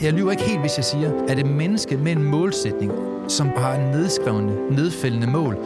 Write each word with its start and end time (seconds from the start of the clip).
Jeg 0.00 0.12
lyver 0.12 0.30
ikke 0.30 0.42
helt, 0.42 0.60
hvis 0.60 0.76
jeg 0.76 0.84
siger, 0.84 1.26
at 1.28 1.38
et 1.38 1.46
menneske 1.46 1.96
med 1.96 2.12
en 2.12 2.24
målsætning, 2.24 2.92
som 3.28 3.48
har 3.56 3.74
en 3.74 3.90
nedskrevne, 3.90 4.70
nedfældende 4.70 5.26
mål, 5.26 5.56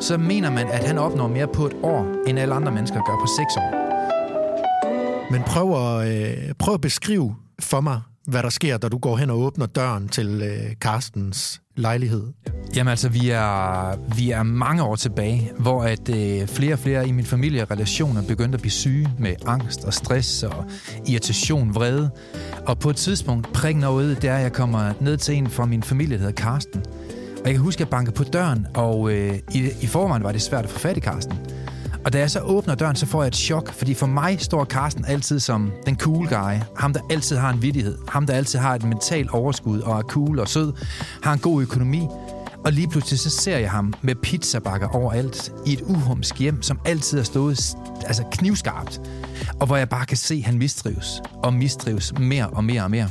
så 0.00 0.18
mener 0.18 0.50
man, 0.50 0.66
at 0.66 0.84
han 0.84 0.98
opnår 0.98 1.28
mere 1.28 1.48
på 1.48 1.66
et 1.66 1.76
år, 1.82 2.24
end 2.26 2.38
alle 2.38 2.54
andre 2.54 2.72
mennesker 2.72 2.96
gør 3.04 3.12
på 3.20 3.26
seks 3.38 3.56
år. 3.56 3.80
Men 5.32 5.42
prøv 5.42 5.98
at, 6.00 6.08
øh, 6.08 6.54
prøv 6.58 6.74
at 6.74 6.80
beskrive 6.80 7.36
for 7.60 7.80
mig, 7.80 8.00
hvad 8.30 8.42
der 8.42 8.48
sker, 8.48 8.78
da 8.78 8.88
du 8.88 8.98
går 8.98 9.16
hen 9.16 9.30
og 9.30 9.38
åbner 9.38 9.66
døren 9.66 10.08
til 10.08 10.42
øh, 10.42 10.74
Carstens 10.74 11.60
lejlighed. 11.76 12.22
Jamen 12.76 12.90
altså, 12.90 13.08
vi 13.08 13.30
er, 13.30 13.96
vi 14.16 14.30
er 14.30 14.42
mange 14.42 14.82
år 14.82 14.96
tilbage, 14.96 15.52
hvor 15.58 15.82
at 15.82 16.08
øh, 16.08 16.48
flere 16.48 16.72
og 16.72 16.78
flere 16.78 17.08
i 17.08 17.12
min 17.12 17.24
familie 17.24 17.64
relationer 17.64 18.22
begyndte 18.22 18.56
at 18.56 18.60
blive 18.60 18.72
syge 18.72 19.10
med 19.18 19.34
angst 19.46 19.84
og 19.84 19.94
stress 19.94 20.42
og 20.42 20.64
irritation, 21.08 21.74
vrede. 21.74 22.10
Og 22.66 22.78
på 22.78 22.90
et 22.90 22.96
tidspunkt, 22.96 23.52
prikken 23.52 23.84
over 23.84 24.00
det 24.00 24.24
er, 24.24 24.36
at 24.36 24.42
jeg 24.42 24.52
kommer 24.52 24.92
ned 25.00 25.16
til 25.16 25.34
en 25.34 25.46
fra 25.46 25.64
min 25.64 25.82
familie, 25.82 26.12
der 26.12 26.18
hedder 26.18 26.42
Karsten. 26.42 26.84
Og 27.40 27.46
jeg 27.46 27.54
kan 27.54 27.62
huske, 27.62 27.76
at 27.76 27.80
jeg 27.80 27.88
bankede 27.88 28.14
på 28.14 28.24
døren, 28.24 28.66
og 28.74 29.12
øh, 29.12 29.38
i, 29.54 29.70
i 29.80 29.86
forvejen 29.86 30.22
var 30.22 30.32
det 30.32 30.42
svært 30.42 30.64
at 30.64 30.70
få 30.70 30.78
fat 30.78 30.96
i 30.96 31.00
Karsten. 31.00 31.38
Og 32.04 32.12
da 32.12 32.18
jeg 32.18 32.30
så 32.30 32.40
åbner 32.40 32.74
døren, 32.74 32.96
så 32.96 33.06
får 33.06 33.22
jeg 33.22 33.28
et 33.28 33.36
chok, 33.36 33.72
fordi 33.72 33.94
for 33.94 34.06
mig 34.06 34.40
står 34.40 34.64
Carsten 34.64 35.04
altid 35.08 35.40
som 35.40 35.72
den 35.86 35.96
cool 35.98 36.28
guy. 36.28 36.54
Ham, 36.76 36.92
der 36.92 37.00
altid 37.10 37.36
har 37.36 37.52
en 37.52 37.62
vittighed. 37.62 37.98
Ham, 38.08 38.26
der 38.26 38.34
altid 38.34 38.58
har 38.58 38.74
et 38.74 38.84
mentalt 38.84 39.30
overskud 39.30 39.80
og 39.80 39.98
er 39.98 40.02
cool 40.02 40.38
og 40.38 40.48
sød. 40.48 40.72
Har 41.22 41.32
en 41.32 41.38
god 41.38 41.62
økonomi. 41.62 42.06
Og 42.64 42.72
lige 42.72 42.88
pludselig 42.88 43.20
så 43.20 43.30
ser 43.30 43.58
jeg 43.58 43.70
ham 43.70 43.94
med 44.02 44.14
pizzabakker 44.14 44.88
overalt 44.88 45.52
i 45.66 45.72
et 45.72 45.80
uhumsk 45.80 46.38
hjem, 46.38 46.62
som 46.62 46.80
altid 46.84 47.18
har 47.18 47.24
stået 47.24 47.76
altså 48.06 48.24
knivskarpt. 48.32 49.00
Og 49.60 49.66
hvor 49.66 49.76
jeg 49.76 49.88
bare 49.88 50.06
kan 50.06 50.16
se, 50.16 50.34
at 50.34 50.42
han 50.42 50.58
mistrives. 50.58 51.22
Og 51.34 51.54
mistrives 51.54 52.18
mere 52.18 52.46
og 52.46 52.64
mere 52.64 52.82
og 52.82 52.90
mere. 52.90 53.10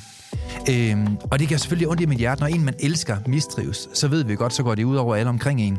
Øhm, 0.69 1.17
og 1.31 1.39
det 1.39 1.49
gør 1.49 1.57
selvfølgelig 1.57 1.87
ondt 1.87 2.01
i 2.01 2.05
mit 2.05 2.17
hjerte. 2.17 2.41
Når 2.41 2.47
en, 2.47 2.65
man 2.65 2.73
elsker, 2.79 3.17
mistrives, 3.27 3.89
så 3.93 4.07
ved 4.07 4.23
vi 4.23 4.35
godt, 4.35 4.53
så 4.53 4.63
går 4.63 4.75
det 4.75 4.83
ud 4.83 4.95
over 4.95 5.15
alle 5.15 5.29
omkring 5.29 5.61
en. 5.61 5.77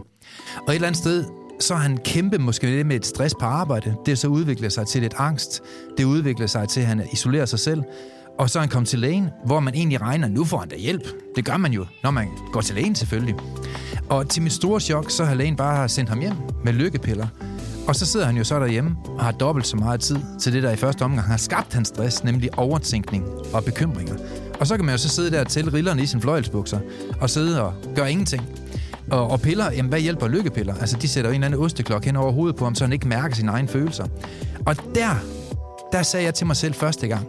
Og 0.66 0.68
et 0.68 0.74
eller 0.74 0.88
andet 0.88 0.98
sted, 0.98 1.24
så 1.60 1.74
har 1.74 1.82
han 1.82 1.98
kæmpe 2.04 2.38
måske 2.38 2.66
lidt 2.66 2.86
med 2.86 2.96
et 2.96 3.06
stress 3.06 3.34
på 3.40 3.46
arbejde. 3.46 3.94
Det 4.06 4.18
så 4.18 4.28
udvikler 4.28 4.68
sig 4.68 4.86
til 4.86 5.02
lidt 5.02 5.14
angst. 5.18 5.62
Det 5.98 6.04
udvikler 6.04 6.46
sig 6.46 6.68
til, 6.68 6.80
at 6.80 6.86
han 6.86 7.02
isolerer 7.12 7.46
sig 7.46 7.58
selv. 7.58 7.82
Og 8.38 8.50
så 8.50 8.58
er 8.58 8.60
han 8.60 8.68
kommet 8.68 8.88
til 8.88 8.98
lægen, 8.98 9.28
hvor 9.46 9.60
man 9.60 9.74
egentlig 9.74 10.00
regner, 10.00 10.28
nu 10.28 10.44
får 10.44 10.58
han 10.58 10.68
da 10.68 10.76
hjælp. 10.76 11.08
Det 11.36 11.44
gør 11.44 11.56
man 11.56 11.72
jo, 11.72 11.86
når 12.02 12.10
man 12.10 12.28
går 12.52 12.60
til 12.60 12.74
lægen 12.74 12.94
selvfølgelig. 12.94 13.34
Og 14.08 14.28
til 14.28 14.42
mit 14.42 14.52
store 14.52 14.80
chok, 14.80 15.10
så 15.10 15.24
har 15.24 15.34
lægen 15.34 15.56
bare 15.56 15.88
sendt 15.88 16.10
ham 16.10 16.20
hjem 16.20 16.34
med 16.64 16.72
lykkepiller. 16.72 17.26
Og 17.88 17.96
så 17.96 18.06
sidder 18.06 18.26
han 18.26 18.36
jo 18.36 18.44
så 18.44 18.60
derhjemme 18.60 18.96
og 19.04 19.24
har 19.24 19.32
dobbelt 19.32 19.66
så 19.66 19.76
meget 19.76 20.00
tid 20.00 20.18
til 20.40 20.52
det, 20.52 20.62
der 20.62 20.70
i 20.70 20.76
første 20.76 21.02
omgang 21.02 21.26
har 21.26 21.36
skabt 21.36 21.74
hans 21.74 21.88
stress, 21.88 22.24
nemlig 22.24 22.58
overtænkning 22.58 23.24
og 23.52 23.64
bekymringer. 23.64 24.14
Og 24.60 24.66
så 24.66 24.76
kan 24.76 24.84
man 24.84 24.94
jo 24.94 24.98
så 24.98 25.08
sidde 25.08 25.30
der 25.30 25.44
til 25.44 25.70
rillerne 25.70 26.02
i 26.02 26.06
sin 26.06 26.20
fløjelsbukser 26.20 26.78
og 27.20 27.30
sidde 27.30 27.62
og 27.62 27.74
gøre 27.94 28.10
ingenting. 28.10 28.42
Og, 29.10 29.30
og 29.30 29.40
piller, 29.40 29.72
jamen 29.72 29.88
hvad 29.88 30.00
hjælper 30.00 30.28
lykkepiller? 30.28 30.74
Altså 30.74 30.96
de 30.96 31.08
sætter 31.08 31.30
jo 31.30 31.34
en 31.34 31.42
eller 31.42 31.46
anden 31.46 31.64
osteklokke 31.64 32.06
hen 32.06 32.16
over 32.16 32.32
hovedet 32.32 32.56
på 32.56 32.64
ham, 32.64 32.74
så 32.74 32.84
han 32.84 32.92
ikke 32.92 33.08
mærker 33.08 33.34
sine 33.34 33.50
egne 33.50 33.68
følelser. 33.68 34.06
Og 34.66 34.76
der, 34.94 35.14
der 35.92 36.02
sagde 36.02 36.26
jeg 36.26 36.34
til 36.34 36.46
mig 36.46 36.56
selv 36.56 36.74
første 36.74 37.08
gang, 37.08 37.26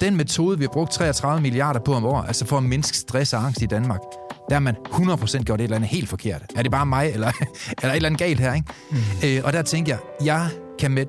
den 0.00 0.16
metode, 0.16 0.58
vi 0.58 0.64
har 0.64 0.70
brugt 0.72 0.92
33 0.92 1.42
milliarder 1.42 1.80
på 1.80 1.94
om 1.94 2.04
år, 2.04 2.22
altså 2.22 2.46
for 2.46 2.56
at 2.56 2.62
mindske 2.62 2.96
stress 2.96 3.32
og 3.32 3.44
angst 3.44 3.62
i 3.62 3.66
Danmark, 3.66 4.00
der 4.48 4.54
har 4.54 4.60
man 4.60 4.76
100% 4.86 5.42
gjort 5.42 5.60
et 5.60 5.64
eller 5.64 5.76
andet 5.76 5.90
helt 5.90 6.08
forkert. 6.08 6.42
Er 6.56 6.62
det 6.62 6.70
bare 6.70 6.86
mig, 6.86 7.10
eller, 7.14 7.32
eller 7.82 7.92
et 7.92 7.96
eller 7.96 8.08
andet 8.08 8.18
galt 8.18 8.40
her, 8.40 8.54
ikke? 8.54 8.66
Mm. 8.90 8.96
Øh, 9.24 9.40
og 9.44 9.52
der 9.52 9.62
tænker 9.62 9.92
jeg, 9.92 10.26
jeg 10.26 10.48
kan 10.78 10.90
med 10.90 11.06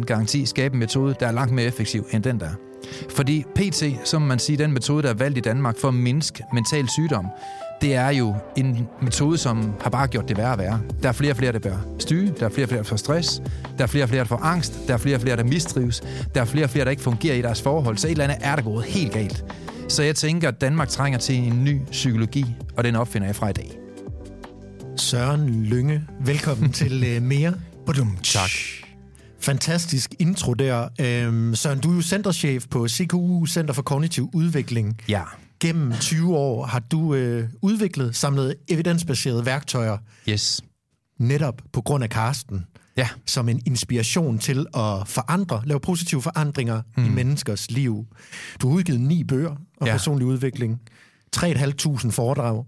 2000% 0.00 0.04
garanti 0.04 0.46
skabe 0.46 0.72
en 0.72 0.78
metode, 0.78 1.14
der 1.20 1.26
er 1.26 1.32
langt 1.32 1.54
mere 1.54 1.66
effektiv 1.66 2.06
end 2.12 2.22
den 2.22 2.40
der. 2.40 2.50
Fordi 3.10 3.44
PT, 3.54 3.84
som 4.04 4.22
man 4.22 4.38
siger, 4.38 4.56
den 4.56 4.72
metode, 4.72 5.02
der 5.02 5.08
er 5.08 5.14
valgt 5.14 5.38
i 5.38 5.40
Danmark 5.40 5.78
for 5.78 5.88
at 5.88 5.94
mindske 5.94 6.44
mental 6.52 6.88
sygdom, 6.88 7.26
det 7.84 7.94
er 7.94 8.08
jo 8.08 8.36
en 8.56 8.88
metode, 9.02 9.38
som 9.38 9.74
har 9.80 9.90
bare 9.90 10.06
gjort 10.06 10.28
det 10.28 10.36
værre 10.36 10.52
og 10.52 10.58
værre. 10.58 10.80
Der 11.02 11.08
er 11.08 11.12
flere 11.12 11.32
og 11.32 11.36
flere, 11.36 11.52
der 11.52 11.58
bør 11.58 11.76
styre. 11.98 12.32
Der 12.40 12.46
er 12.46 12.50
flere 12.50 12.64
og 12.64 12.68
flere, 12.68 12.82
der 12.82 12.88
får 12.88 12.96
stress. 12.96 13.42
Der 13.78 13.82
er 13.82 13.86
flere 13.86 14.04
og 14.04 14.08
flere, 14.08 14.20
der 14.20 14.28
får 14.28 14.36
angst. 14.36 14.72
Der 14.88 14.94
er 14.94 14.98
flere 14.98 15.16
og 15.16 15.20
flere, 15.20 15.36
der 15.36 15.44
mistrives. 15.44 16.02
Der 16.34 16.40
er 16.40 16.44
flere 16.44 16.64
og 16.64 16.70
flere, 16.70 16.84
der 16.84 16.90
ikke 16.90 17.02
fungerer 17.02 17.34
i 17.36 17.42
deres 17.42 17.62
forhold. 17.62 17.96
Så 17.96 18.06
et 18.06 18.10
eller 18.10 18.24
andet 18.24 18.38
er 18.40 18.56
der 18.56 18.62
gået 18.62 18.84
helt 18.84 19.12
galt. 19.12 19.44
Så 19.88 20.02
jeg 20.02 20.16
tænker, 20.16 20.48
at 20.48 20.60
Danmark 20.60 20.88
trænger 20.88 21.18
til 21.18 21.34
en 21.34 21.64
ny 21.64 21.80
psykologi, 21.90 22.46
og 22.76 22.84
den 22.84 22.96
opfinder 22.96 23.28
jeg 23.28 23.36
fra 23.36 23.48
i 23.48 23.52
dag. 23.52 23.70
Søren 24.96 25.64
Lynge, 25.64 26.02
velkommen 26.20 26.72
til 26.82 27.16
uh, 27.16 27.22
mere. 27.22 27.54
Badum, 27.86 28.18
tak. 28.22 28.50
Fantastisk 29.40 30.14
intro 30.18 30.54
der. 30.54 30.88
Øhm, 31.00 31.54
Søren, 31.54 31.78
du 31.78 31.90
er 31.90 31.94
jo 31.94 32.02
centerchef 32.02 32.64
på 32.70 32.88
CKU, 32.88 33.46
Center 33.46 33.74
for 33.74 33.82
Kognitiv 33.82 34.30
Udvikling. 34.34 34.96
Ja. 35.08 35.22
Gennem 35.64 35.92
20 36.00 36.36
år 36.36 36.66
har 36.66 36.78
du 36.78 37.14
øh, 37.14 37.48
udviklet, 37.62 38.16
samlet 38.16 38.54
evidensbaserede 38.68 39.46
værktøjer. 39.46 39.98
Yes. 40.28 40.60
Netop 41.18 41.62
på 41.72 41.80
grund 41.80 42.04
af 42.04 42.10
Karsten. 42.10 42.64
Ja. 42.96 43.08
Som 43.26 43.48
en 43.48 43.62
inspiration 43.66 44.38
til 44.38 44.58
at 44.58 45.08
forandre, 45.08 45.62
lave 45.66 45.80
positive 45.80 46.22
forandringer 46.22 46.82
mm. 46.96 47.04
i 47.04 47.08
menneskers 47.08 47.70
liv. 47.70 48.06
Du 48.60 48.68
har 48.68 48.76
udgivet 48.76 49.00
ni 49.00 49.24
bøger 49.24 49.50
om 49.80 49.86
ja. 49.86 49.92
personlig 49.92 50.26
udvikling. 50.26 50.80
3.500 51.36 52.10
foredrag. 52.10 52.64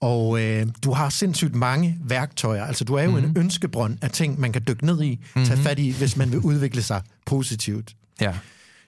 Og 0.00 0.42
øh, 0.42 0.66
du 0.84 0.92
har 0.92 1.08
sindssygt 1.08 1.54
mange 1.54 1.98
værktøjer. 2.04 2.64
Altså, 2.64 2.84
du 2.84 2.94
er 2.94 3.02
jo 3.02 3.10
mm. 3.10 3.16
en 3.16 3.36
ønskebrønd 3.38 3.98
af 4.02 4.10
ting, 4.10 4.40
man 4.40 4.52
kan 4.52 4.62
dykke 4.68 4.86
ned 4.86 5.02
i, 5.02 5.20
mm. 5.36 5.44
tage 5.44 5.60
fat 5.60 5.78
i, 5.78 5.90
hvis 5.90 6.16
man 6.16 6.32
vil 6.32 6.38
udvikle 6.38 6.82
sig 6.82 7.02
positivt. 7.26 7.96
Ja. 8.20 8.34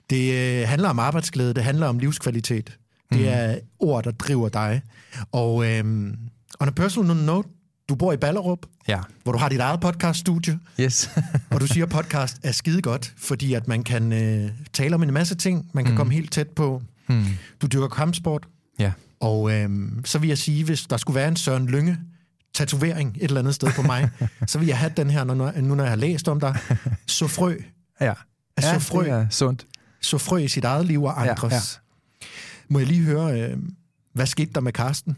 Det 0.09 0.33
øh, 0.33 0.67
handler 0.67 0.89
om 0.89 0.99
arbejdsglæde, 0.99 1.53
det 1.53 1.63
handler 1.63 1.87
om 1.87 1.99
livskvalitet. 1.99 2.77
Det 3.13 3.21
mm. 3.21 3.27
er 3.27 3.55
ord, 3.79 4.03
der 4.03 4.11
driver 4.11 4.49
dig. 4.49 4.81
Og 5.31 5.65
øh, 5.65 5.83
on 6.59 6.67
a 6.67 6.71
personal 6.71 7.15
note, 7.15 7.49
du 7.89 7.95
bor 7.95 8.13
i 8.13 8.17
Ballerup, 8.17 8.59
ja. 8.87 8.99
hvor 9.23 9.31
du 9.31 9.37
har 9.37 9.49
dit 9.49 9.59
eget 9.59 9.79
podcaststudie. 9.79 10.59
Yes. 10.79 11.09
og 11.51 11.61
du 11.61 11.67
siger, 11.67 11.85
at 11.85 11.91
podcast 11.91 12.39
er 12.43 12.51
skide 12.51 12.81
godt, 12.81 13.13
fordi 13.17 13.53
at 13.53 13.67
man 13.67 13.83
kan 13.83 14.13
øh, 14.13 14.51
tale 14.73 14.95
om 14.95 15.03
en 15.03 15.13
masse 15.13 15.35
ting. 15.35 15.69
Man 15.73 15.83
kan 15.83 15.93
mm. 15.93 15.97
komme 15.97 16.13
helt 16.13 16.31
tæt 16.31 16.49
på. 16.49 16.81
Mm. 17.07 17.25
Du 17.61 17.67
dyrker 17.67 17.87
kampsport. 17.87 18.47
Ja. 18.79 18.91
Og 19.19 19.51
øh, 19.51 19.69
så 20.05 20.19
vil 20.19 20.27
jeg 20.27 20.37
sige, 20.37 20.63
hvis 20.63 20.81
der 20.81 20.97
skulle 20.97 21.15
være 21.15 21.27
en 21.27 21.35
Søren 21.35 21.67
Lynge 21.67 21.97
tatovering 22.53 23.15
et 23.15 23.23
eller 23.23 23.39
andet 23.39 23.55
sted 23.55 23.71
på 23.75 23.81
mig, 23.81 24.09
så 24.47 24.59
vil 24.59 24.67
jeg 24.67 24.77
have 24.77 24.91
den 24.97 25.09
her, 25.09 25.23
når, 25.23 25.61
nu 25.61 25.75
når 25.75 25.83
jeg 25.83 25.91
har 25.91 25.97
læst 25.97 26.27
om 26.27 26.39
dig. 26.39 26.57
Så 27.07 27.27
frø. 27.27 27.55
Ja. 28.01 28.13
At 28.57 28.63
ja, 28.63 28.73
så 28.73 28.79
frø. 28.79 29.03
det 29.03 29.11
er 29.11 29.29
sundt. 29.29 29.65
Så 30.01 30.17
frø 30.17 30.37
i 30.37 30.47
sit 30.47 30.63
eget 30.63 30.85
liv 30.85 31.03
og 31.03 31.29
andres. 31.29 31.51
Ja, 31.51 31.57
ja. 31.57 31.61
Må 32.73 32.79
jeg 32.79 32.87
lige 32.87 33.01
høre, 33.01 33.41
øh, 33.41 33.57
hvad 34.13 34.25
skete 34.25 34.51
der 34.55 34.61
med 34.61 34.71
Karsten? 34.71 35.17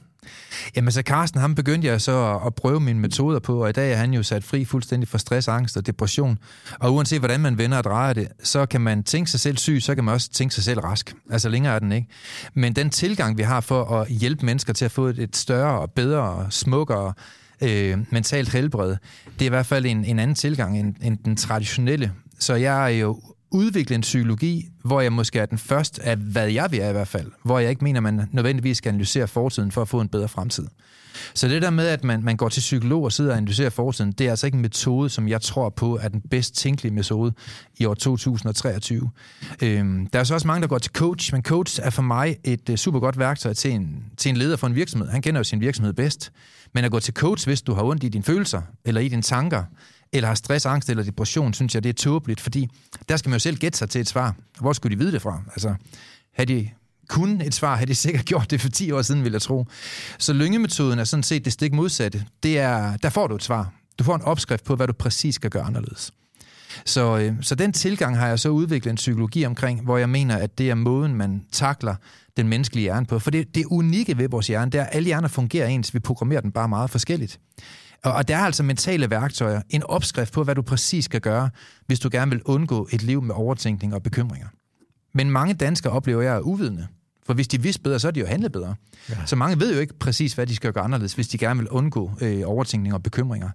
Jamen 0.75 0.92
så 0.92 1.02
Carsten, 1.02 1.42
ham 1.42 1.56
begyndte 1.56 1.88
jeg 1.88 2.02
så 2.02 2.40
at 2.46 2.56
prøve 2.56 2.80
mine 2.80 3.00
metoder 3.00 3.40
på, 3.40 3.63
og 3.63 3.69
i 3.69 3.72
dag 3.72 3.92
er 3.92 3.96
han 3.96 4.13
jo 4.13 4.24
sat 4.24 4.44
fri 4.44 4.66
fuldstændig 4.66 5.07
for 5.07 5.18
stress, 5.18 5.48
angst 5.48 5.78
og 5.78 5.88
depression. 5.88 6.38
Og 6.80 6.94
uanset 6.94 7.19
hvordan 7.19 7.40
man 7.40 7.57
vender 7.57 7.78
og 7.78 7.84
drejer 7.84 8.13
det, 8.13 8.28
så 8.44 8.66
kan 8.66 8.81
man 8.81 9.04
tænke 9.04 9.31
sig 9.31 9.40
selv 9.40 9.57
syg, 9.57 9.78
så 9.81 9.96
kan 9.96 10.04
man 10.04 10.13
også 10.13 10.30
tænke 10.30 10.56
sig 10.56 10.63
selv 10.63 10.80
rask. 10.80 11.13
Altså 11.31 11.50
længere 11.50 11.75
er 11.75 11.80
den 11.80 11.92
ikke. 11.92 12.07
Men 12.54 12.74
den 12.74 12.90
tilgang, 12.90 13.38
vi 13.38 13.44
har 13.44 13.62
for 13.62 13.86
at 13.86 14.08
hjælpe 14.08 14.46
mennesker 14.46 14.74
til 14.74 14.86
at 14.86 14.92
få 14.92 15.08
et 15.08 15.36
større 15.36 15.80
og 15.80 15.92
bedre 15.92 16.22
og 16.22 16.54
smukkere 16.54 17.13
øh, 17.62 17.98
mentalt 18.12 18.50
helbred, 18.50 18.96
det 19.25 19.42
er 19.42 19.46
i 19.46 19.50
hvert 19.50 19.66
fald 19.66 19.86
en, 19.86 20.06
en 20.06 20.19
anden 20.19 20.36
tilgang 20.36 20.80
end, 20.80 20.96
end 21.01 21.18
den 21.18 21.36
traditionelle. 21.36 22.12
Så 22.40 22.56
jeg 22.56 22.84
er 22.84 22.98
jo 22.98 23.22
udvikle 23.52 23.96
en 23.96 24.02
psykologi, 24.02 24.70
hvor 24.84 25.02
jeg 25.02 25.14
måske 25.14 25.40
er 25.40 25.46
den 25.46 25.58
første 25.58 26.04
af, 26.04 26.18
hvad 26.18 26.50
jeg 26.50 26.72
vil 26.72 26.80
er 26.80 26.90
i 26.90 26.92
hvert 26.92 27.08
fald, 27.08 27.32
hvor 27.44 27.60
jeg 27.60 27.70
ikke 27.70 27.84
mener, 27.84 28.00
man 28.00 28.30
nødvendigvis 28.32 28.78
skal 28.78 28.90
analysere 28.90 29.28
fortiden 29.28 29.72
for 29.72 29.82
at 29.82 29.88
få 29.88 30.02
en 30.02 30.10
bedre 30.10 30.28
fremtid. 30.28 30.68
Så 31.34 31.48
det 31.48 31.62
der 31.62 31.70
med, 31.70 31.88
at 31.88 32.04
man, 32.04 32.24
man 32.24 32.38
går 32.38 32.50
til 32.50 32.60
psykolog 32.60 33.04
og 33.04 33.12
sidder 33.12 33.32
og 33.32 33.38
analyserer 33.38 33.70
fortiden, 33.70 34.12
det 34.12 34.28
er 34.28 34.30
altså 34.30 34.48
ikke 34.48 34.56
en 34.56 34.62
metode, 34.62 35.10
som 35.10 35.28
jeg 35.28 35.42
tror 35.42 35.70
på 35.70 36.00
er 36.02 36.08
den 36.08 36.22
bedst 36.22 36.56
tænkelige 36.56 36.94
metode 36.94 37.34
i 37.78 37.86
år 37.86 37.94
2023. 37.94 39.10
Øhm, 39.64 40.08
der 40.08 40.20
er 40.20 40.24
så 40.24 40.34
også 40.34 40.48
mange, 40.48 40.62
der 40.62 40.68
går 40.68 40.78
til 40.78 40.92
coach, 40.92 41.34
men 41.34 41.44
coach 41.44 41.80
er 41.84 41.90
for 41.90 42.02
mig 42.02 42.38
et 42.44 42.70
øh, 42.70 42.74
uh, 42.74 42.78
super 42.78 43.00
godt 43.00 43.20
værktøj 43.20 43.54
til 43.54 43.72
en, 43.72 44.06
til 44.18 44.30
en 44.30 44.38
leder 44.38 44.58
for 44.58 44.68
en 44.68 44.76
virksomhed. 44.76 45.10
Han 45.10 45.22
kender 45.22 45.40
jo 45.40 45.44
sin 45.44 45.60
virksomhed 45.60 45.94
bedst. 45.94 46.32
Men 46.74 46.86
at 46.86 46.92
gå 46.92 47.00
til 47.00 47.14
coach, 47.14 47.48
hvis 47.48 47.62
du 47.62 47.74
har 47.74 47.84
ondt 47.84 48.04
i 48.04 48.10
dine 48.10 48.24
følelser, 48.24 48.62
eller 48.86 49.02
i 49.02 49.08
dine 49.08 49.22
tanker, 49.22 49.64
eller 50.16 50.28
har 50.28 50.36
stress, 50.36 50.66
angst 50.66 50.90
eller 50.90 51.04
depression, 51.04 51.54
synes 51.54 51.76
jeg, 51.76 51.84
det 51.84 51.90
er 51.90 51.94
tåbeligt, 51.94 52.42
fordi 52.42 52.68
der 53.10 53.18
skal 53.18 53.30
man 53.30 53.36
jo 53.36 53.40
selv 53.40 53.58
gætte 53.58 53.78
sig 53.78 53.90
til 53.90 54.02
et 54.02 54.08
svar. 54.08 54.36
Hvor 54.60 54.74
skulle 54.74 54.96
de 54.96 55.00
vide 55.00 55.12
det 55.12 55.22
fra? 55.22 55.42
Altså, 55.48 55.76
havde 56.34 56.54
de 56.54 56.70
kun 57.08 57.42
et 57.42 57.54
svar, 57.54 57.76
havde 57.76 57.90
de 57.90 57.96
sikkert 57.96 58.26
gjort 58.32 58.52
det 58.52 58.62
for 58.62 58.70
10 58.70 58.92
år 58.92 59.02
siden, 59.02 59.24
vil 59.24 59.32
jeg 59.32 59.42
tro. 59.42 59.66
Så 60.20 60.34
lyngemetoden 60.34 61.00
er 61.00 61.04
sådan 61.04 61.24
set 61.24 61.46
det 61.46 61.54
stik 61.54 61.74
modsatte. 61.74 62.26
Det 62.44 62.60
er, 62.60 62.98
der 62.98 63.10
får 63.10 63.28
du 63.28 63.36
et 63.36 63.44
svar. 63.44 63.72
Du 64.00 64.04
får 64.04 64.16
en 64.16 64.22
opskrift 64.22 64.64
på, 64.64 64.76
hvad 64.76 64.88
du 64.88 64.94
præcis 64.94 65.36
skal 65.36 65.50
gøre 65.50 65.64
anderledes. 65.64 66.12
Så, 66.86 67.18
øh, 67.18 67.34
så 67.42 67.56
den 67.56 67.74
tilgang 67.74 68.18
har 68.18 68.28
jeg 68.28 68.40
så 68.40 68.50
udviklet 68.50 68.92
en 68.92 68.96
psykologi 68.96 69.46
omkring, 69.46 69.82
hvor 69.82 69.98
jeg 69.98 70.10
mener, 70.10 70.38
at 70.38 70.58
det 70.58 70.70
er 70.70 70.76
måden, 70.76 71.16
man 71.16 71.46
takler 71.52 71.96
den 72.38 72.48
menneskelige 72.48 72.82
hjerne 72.82 73.06
på. 73.06 73.20
For 73.20 73.32
det, 73.32 73.56
det 73.56 73.66
unikke 73.66 74.18
ved 74.18 74.30
vores 74.30 74.48
hjerne, 74.48 74.72
det 74.72 74.80
er, 74.80 74.84
at 74.84 74.96
alle 74.96 75.06
hjerner 75.06 75.28
fungerer 75.28 75.68
ens. 75.68 75.94
Vi 75.94 76.00
programmerer 76.00 76.42
den 76.42 76.52
bare 76.52 76.68
meget 76.68 76.90
forskelligt. 76.90 77.40
Og, 78.06 78.13
og 78.13 78.28
der 78.28 78.38
er 78.38 78.42
altså 78.42 78.63
mentale 78.63 79.10
værktøjer, 79.10 79.62
en 79.69 79.84
opskrift 79.84 80.34
på, 80.34 80.44
hvad 80.44 80.56
du 80.56 80.62
præcis 80.62 81.06
skal 81.06 81.22
gøre, 81.22 81.50
hvis 81.88 82.00
du 82.00 82.10
gerne 82.12 82.31
vil 82.31 82.42
undgå 82.46 82.88
et 82.92 83.04
liv 83.04 83.22
med 83.22 83.36
overtænkning 83.36 83.94
og 83.94 84.04
bekymringer. 84.04 84.48
Men 85.13 85.31
mange 85.31 85.54
danskere 85.54 85.94
oplever 85.94 86.22
jeg 86.22 86.36
er 86.36 86.40
uvidende. 86.40 86.88
For 87.25 87.34
hvis 87.34 87.48
de 87.48 87.62
vidste 87.62 87.81
bedre, 87.81 88.00
så 88.00 88.07
er 88.07 88.12
de 88.12 88.19
jo 88.19 88.25
handlet 88.25 88.52
bedre. 88.52 88.75
Ja. 89.10 89.16
Så 89.25 89.36
mange 89.36 89.60
ved 89.60 89.74
jo 89.74 89.80
ikke 89.80 90.00
præcis, 90.00 90.34
hvad 90.34 90.48
de 90.48 90.56
skal 90.56 90.74
gøre 90.74 90.84
anderledes, 90.84 91.13
hvis 91.13 91.28
de 91.28 91.38
gerne 91.38 91.60
vil 91.60 91.69
undgå 91.69 92.12
øh, 92.22 92.42
overtænkning 92.46 92.94
og 92.94 93.04
bekymringer. 93.04 93.50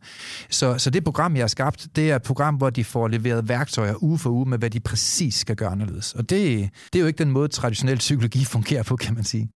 Så, 0.50 0.78
så 0.78 0.90
det 0.90 1.04
program, 1.04 1.36
jeg 1.36 1.42
har 1.42 1.48
skabt, 1.48 1.88
det 1.96 2.10
er 2.10 2.16
et 2.16 2.22
program, 2.22 2.54
hvor 2.54 2.70
de 2.70 2.84
får 2.84 3.08
leveret 3.08 3.48
værktøjer 3.48 4.02
uge 4.02 4.18
for 4.18 4.30
uge 4.30 4.48
med, 4.48 4.58
hvad 4.58 4.70
de 4.70 4.80
præcis 4.80 5.34
skal 5.34 5.56
gøre 5.56 5.70
anderledes. 5.70 6.14
Og 6.14 6.30
det, 6.30 6.70
det 6.92 6.98
er 6.98 7.00
jo 7.00 7.06
ikke 7.06 7.18
den 7.18 7.30
måde, 7.30 7.48
traditionel 7.48 7.98
psykologi 7.98 8.44
fungerer 8.44 8.82
på, 8.82 8.96
kan 8.96 9.14
man 9.14 9.24
sige. 9.24 9.48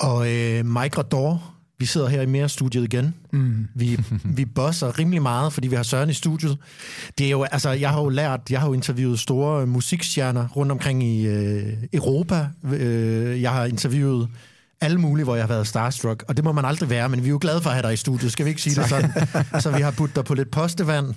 Og 0.00 0.32
øh, 0.32 0.66
Mike 0.66 0.98
Rador, 0.98 1.59
vi 1.80 1.86
sidder 1.86 2.08
her 2.08 2.22
i 2.22 2.26
mere 2.26 2.48
studiet 2.48 2.84
igen. 2.84 3.14
Mm. 3.32 3.68
Vi, 3.74 3.98
vi 4.24 4.44
bosser 4.44 4.98
rimelig 4.98 5.22
meget, 5.22 5.52
fordi 5.52 5.68
vi 5.68 5.76
har 5.76 5.82
Søren 5.82 6.10
i 6.10 6.12
studiet. 6.12 6.58
Det 7.18 7.26
er 7.26 7.30
jo, 7.30 7.42
altså, 7.42 7.70
jeg 7.70 7.90
har 7.90 8.02
jo 8.02 8.08
lært, 8.08 8.40
jeg 8.50 8.60
har 8.60 8.66
jo 8.66 8.72
interviewet 8.72 9.18
store 9.18 9.66
musikstjerner 9.66 10.48
rundt 10.48 10.72
omkring 10.72 11.04
i 11.04 11.26
øh, 11.26 11.72
Europa. 11.92 12.46
Øh, 12.72 13.42
jeg 13.42 13.50
har 13.50 13.64
interviewet 13.64 14.28
alle 14.80 14.98
mulige, 14.98 15.24
hvor 15.24 15.34
jeg 15.34 15.42
har 15.42 15.48
været 15.48 15.66
starstruck, 15.66 16.24
og 16.28 16.36
det 16.36 16.44
må 16.44 16.52
man 16.52 16.64
aldrig 16.64 16.90
være, 16.90 17.08
men 17.08 17.20
vi 17.20 17.26
er 17.26 17.30
jo 17.30 17.38
glade 17.40 17.62
for 17.62 17.70
at 17.70 17.76
have 17.76 17.82
dig 17.82 17.92
i 17.92 17.96
studiet, 17.96 18.32
skal 18.32 18.44
vi 18.44 18.50
ikke 18.50 18.62
sige 18.62 18.80
det 18.80 18.88
sådan? 18.88 19.12
Så 19.60 19.70
vi 19.70 19.82
har 19.82 19.90
budt 19.90 20.16
dig 20.16 20.24
på 20.24 20.34
lidt 20.34 20.50
postevand. 20.50 21.14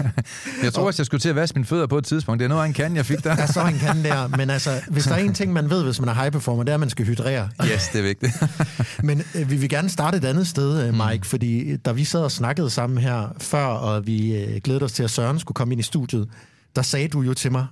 jeg 0.64 0.72
tror 0.72 0.86
også, 0.86 1.00
jeg 1.00 1.06
skulle 1.06 1.20
til 1.20 1.28
at 1.28 1.36
vaske 1.36 1.54
mine 1.58 1.66
fødder 1.66 1.86
på 1.86 1.98
et 1.98 2.04
tidspunkt. 2.04 2.38
Det 2.38 2.44
er 2.44 2.48
noget 2.48 2.66
en 2.66 2.72
kan, 2.72 2.96
jeg 2.96 3.06
fik 3.06 3.24
der. 3.24 3.36
Ja, 3.38 3.46
så 3.46 3.66
en 3.66 3.78
kan 3.78 4.04
der, 4.04 4.28
men 4.28 4.50
altså, 4.50 4.80
hvis 4.88 5.04
der 5.04 5.14
er 5.14 5.18
en 5.18 5.34
ting, 5.34 5.52
man 5.52 5.70
ved, 5.70 5.84
hvis 5.84 6.00
man 6.00 6.08
er 6.08 6.14
high 6.14 6.32
performer, 6.32 6.62
det 6.62 6.70
er, 6.70 6.74
at 6.74 6.80
man 6.80 6.90
skal 6.90 7.06
hydrere. 7.06 7.48
Yes, 7.64 7.88
det 7.92 7.98
er 7.98 8.02
vigtigt. 8.02 8.32
men 9.08 9.22
øh, 9.34 9.50
vi 9.50 9.56
vil 9.56 9.68
gerne 9.68 9.88
starte 9.88 10.16
et 10.16 10.24
andet 10.24 10.46
sted, 10.46 10.82
øh, 10.82 10.94
mm. 10.94 10.96
Mike, 10.96 11.18
mm. 11.18 11.22
fordi 11.22 11.76
da 11.76 11.92
vi 11.92 12.04
sad 12.04 12.20
og 12.20 12.32
snakkede 12.32 12.70
sammen 12.70 12.98
her 12.98 13.28
før, 13.38 13.64
og 13.64 14.06
vi 14.06 14.36
øh, 14.36 14.60
glædede 14.64 14.84
os 14.84 14.92
til, 14.92 15.02
at 15.02 15.10
Søren 15.10 15.38
skulle 15.38 15.56
komme 15.56 15.74
ind 15.74 15.80
i 15.80 15.84
studiet, 15.84 16.28
der 16.76 16.82
sagde 16.82 17.08
du 17.08 17.22
jo 17.22 17.34
til 17.34 17.52
mig, 17.52 17.66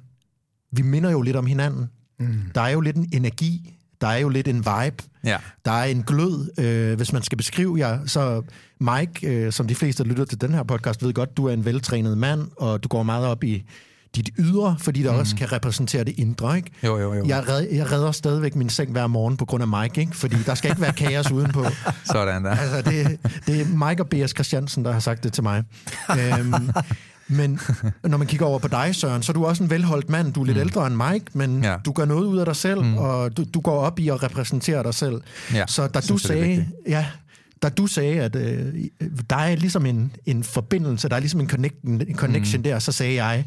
vi 0.73 0.83
minder 0.83 1.11
jo 1.11 1.23
lidt 1.23 1.37
om 1.37 1.47
hinanden. 1.47 1.91
Mm. 2.21 2.41
Der 2.55 2.61
er 2.61 2.69
jo 2.69 2.81
lidt 2.81 2.97
en 2.97 3.09
energi 3.13 3.75
der 4.01 4.07
er 4.07 4.17
jo 4.17 4.29
lidt 4.29 4.49
en 4.49 4.59
vibe. 4.59 5.05
Ja. 5.25 5.37
Der 5.65 5.73
er 5.73 5.85
en 5.85 6.03
glød. 6.03 6.61
Øh, 6.61 6.97
hvis 6.97 7.13
man 7.13 7.23
skal 7.23 7.39
beskrive 7.39 7.79
jer, 7.79 7.99
så 8.07 8.43
Mike, 8.81 9.29
øh, 9.29 9.53
som 9.53 9.67
de 9.67 9.75
fleste, 9.75 10.03
der 10.03 10.09
lytter 10.09 10.25
til 10.25 10.41
den 10.41 10.55
her 10.55 10.63
podcast, 10.63 11.05
ved 11.05 11.13
godt, 11.13 11.37
du 11.37 11.47
er 11.47 11.53
en 11.53 11.65
veltrænet 11.65 12.19
mand, 12.19 12.49
og 12.57 12.83
du 12.83 12.89
går 12.89 13.03
meget 13.03 13.27
op 13.27 13.45
i 13.45 13.65
dit 14.17 14.31
ydre, 14.39 14.77
fordi 14.79 15.03
der 15.03 15.13
mm. 15.13 15.19
også 15.19 15.37
kan 15.37 15.53
repræsentere 15.53 16.05
det 16.05 16.19
indre. 16.19 16.57
Ikke? 16.57 16.71
Jo, 16.83 16.99
jo, 16.99 17.15
jo. 17.15 17.25
Jeg, 17.27 17.49
red, 17.49 17.67
jeg 17.73 17.93
redder 17.93 18.13
stadigvæk 18.13 18.57
min 18.57 18.71
seng 18.71 18.93
hver 18.93 19.07
morgen 19.07 19.37
på 19.37 19.45
grund 19.45 19.63
af 19.63 19.83
Mike, 19.83 20.01
ikke? 20.01 20.17
fordi 20.17 20.37
der 20.47 20.55
skal 20.55 20.71
ikke 20.71 20.83
være 20.83 20.93
kaos 20.93 21.31
udenpå. 21.31 21.65
Sådan 22.13 22.45
der. 22.45 22.51
Altså, 22.51 22.91
det, 22.91 23.19
det 23.47 23.61
er 23.61 23.89
Mike 23.89 24.03
og 24.03 24.09
B.S. 24.09 24.31
Christiansen, 24.31 24.85
der 24.85 24.93
har 24.93 25.01
sagt 25.01 25.25
det 25.25 25.33
til 25.33 25.43
mig. 25.43 25.65
øhm, 26.19 26.71
men 27.29 27.61
når 28.03 28.19
man 28.19 28.27
kigger 28.27 28.47
over 28.47 28.59
på 28.59 28.69
dig, 28.69 28.95
Søren, 28.95 29.23
så 29.23 29.33
er 29.33 29.35
du 29.35 29.47
også 29.47 29.63
en 29.65 29.71
velholdt 29.71 30.11
mand. 30.11 30.33
Du 30.33 30.41
er 30.41 30.45
lidt 30.45 30.57
mm. 30.57 30.61
ældre 30.61 30.87
end 30.87 30.97
Mike, 30.97 31.27
men 31.33 31.65
ja. 31.65 31.77
du 31.85 31.93
gør 31.93 32.05
noget 32.05 32.27
ud 32.27 32.39
af 32.39 32.45
dig 32.47 32.57
selv, 32.57 32.83
mm. 32.83 32.99
og 32.99 33.37
du, 33.37 33.45
du 33.55 33.61
går 33.61 33.81
op 33.81 33.99
i 33.99 34.09
at 34.09 34.23
repræsentere 34.23 34.83
dig 34.83 34.95
selv. 34.95 35.21
Ja, 35.55 35.65
så 35.67 35.87
da 35.87 36.01
du 36.01 36.19
sagde, 36.19 36.67
ja, 36.89 37.07
da 37.63 37.69
du 37.69 37.87
sagde, 37.87 38.21
at 38.21 38.37
øh, 38.37 38.75
der 39.31 39.37
er 39.37 39.57
ligesom 39.57 39.87
en, 39.87 40.13
en 40.27 40.45
forbindelse, 40.45 41.09
der 41.09 41.17
er 41.17 41.21
ligesom 41.21 41.41
en, 41.41 41.49
connect, 41.49 41.83
en 41.83 42.15
connection 42.15 42.59
mm. 42.59 42.63
der, 42.63 42.79
så 42.79 42.93
sagde 42.93 43.25
jeg, 43.25 43.45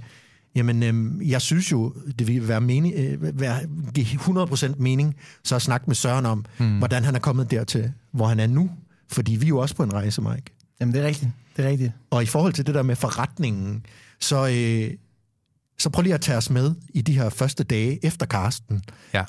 jamen, 0.56 0.84
øh, 0.84 1.30
jeg 1.30 1.42
synes 1.42 1.72
jo, 1.72 1.94
det 2.20 2.28
vil 2.28 2.48
være 2.48 2.62
mening, 2.62 2.94
øh, 2.98 3.40
være, 3.40 3.60
give 3.94 4.06
100% 4.06 4.74
mening, 4.78 5.16
så 5.44 5.56
at 5.56 5.62
snakke 5.62 5.84
med 5.88 5.96
Søren 5.96 6.26
om, 6.26 6.46
mm. 6.58 6.78
hvordan 6.78 7.04
han 7.04 7.16
er 7.16 7.20
kommet 7.20 7.52
dertil, 7.52 7.92
hvor 8.12 8.28
han 8.28 8.40
er 8.40 8.48
nu. 8.48 8.70
Fordi 9.12 9.36
vi 9.36 9.46
er 9.46 9.50
jo 9.50 9.58
også 9.58 9.76
på 9.76 9.84
en 9.84 9.94
rejse, 9.94 10.22
Mike. 10.22 10.44
Jamen, 10.80 10.94
det 10.94 11.02
er 11.02 11.08
rigtigt. 11.08 11.32
Det 11.58 11.66
er 11.66 11.70
rigtigt. 11.70 11.92
Og 12.10 12.24
i 12.24 12.26
forhold 12.26 12.54
til 12.54 12.66
det 12.68 12.76
der 12.76 12.84
med 12.84 12.96
forretningen, 12.96 13.86
så, 14.20 14.48
øh, 14.48 14.98
så 15.78 15.90
prøv 15.90 16.02
lige 16.02 16.14
at 16.14 16.22
tage 16.22 16.38
os 16.38 16.50
med 16.50 16.76
i 16.90 17.02
de 17.02 17.14
her 17.14 17.30
første 17.30 17.64
dage 17.64 18.06
efter 18.06 18.26
Karsten. 18.26 18.82
Ja. 19.14 19.24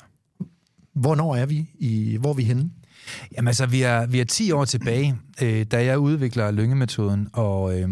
Hvornår 0.95 1.35
er 1.35 1.45
vi? 1.45 1.69
I, 1.79 2.17
hvor 2.19 2.29
er 2.29 2.33
vi 2.33 2.43
henne? 2.43 2.69
Jamen 3.37 3.47
altså, 3.47 3.65
vi 3.65 3.81
er, 3.81 4.05
vi 4.05 4.19
er 4.19 4.25
10 4.25 4.51
år 4.51 4.65
tilbage, 4.65 5.17
øh, 5.41 5.65
da 5.65 5.85
jeg 5.85 5.99
udvikler 5.99 6.51
lyngemetoden, 6.51 7.27
og... 7.33 7.79
Øh, 7.79 7.89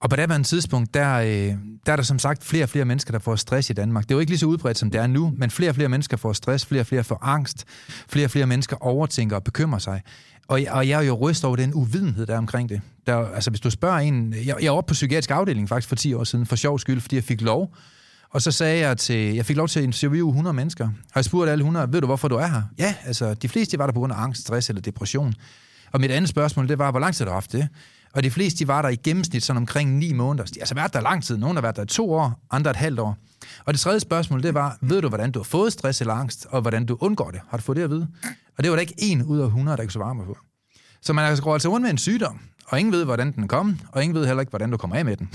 og 0.00 0.10
på 0.10 0.16
det 0.16 0.46
tidspunkt, 0.46 0.94
der, 0.94 1.14
øh, 1.14 1.54
der 1.86 1.92
er 1.92 1.96
der 1.96 2.02
som 2.02 2.18
sagt 2.18 2.44
flere 2.44 2.62
og 2.62 2.68
flere 2.68 2.84
mennesker, 2.84 3.12
der 3.12 3.18
får 3.18 3.36
stress 3.36 3.70
i 3.70 3.72
Danmark. 3.72 4.04
Det 4.04 4.10
er 4.10 4.14
jo 4.14 4.20
ikke 4.20 4.30
lige 4.30 4.38
så 4.38 4.46
udbredt, 4.46 4.78
som 4.78 4.90
det 4.90 5.00
er 5.00 5.06
nu, 5.06 5.32
men 5.36 5.50
flere 5.50 5.70
og 5.70 5.74
flere 5.74 5.88
mennesker 5.88 6.16
får 6.16 6.32
stress, 6.32 6.66
flere 6.66 6.82
og 6.82 6.86
flere 6.86 7.04
får 7.04 7.18
angst, 7.22 7.64
flere 8.08 8.26
og 8.26 8.30
flere 8.30 8.46
mennesker 8.46 8.76
overtænker 8.80 9.36
og 9.36 9.44
bekymrer 9.44 9.78
sig. 9.78 10.02
Og, 10.48 10.60
og 10.70 10.88
jeg 10.88 11.00
er 11.00 11.06
jo 11.06 11.14
ryst 11.14 11.44
over 11.44 11.56
den 11.56 11.74
uvidenhed, 11.74 12.26
der 12.26 12.34
er 12.34 12.38
omkring 12.38 12.68
det. 12.68 12.80
Der, 13.06 13.16
altså, 13.16 13.50
hvis 13.50 13.60
du 13.60 13.70
spørger 13.70 13.98
en... 13.98 14.34
Jeg, 14.46 14.56
jeg 14.62 14.70
var 14.70 14.78
oppe 14.78 14.88
på 14.88 14.92
psykiatrisk 14.92 15.30
afdeling 15.30 15.68
faktisk 15.68 15.88
for 15.88 15.96
10 15.96 16.14
år 16.14 16.24
siden, 16.24 16.46
for 16.46 16.56
sjov 16.56 16.78
skyld, 16.78 17.00
fordi 17.00 17.16
jeg 17.16 17.24
fik 17.24 17.40
lov. 17.40 17.74
Og 18.30 18.42
så 18.42 18.50
sagde 18.50 18.86
jeg 18.86 18.98
til... 18.98 19.34
Jeg 19.34 19.46
fik 19.46 19.56
lov 19.56 19.68
til 19.68 19.80
at 19.80 19.84
interviewe 19.84 20.28
100 20.28 20.54
mennesker. 20.54 20.84
Og 20.84 21.16
jeg 21.16 21.24
spurgte 21.24 21.52
alle 21.52 21.62
100, 21.62 21.92
ved 21.92 22.00
du, 22.00 22.06
hvorfor 22.06 22.28
du 22.28 22.36
er 22.36 22.46
her? 22.46 22.62
Ja, 22.78 22.94
altså, 23.04 23.34
de 23.34 23.48
fleste 23.48 23.78
var 23.78 23.86
der 23.86 23.92
på 23.92 24.00
grund 24.00 24.12
af 24.12 24.22
angst, 24.22 24.40
stress 24.40 24.68
eller 24.68 24.82
depression. 24.82 25.34
Og 25.92 26.00
mit 26.00 26.10
andet 26.10 26.28
spørgsmål, 26.28 26.68
det 26.68 26.78
var, 26.78 26.90
hvor 26.90 27.00
lang 27.00 27.14
tid 27.14 27.24
har 27.24 27.30
du 27.30 27.34
haft 27.34 27.52
det? 27.52 27.68
Og 28.12 28.22
de 28.22 28.30
fleste, 28.30 28.58
de 28.58 28.68
var 28.68 28.82
der 28.82 28.88
i 28.88 28.96
gennemsnit 28.96 29.42
sådan 29.42 29.62
omkring 29.62 29.98
9 29.98 30.12
måneder. 30.12 30.44
De 30.44 30.52
har 30.54 30.60
altså 30.60 30.74
været 30.74 30.92
der 30.92 31.00
lang 31.00 31.24
tid. 31.24 31.36
Nogle 31.36 31.54
har 31.54 31.62
været 31.62 31.76
der 31.76 31.82
i 31.82 31.86
to 31.86 32.12
år, 32.12 32.46
andre 32.50 32.70
et 32.70 32.76
halvt 32.76 33.00
år. 33.00 33.16
Og 33.64 33.74
det 33.74 33.80
tredje 33.80 34.00
spørgsmål, 34.00 34.42
det 34.42 34.54
var, 34.54 34.78
ved 34.80 35.02
du, 35.02 35.08
hvordan 35.08 35.30
du 35.30 35.38
har 35.38 35.44
fået 35.44 35.72
stress 35.72 36.00
eller 36.00 36.14
angst, 36.14 36.46
og 36.50 36.60
hvordan 36.60 36.86
du 36.86 36.96
undgår 37.00 37.30
det? 37.30 37.40
Har 37.48 37.56
du 37.56 37.62
fået 37.62 37.76
det 37.76 37.82
at 37.82 37.90
vide? 37.90 38.06
Og 38.58 38.64
det 38.64 38.70
var 38.70 38.76
der 38.76 38.80
ikke 38.80 38.94
en 38.98 39.22
ud 39.22 39.38
af 39.38 39.46
100, 39.46 39.76
der 39.76 39.82
kunne 39.82 39.90
svare 39.90 40.14
mig 40.14 40.26
på. 40.26 40.36
Så 41.02 41.12
man 41.12 41.24
altså 41.24 41.42
går 41.42 41.52
altså 41.52 41.68
rundt 41.68 41.84
med 41.84 41.90
en 41.90 41.98
sygdom, 41.98 42.40
og 42.68 42.78
ingen 42.78 42.92
ved, 42.92 43.04
hvordan 43.04 43.32
den 43.32 43.48
kommer, 43.48 43.74
og 43.92 44.02
ingen 44.02 44.14
ved 44.14 44.26
heller 44.26 44.40
ikke, 44.40 44.50
hvordan 44.50 44.70
du 44.70 44.76
kommer 44.76 44.96
af 44.96 45.04
med 45.04 45.16
den. 45.16 45.28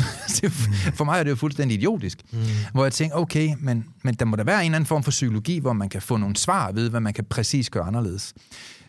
for 0.98 1.04
mig 1.04 1.20
er 1.20 1.24
det 1.24 1.30
jo 1.30 1.36
fuldstændig 1.36 1.78
idiotisk. 1.78 2.18
Mm. 2.32 2.40
Hvor 2.74 2.84
jeg 2.84 2.94
tænker, 2.94 3.16
okay, 3.16 3.50
men, 3.60 3.86
men 4.04 4.14
der 4.14 4.26
må 4.26 4.36
der 4.36 4.44
være 4.44 4.60
en 4.60 4.66
eller 4.66 4.76
anden 4.76 4.88
form 4.88 5.04
for 5.04 5.12
psykologi, 5.12 5.60
hvor 5.60 5.74
man 5.74 5.90
kan 5.90 6.02
få 6.02 6.18
nogle 6.18 6.36
svar 6.36 6.72
ved, 6.72 6.90
hvad 6.90 7.00
man 7.00 7.14
kan 7.14 7.26
præcis 7.26 7.70
gøre 7.70 7.84
anderledes. 7.84 8.34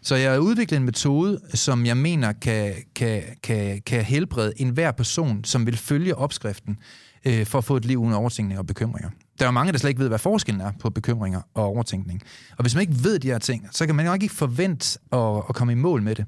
Så 0.03 0.17
jeg 0.17 0.33
har 0.33 0.39
udviklet 0.39 0.77
en 0.77 0.85
metode, 0.85 1.41
som 1.55 1.87
jeg 1.87 1.97
mener 1.97 2.33
kan, 2.33 2.75
kan, 2.95 3.23
kan, 3.43 3.83
kan 3.87 4.05
helbrede 4.05 4.53
enhver 4.57 4.93
person, 4.93 5.45
som 5.45 5.67
vil 5.67 5.77
følge 5.77 6.17
opskriften 6.17 6.79
øh, 7.25 7.47
for 7.47 7.59
at 7.59 7.65
få 7.65 7.77
et 7.77 7.85
liv 7.85 7.99
uden 7.99 8.15
overtænkning 8.15 8.59
og 8.59 8.67
bekymringer. 8.67 9.11
Der 9.43 9.47
er 9.47 9.51
jo 9.51 9.55
mange, 9.55 9.73
der 9.73 9.79
slet 9.79 9.89
ikke 9.89 10.01
ved, 10.01 10.09
hvad 10.09 10.19
forskellen 10.19 10.61
er 10.61 10.73
på 10.81 10.91
bekymringer 10.91 11.41
og 11.55 11.65
overtænkning. 11.65 12.23
Og 12.57 12.63
hvis 12.63 12.75
man 12.75 12.81
ikke 12.81 13.05
ved 13.05 13.19
de 13.19 13.29
her 13.29 13.39
ting, 13.39 13.69
så 13.71 13.87
kan 13.87 13.95
man 13.95 14.07
jo 14.07 14.13
ikke 14.13 14.29
forvente 14.29 14.99
at, 15.13 15.43
at 15.49 15.55
komme 15.55 15.73
i 15.73 15.77
mål 15.77 16.03
med 16.03 16.15
det. 16.15 16.25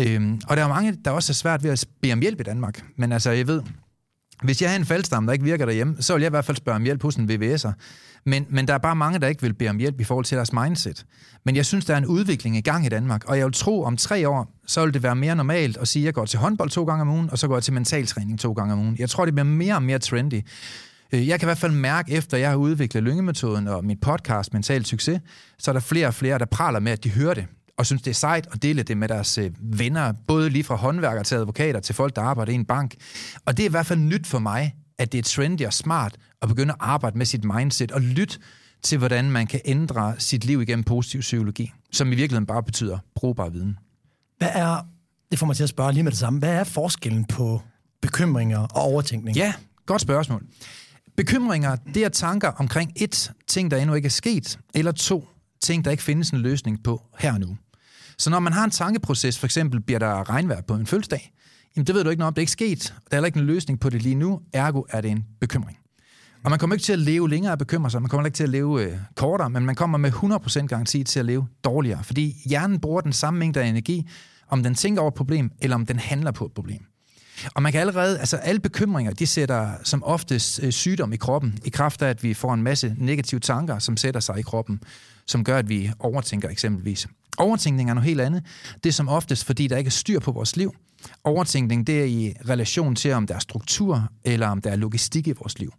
Øhm, 0.00 0.40
og 0.48 0.56
der 0.56 0.64
er 0.64 0.68
mange, 0.68 0.98
der 1.04 1.10
også 1.10 1.32
er 1.32 1.34
svært 1.34 1.62
ved 1.62 1.70
at 1.70 1.86
bede 2.02 2.12
om 2.12 2.20
hjælp 2.20 2.40
i 2.40 2.42
Danmark. 2.42 2.84
Men 2.96 3.12
altså, 3.12 3.30
jeg 3.30 3.46
ved, 3.46 3.62
hvis 4.42 4.62
jeg 4.62 4.70
har 4.70 4.76
en 4.76 4.84
faldstamme, 4.84 5.26
der 5.26 5.32
ikke 5.32 5.44
virker 5.44 5.66
derhjemme, 5.66 5.96
så 6.00 6.12
vil 6.12 6.20
jeg 6.20 6.28
i 6.28 6.30
hvert 6.30 6.44
fald 6.44 6.56
spørge 6.56 6.76
om 6.76 6.82
hjælp 6.82 7.02
hos 7.02 7.16
en 7.16 7.30
VVS'er. 7.30 7.72
Men, 8.26 8.46
men 8.50 8.68
der 8.68 8.74
er 8.74 8.78
bare 8.78 8.96
mange, 8.96 9.18
der 9.18 9.26
ikke 9.26 9.42
vil 9.42 9.54
bede 9.54 9.70
om 9.70 9.78
hjælp 9.78 10.00
i 10.00 10.04
forhold 10.04 10.24
til 10.24 10.36
deres 10.36 10.52
mindset. 10.52 11.06
Men 11.44 11.56
jeg 11.56 11.66
synes, 11.66 11.84
der 11.84 11.94
er 11.94 11.98
en 11.98 12.06
udvikling 12.06 12.56
i 12.56 12.60
gang 12.60 12.86
i 12.86 12.88
Danmark, 12.88 13.24
og 13.24 13.38
jeg 13.38 13.44
vil 13.46 13.52
tro, 13.54 13.82
om 13.82 13.96
tre 13.96 14.28
år, 14.28 14.52
så 14.66 14.84
vil 14.84 14.94
det 14.94 15.02
være 15.02 15.16
mere 15.16 15.36
normalt 15.36 15.76
at 15.76 15.88
sige, 15.88 16.02
at 16.02 16.06
jeg 16.06 16.14
går 16.14 16.24
til 16.24 16.38
håndbold 16.38 16.70
to 16.70 16.84
gange 16.84 17.02
om 17.02 17.08
ugen, 17.08 17.30
og 17.30 17.38
så 17.38 17.48
går 17.48 17.56
jeg 17.56 17.62
til 17.62 17.72
mentaltræning 17.72 18.40
to 18.40 18.52
gange 18.52 18.72
om 18.72 18.78
ugen. 18.78 18.96
Jeg 18.98 19.10
tror, 19.10 19.24
det 19.24 19.34
bliver 19.34 19.44
mere 19.44 19.74
og 19.74 19.82
mere 19.82 19.98
trendy. 19.98 20.42
Øh, 21.12 21.28
jeg 21.28 21.40
kan 21.40 21.46
i 21.46 21.48
hvert 21.48 21.58
fald 21.58 21.72
mærke, 21.72 22.12
efter 22.12 22.36
jeg 22.36 22.50
har 22.50 22.56
udviklet 22.56 23.02
lyngemetoden 23.02 23.68
og 23.68 23.84
mit 23.84 24.00
podcast 24.00 24.52
Mental 24.52 24.84
Succes, 24.84 25.20
så 25.58 25.70
er 25.70 25.72
der 25.72 25.80
flere 25.80 26.06
og 26.06 26.14
flere, 26.14 26.38
der 26.38 26.44
praler 26.44 26.80
med, 26.80 26.92
at 26.92 27.04
de 27.04 27.10
hører 27.10 27.34
det 27.34 27.46
og 27.78 27.86
synes, 27.86 28.02
det 28.02 28.10
er 28.10 28.14
sejt 28.14 28.48
at 28.52 28.62
dele 28.62 28.82
det 28.82 28.96
med 28.96 29.08
deres 29.08 29.38
øh, 29.38 29.50
venner, 29.60 30.12
både 30.26 30.50
lige 30.50 30.64
fra 30.64 30.74
håndværkere 30.74 31.24
til 31.24 31.34
advokater 31.34 31.80
til 31.80 31.94
folk, 31.94 32.16
der 32.16 32.22
arbejder 32.22 32.52
i 32.52 32.54
en 32.54 32.64
bank. 32.64 32.94
Og 33.44 33.56
det 33.56 33.62
er 33.62 33.68
i 33.68 33.70
hvert 33.70 33.86
fald 33.86 33.98
nyt 33.98 34.26
for 34.26 34.38
mig, 34.38 34.74
at 34.98 35.12
det 35.12 35.18
er 35.18 35.22
trendy 35.22 35.66
og 35.66 35.72
smart 35.72 36.16
at 36.42 36.48
begynde 36.48 36.72
at 36.72 36.78
arbejde 36.80 37.18
med 37.18 37.26
sit 37.26 37.44
mindset 37.44 37.92
og 37.92 38.00
lytte 38.00 38.38
til, 38.82 38.98
hvordan 38.98 39.30
man 39.30 39.46
kan 39.46 39.60
ændre 39.64 40.14
sit 40.18 40.44
liv 40.44 40.62
igennem 40.62 40.84
positiv 40.84 41.20
psykologi, 41.20 41.72
som 41.92 42.08
i 42.08 42.14
virkeligheden 42.14 42.46
bare 42.46 42.62
betyder 42.62 42.98
brugbar 43.14 43.48
viden. 43.48 43.78
Hvad 44.38 44.48
er, 44.54 44.86
det 45.30 45.38
får 45.38 45.46
mig 45.46 45.56
til 45.56 45.62
at 45.62 45.68
spørge 45.68 45.92
lige 45.92 46.02
med 46.02 46.12
det 46.12 46.18
samme, 46.18 46.38
hvad 46.38 46.54
er 46.54 46.64
forskellen 46.64 47.24
på 47.24 47.62
bekymringer 48.02 48.58
og 48.58 48.82
overtænkning? 48.82 49.36
Ja, 49.36 49.52
godt 49.86 50.02
spørgsmål. 50.02 50.42
Bekymringer, 51.16 51.76
det 51.76 52.04
er 52.04 52.08
tanker 52.08 52.48
omkring 52.48 52.92
et, 52.96 53.32
ting 53.46 53.70
der 53.70 53.76
endnu 53.76 53.94
ikke 53.94 54.06
er 54.06 54.10
sket, 54.10 54.58
eller 54.74 54.92
to, 54.92 55.28
ting 55.60 55.84
der 55.84 55.90
ikke 55.90 56.02
findes 56.02 56.30
en 56.30 56.38
løsning 56.38 56.82
på 56.82 57.02
her 57.18 57.32
og 57.32 57.40
nu. 57.40 57.56
Så 58.18 58.30
når 58.30 58.40
man 58.40 58.52
har 58.52 58.64
en 58.64 58.70
tankeproces, 58.70 59.38
for 59.38 59.46
eksempel 59.46 59.80
bliver 59.80 59.98
der 59.98 60.30
regnvejr 60.30 60.60
på 60.60 60.74
en 60.74 60.86
fødselsdag, 60.86 61.32
jamen 61.76 61.86
det 61.86 61.94
ved 61.94 62.04
du 62.04 62.10
ikke 62.10 62.18
noget 62.18 62.28
om, 62.28 62.34
det 62.34 62.38
er 62.38 62.42
ikke 62.42 62.52
sket, 62.52 62.94
der 63.10 63.10
er 63.10 63.16
heller 63.16 63.26
ikke 63.26 63.38
en 63.38 63.46
løsning 63.46 63.80
på 63.80 63.90
det 63.90 64.02
lige 64.02 64.14
nu, 64.14 64.40
ergo 64.52 64.82
er 64.90 65.00
det 65.00 65.10
en 65.10 65.24
bekymring. 65.40 65.78
Og 66.44 66.50
man 66.50 66.58
kommer 66.58 66.74
ikke 66.74 66.84
til 66.84 66.92
at 66.92 66.98
leve 66.98 67.30
længere 67.30 67.52
af 67.52 67.58
bekymre 67.58 67.90
sig, 67.90 68.02
man 68.02 68.08
kommer 68.08 68.26
ikke 68.26 68.36
til 68.36 68.44
at 68.44 68.50
leve 68.50 68.82
øh, 68.82 68.98
kortere, 69.14 69.50
men 69.50 69.66
man 69.66 69.74
kommer 69.74 69.98
med 69.98 70.12
100% 70.12 70.66
garanti 70.66 71.04
til 71.04 71.20
at 71.20 71.26
leve 71.26 71.46
dårligere, 71.64 72.04
fordi 72.04 72.36
hjernen 72.46 72.80
bruger 72.80 73.00
den 73.00 73.12
samme 73.12 73.38
mængde 73.38 73.60
af 73.60 73.66
energi, 73.66 74.08
om 74.48 74.62
den 74.62 74.74
tænker 74.74 75.00
over 75.00 75.10
et 75.10 75.14
problem, 75.14 75.50
eller 75.60 75.74
om 75.74 75.86
den 75.86 75.98
handler 75.98 76.30
på 76.30 76.44
et 76.46 76.52
problem. 76.52 76.86
Og 77.54 77.62
man 77.62 77.72
kan 77.72 77.80
allerede, 77.80 78.18
altså 78.18 78.36
alle 78.36 78.60
bekymringer, 78.60 79.12
de 79.12 79.26
sætter 79.26 79.70
som 79.82 80.04
oftest 80.04 80.60
øh, 80.62 80.72
sygdom 80.72 81.12
i 81.12 81.16
kroppen, 81.16 81.58
i 81.64 81.68
kraft 81.68 82.02
af, 82.02 82.08
at 82.08 82.22
vi 82.22 82.34
får 82.34 82.54
en 82.54 82.62
masse 82.62 82.94
negative 82.98 83.40
tanker, 83.40 83.78
som 83.78 83.96
sætter 83.96 84.20
sig 84.20 84.38
i 84.38 84.42
kroppen, 84.42 84.80
som 85.26 85.44
gør, 85.44 85.58
at 85.58 85.68
vi 85.68 85.90
overtænker 85.98 86.48
eksempelvis. 86.48 87.06
Overtænkning 87.38 87.90
er 87.90 87.94
noget 87.94 88.08
helt 88.08 88.20
andet. 88.20 88.42
Det 88.84 88.88
er 88.88 88.92
som 88.92 89.08
oftest, 89.08 89.44
fordi 89.44 89.66
der 89.66 89.76
ikke 89.76 89.88
er 89.88 89.90
styr 89.90 90.20
på 90.20 90.32
vores 90.32 90.56
liv. 90.56 90.74
Overtænkning, 91.24 91.86
det 91.86 92.00
er 92.00 92.04
i 92.04 92.34
relation 92.48 92.94
til, 92.94 93.12
om 93.12 93.26
der 93.26 93.34
er 93.34 93.38
struktur, 93.38 94.08
eller 94.24 94.48
om 94.48 94.60
der 94.60 94.70
er 94.70 94.76
logistik 94.76 95.26
i 95.26 95.32
vores 95.32 95.58
liv. 95.58 95.74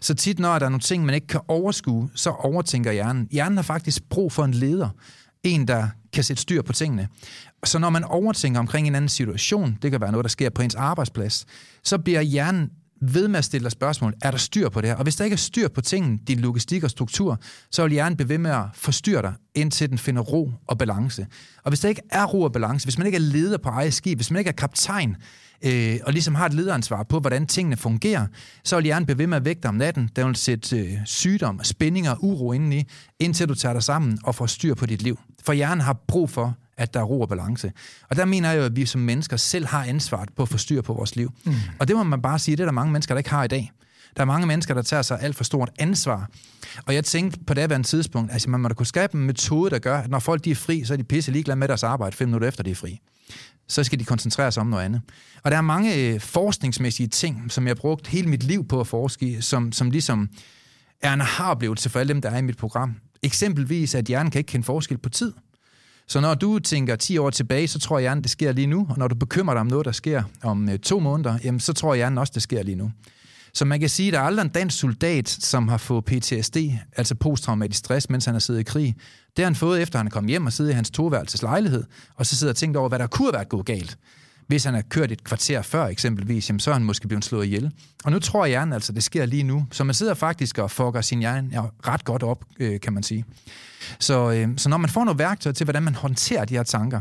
Så 0.00 0.14
tit, 0.14 0.38
når 0.38 0.58
der 0.58 0.66
er 0.66 0.70
nogle 0.70 0.80
ting, 0.80 1.04
man 1.04 1.14
ikke 1.14 1.26
kan 1.26 1.40
overskue, 1.48 2.10
så 2.14 2.30
overtænker 2.30 2.92
hjernen. 2.92 3.28
Hjernen 3.30 3.56
har 3.56 3.62
faktisk 3.62 4.02
brug 4.10 4.32
for 4.32 4.44
en 4.44 4.54
leder. 4.54 4.88
En, 5.44 5.68
der 5.68 5.88
kan 6.12 6.24
sætte 6.24 6.42
styr 6.42 6.62
på 6.62 6.72
tingene. 6.72 7.08
Så 7.64 7.78
når 7.78 7.90
man 7.90 8.04
overtænker 8.04 8.60
omkring 8.60 8.86
en 8.86 8.94
anden 8.94 9.08
situation, 9.08 9.78
det 9.82 9.90
kan 9.90 10.00
være 10.00 10.12
noget, 10.12 10.24
der 10.24 10.28
sker 10.28 10.50
på 10.50 10.62
ens 10.62 10.74
arbejdsplads, 10.74 11.46
så 11.82 11.98
bliver 11.98 12.20
hjernen 12.20 12.70
ved 13.12 13.28
med 13.28 13.38
at 13.38 13.44
stille 13.44 13.64
dig 13.64 13.72
spørgsmål, 13.72 14.14
er 14.22 14.30
der 14.30 14.38
styr 14.38 14.68
på 14.68 14.80
det 14.80 14.88
her? 14.88 14.96
Og 14.96 15.02
hvis 15.02 15.16
der 15.16 15.24
ikke 15.24 15.34
er 15.34 15.38
styr 15.38 15.68
på 15.68 15.80
tingene, 15.80 16.18
din 16.28 16.40
logistik 16.40 16.84
og 16.84 16.90
struktur, 16.90 17.38
så 17.70 17.82
vil 17.82 17.92
hjernen 17.92 18.16
blive 18.16 18.28
ved 18.28 18.38
med 18.38 18.50
at 18.50 18.64
forstyrre 18.74 19.22
dig, 19.22 19.32
indtil 19.54 19.90
den 19.90 19.98
finder 19.98 20.22
ro 20.22 20.52
og 20.66 20.78
balance. 20.78 21.26
Og 21.64 21.70
hvis 21.70 21.80
der 21.80 21.88
ikke 21.88 22.02
er 22.10 22.24
ro 22.24 22.42
og 22.42 22.52
balance, 22.52 22.86
hvis 22.86 22.98
man 22.98 23.06
ikke 23.06 23.16
er 23.16 23.20
leder 23.20 23.58
på 23.58 23.68
eget 23.68 23.94
skib, 23.94 24.18
hvis 24.18 24.30
man 24.30 24.38
ikke 24.38 24.48
er 24.48 24.52
kaptajn, 24.52 25.16
øh, 25.64 25.98
og 26.04 26.12
ligesom 26.12 26.34
har 26.34 26.46
et 26.46 26.54
lederansvar 26.54 27.02
på, 27.02 27.20
hvordan 27.20 27.46
tingene 27.46 27.76
fungerer, 27.76 28.26
så 28.64 28.76
vil 28.76 28.84
hjernen 28.84 29.06
blive 29.06 29.18
ved 29.18 29.26
med 29.26 29.36
at 29.36 29.44
vægte 29.44 29.66
om 29.66 29.74
natten. 29.74 30.10
Der 30.16 30.26
vil 30.26 30.36
sætte 30.36 30.78
øh, 30.78 30.98
sygdom, 31.04 31.60
spændinger 31.62 32.10
og 32.10 32.24
uro 32.24 32.52
indeni, 32.52 32.84
indtil 33.20 33.48
du 33.48 33.54
tager 33.54 33.72
dig 33.72 33.82
sammen 33.82 34.18
og 34.24 34.34
får 34.34 34.46
styr 34.46 34.74
på 34.74 34.86
dit 34.86 35.02
liv. 35.02 35.18
For 35.42 35.52
hjernen 35.52 35.80
har 35.80 35.92
brug 36.08 36.30
for, 36.30 36.56
at 36.76 36.94
der 36.94 37.00
er 37.00 37.04
ro 37.04 37.20
og 37.20 37.28
balance. 37.28 37.72
Og 38.10 38.16
der 38.16 38.24
mener 38.24 38.50
jeg 38.50 38.58
jo, 38.58 38.64
at 38.64 38.76
vi 38.76 38.86
som 38.86 39.00
mennesker 39.00 39.36
selv 39.36 39.66
har 39.66 39.84
ansvaret 39.84 40.28
på 40.36 40.42
at 40.42 40.48
få 40.48 40.58
styr 40.58 40.82
på 40.82 40.94
vores 40.94 41.16
liv. 41.16 41.32
Mm. 41.44 41.54
Og 41.78 41.88
det 41.88 41.96
må 41.96 42.02
man 42.02 42.22
bare 42.22 42.38
sige, 42.38 42.56
det 42.56 42.62
er 42.62 42.66
der 42.66 42.72
mange 42.72 42.92
mennesker, 42.92 43.14
der 43.14 43.18
ikke 43.18 43.30
har 43.30 43.44
i 43.44 43.48
dag. 43.48 43.72
Der 44.16 44.22
er 44.22 44.26
mange 44.26 44.46
mennesker, 44.46 44.74
der 44.74 44.82
tager 44.82 45.02
sig 45.02 45.18
alt 45.20 45.36
for 45.36 45.44
stort 45.44 45.70
ansvar. 45.78 46.28
Og 46.86 46.94
jeg 46.94 47.04
tænkte 47.04 47.40
på 47.46 47.54
det 47.54 47.72
en 47.72 47.84
tidspunkt, 47.84 48.32
altså 48.32 48.50
man 48.50 48.60
må 48.60 48.68
da 48.68 48.74
kunne 48.74 48.86
skabe 48.86 49.14
en 49.18 49.26
metode, 49.26 49.70
der 49.70 49.78
gør, 49.78 49.98
at 49.98 50.10
når 50.10 50.18
folk 50.18 50.44
de 50.44 50.50
er 50.50 50.54
fri, 50.54 50.84
så 50.84 50.92
er 50.92 50.96
de 50.96 51.04
pisse 51.04 51.32
ligeglade 51.32 51.58
med 51.58 51.68
deres 51.68 51.82
arbejde 51.82 52.16
fem 52.16 52.28
minutter 52.28 52.48
efter, 52.48 52.62
de 52.62 52.70
er 52.70 52.74
fri 52.74 53.00
så 53.68 53.84
skal 53.84 53.98
de 53.98 54.04
koncentrere 54.04 54.52
sig 54.52 54.60
om 54.60 54.66
noget 54.66 54.84
andet. 54.84 55.02
Og 55.42 55.50
der 55.50 55.56
er 55.56 55.60
mange 55.62 55.96
øh, 55.96 56.20
forskningsmæssige 56.20 57.06
ting, 57.06 57.52
som 57.52 57.64
jeg 57.64 57.70
har 57.70 57.74
brugt 57.74 58.06
hele 58.06 58.28
mit 58.28 58.42
liv 58.42 58.68
på 58.68 58.80
at 58.80 58.86
forske 58.86 59.26
i, 59.26 59.40
som, 59.40 59.72
som 59.72 59.90
ligesom 59.90 60.28
er 61.02 61.12
en 61.12 61.20
aha-oplevelse 61.20 61.90
for 61.90 62.00
alle 62.00 62.08
dem, 62.08 62.22
der 62.22 62.30
er 62.30 62.38
i 62.38 62.42
mit 62.42 62.56
program. 62.56 62.94
Eksempelvis, 63.22 63.94
at 63.94 64.04
hjernen 64.04 64.30
kan 64.30 64.38
ikke 64.38 64.48
kende 64.48 64.64
forskel 64.64 64.98
på 64.98 65.08
tid. 65.08 65.32
Så 66.08 66.20
når 66.20 66.34
du 66.34 66.58
tænker 66.58 66.96
10 66.96 67.18
år 67.18 67.30
tilbage, 67.30 67.68
så 67.68 67.78
tror 67.78 67.98
hjernen, 67.98 68.22
det 68.22 68.30
sker 68.30 68.52
lige 68.52 68.66
nu. 68.66 68.86
Og 68.90 68.98
når 68.98 69.08
du 69.08 69.14
bekymrer 69.14 69.54
dig 69.54 69.60
om 69.60 69.66
noget, 69.66 69.86
der 69.86 69.92
sker 69.92 70.22
om 70.42 70.68
øh, 70.68 70.78
to 70.78 71.00
måneder, 71.00 71.38
jamen, 71.44 71.60
så 71.60 71.72
tror 71.72 71.94
hjernen 71.94 72.18
også, 72.18 72.32
det 72.34 72.42
sker 72.42 72.62
lige 72.62 72.74
nu. 72.74 72.90
Så 73.54 73.64
man 73.64 73.80
kan 73.80 73.88
sige, 73.88 74.06
at 74.06 74.12
der 74.12 74.18
er 74.18 74.22
aldrig 74.22 74.44
en 74.44 74.50
dansk 74.50 74.78
soldat, 74.78 75.28
som 75.28 75.68
har 75.68 75.76
fået 75.76 76.04
PTSD, 76.04 76.56
altså 76.96 77.14
posttraumatisk 77.14 77.78
stress, 77.78 78.10
mens 78.10 78.24
han 78.24 78.34
har 78.34 78.40
siddet 78.40 78.60
i 78.60 78.64
krig. 78.64 78.94
Det 79.36 79.44
har 79.44 79.50
han 79.50 79.54
fået, 79.54 79.82
efter 79.82 79.98
han 79.98 80.06
er 80.06 80.10
kommet 80.10 80.30
hjem 80.30 80.46
og 80.46 80.52
siddet 80.52 80.70
i 80.70 80.74
hans 80.74 80.90
toværelses 80.90 81.42
lejlighed, 81.42 81.84
og 82.14 82.26
så 82.26 82.36
sidder 82.36 82.52
og 82.52 82.56
tænkt 82.56 82.76
over, 82.76 82.88
hvad 82.88 82.98
der 82.98 83.06
kunne 83.06 83.26
have 83.26 83.32
været 83.32 83.48
gået 83.48 83.66
galt. 83.66 83.98
Hvis 84.46 84.64
han 84.64 84.74
har 84.74 84.82
kørt 84.82 85.12
et 85.12 85.24
kvarter 85.24 85.62
før 85.62 85.86
eksempelvis, 85.86 86.48
jamen, 86.48 86.60
så 86.60 86.70
er 86.70 86.74
han 86.74 86.84
måske 86.84 87.08
blevet 87.08 87.24
slået 87.24 87.46
ihjel. 87.46 87.70
Og 88.04 88.12
nu 88.12 88.18
tror 88.18 88.46
jeg 88.46 88.72
altså, 88.72 88.92
det 88.92 89.02
sker 89.02 89.26
lige 89.26 89.42
nu. 89.42 89.66
Så 89.70 89.84
man 89.84 89.94
sidder 89.94 90.14
faktisk 90.14 90.58
og 90.58 90.70
fucker 90.70 91.00
sin 91.00 91.18
hjerne 91.18 91.48
ja, 91.52 91.62
ret 91.88 92.04
godt 92.04 92.22
op, 92.22 92.44
øh, 92.60 92.80
kan 92.80 92.92
man 92.92 93.02
sige. 93.02 93.24
Så, 93.98 94.32
øh, 94.32 94.48
så 94.56 94.68
når 94.68 94.76
man 94.76 94.90
får 94.90 95.04
noget 95.04 95.18
værktøj 95.18 95.52
til, 95.52 95.64
hvordan 95.64 95.82
man 95.82 95.94
håndterer 95.94 96.44
de 96.44 96.54
her 96.54 96.62
tanker, 96.62 97.00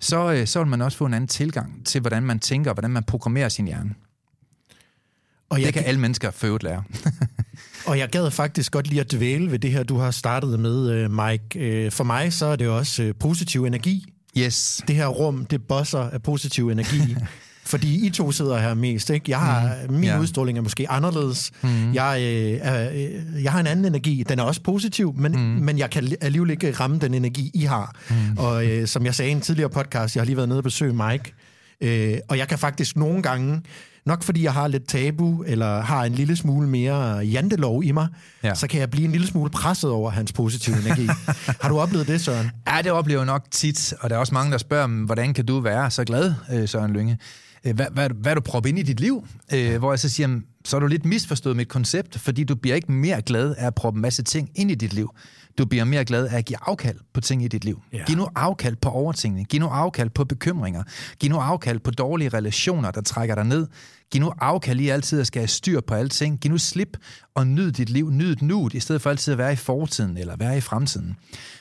så, 0.00 0.32
øh, 0.32 0.46
så 0.46 0.58
vil 0.58 0.68
man 0.68 0.82
også 0.82 0.98
få 0.98 1.06
en 1.06 1.14
anden 1.14 1.28
tilgang 1.28 1.86
til, 1.86 2.00
hvordan 2.00 2.22
man 2.22 2.38
tænker, 2.38 2.70
og 2.70 2.74
hvordan 2.74 2.90
man 2.90 3.02
programmerer 3.04 3.48
sin 3.48 3.66
hjerne. 3.66 3.94
Og 5.50 5.58
jeg 5.60 5.66
det 5.66 5.74
kan 5.74 5.84
alle 5.84 6.00
mennesker 6.00 6.30
for 6.30 6.58
lære. 6.62 6.82
og 7.88 7.98
jeg 7.98 8.08
gad 8.08 8.30
faktisk 8.30 8.72
godt 8.72 8.88
lige 8.88 9.00
at 9.00 9.12
dvæle 9.12 9.50
ved 9.50 9.58
det 9.58 9.72
her, 9.72 9.82
du 9.82 9.96
har 9.96 10.10
startet 10.10 10.60
med, 10.60 10.90
øh, 10.90 11.10
Mike. 11.10 11.58
Øh, 11.58 11.92
for 11.92 12.04
mig 12.04 12.32
så 12.32 12.46
er 12.46 12.56
det 12.56 12.68
også 12.68 13.02
øh, 13.02 13.14
positiv 13.20 13.64
energi. 13.64 14.14
Yes. 14.38 14.82
Det 14.88 14.96
her 14.96 15.06
rum, 15.06 15.46
det 15.46 15.62
bosser 15.62 15.98
af 15.98 16.22
positiv 16.22 16.68
energi. 16.68 17.16
Fordi 17.64 18.06
I 18.06 18.10
to 18.10 18.32
sidder 18.32 18.58
her 18.58 18.74
mest, 18.74 19.10
ikke? 19.10 19.30
Jeg 19.30 19.40
har, 19.40 19.76
mm. 19.88 19.94
Min 19.94 20.04
yeah. 20.04 20.20
udstråling 20.20 20.58
er 20.58 20.62
måske 20.62 20.90
anderledes. 20.90 21.50
Mm. 21.62 21.94
Jeg, 21.94 22.20
øh, 22.20 22.52
øh, 22.52 23.42
jeg 23.44 23.52
har 23.52 23.60
en 23.60 23.66
anden 23.66 23.84
energi. 23.84 24.24
Den 24.28 24.38
er 24.38 24.42
også 24.42 24.62
positiv, 24.62 25.14
men, 25.16 25.32
mm. 25.32 25.38
men 25.38 25.78
jeg 25.78 25.90
kan 25.90 26.16
alligevel 26.20 26.50
ikke 26.50 26.72
ramme 26.72 26.98
den 26.98 27.14
energi, 27.14 27.50
I 27.54 27.64
har. 27.64 27.96
Mm. 28.10 28.38
Og 28.38 28.66
øh, 28.66 28.86
som 28.86 29.04
jeg 29.04 29.14
sagde 29.14 29.28
i 29.28 29.32
en 29.32 29.40
tidligere 29.40 29.70
podcast, 29.70 30.16
jeg 30.16 30.22
har 30.22 30.26
lige 30.26 30.36
været 30.36 30.48
nede 30.48 30.58
og 30.58 30.64
besøge 30.64 30.92
Mike, 30.92 31.32
øh, 31.80 32.18
og 32.28 32.38
jeg 32.38 32.48
kan 32.48 32.58
faktisk 32.58 32.96
nogle 32.96 33.22
gange 33.22 33.62
nok 34.06 34.22
fordi 34.22 34.42
jeg 34.42 34.52
har 34.52 34.68
lidt 34.68 34.88
tabu, 34.88 35.42
eller 35.46 35.80
har 35.80 36.04
en 36.04 36.12
lille 36.12 36.36
smule 36.36 36.68
mere 36.68 37.16
jantelov 37.16 37.84
i 37.84 37.92
mig, 37.92 38.08
ja. 38.42 38.54
så 38.54 38.66
kan 38.66 38.80
jeg 38.80 38.90
blive 38.90 39.04
en 39.04 39.12
lille 39.12 39.26
smule 39.26 39.50
presset 39.50 39.90
over 39.90 40.10
hans 40.10 40.32
positive 40.32 40.76
energi. 40.76 41.06
har 41.62 41.68
du 41.68 41.78
oplevet 41.78 42.08
det, 42.08 42.20
Søren? 42.20 42.50
Ja, 42.68 42.82
det 42.82 42.92
oplever 42.92 43.20
jeg 43.20 43.26
nok 43.26 43.44
tit, 43.50 43.94
og 44.00 44.10
der 44.10 44.16
er 44.16 44.20
også 44.20 44.34
mange, 44.34 44.52
der 44.52 44.58
spørger, 44.58 45.04
hvordan 45.06 45.34
kan 45.34 45.46
du 45.46 45.60
være 45.60 45.90
så 45.90 46.04
glad, 46.04 46.34
øh, 46.52 46.68
Søren 46.68 46.92
Lynge? 46.92 47.18
Øh, 47.64 47.74
hvad, 47.74 47.86
hvad, 47.92 48.10
hvad 48.10 48.34
du 48.34 48.40
proppet 48.40 48.70
ind 48.70 48.78
i 48.78 48.82
dit 48.82 49.00
liv? 49.00 49.26
Øh, 49.54 49.78
hvor 49.78 49.92
jeg 49.92 49.98
så 49.98 50.08
siger, 50.08 50.40
så 50.64 50.76
er 50.76 50.80
du 50.80 50.86
lidt 50.86 51.04
misforstået 51.04 51.56
mit 51.56 51.68
koncept, 51.68 52.18
fordi 52.18 52.44
du 52.44 52.54
bliver 52.54 52.76
ikke 52.76 52.92
mere 52.92 53.22
glad 53.22 53.54
af 53.58 53.66
at 53.66 53.74
proppe 53.74 53.96
en 53.96 54.02
masse 54.02 54.22
ting 54.22 54.50
ind 54.54 54.70
i 54.70 54.74
dit 54.74 54.92
liv 54.92 55.10
du 55.60 55.64
bliver 55.66 55.84
mere 55.84 56.04
glad 56.04 56.26
af 56.26 56.38
at 56.38 56.44
give 56.44 56.58
afkald 56.62 56.98
på 57.12 57.20
ting 57.20 57.44
i 57.44 57.48
dit 57.48 57.64
liv. 57.64 57.82
Ja. 57.92 58.04
Giv 58.06 58.16
nu 58.16 58.28
afkald 58.34 58.76
på 58.76 58.88
overtingene. 58.88 59.44
Giv 59.44 59.60
nu 59.60 59.66
afkald 59.66 60.10
på 60.10 60.24
bekymringer. 60.24 60.82
Giv 61.18 61.30
nu 61.30 61.36
afkald 61.36 61.80
på 61.80 61.90
dårlige 61.90 62.28
relationer, 62.28 62.90
der 62.90 63.00
trækker 63.00 63.34
dig 63.34 63.44
ned. 63.44 63.66
Giv 64.10 64.20
nu 64.20 64.32
afkald 64.38 64.80
i 64.80 64.88
altid 64.88 65.20
at 65.20 65.26
skal 65.26 65.40
have 65.40 65.48
styr 65.48 65.80
på 65.80 65.94
alting. 65.94 66.38
Giv 66.38 66.50
nu 66.50 66.58
slip 66.58 66.96
og 67.34 67.46
nyd 67.46 67.72
dit 67.72 67.90
liv. 67.90 68.10
Nyd 68.10 68.36
nu, 68.40 68.70
i 68.72 68.80
stedet 68.80 69.02
for 69.02 69.10
altid 69.10 69.32
at 69.32 69.38
være 69.38 69.52
i 69.52 69.56
fortiden 69.56 70.16
eller 70.16 70.36
være 70.36 70.56
i 70.56 70.60
fremtiden. 70.60 71.16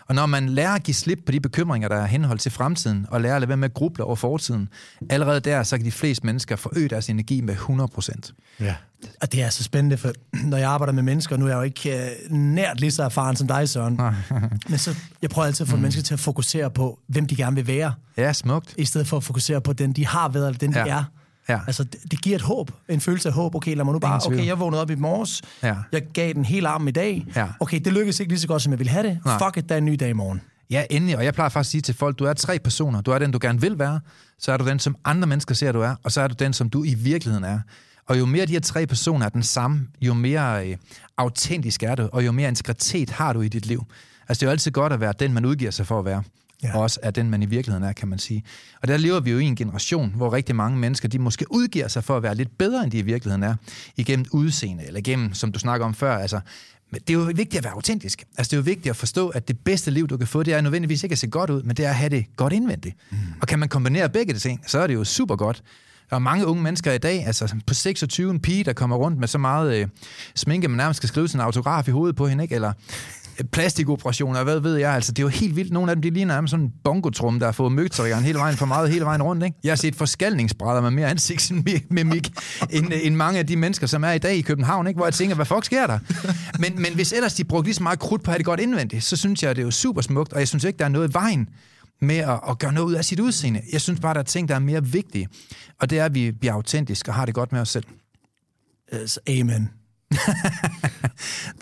Og 0.07 0.15
når 0.15 0.25
man 0.25 0.49
lærer 0.49 0.71
at 0.71 0.83
give 0.83 0.95
slip 0.95 1.19
på 1.25 1.31
de 1.31 1.39
bekymringer, 1.39 1.87
der 1.87 1.95
er 1.95 2.05
henhold 2.05 2.39
til 2.39 2.51
fremtiden, 2.51 3.05
og 3.09 3.21
lærer 3.21 3.35
at 3.35 3.41
lade 3.41 3.49
være 3.49 3.57
med 3.57 3.69
at 3.69 3.73
gruble 3.73 4.03
over 4.03 4.15
fortiden, 4.15 4.69
allerede 5.09 5.39
der, 5.39 5.63
så 5.63 5.77
kan 5.77 5.85
de 5.85 5.91
fleste 5.91 6.25
mennesker 6.25 6.55
forøge 6.55 6.89
deres 6.89 7.09
energi 7.09 7.41
med 7.41 7.55
100%. 7.55 8.33
Ja. 8.59 8.75
Og 9.21 9.31
det 9.31 9.43
er 9.43 9.49
så 9.49 9.63
spændende, 9.63 9.97
for 9.97 10.11
når 10.43 10.57
jeg 10.57 10.69
arbejder 10.69 10.93
med 10.93 11.03
mennesker, 11.03 11.37
nu 11.37 11.45
er 11.45 11.49
jeg 11.49 11.57
jo 11.57 11.61
ikke 11.61 12.11
uh, 12.29 12.37
nært 12.37 12.79
lige 12.79 12.91
så 12.91 13.03
erfaren 13.03 13.35
som 13.35 13.47
dig, 13.47 13.69
Søren, 13.69 13.99
men 14.69 14.77
så 14.77 14.95
jeg 15.21 15.29
prøver 15.29 15.45
altid 15.45 15.63
at 15.63 15.69
få 15.69 15.75
mm. 15.75 15.81
mennesker 15.81 16.03
til 16.03 16.13
at 16.13 16.19
fokusere 16.19 16.71
på, 16.71 16.99
hvem 17.07 17.27
de 17.27 17.35
gerne 17.35 17.55
vil 17.55 17.67
være. 17.67 17.93
Ja, 18.17 18.33
smukt. 18.33 18.73
I 18.77 18.85
stedet 18.85 19.07
for 19.07 19.17
at 19.17 19.23
fokusere 19.23 19.61
på 19.61 19.73
den, 19.73 19.93
de 19.93 20.05
har 20.05 20.29
været, 20.29 20.47
eller 20.47 20.59
den, 20.59 20.73
ja. 20.73 20.83
de 20.83 20.89
er. 20.89 21.03
Ja. 21.49 21.59
Altså, 21.67 21.83
det, 21.83 21.99
det 22.11 22.21
giver 22.21 22.35
et 22.35 22.41
håb, 22.41 22.71
en 22.89 23.01
følelse 23.01 23.29
af 23.29 23.33
håb. 23.33 23.55
Okay, 23.55 23.75
lad 23.75 23.85
mig 23.85 23.93
nu 23.93 23.99
bare, 23.99 24.21
okay, 24.25 24.45
jeg 24.45 24.59
vågnede 24.59 24.81
op 24.81 24.89
i 24.89 24.95
morges, 24.95 25.41
ja. 25.63 25.75
jeg 25.91 26.01
gav 26.13 26.33
den 26.33 26.45
hele 26.45 26.67
arm 26.67 26.87
i 26.87 26.91
dag. 26.91 27.25
Ja. 27.35 27.47
Okay, 27.59 27.79
det 27.79 27.93
lykkedes 27.93 28.19
ikke 28.19 28.31
lige 28.31 28.39
så 28.39 28.47
godt, 28.47 28.61
som 28.61 28.71
jeg 28.71 28.79
ville 28.79 28.91
have 28.91 29.07
det. 29.07 29.19
Nej. 29.25 29.37
Fuck 29.37 29.57
it, 29.57 29.69
der 29.69 29.75
er 29.75 29.79
en 29.79 29.85
ny 29.85 29.95
dag 29.99 30.09
i 30.09 30.13
morgen. 30.13 30.41
Ja, 30.69 30.83
endelig. 30.89 31.17
Og 31.17 31.25
jeg 31.25 31.33
plejer 31.33 31.49
faktisk 31.49 31.67
at 31.67 31.71
sige 31.71 31.81
til 31.81 31.95
folk, 31.95 32.19
du 32.19 32.25
er 32.25 32.33
tre 32.33 32.59
personer. 32.59 33.01
Du 33.01 33.11
er 33.11 33.19
den, 33.19 33.31
du 33.31 33.39
gerne 33.41 33.61
vil 33.61 33.79
være, 33.79 33.99
så 34.39 34.51
er 34.51 34.57
du 34.57 34.65
den, 34.65 34.79
som 34.79 34.95
andre 35.05 35.27
mennesker 35.27 35.55
ser, 35.55 35.71
du 35.71 35.81
er, 35.81 35.95
og 36.03 36.11
så 36.11 36.21
er 36.21 36.27
du 36.27 36.35
den, 36.39 36.53
som 36.53 36.69
du 36.69 36.83
i 36.83 36.93
virkeligheden 36.93 37.43
er. 37.43 37.59
Og 38.07 38.19
jo 38.19 38.25
mere 38.25 38.45
de 38.45 38.51
her 38.51 38.59
tre 38.59 38.87
personer 38.87 39.25
er 39.25 39.29
den 39.29 39.43
samme, 39.43 39.87
jo 40.01 40.13
mere 40.13 40.67
øh, 40.67 40.77
autentisk 41.17 41.83
er 41.83 41.95
du, 41.95 42.09
og 42.13 42.25
jo 42.25 42.31
mere 42.31 42.47
integritet 42.47 43.09
har 43.09 43.33
du 43.33 43.41
i 43.41 43.47
dit 43.47 43.65
liv. 43.65 43.83
Altså, 44.27 44.39
det 44.39 44.45
er 44.45 44.47
jo 44.47 44.51
altid 44.51 44.71
godt 44.71 44.93
at 44.93 44.99
være 44.99 45.13
den, 45.19 45.33
man 45.33 45.45
udgiver 45.45 45.71
sig 45.71 45.87
for 45.87 45.99
at 45.99 46.05
være. 46.05 46.23
Ja. 46.63 46.75
Og 46.75 46.81
også 46.81 46.99
er 47.03 47.11
den, 47.11 47.29
man 47.29 47.43
i 47.43 47.45
virkeligheden 47.45 47.89
er, 47.89 47.93
kan 47.93 48.07
man 48.07 48.19
sige. 48.19 48.43
Og 48.81 48.87
der 48.87 48.97
lever 48.97 49.19
vi 49.19 49.31
jo 49.31 49.37
i 49.37 49.45
en 49.45 49.55
generation, 49.55 50.13
hvor 50.15 50.33
rigtig 50.33 50.55
mange 50.55 50.77
mennesker, 50.77 51.07
de 51.07 51.19
måske 51.19 51.45
udgiver 51.51 51.87
sig 51.87 52.03
for 52.03 52.17
at 52.17 52.23
være 52.23 52.35
lidt 52.35 52.57
bedre, 52.57 52.83
end 52.83 52.91
de 52.91 52.97
i 52.97 53.01
virkeligheden 53.01 53.43
er, 53.43 53.55
igennem 53.97 54.25
udseende, 54.31 54.85
eller 54.85 54.99
igennem, 54.99 55.33
som 55.33 55.51
du 55.51 55.59
snakker 55.59 55.85
om 55.85 55.93
før, 55.93 56.17
altså 56.17 56.39
men 56.91 57.01
det 57.01 57.09
er 57.09 57.13
jo 57.13 57.25
vigtigt 57.25 57.55
at 57.55 57.63
være 57.63 57.73
autentisk. 57.73 58.23
Altså, 58.37 58.49
det 58.49 58.53
er 58.53 58.57
jo 58.57 58.63
vigtigt 58.63 58.89
at 58.89 58.95
forstå, 58.95 59.29
at 59.29 59.47
det 59.47 59.59
bedste 59.59 59.91
liv, 59.91 60.07
du 60.07 60.17
kan 60.17 60.27
få, 60.27 60.43
det 60.43 60.53
er 60.53 60.61
nødvendigvis 60.61 61.03
ikke 61.03 61.13
at 61.13 61.19
se 61.19 61.27
godt 61.27 61.49
ud, 61.49 61.63
men 61.63 61.75
det 61.75 61.85
er 61.85 61.89
at 61.89 61.95
have 61.95 62.09
det 62.09 62.25
godt 62.35 62.53
indvendigt. 62.53 62.95
Mm. 63.11 63.17
Og 63.41 63.47
kan 63.47 63.59
man 63.59 63.69
kombinere 63.69 64.09
begge 64.09 64.33
de 64.33 64.39
ting, 64.39 64.63
så 64.67 64.79
er 64.79 64.87
det 64.87 64.93
jo 64.93 65.03
super 65.03 65.35
godt. 65.35 65.63
Der 66.09 66.15
er 66.15 66.19
mange 66.19 66.45
unge 66.45 66.63
mennesker 66.63 66.91
i 66.91 66.97
dag, 66.97 67.25
altså 67.25 67.55
på 67.67 67.73
26, 67.73 68.31
en 68.31 68.39
pige, 68.39 68.63
der 68.63 68.73
kommer 68.73 68.95
rundt 68.95 69.19
med 69.19 69.27
så 69.27 69.37
meget 69.37 69.77
øh, 69.77 69.87
sminke, 70.35 70.67
man 70.67 70.77
nærmest 70.77 70.97
skal 70.97 71.09
skrive 71.09 71.27
sin 71.27 71.39
autograf 71.39 71.87
i 71.87 71.91
hovedet 71.91 72.15
på 72.15 72.27
hende, 72.27 72.43
ikke? 72.43 72.55
eller 72.55 72.73
plastikoperationer, 73.43 74.43
hvad 74.43 74.59
ved 74.59 74.75
jeg. 74.75 74.93
Altså, 74.93 75.11
det 75.11 75.19
er 75.19 75.23
jo 75.23 75.29
helt 75.29 75.55
vildt. 75.55 75.73
Nogle 75.73 75.91
af 75.91 75.95
dem, 75.95 76.01
de 76.01 76.09
ligner 76.09 76.33
nærmest 76.33 76.51
sådan 76.51 76.65
en 76.65 76.71
bongotrum, 76.83 77.39
der 77.39 77.47
har 77.47 77.51
fået 77.51 77.71
møgtriggeren 77.71 78.23
hele 78.23 78.39
vejen 78.39 78.57
for 78.57 78.65
meget, 78.65 78.89
hele 78.89 79.05
vejen 79.05 79.23
rundt. 79.23 79.43
Ikke? 79.43 79.57
Jeg 79.63 79.71
har 79.71 79.75
set 79.75 79.95
forskalningsbrædder 79.95 80.81
med 80.81 80.91
mere 80.91 81.07
ansigtsmimik 81.07 82.31
end, 82.69 82.91
end 83.03 83.15
mange 83.15 83.39
af 83.39 83.47
de 83.47 83.55
mennesker, 83.55 83.87
som 83.87 84.03
er 84.03 84.11
i 84.11 84.17
dag 84.17 84.35
i 84.35 84.41
København, 84.41 84.87
ikke? 84.87 84.97
hvor 84.97 85.05
jeg 85.05 85.13
tænker, 85.13 85.35
hvad 85.35 85.45
fuck 85.45 85.65
sker 85.65 85.87
der? 85.87 85.99
Men, 86.59 86.81
men 86.81 86.95
hvis 86.95 87.11
ellers 87.11 87.33
de 87.33 87.43
brugte 87.43 87.67
lige 87.67 87.75
så 87.75 87.83
meget 87.83 87.99
krudt 87.99 88.23
på 88.23 88.31
at 88.31 88.33
have 88.33 88.37
det 88.37 88.45
godt 88.45 88.59
indvendigt, 88.59 89.03
så 89.03 89.15
synes 89.15 89.43
jeg, 89.43 89.55
det 89.55 89.61
er 89.61 89.65
jo 89.65 89.71
super 89.71 90.01
smukt, 90.01 90.33
og 90.33 90.39
jeg 90.39 90.47
synes 90.47 90.63
ikke, 90.63 90.79
der 90.79 90.85
er 90.85 90.89
noget 90.89 91.09
i 91.09 91.13
vejen 91.13 91.49
med 92.01 92.17
at, 92.17 92.39
at 92.49 92.59
gøre 92.59 92.73
noget 92.73 92.87
ud 92.87 92.93
af 92.93 93.05
sit 93.05 93.19
udseende. 93.19 93.61
Jeg 93.71 93.81
synes 93.81 93.99
bare, 93.99 94.13
der 94.13 94.19
er 94.19 94.23
ting, 94.23 94.47
der 94.47 94.55
er 94.55 94.59
mere 94.59 94.85
vigtige, 94.85 95.27
og 95.79 95.89
det 95.89 95.99
er, 95.99 96.05
at 96.05 96.15
vi 96.15 96.31
bliver 96.31 96.53
autentiske 96.53 97.11
og 97.11 97.15
har 97.15 97.25
det 97.25 97.35
godt 97.35 97.51
med 97.51 97.61
os 97.61 97.69
selv. 97.69 97.85
Yes, 98.93 99.19
amen. 99.27 99.69
det 100.11 100.19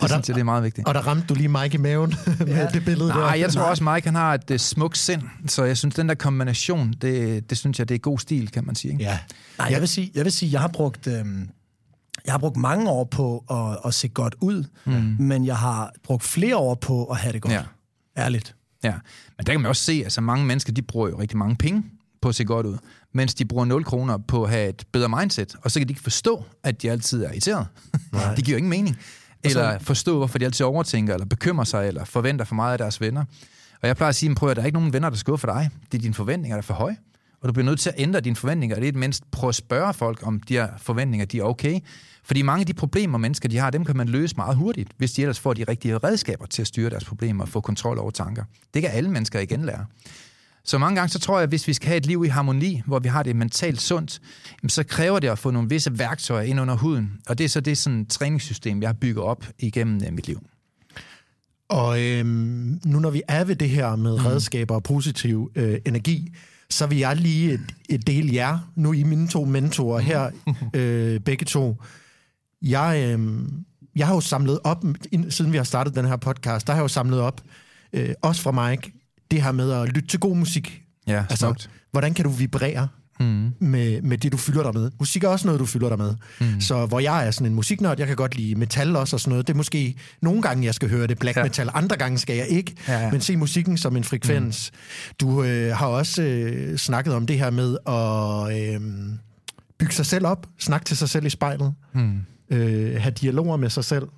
der, 0.00 0.06
synes 0.08 0.28
jeg, 0.28 0.34
det 0.34 0.40
er 0.40 0.44
meget 0.44 0.62
vigtigt. 0.64 0.88
Og 0.88 0.94
der 0.94 1.00
ramte 1.00 1.26
du 1.26 1.34
lige 1.34 1.48
Mike 1.48 1.74
i 1.74 1.78
maven 1.78 2.14
med 2.38 2.46
ja. 2.46 2.66
det 2.66 2.84
billede 2.84 3.08
Nej, 3.08 3.30
der. 3.30 3.34
jeg 3.34 3.52
tror 3.52 3.62
også, 3.62 3.84
Mike 3.84 4.06
han 4.06 4.14
har 4.14 4.34
et 4.34 4.50
uh, 4.50 4.56
smukt 4.56 4.98
sind, 4.98 5.22
så 5.46 5.64
jeg 5.64 5.76
synes, 5.76 5.94
den 5.94 6.08
der 6.08 6.14
kombination, 6.14 6.94
det, 7.02 7.50
det 7.50 7.58
synes 7.58 7.78
jeg, 7.78 7.88
det 7.88 7.94
er 7.94 7.98
god 7.98 8.18
stil, 8.18 8.50
kan 8.50 8.66
man 8.66 8.74
sige. 8.74 8.92
Ikke? 8.92 9.04
Ja. 9.04 9.18
Nej, 9.58 9.68
jeg 9.70 9.80
vil 9.80 9.88
sige, 9.88 10.12
jeg 10.14 10.24
vil 10.24 10.32
sige, 10.32 10.52
jeg 10.52 10.60
har 10.60 10.68
brugt... 10.68 11.06
Øhm, 11.06 11.48
jeg 12.24 12.32
har 12.32 12.38
brugt 12.38 12.56
mange 12.56 12.90
år 12.90 13.04
på 13.04 13.44
at, 13.50 13.78
at 13.88 13.94
se 13.94 14.08
godt 14.08 14.34
ud, 14.40 14.64
mm. 14.84 15.16
men 15.18 15.46
jeg 15.46 15.56
har 15.56 15.92
brugt 16.02 16.22
flere 16.22 16.56
år 16.56 16.74
på 16.74 17.04
at 17.04 17.16
have 17.16 17.32
det 17.32 17.42
godt. 17.42 17.52
Ja. 17.52 17.62
Ærligt. 18.16 18.54
Ja, 18.84 18.92
men 19.36 19.46
der 19.46 19.52
kan 19.52 19.60
man 19.60 19.68
også 19.68 19.82
se, 19.82 19.92
at 19.92 20.04
altså, 20.04 20.20
mange 20.20 20.46
mennesker, 20.46 20.72
de 20.72 20.82
bruger 20.82 21.08
jo 21.08 21.20
rigtig 21.20 21.38
mange 21.38 21.56
penge 21.56 21.84
på 22.22 22.28
at 22.28 22.34
se 22.34 22.44
godt 22.44 22.66
ud, 22.66 22.78
mens 23.18 23.34
de 23.34 23.44
bruger 23.44 23.64
0 23.64 23.84
kroner 23.84 24.18
på 24.18 24.44
at 24.44 24.50
have 24.50 24.68
et 24.68 24.84
bedre 24.92 25.08
mindset, 25.08 25.56
og 25.62 25.70
så 25.70 25.80
kan 25.80 25.88
de 25.88 25.92
ikke 25.92 26.02
forstå, 26.02 26.44
at 26.62 26.82
de 26.82 26.90
altid 26.90 27.24
er 27.24 27.28
irriteret. 27.28 27.66
det 28.36 28.44
giver 28.44 28.54
jo 28.54 28.56
ingen 28.56 28.70
mening. 28.70 28.96
Eller 29.44 29.78
forstå, 29.78 30.16
hvorfor 30.16 30.38
de 30.38 30.44
altid 30.44 30.66
overtænker, 30.66 31.14
eller 31.14 31.26
bekymrer 31.26 31.64
sig, 31.64 31.88
eller 31.88 32.04
forventer 32.04 32.44
for 32.44 32.54
meget 32.54 32.72
af 32.72 32.78
deres 32.78 33.00
venner. 33.00 33.24
Og 33.82 33.88
jeg 33.88 33.96
plejer 33.96 34.08
at 34.08 34.14
sige, 34.14 34.34
prøv 34.34 34.48
at 34.48 34.56
der 34.56 34.62
er 34.62 34.66
ikke 34.66 34.78
nogen 34.78 34.92
venner, 34.92 35.10
der 35.10 35.16
skal 35.16 35.38
for 35.38 35.46
dig. 35.46 35.70
Det 35.92 35.98
er 35.98 36.02
dine 36.02 36.14
forventninger, 36.14 36.56
der 36.56 36.62
er 36.62 36.66
for 36.66 36.74
høje. 36.74 36.96
Og 37.40 37.48
du 37.48 37.52
bliver 37.52 37.64
nødt 37.64 37.80
til 37.80 37.90
at 37.90 37.94
ændre 37.98 38.20
dine 38.20 38.36
forventninger. 38.36 38.76
Det 38.76 38.84
er 38.84 38.88
et 38.88 38.96
mindst 38.96 39.30
prøve 39.30 39.48
at 39.48 39.54
spørge 39.54 39.94
folk, 39.94 40.26
om 40.26 40.40
de 40.40 40.54
her 40.54 40.68
forventninger 40.78 41.26
de 41.26 41.38
er 41.38 41.42
okay. 41.42 41.80
Fordi 42.24 42.42
mange 42.42 42.60
af 42.60 42.66
de 42.66 42.74
problemer, 42.74 43.18
mennesker 43.18 43.48
de 43.48 43.58
har, 43.58 43.70
dem 43.70 43.84
kan 43.84 43.96
man 43.96 44.08
løse 44.08 44.36
meget 44.36 44.56
hurtigt, 44.56 44.90
hvis 44.96 45.12
de 45.12 45.22
ellers 45.22 45.40
får 45.40 45.54
de 45.54 45.64
rigtige 45.64 45.98
redskaber 45.98 46.46
til 46.46 46.62
at 46.62 46.68
styre 46.68 46.90
deres 46.90 47.04
problemer 47.04 47.44
og 47.44 47.48
få 47.48 47.60
kontrol 47.60 47.98
over 47.98 48.10
tanker. 48.10 48.44
Det 48.74 48.82
kan 48.82 48.90
alle 48.90 49.10
mennesker 49.10 49.40
igen 49.40 49.64
lære. 49.64 49.86
Så 50.68 50.78
mange 50.78 50.96
gange, 50.96 51.08
så 51.08 51.18
tror 51.18 51.38
jeg, 51.38 51.42
at 51.42 51.48
hvis 51.48 51.68
vi 51.68 51.72
skal 51.72 51.88
have 51.88 51.96
et 51.96 52.06
liv 52.06 52.24
i 52.24 52.28
harmoni, 52.28 52.82
hvor 52.86 52.98
vi 52.98 53.08
har 53.08 53.22
det 53.22 53.36
mentalt 53.36 53.80
sundt, 53.80 54.20
så 54.68 54.84
kræver 54.84 55.18
det 55.18 55.28
at 55.28 55.38
få 55.38 55.50
nogle 55.50 55.68
visse 55.68 55.98
værktøjer 55.98 56.42
ind 56.42 56.60
under 56.60 56.76
huden. 56.76 57.12
Og 57.28 57.38
det 57.38 57.44
er 57.44 57.48
så 57.48 57.60
det 57.60 57.78
sådan 57.78 58.06
træningssystem, 58.06 58.82
jeg 58.82 58.88
har 58.88 58.94
bygget 59.00 59.24
op 59.24 59.46
igennem 59.58 60.00
øh, 60.06 60.12
mit 60.12 60.26
liv. 60.26 60.40
Og 61.68 62.02
øhm, 62.02 62.80
nu 62.84 62.98
når 62.98 63.10
vi 63.10 63.22
er 63.28 63.44
ved 63.44 63.56
det 63.56 63.70
her 63.70 63.96
med 63.96 64.18
mm. 64.18 64.24
redskaber 64.24 64.74
og 64.74 64.82
positiv 64.82 65.50
øh, 65.54 65.78
energi, 65.86 66.34
så 66.70 66.86
vil 66.86 66.98
jeg 66.98 67.16
lige 67.16 67.52
et, 67.52 67.74
et 67.88 68.06
del 68.06 68.32
jer, 68.32 68.58
nu 68.76 68.92
i 68.92 69.02
mine 69.02 69.28
to 69.28 69.44
mentorer 69.44 69.98
her, 69.98 70.30
øh, 70.74 71.20
begge 71.20 71.44
to. 71.44 71.76
Jeg, 72.62 73.18
øh, 73.18 73.38
jeg 73.96 74.06
har 74.06 74.14
jo 74.14 74.20
samlet 74.20 74.58
op, 74.64 74.84
siden 75.30 75.52
vi 75.52 75.56
har 75.56 75.64
startet 75.64 75.94
den 75.94 76.04
her 76.04 76.16
podcast, 76.16 76.66
der 76.66 76.72
har 76.72 76.78
jeg 76.78 76.82
jo 76.82 76.88
samlet 76.88 77.20
op, 77.20 77.40
øh, 77.92 78.14
også 78.22 78.42
fra 78.42 78.68
Mike, 78.68 78.92
det 79.30 79.42
her 79.42 79.52
med 79.52 79.72
at 79.72 79.88
lytte 79.88 80.08
til 80.08 80.20
god 80.20 80.36
musik. 80.36 80.82
Ja, 81.06 81.24
altså, 81.30 81.46
smukt. 81.46 81.70
hvordan 81.90 82.14
kan 82.14 82.24
du 82.24 82.30
vibrere 82.30 82.88
mm. 83.20 83.52
med, 83.60 84.02
med 84.02 84.18
det, 84.18 84.32
du 84.32 84.36
fylder 84.36 84.62
dig 84.62 84.80
med? 84.80 84.90
Musik 84.98 85.24
er 85.24 85.28
også 85.28 85.46
noget, 85.46 85.60
du 85.60 85.66
fylder 85.66 85.88
dig 85.88 85.98
med. 85.98 86.14
Mm. 86.40 86.60
Så 86.60 86.86
hvor 86.86 87.00
jeg 87.00 87.26
er 87.26 87.30
sådan 87.30 87.46
en 87.46 87.54
musiknørd, 87.54 87.98
jeg 87.98 88.06
kan 88.06 88.16
godt 88.16 88.36
lide 88.36 88.54
metal 88.54 88.96
også 88.96 89.16
og 89.16 89.20
sådan 89.20 89.30
noget. 89.30 89.46
Det 89.46 89.52
er 89.52 89.56
måske 89.56 89.94
nogle 90.22 90.42
gange, 90.42 90.64
jeg 90.64 90.74
skal 90.74 90.90
høre 90.90 91.06
det 91.06 91.18
black 91.18 91.36
ja. 91.36 91.42
metal, 91.42 91.70
andre 91.74 91.96
gange 91.96 92.18
skal 92.18 92.36
jeg 92.36 92.48
ikke. 92.48 92.74
Ja, 92.88 93.00
ja. 93.00 93.10
Men 93.10 93.20
se 93.20 93.36
musikken 93.36 93.78
som 93.78 93.96
en 93.96 94.04
frekvens. 94.04 94.70
Mm. 94.72 95.14
Du 95.20 95.42
øh, 95.44 95.76
har 95.76 95.86
også 95.86 96.22
øh, 96.22 96.76
snakket 96.76 97.14
om 97.14 97.26
det 97.26 97.38
her 97.38 97.50
med 97.50 97.76
at 97.86 98.74
øh, 98.74 98.80
bygge 99.78 99.94
sig 99.94 100.06
selv 100.06 100.26
op, 100.26 100.46
snakke 100.58 100.84
til 100.84 100.96
sig 100.96 101.08
selv 101.08 101.26
i 101.26 101.30
spejlet, 101.30 101.74
mm. 101.94 102.20
øh, 102.50 103.00
have 103.00 103.12
dialoger 103.12 103.56
med 103.56 103.70
sig 103.70 103.84
selv. 103.84 104.08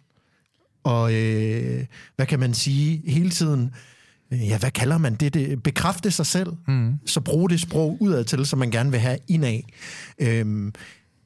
Og 0.84 1.14
øh, 1.14 1.84
hvad 2.16 2.26
kan 2.26 2.40
man 2.40 2.54
sige, 2.54 3.02
hele 3.06 3.30
tiden 3.30 3.70
ja, 4.30 4.58
hvad 4.58 4.70
kalder 4.70 4.98
man 4.98 5.14
det? 5.14 5.34
det 5.34 5.62
bekræfte 5.62 6.10
sig 6.10 6.26
selv, 6.26 6.52
mm. 6.68 6.98
så 7.06 7.20
bruge 7.20 7.50
det 7.50 7.60
sprog 7.60 7.96
udad 8.00 8.24
til, 8.24 8.46
som 8.46 8.58
man 8.58 8.70
gerne 8.70 8.90
vil 8.90 9.00
have 9.00 9.18
indad. 9.28 9.60
Øhm, 10.18 10.72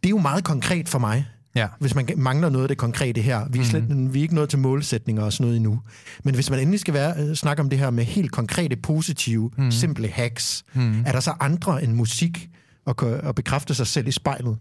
det 0.02 0.08
er 0.08 0.10
jo 0.10 0.18
meget 0.18 0.44
konkret 0.44 0.88
for 0.88 0.98
mig, 0.98 1.26
ja. 1.54 1.68
hvis 1.80 1.94
man 1.94 2.08
mangler 2.16 2.48
noget 2.48 2.64
af 2.64 2.68
det 2.68 2.78
konkrete 2.78 3.20
her. 3.20 3.48
Vi 3.50 3.58
er, 3.58 3.64
slet, 3.64 3.90
mm. 3.90 4.14
vi 4.14 4.18
er 4.18 4.22
ikke 4.22 4.34
nået 4.34 4.48
til 4.48 4.58
målsætninger 4.58 5.22
og 5.22 5.32
sådan 5.32 5.44
noget 5.44 5.56
endnu. 5.56 5.80
Men 6.24 6.34
hvis 6.34 6.50
man 6.50 6.58
endelig 6.58 6.80
skal 6.80 6.94
være, 6.94 7.14
øh, 7.18 7.34
snakke 7.34 7.62
om 7.62 7.70
det 7.70 7.78
her 7.78 7.90
med 7.90 8.04
helt 8.04 8.32
konkrete, 8.32 8.76
positive, 8.76 9.50
mm. 9.58 9.70
simple 9.70 10.08
hacks, 10.08 10.64
mm. 10.74 11.02
er 11.06 11.12
der 11.12 11.20
så 11.20 11.32
andre 11.40 11.84
end 11.84 11.92
musik 11.92 12.48
at, 12.86 13.02
at 13.02 13.34
bekræfte 13.34 13.74
sig 13.74 13.86
selv 13.86 14.08
i 14.08 14.12
spejlet? 14.12 14.58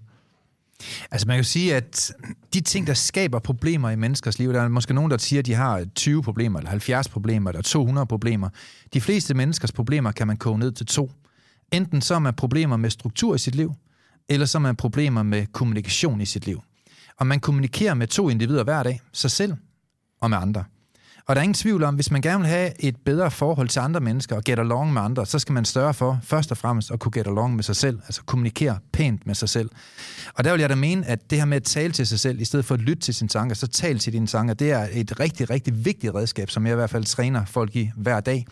Altså 1.12 1.28
man 1.28 1.36
kan 1.36 1.43
jo 1.43 1.50
sige, 1.50 1.76
at 1.76 2.12
de 2.54 2.62
ting, 2.62 2.88
der 2.88 2.93
skaber 2.93 3.39
problemer 3.39 3.89
i 3.89 3.96
menneskers 3.96 4.39
liv, 4.39 4.54
der 4.54 4.62
er 4.62 4.67
måske 4.67 4.93
nogen, 4.93 5.12
der 5.12 5.17
siger, 5.17 5.39
at 5.39 5.46
de 5.46 5.54
har 5.54 5.86
20 5.96 6.24
problemer, 6.24 6.60
eller 6.60 6.69
70 6.69 7.10
problemer, 7.10 7.50
eller 7.50 7.62
200 7.62 8.08
problemer. 8.08 8.50
De 8.93 9.02
fleste 9.02 9.34
menneskers 9.34 9.72
problemer 9.72 10.12
kan 10.12 10.28
man 10.28 10.38
koge 10.38 10.60
ned 10.60 10.72
til 10.72 10.86
to. 10.86 11.12
Enten 11.72 12.02
så 12.02 12.15
er 12.15 12.19
man 12.19 12.34
problemer 12.34 12.78
med 12.78 12.89
struktur 12.89 13.36
i 13.36 13.38
sit 13.38 13.56
liv, 13.56 13.74
eller 14.30 14.46
så 14.46 14.58
er 14.58 14.62
man 14.62 14.76
problemer 14.76 15.24
med 15.24 15.46
kommunikation 15.46 16.22
i 16.22 16.26
sit 16.26 16.46
liv. 16.46 16.62
Og 17.19 17.28
man 17.28 17.39
kommunikerer 17.39 17.93
med 17.93 18.08
to 18.08 18.30
individer 18.30 18.63
hver 18.63 18.84
dag, 18.84 19.02
sig 19.13 19.32
selv 19.32 19.54
og 20.22 20.30
med 20.30 20.38
andre. 20.38 20.63
Og 21.27 21.36
der 21.36 21.41
er 21.41 21.43
ingen 21.43 21.53
tvivl 21.53 21.83
om, 21.83 21.95
hvis 21.95 22.12
man 22.12 22.21
gerne 22.21 22.39
vil 22.39 22.47
have 22.47 22.71
et 22.79 22.95
bedre 23.05 23.31
forhold 23.31 23.67
til 23.67 23.79
andre 23.79 23.99
mennesker 23.99 24.36
og 24.36 24.43
get 24.43 24.59
along 24.59 24.93
med 24.93 25.01
andre, 25.01 25.25
så 25.25 25.39
skal 25.39 25.53
man 25.53 25.65
større 25.65 25.93
for 25.93 26.19
først 26.23 26.51
og 26.51 26.57
fremmest 26.57 26.91
at 26.91 26.99
kunne 26.99 27.12
get 27.12 27.27
along 27.27 27.55
med 27.55 27.63
sig 27.63 27.75
selv, 27.75 27.99
altså 28.05 28.21
kommunikere 28.25 28.79
pænt 28.93 29.27
med 29.27 29.36
sig 29.36 29.49
selv. 29.49 29.69
Og 30.33 30.43
der 30.43 30.51
vil 30.51 30.59
jeg 30.59 30.69
da 30.69 30.75
mene, 30.75 31.05
at 31.05 31.29
det 31.29 31.38
her 31.38 31.45
med 31.45 31.57
at 31.57 31.63
tale 31.63 31.93
til 31.93 32.07
sig 32.07 32.19
selv, 32.19 32.41
i 32.41 32.45
stedet 32.45 32.65
for 32.65 32.75
at 32.75 32.81
lytte 32.81 33.01
til 33.01 33.13
sine 33.13 33.27
tanker, 33.27 33.55
så 33.55 33.67
tal 33.67 33.99
til 33.99 34.13
dine 34.13 34.27
tanker, 34.27 34.53
det 34.53 34.71
er 34.71 34.88
et 34.91 35.19
rigtig, 35.19 35.49
rigtig 35.49 35.86
vigtigt 35.86 36.15
redskab, 36.15 36.49
som 36.49 36.65
jeg 36.65 36.73
i 36.73 36.75
hvert 36.75 36.89
fald 36.89 37.03
træner 37.03 37.45
folk 37.45 37.75
i 37.75 37.91
hver 37.95 38.19
dag. 38.19 38.45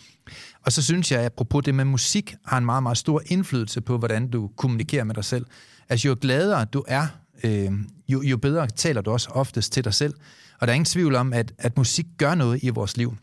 Og 0.66 0.72
så 0.72 0.82
synes 0.82 1.12
jeg, 1.12 1.20
at 1.20 1.26
apropos 1.26 1.64
det 1.64 1.76
med 1.76 1.86
musik, 1.86 2.36
har 2.46 2.58
en 2.58 2.66
meget, 2.66 2.84
meget 2.84 2.98
stor 2.98 3.22
indflydelse 3.26 3.82
på, 3.82 3.98
hvordan 3.98 4.28
du 4.28 4.50
kommunikerer 4.58 5.04
med 5.04 5.16
dig 5.16 5.26
selv. 5.26 5.46
Altså 5.90 6.08
jo 6.08 6.18
gladere 6.22 6.66
du 6.66 6.84
er, 6.88 7.08
øh, 7.44 7.72
jo, 8.08 8.22
jo 8.22 8.38
bedre 8.38 8.68
taler 8.68 9.02
du 9.02 9.12
også 9.12 9.30
oftest 9.30 9.74
til 9.74 9.84
dig 9.84 9.94
selv. 9.94 10.14
Og 10.62 10.68
der 10.68 10.74
er 10.74 10.76
ingen 10.76 10.86
tvivl 10.86 11.16
om, 11.16 11.34
at, 11.34 11.54
at 11.58 11.78
musik 11.78 12.06
gør 12.18 12.36
noget 12.36 12.64
i 12.64 12.70
vores 12.70 12.98
liv. 12.98 13.16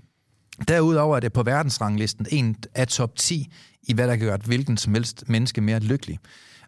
Derudover 0.68 1.16
er 1.16 1.20
det 1.20 1.32
på 1.32 1.42
verdensranglisten 1.42 2.26
en 2.30 2.56
af 2.74 2.88
top 2.88 3.16
10 3.16 3.52
i, 3.82 3.92
hvad 3.92 4.08
der 4.08 4.16
kan 4.16 4.26
gøre 4.26 4.34
et 4.34 4.42
hvilken 4.42 4.76
som 4.76 4.94
helst 4.94 5.24
menneske 5.28 5.60
mere 5.60 5.80
lykkelig. 5.80 6.18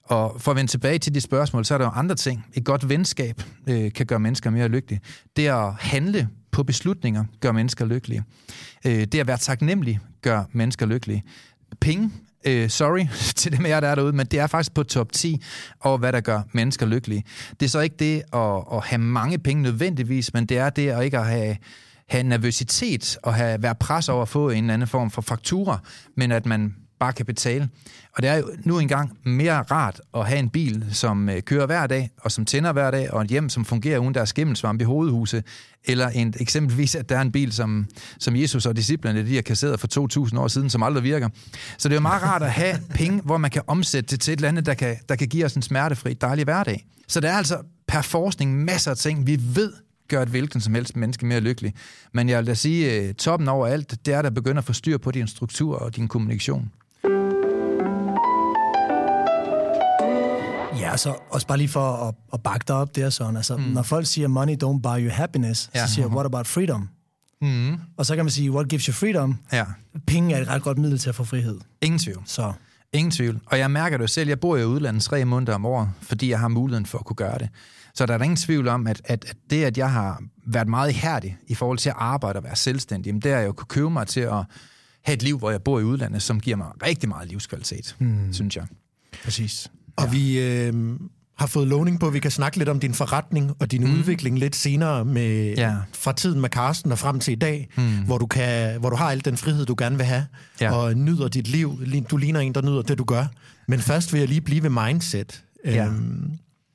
Og 0.05 0.41
for 0.41 0.51
at 0.51 0.57
vende 0.57 0.71
tilbage 0.71 0.99
til 0.99 1.15
de 1.15 1.21
spørgsmål, 1.21 1.65
så 1.65 1.75
er 1.75 1.79
der 1.79 1.85
jo 1.85 1.91
andre 1.91 2.15
ting. 2.15 2.47
Et 2.55 2.65
godt 2.65 2.89
venskab 2.89 3.43
øh, 3.69 3.93
kan 3.93 4.07
gøre 4.07 4.21
mennesker 4.21 4.51
mere 4.51 4.69
lykkelige. 4.69 5.01
Det 5.37 5.49
at 5.49 5.75
handle 5.75 6.29
på 6.51 6.63
beslutninger 6.63 7.25
gør 7.41 7.53
mennesker 7.53 7.85
lykkelige. 7.85 8.25
Øh, 8.87 9.05
det 9.05 9.15
at 9.15 9.27
være 9.27 9.39
taknemmelig 9.39 10.01
gør 10.23 10.45
mennesker 10.53 10.87
lykkelige. 10.87 11.23
Penge 11.81 12.11
øh, 12.47 12.71
sorry 12.71 13.07
til 13.41 13.57
dem 13.57 13.67
af 13.67 13.81
der 13.81 13.89
er 13.89 13.95
derude, 13.95 14.13
men 14.13 14.27
det 14.27 14.39
er 14.39 14.47
faktisk 14.47 14.75
på 14.75 14.83
top 14.83 15.13
10 15.13 15.43
over, 15.81 15.99
hvad 15.99 16.13
der 16.13 16.21
gør 16.21 16.43
mennesker 16.53 16.87
lykkelige. 16.87 17.25
Det 17.61 17.67
er 17.67 17.71
så 17.71 17.81
ikke 17.81 17.97
det 17.99 18.23
at, 18.33 18.65
at 18.73 18.85
have 18.85 18.99
mange 18.99 19.39
penge 19.39 19.63
nødvendigvis, 19.63 20.35
men 20.35 20.47
det 20.47 20.59
er 20.59 20.71
det 20.71 20.89
at 20.89 21.05
ikke 21.05 21.19
at 21.19 21.27
have, 21.27 21.57
have 22.09 22.23
nervøsitet 22.23 23.19
og 23.23 23.35
have, 23.35 23.63
være 23.63 23.75
pres 23.75 24.09
over 24.09 24.23
at 24.23 24.29
få 24.29 24.51
en 24.51 24.65
eller 24.65 24.75
anden 24.75 24.89
form 24.89 25.11
for 25.11 25.23
faktura, 25.23 25.79
men 26.17 26.33
at 26.33 26.47
man 26.47 26.75
bare 27.01 27.13
kan 27.13 27.27
betale. 27.27 27.69
Og 28.17 28.23
det 28.23 28.31
er 28.31 28.37
jo 28.37 28.51
nu 28.65 28.79
engang 28.79 29.19
mere 29.25 29.63
rart 29.63 30.01
at 30.15 30.27
have 30.27 30.39
en 30.39 30.49
bil, 30.49 30.85
som 30.93 31.29
øh, 31.29 31.43
kører 31.43 31.67
hver 31.67 31.87
dag, 31.87 32.11
og 32.21 32.33
som 32.33 32.45
tænder 32.45 32.73
hver 32.73 32.91
dag, 32.91 33.13
og 33.13 33.23
et 33.23 33.29
hjem, 33.29 33.49
som 33.49 33.65
fungerer 33.65 33.99
uden 33.99 34.15
der 34.15 34.21
er 34.21 34.25
skimmelsvamp 34.25 34.81
i 34.81 34.85
hovedhuset, 34.85 35.45
eller 35.85 36.09
en, 36.09 36.35
eksempelvis, 36.41 36.95
at 36.95 37.09
der 37.09 37.17
er 37.17 37.21
en 37.21 37.33
bil, 37.33 37.53
som, 37.53 37.87
som 38.19 38.37
Jesus 38.37 38.67
og 38.67 38.77
disciplerne 38.77 39.27
de 39.27 39.35
har 39.35 39.43
kasseret 39.43 39.81
for 39.81 40.29
2.000 40.29 40.39
år 40.39 40.49
siden, 40.49 40.71
som 40.71 40.83
aldrig 40.83 41.05
virker. 41.05 41.29
Så 41.79 41.89
det 41.89 41.95
er 41.95 41.97
jo 41.99 42.03
meget 42.03 42.23
rart 42.23 42.43
at 42.43 42.53
have 42.53 42.79
penge, 42.95 43.21
hvor 43.25 43.37
man 43.37 43.51
kan 43.51 43.63
omsætte 43.67 44.11
det 44.11 44.21
til 44.21 44.33
et 44.33 44.37
eller 44.37 44.49
andet, 44.49 44.67
der 44.67 44.75
kan, 44.75 44.97
der 45.09 45.17
kan 45.17 45.29
give 45.29 45.45
os 45.45 45.55
en 45.55 45.63
smertefri, 45.63 46.15
dejlig 46.15 46.45
hverdag. 46.45 46.87
Så 47.09 47.21
der 47.21 47.31
er 47.31 47.37
altså 47.37 47.59
per 47.89 48.03
forskning 48.03 48.65
masser 48.65 48.91
af 48.91 48.97
ting, 48.97 49.27
vi 49.27 49.41
ved 49.55 49.73
gør 50.11 50.23
et 50.23 50.29
hvilken 50.29 50.61
som 50.61 50.75
helst 50.75 50.97
menneske 50.97 51.27
mere 51.27 51.41
lykkelig. 51.41 51.75
Men 52.13 52.29
jeg 52.29 52.39
vil 52.39 52.47
da 52.47 52.55
sige, 52.55 53.01
øh, 53.01 53.15
toppen 53.15 53.49
over 53.49 53.67
alt, 53.67 54.07
det 54.07 54.15
er, 54.15 54.23
at 54.23 54.35
begynde 54.35 54.59
at 54.59 54.65
få 54.65 54.73
styr 54.73 54.99
på 54.99 55.11
din 55.11 55.27
struktur 55.27 55.77
og 55.77 55.97
din 55.97 56.09
kommunikation. 56.09 56.73
Ja, 60.91 60.97
så 60.97 61.15
også 61.31 61.47
bare 61.47 61.59
lige 61.59 61.69
for 61.69 62.09
at, 62.09 62.15
at 62.33 62.43
bakke 62.43 62.65
dig 62.69 62.77
op 62.77 62.97
der, 62.97 63.11
sådan. 63.11 63.37
Altså, 63.37 63.57
mm. 63.57 63.63
Når 63.63 63.83
folk 63.83 64.07
siger, 64.07 64.29
money 64.29 64.57
don't 64.65 64.81
buy 64.81 65.07
you 65.07 65.11
happiness, 65.11 65.71
ja. 65.75 65.87
så 65.87 65.95
siger 65.95 66.07
jeg, 66.07 66.15
what 66.15 66.27
about 66.27 66.47
freedom? 66.47 66.89
Mm. 67.43 67.77
Og 67.97 68.07
så 68.07 68.17
kan 68.17 68.25
man 68.25 68.31
sige, 68.31 68.53
what 68.53 68.69
gives 68.69 68.85
you 68.85 68.93
freedom? 68.93 69.39
Ja. 69.53 69.65
Penge 70.07 70.35
er 70.35 70.43
et 70.43 70.49
ret 70.49 70.63
godt 70.63 70.79
middel 70.79 70.99
til 70.99 71.09
at 71.09 71.15
få 71.15 71.25
frihed. 71.25 71.59
Ingen 71.83 71.99
tvivl. 71.99 72.23
Så. 72.25 72.53
Ingen 72.93 73.11
tvivl. 73.11 73.41
Og 73.47 73.59
jeg 73.59 73.71
mærker 73.71 73.97
det 73.97 74.03
jo 74.03 74.09
selv. 74.09 74.29
Jeg 74.29 74.41
bor 74.41 74.57
i 74.57 74.65
udlandet 74.65 75.03
tre 75.03 75.25
måneder 75.25 75.55
om 75.55 75.67
året, 75.67 75.91
fordi 76.03 76.31
jeg 76.31 76.39
har 76.39 76.49
muligheden 76.49 76.87
for 76.87 76.99
at 76.99 77.05
kunne 77.05 77.17
gøre 77.17 77.39
det. 77.39 77.49
Så 77.95 78.07
der 78.07 78.15
er 78.15 78.19
der 78.19 78.25
ingen 78.25 78.37
tvivl 78.37 78.69
om, 78.69 78.87
at, 78.87 79.03
at, 79.05 79.25
at 79.25 79.37
det, 79.51 79.65
at 79.65 79.79
jeg 79.79 79.93
har 79.93 80.23
været 80.47 80.69
meget 80.69 80.91
ihærdig 80.91 81.39
i 81.47 81.55
forhold 81.55 81.79
til 81.79 81.89
at 81.89 81.97
arbejde 81.99 82.37
og 82.37 82.45
være 82.45 82.57
selvstændig, 82.57 83.07
jamen 83.07 83.23
det 83.23 83.33
er 83.33 83.41
jo 83.41 83.53
kunne 83.53 83.67
købe 83.67 83.91
mig 83.91 84.07
til 84.07 84.21
at 84.21 84.45
have 85.05 85.15
et 85.15 85.23
liv, 85.23 85.39
hvor 85.39 85.51
jeg 85.51 85.63
bor 85.63 85.81
i 85.81 85.85
udlandet, 85.85 86.23
som 86.23 86.41
giver 86.41 86.57
mig 86.57 86.67
rigtig 86.83 87.09
meget 87.09 87.29
livskvalitet, 87.29 87.97
hmm. 87.99 88.33
synes 88.33 88.57
jeg. 88.57 88.67
Præcis. 89.25 89.71
Og 89.97 90.05
ja. 90.05 90.11
vi 90.11 90.39
øh, 90.39 90.75
har 91.41 91.47
fået 91.47 91.69
lovning 91.69 92.01
på, 92.01 92.07
at 92.07 92.13
vi 92.13 92.19
kan 92.19 92.31
snakke 92.31 92.59
lidt 92.59 92.69
om 92.69 92.81
din 92.81 92.95
forretning 92.95 93.53
og 93.59 93.71
din 93.71 93.85
mm. 93.85 93.99
udvikling 93.99 94.39
lidt 94.39 94.57
senere 94.57 95.05
med 95.05 95.55
ja. 95.57 95.77
fra 95.93 96.13
tiden 96.13 96.41
med 96.41 96.49
Karsten 96.49 96.93
og 96.93 96.99
frem 96.99 97.21
til 97.21 97.33
i 97.33 97.35
dag, 97.35 97.69
mm. 97.77 98.05
hvor 98.07 98.19
du 98.19 98.27
kan, 98.27 98.81
hvor 98.81 98.91
du 98.91 98.97
har 98.97 99.11
al 99.11 99.25
den 99.25 99.37
frihed 99.37 99.67
du 99.67 99.75
gerne 99.79 99.97
vil 99.97 100.07
have 100.07 100.27
ja. 100.61 100.73
og 100.73 100.95
nyder 100.95 101.29
dit 101.29 101.49
liv. 101.49 101.81
Du 102.11 102.17
ligner 102.17 102.41
en 102.41 102.55
der 102.55 102.63
nyder 102.63 102.83
det 102.83 102.99
du 102.99 103.05
gør. 103.05 103.27
Men 103.69 103.81
først 103.81 104.13
vil 104.13 104.19
jeg 104.19 104.29
lige 104.29 104.41
blive 104.41 104.63
ved 104.63 104.71
mindset. 104.71 105.45
Ja. 105.65 105.87
Øhm, 105.87 106.33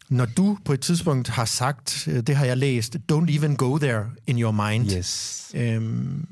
når 0.10 0.26
du 0.26 0.58
på 0.66 0.74
et 0.74 0.80
tidspunkt 0.80 1.28
har 1.28 1.46
sagt, 1.46 2.08
øh, 2.12 2.22
det 2.22 2.36
har 2.36 2.46
jeg 2.46 2.58
læst, 2.58 2.98
don't 3.12 3.38
even 3.38 3.56
go 3.56 3.78
there 3.78 4.06
in 4.28 4.42
your 4.42 4.52
mind. 4.52 4.92
Yes. 4.92 5.52
Øhm, 5.56 6.28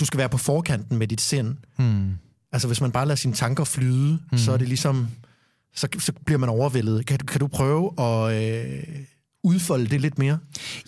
du 0.00 0.04
skal 0.04 0.18
være 0.18 0.28
på 0.28 0.38
forkanten 0.38 0.98
med 0.98 1.06
dit 1.06 1.20
sind. 1.20 1.56
Mm. 1.78 2.10
Altså 2.52 2.68
hvis 2.68 2.80
man 2.80 2.92
bare 2.92 3.06
lader 3.06 3.16
sine 3.16 3.34
tanker 3.34 3.64
flyde, 3.64 4.18
mm. 4.32 4.38
så 4.38 4.52
er 4.52 4.56
det 4.56 4.68
ligesom, 4.68 5.08
så, 5.74 5.88
så 5.98 6.12
bliver 6.24 6.38
man 6.38 6.48
overvældet. 6.48 7.06
Kan, 7.06 7.18
kan 7.18 7.40
du 7.40 7.46
prøve 7.46 8.00
at 8.00 8.34
øh, 8.34 8.82
udfolde 9.44 9.86
det 9.86 10.00
lidt 10.00 10.18
mere? 10.18 10.38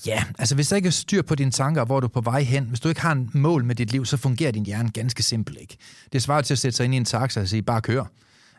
Ja, 0.06 0.24
altså 0.38 0.54
hvis 0.54 0.68
der 0.68 0.76
ikke 0.76 0.86
er 0.86 0.90
styr 0.90 1.22
på 1.22 1.34
dine 1.34 1.50
tanker, 1.50 1.84
hvor 1.84 2.00
du 2.00 2.06
er 2.06 2.10
på 2.10 2.20
vej 2.20 2.42
hen, 2.42 2.64
hvis 2.64 2.80
du 2.80 2.88
ikke 2.88 3.00
har 3.00 3.12
en 3.12 3.30
mål 3.34 3.64
med 3.64 3.74
dit 3.74 3.92
liv, 3.92 4.04
så 4.04 4.16
fungerer 4.16 4.50
din 4.50 4.66
hjerne 4.66 4.90
ganske 4.90 5.22
simpelt 5.22 5.58
ikke. 5.60 5.76
Det 6.12 6.22
svarer 6.22 6.42
til 6.42 6.54
at 6.54 6.58
sætte 6.58 6.76
sig 6.76 6.84
ind 6.84 6.94
i 6.94 6.96
en 6.96 7.04
taxa 7.04 7.40
og 7.40 7.48
sige, 7.48 7.62
bare 7.62 7.80
kør. 7.80 8.04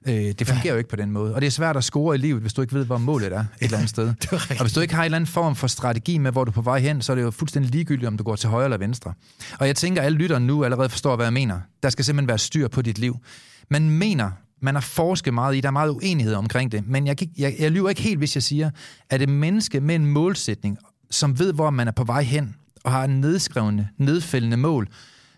Øh, 0.08 0.14
det 0.14 0.48
fungerer 0.48 0.66
ja. 0.66 0.72
jo 0.72 0.78
ikke 0.78 0.90
på 0.90 0.96
den 0.96 1.12
måde. 1.12 1.36
Og 1.36 1.42
det 1.42 1.48
er 1.48 1.52
svært 1.52 1.78
at 1.78 1.84
score 1.84 2.16
i 2.16 2.18
livet, 2.18 2.42
hvis 2.42 2.54
du 2.54 2.62
ikke 2.62 2.74
ved, 2.74 2.86
hvor 2.86 2.98
målet 2.98 3.34
er 3.34 3.40
et 3.40 3.46
eller 3.62 3.78
andet 3.78 3.90
sted. 3.90 4.14
og 4.60 4.62
hvis 4.62 4.74
du 4.74 4.80
ikke 4.80 4.94
har 4.94 5.02
en 5.02 5.06
eller 5.06 5.16
anden 5.16 5.28
form 5.28 5.56
for 5.56 5.68
strategi 5.68 6.18
med, 6.18 6.32
hvor 6.32 6.44
du 6.44 6.52
er 6.52 6.54
på 6.54 6.62
vej 6.62 6.80
hen, 6.80 7.02
så 7.02 7.12
er 7.12 7.16
det 7.16 7.24
jo 7.24 7.32
fuldstændig 7.32 7.72
ligegyldigt, 7.72 8.08
om 8.08 8.18
du 8.18 8.24
går 8.24 8.36
til 8.36 8.50
højre 8.50 8.64
eller 8.64 8.78
venstre. 8.78 9.14
Og 9.60 9.68
jeg 9.68 9.76
tænker, 9.76 10.02
at 10.02 10.06
alle 10.06 10.18
lyttere 10.18 10.40
nu 10.40 10.64
allerede 10.64 10.90
forstår, 10.90 11.16
hvad 11.16 11.26
jeg 11.26 11.34
mener. 11.34 11.60
Der 11.84 11.90
skal 11.90 12.06
simpelthen 12.06 12.28
være 12.28 12.38
styr 12.38 12.68
på 12.68 12.82
dit 12.82 12.98
liv. 12.98 13.18
Man 13.70 13.90
mener, 13.90 14.32
man 14.62 14.76
har 14.76 14.82
forsket 14.82 15.34
meget 15.34 15.56
i, 15.56 15.62
der 15.62 15.68
er 15.68 15.72
meget 15.72 15.90
uenighed 15.90 16.34
omkring 16.34 16.72
det, 16.72 16.88
men 16.88 17.08
jeg, 17.08 17.18
jeg, 17.38 17.56
jeg 17.60 17.72
lyver 17.72 17.90
ikke 17.90 18.02
helt, 18.02 18.18
hvis 18.18 18.36
jeg 18.36 18.44
siger, 18.44 18.70
at 19.10 19.22
et 19.22 19.30
menneske 19.30 19.82
med 19.82 19.96
en 19.96 20.06
målsætning, 20.06 20.78
som 21.12 21.40
ved, 21.40 21.54
hvor 21.54 21.70
man 21.70 21.88
er 21.88 21.92
på 21.92 22.04
vej 22.04 22.22
hen, 22.22 22.56
og 22.84 22.92
har 22.92 23.04
en 23.04 23.22
nedskrevne, 23.22 23.90
nedfældende 23.98 24.58
mål, 24.58 24.88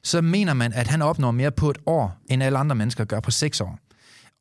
så 0.03 0.21
mener 0.21 0.53
man, 0.53 0.73
at 0.73 0.87
han 0.87 1.01
opnår 1.01 1.31
mere 1.31 1.51
på 1.51 1.69
et 1.69 1.77
år, 1.85 2.17
end 2.29 2.43
alle 2.43 2.57
andre 2.57 2.75
mennesker 2.75 3.05
gør 3.05 3.19
på 3.19 3.31
seks 3.31 3.61
år. 3.61 3.79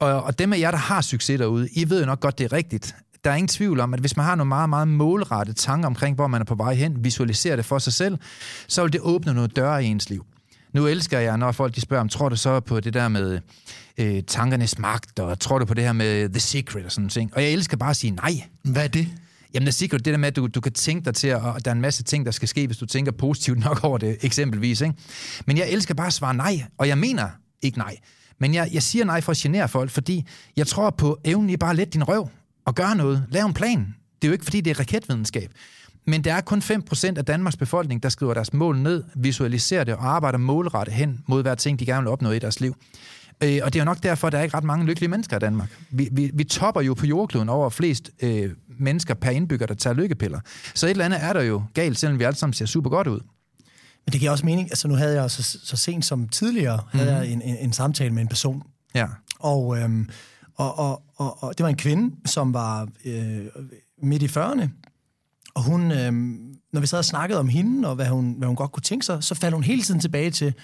Og, 0.00 0.22
og 0.22 0.38
dem 0.38 0.52
af 0.52 0.58
jer, 0.58 0.70
der 0.70 0.78
har 0.78 1.00
succes 1.00 1.38
derude, 1.38 1.68
I 1.72 1.90
ved 1.90 2.00
jo 2.00 2.06
nok 2.06 2.20
godt, 2.20 2.38
det 2.38 2.44
er 2.44 2.52
rigtigt. 2.52 2.94
Der 3.24 3.30
er 3.30 3.34
ingen 3.34 3.48
tvivl 3.48 3.80
om, 3.80 3.94
at 3.94 4.00
hvis 4.00 4.16
man 4.16 4.26
har 4.26 4.34
nogle 4.34 4.48
meget, 4.48 4.68
meget 4.68 4.88
målrettede 4.88 5.56
tanker 5.56 5.86
omkring, 5.86 6.14
hvor 6.14 6.26
man 6.26 6.40
er 6.40 6.44
på 6.44 6.54
vej 6.54 6.74
hen, 6.74 7.04
visualiserer 7.04 7.56
det 7.56 7.64
for 7.64 7.78
sig 7.78 7.92
selv, 7.92 8.18
så 8.68 8.82
vil 8.82 8.92
det 8.92 9.00
åbne 9.00 9.34
nogle 9.34 9.48
døre 9.48 9.84
i 9.84 9.86
ens 9.86 10.10
liv. 10.10 10.26
Nu 10.76 10.86
elsker 10.86 11.18
jeg, 11.18 11.38
når 11.38 11.52
folk 11.52 11.74
de 11.74 11.80
spørger, 11.80 12.00
om 12.00 12.08
tror 12.08 12.28
du 12.28 12.36
så 12.36 12.60
på 12.60 12.80
det 12.80 12.94
der 12.94 13.08
med 13.08 13.40
øh, 13.98 14.22
tankernes 14.26 14.78
magt, 14.78 15.18
og 15.18 15.40
tror 15.40 15.58
du 15.58 15.64
på 15.64 15.74
det 15.74 15.84
her 15.84 15.92
med 15.92 16.28
The 16.28 16.40
Secret 16.40 16.84
og 16.84 16.92
sådan 16.92 17.08
ting. 17.08 17.34
Og 17.34 17.42
jeg 17.42 17.50
elsker 17.50 17.76
bare 17.76 17.90
at 17.90 17.96
sige 17.96 18.10
nej. 18.10 18.32
Hvad 18.62 18.84
er 18.84 18.88
det? 18.88 19.08
Jamen, 19.54 19.64
The 19.64 19.72
Secret, 19.72 20.04
det 20.04 20.12
der 20.12 20.18
med, 20.18 20.28
at 20.28 20.36
du, 20.36 20.46
du 20.46 20.60
kan 20.60 20.72
tænke 20.72 21.04
dig 21.04 21.14
til, 21.14 21.34
og 21.34 21.64
der 21.64 21.70
er 21.70 21.74
en 21.74 21.80
masse 21.80 22.02
ting, 22.02 22.26
der 22.26 22.32
skal 22.32 22.48
ske, 22.48 22.66
hvis 22.66 22.76
du 22.76 22.86
tænker 22.86 23.12
positivt 23.12 23.58
nok 23.58 23.84
over 23.84 23.98
det, 23.98 24.16
eksempelvis. 24.22 24.80
Ikke? 24.80 24.94
Men 25.46 25.58
jeg 25.58 25.70
elsker 25.70 25.94
bare 25.94 26.06
at 26.06 26.12
svare 26.12 26.34
nej, 26.34 26.62
og 26.78 26.88
jeg 26.88 26.98
mener 26.98 27.28
ikke 27.62 27.78
nej. 27.78 27.96
Men 28.40 28.54
jeg, 28.54 28.68
jeg 28.72 28.82
siger 28.82 29.04
nej 29.04 29.20
for 29.20 29.32
at 29.32 29.38
genere 29.38 29.68
folk, 29.68 29.90
fordi 29.90 30.26
jeg 30.56 30.66
tror 30.66 30.90
på 30.90 31.18
evnen 31.24 31.50
i 31.50 31.56
bare 31.56 31.70
at 31.70 31.76
lette 31.76 31.92
din 31.92 32.04
røv 32.04 32.28
og 32.66 32.74
gøre 32.74 32.96
noget. 32.96 33.26
Lav 33.30 33.46
en 33.46 33.54
plan. 33.54 33.94
Det 34.22 34.24
er 34.24 34.28
jo 34.28 34.32
ikke, 34.32 34.44
fordi 34.44 34.60
det 34.60 34.70
er 34.70 34.80
raketvidenskab. 34.80 35.50
Men 36.07 36.25
der 36.25 36.35
er 36.35 36.40
kun 36.40 36.59
5% 36.59 37.19
af 37.19 37.25
Danmarks 37.25 37.57
befolkning, 37.57 38.03
der 38.03 38.09
skriver 38.09 38.35
deres 38.35 38.53
mål 38.53 38.79
ned, 38.79 39.05
visualiserer 39.14 39.85
det 39.85 39.95
og 39.95 40.07
arbejder 40.07 40.38
målrettet 40.38 40.95
hen 40.95 41.21
mod 41.27 41.42
hver 41.42 41.55
ting, 41.55 41.79
de 41.79 41.87
gerne 41.87 42.03
vil 42.03 42.11
opnå 42.11 42.31
i 42.31 42.38
deres 42.38 42.61
liv. 42.61 42.77
Øh, 43.42 43.61
og 43.62 43.73
det 43.73 43.79
er 43.79 43.81
jo 43.81 43.85
nok 43.85 44.03
derfor, 44.03 44.27
at 44.27 44.33
der 44.33 44.38
er 44.38 44.42
ikke 44.42 44.57
ret 44.57 44.64
mange 44.64 44.87
lykkelige 44.87 45.11
mennesker 45.11 45.37
i 45.37 45.38
Danmark. 45.38 45.71
Vi, 45.90 46.09
vi, 46.12 46.31
vi 46.35 46.45
topper 46.45 46.81
jo 46.81 46.95
på 46.95 47.07
jordkloden 47.07 47.49
over 47.49 47.71
flest 47.71 48.11
øh, 48.23 48.51
mennesker 48.79 49.14
per 49.14 49.31
indbygger, 49.31 49.66
der 49.66 49.75
tager 49.75 49.95
lykkepiller. 49.95 50.40
Så 50.75 50.87
et 50.87 50.90
eller 50.90 51.05
andet 51.05 51.23
er 51.23 51.33
der 51.33 51.42
jo 51.42 51.62
galt, 51.75 51.99
selvom 51.99 52.19
vi 52.19 52.25
alle 52.25 52.37
sammen 52.37 52.55
ser 52.55 52.66
super 52.66 52.90
godt 52.90 53.07
ud. 53.07 53.21
Men 54.07 54.12
det 54.12 54.21
giver 54.21 54.31
også 54.31 54.47
mening. 54.47 54.71
Altså 54.71 54.88
nu 54.88 54.95
havde 54.95 55.21
jeg 55.23 55.31
så, 55.31 55.59
så 55.64 55.77
sent 55.77 56.05
som 56.05 56.29
tidligere 56.29 56.77
mm-hmm. 56.77 56.99
havde 56.99 57.16
jeg 57.16 57.29
en, 57.29 57.42
en, 57.42 57.57
en 57.57 57.73
samtale 57.73 58.14
med 58.14 58.23
en 58.23 58.29
person. 58.29 58.62
Ja. 58.95 59.07
Og, 59.38 59.79
øhm, 59.79 60.09
og, 60.55 60.79
og, 60.79 61.03
og, 61.16 61.42
og 61.42 61.59
det 61.59 61.64
var 61.64 61.71
en 61.71 61.77
kvinde, 61.77 62.16
som 62.25 62.55
var 62.55 62.88
øh, 63.05 63.47
midt 64.03 64.23
i 64.23 64.27
40'erne. 64.27 64.69
Og 65.57 65.62
hun, 65.62 65.92
øhm, 65.92 66.38
når 66.73 66.81
vi 66.81 66.87
sad 66.87 66.99
og 66.99 67.05
snakkede 67.05 67.40
om 67.40 67.49
hende, 67.49 67.88
og 67.88 67.95
hvad 67.95 68.07
hun, 68.07 68.35
hvad 68.38 68.47
hun 68.47 68.57
godt 68.57 68.73
kunne 68.73 68.83
tænke 68.83 69.07
sig, 69.07 69.25
så 69.25 69.35
faldt 69.35 69.55
hun 69.55 69.64
hele 69.64 69.83
tiden 69.83 70.01
tilbage 70.01 70.31
til, 70.31 70.55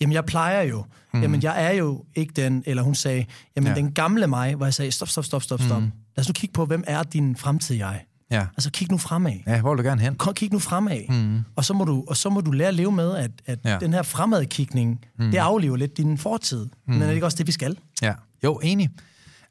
jamen 0.00 0.12
jeg 0.12 0.24
plejer 0.24 0.62
jo, 0.62 0.84
mm. 1.14 1.22
jamen 1.22 1.42
jeg 1.42 1.64
er 1.64 1.70
jo 1.70 2.04
ikke 2.14 2.32
den, 2.36 2.62
eller 2.66 2.82
hun 2.82 2.94
sagde, 2.94 3.24
jamen 3.56 3.68
ja. 3.68 3.74
den 3.74 3.92
gamle 3.92 4.26
mig, 4.26 4.54
hvor 4.54 4.66
jeg 4.66 4.74
sagde, 4.74 4.90
stop, 4.90 5.08
stop, 5.08 5.24
stop, 5.24 5.42
stop, 5.42 5.60
stop. 5.60 5.82
Mm. 5.82 5.92
Lad 6.16 6.22
os 6.22 6.28
nu 6.28 6.32
kigge 6.32 6.52
på, 6.52 6.64
hvem 6.64 6.84
er 6.86 7.02
din 7.02 7.36
fremtid 7.36 7.76
jeg? 7.76 8.04
Ja. 8.30 8.46
Altså 8.56 8.70
kig 8.70 8.90
nu 8.90 8.98
fremad. 8.98 9.32
Ja, 9.46 9.60
hvor 9.60 9.74
vil 9.74 9.84
du 9.84 9.88
gerne 9.88 10.00
hen? 10.00 10.16
Kig 10.34 10.52
nu 10.52 10.58
fremad. 10.58 11.00
Mm. 11.08 11.40
Og, 11.56 11.64
så 11.64 11.74
må 11.74 11.84
du, 11.84 12.04
og 12.08 12.16
så 12.16 12.30
må 12.30 12.40
du 12.40 12.50
lære 12.50 12.68
at 12.68 12.74
leve 12.74 12.92
med, 12.92 13.16
at, 13.16 13.30
at 13.46 13.58
ja. 13.64 13.78
den 13.78 13.92
her 13.92 14.02
fremadkigning, 14.02 15.04
mm. 15.18 15.30
det 15.30 15.38
aflever 15.38 15.76
lidt 15.76 15.96
din 15.96 16.18
fortid. 16.18 16.64
Mm. 16.64 16.92
Men 16.92 17.02
er 17.02 17.06
det 17.06 17.14
ikke 17.14 17.26
også 17.26 17.38
det, 17.38 17.46
vi 17.46 17.52
skal? 17.52 17.78
Ja, 18.02 18.14
jo, 18.44 18.60
enig. 18.62 18.90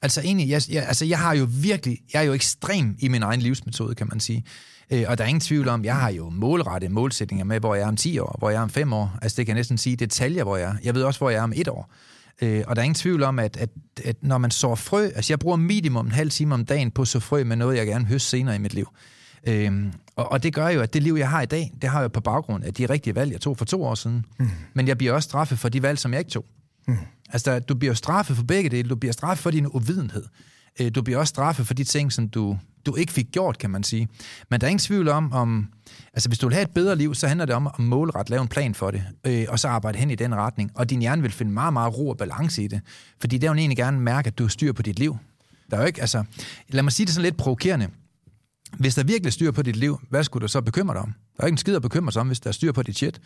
Altså 0.04 0.22
enig, 0.24 0.50
jeg, 0.50 0.62
jeg, 0.70 0.88
altså, 0.88 1.06
jeg 1.06 1.20
har 1.20 1.36
jo 1.36 1.48
virkelig, 1.50 2.00
jeg 2.14 2.20
er 2.20 2.24
jo 2.24 2.34
ekstrem 2.34 2.96
i 3.00 3.08
min 3.08 3.24
egen 3.24 3.42
livsmetode, 3.42 3.96
kan 3.96 4.08
man 4.10 4.20
sige. 4.20 4.44
Øh, 4.92 5.04
og 5.08 5.18
der 5.18 5.24
er 5.24 5.28
ingen 5.28 5.42
tvivl 5.42 5.68
om, 5.68 5.86
jeg 5.86 5.96
har 5.96 6.10
jo 6.12 6.30
målrette 6.30 6.90
målsætninger 6.90 7.46
med, 7.46 7.60
hvor 7.60 7.76
jeg 7.76 7.84
er 7.84 7.88
om 7.88 7.96
10 7.96 8.20
år, 8.20 8.36
hvor 8.40 8.50
jeg 8.50 8.58
er 8.58 8.62
om 8.62 8.70
5 8.70 8.94
år. 8.94 9.18
Altså 9.22 9.36
det 9.36 9.46
kan 9.46 9.56
jeg 9.56 9.60
næsten 9.60 9.78
sige 9.78 9.96
detaljer, 9.96 10.44
hvor 10.44 10.58
jeg 10.58 10.70
er. 10.70 10.76
Jeg 10.84 10.96
ved 10.96 11.04
også, 11.04 11.20
hvor 11.20 11.30
jeg 11.30 11.40
er 11.40 11.44
om 11.44 11.54
et 11.56 11.68
år. 11.68 11.94
Øh, 12.42 12.64
og 12.68 12.76
der 12.76 12.82
er 12.82 12.84
ingen 12.84 12.96
tvivl 12.96 13.24
om, 13.24 13.40
at, 13.40 13.58
at, 13.58 13.70
at 14.04 14.16
når 14.22 14.38
man 14.38 14.52
sår 14.52 14.76
frø, 14.76 15.04
altså 15.16 15.34
jeg 15.34 15.40
bruger 15.40 15.58
minimum 15.58 16.06
en 16.06 16.12
halv 16.12 16.30
time 16.30 16.54
om 16.54 16.66
dagen 16.66 16.92
på 16.92 17.02
at 17.02 17.08
så 17.08 17.20
frø 17.20 17.44
med 17.44 17.56
noget, 17.56 17.78
jeg 17.78 17.88
gerne 17.88 18.06
høste 18.06 18.30
senere 18.30 18.56
i 18.56 18.60
mit 18.60 18.74
liv. 18.74 18.88
Øh, 19.48 19.72
og, 20.16 20.32
og 20.32 20.44
det 20.44 20.54
gør 20.54 20.68
jo, 20.68 20.82
at 20.82 20.94
det 20.94 21.04
liv, 21.04 21.14
jeg 21.14 21.30
har 21.30 21.42
i 21.42 21.46
dag, 21.46 21.72
det 21.82 21.90
har 21.90 22.02
jeg 22.02 22.12
på 22.12 22.22
baggrund 22.22 22.64
af 22.64 22.74
de 22.74 22.86
rigtige 22.86 23.16
valg, 23.16 23.32
jeg 23.32 23.42
tog 23.42 23.58
for 23.58 23.66
to 23.66 23.84
år 23.84 23.96
siden. 23.96 24.26
Mm. 24.40 24.50
Men 24.74 24.88
jeg 24.88 24.98
bliver 24.98 25.14
også 25.14 25.26
straffet 25.26 25.60
for 25.60 25.70
de 25.70 25.82
valg, 25.82 26.00
som 26.00 26.12
jeg 26.12 26.20
ikke 26.20 26.32
tog. 26.32 26.46
Mm. 26.88 26.98
Altså, 27.34 27.52
der, 27.52 27.60
du 27.60 27.76
bliver 27.76 27.94
straffet 27.94 28.36
for 28.36 28.44
begge 28.44 28.70
dele. 28.70 28.90
Du 28.90 28.96
bliver 28.96 29.14
straffet 29.14 29.44
for 29.44 29.52
din 29.52 29.68
uvidenhed. 29.68 30.24
Øh, 30.80 30.92
du 30.96 31.02
bliver 31.02 31.20
også 31.20 31.30
straffet 31.30 31.68
for 31.68 31.74
de 31.74 31.84
ting, 31.84 32.12
som 32.12 32.30
du, 32.30 32.58
du 32.86 32.96
ikke 32.96 33.14
fik 33.14 33.28
gjort, 33.32 33.58
kan 33.58 33.70
man 33.70 33.84
sige. 33.84 34.08
Men 34.50 34.62
der 34.62 34.68
er 34.68 34.70
ingen 34.70 34.80
tvivl 34.80 35.08
om, 35.08 35.32
om 35.32 35.68
altså 36.14 36.30
hvis 36.30 36.40
du 36.40 36.48
vil 36.48 36.54
have 36.54 36.64
et 36.64 36.74
bedre 36.74 36.96
liv, 36.96 37.16
så 37.16 37.28
handler 37.28 37.46
det 37.46 37.56
om 37.56 37.68
at 37.68 37.80
målret 37.80 38.30
lave 38.30 38.42
en 38.42 38.48
plan 38.48 38.76
for 38.76 38.92
det, 38.92 39.04
øh, 39.26 39.46
og 39.50 39.60
så 39.60 39.68
arbejde 39.68 39.98
hen 40.00 40.12
i 40.12 40.16
den 40.16 40.36
retning. 40.36 40.72
Og 40.76 40.90
din 40.90 41.00
hjerne 41.02 41.22
vil 41.22 41.32
finde 41.32 41.52
meget, 41.52 41.74
meget 41.74 41.98
ro 41.98 42.10
og 42.10 42.18
balance 42.18 42.64
i 42.64 42.68
det. 42.68 42.82
Fordi 43.22 43.38
det 43.38 43.50
vil 43.50 43.60
egentlig 43.60 43.78
gerne 43.78 44.00
mærke, 44.00 44.28
at 44.28 44.38
du 44.38 44.48
styr 44.48 44.74
på 44.74 44.82
dit 44.82 45.00
liv. 45.00 45.18
Der 45.72 45.78
er 45.78 45.82
jo 45.82 45.88
ikke, 45.88 46.02
altså, 46.02 46.24
lad 46.70 46.84
mig 46.84 46.92
sige 46.92 47.06
det 47.06 47.14
sådan 47.14 47.24
lidt 47.24 47.38
provokerende. 47.38 47.88
Hvis 48.80 48.96
der 48.96 49.04
virkelig 49.04 49.34
styr 49.34 49.52
på 49.52 49.62
dit 49.62 49.76
liv, 49.76 50.00
hvad 50.10 50.24
skulle 50.24 50.42
du 50.42 50.48
så 50.48 50.62
bekymre 50.62 50.94
dig 50.94 51.02
om? 51.02 51.14
Der 51.38 51.44
er 51.44 51.48
ikke 51.48 51.54
en 51.54 51.58
skid 51.58 51.76
at 51.76 51.82
bekymre 51.82 52.12
sig 52.12 52.20
om, 52.20 52.28
hvis 52.28 52.40
der 52.40 52.48
er 52.48 52.52
styr 52.52 52.72
på 52.72 52.84
dit 52.84 52.98
shit. 52.98 53.22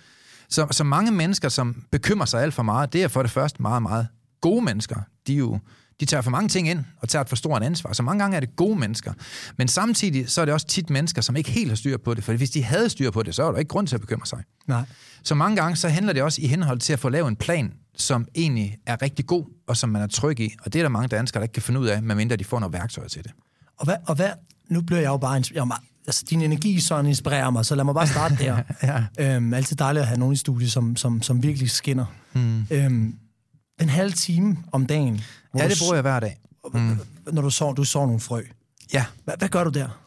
Så, 0.50 0.68
så 0.72 0.84
mange 0.84 1.12
mennesker, 1.12 1.50
som 1.50 1.84
bekymrer 1.92 2.26
sig 2.26 2.42
alt 2.42 2.54
for 2.54 2.64
meget, 2.64 2.94
det 2.94 3.04
er 3.04 3.08
for 3.08 3.22
det 3.22 3.32
første 3.32 3.62
meget, 3.62 3.82
meget 3.82 4.08
gode 4.42 4.66
mennesker. 4.66 4.96
De 5.28 5.34
er 5.34 5.38
jo 5.38 5.60
de 6.00 6.06
tager 6.06 6.22
for 6.22 6.32
mange 6.32 6.50
ting 6.50 6.70
ind 6.70 6.80
og 7.02 7.10
tager 7.10 7.24
et 7.24 7.30
for 7.30 7.36
stort 7.36 7.64
ansvar. 7.64 7.94
Så 7.94 8.04
mange 8.04 8.20
gange 8.24 8.36
er 8.36 8.40
det 8.40 8.56
gode 8.56 8.80
mennesker. 8.80 9.14
Men 9.58 9.68
samtidig 9.68 10.30
så 10.30 10.42
er 10.42 10.46
det 10.46 10.54
også 10.54 10.68
tit 10.68 10.90
mennesker, 10.90 11.22
som 11.22 11.36
ikke 11.36 11.52
helt 11.52 11.70
har 11.70 11.76
styr 11.76 11.98
på 11.98 12.14
det. 12.14 12.24
For 12.24 12.34
hvis 12.34 12.50
de 12.50 12.64
havde 12.64 12.90
styr 12.90 13.12
på 13.12 13.24
det, 13.24 13.36
så 13.36 13.44
er 13.44 13.52
der 13.52 13.60
ikke 13.60 13.70
grund 13.70 13.88
til 13.88 13.96
at 13.96 14.02
bekymre 14.02 14.26
sig. 14.26 14.44
Nej. 14.68 14.84
Så 15.24 15.36
mange 15.36 15.56
gange 15.56 15.76
så 15.76 15.90
handler 15.90 16.14
det 16.14 16.24
også 16.24 16.42
i 16.42 16.48
henhold 16.48 16.80
til 16.80 16.94
at 16.94 17.00
få 17.00 17.10
lavet 17.10 17.28
en 17.28 17.36
plan, 17.36 17.74
som 17.96 18.28
egentlig 18.36 18.78
er 18.86 19.02
rigtig 19.02 19.26
god, 19.26 19.46
og 19.68 19.78
som 19.78 19.90
man 19.90 20.02
er 20.02 20.08
tryg 20.08 20.40
i. 20.40 20.56
Og 20.66 20.74
det 20.74 20.80
er 20.80 20.84
der 20.84 20.90
mange 20.90 21.08
danskere, 21.08 21.40
der 21.40 21.44
ikke 21.44 21.54
kan 21.54 21.64
finde 21.64 21.80
ud 21.80 21.88
af, 21.88 22.04
medmindre 22.04 22.36
de 22.36 22.44
får 22.44 22.60
noget 22.60 22.74
værktøj 22.74 23.08
til 23.08 23.24
det. 23.24 23.32
Og 23.78 23.86
hvad, 23.86 23.96
og 24.08 24.16
hvad 24.16 24.30
nu 24.70 24.82
bliver 24.82 25.02
jeg 25.02 25.10
jo 25.10 25.18
bare... 25.18 25.44
Jeg 25.54 25.68
meget, 25.68 25.82
altså, 26.08 26.26
din 26.30 26.42
energi 26.42 26.80
sådan 26.80 27.06
inspirerer 27.06 27.50
mig, 27.50 27.66
så 27.66 27.76
lad 27.76 27.84
mig 27.84 27.96
bare 27.96 28.08
starte 28.08 28.36
der. 28.40 28.62
ja. 29.20 29.36
øhm, 29.36 29.54
altid 29.54 29.76
dejligt 29.76 30.02
at 30.02 30.08
have 30.08 30.20
nogen 30.20 30.34
i 30.34 30.38
studiet, 30.38 30.72
som, 30.72 30.96
som, 30.96 31.22
som 31.22 31.44
virkelig 31.44 31.70
skinner. 31.70 32.06
Mm. 32.34 32.66
Øhm, 32.72 33.16
en 33.82 33.90
halv 33.90 34.14
time 34.14 34.58
om 34.72 34.86
dagen. 34.86 35.22
Ja, 35.58 35.68
det 35.68 35.78
bruger 35.80 35.94
jeg 35.94 36.02
hver 36.02 36.20
dag. 36.20 36.38
Mm. 36.74 37.00
Når 37.32 37.42
du 37.42 37.50
så, 37.50 37.72
du 37.72 37.84
så 37.84 38.00
nogle 38.00 38.20
frø. 38.20 38.42
Ja. 38.94 39.06
Hvad, 39.24 39.34
hvad 39.38 39.50
gør 39.50 39.64
du 39.64 39.70
der? 39.70 40.00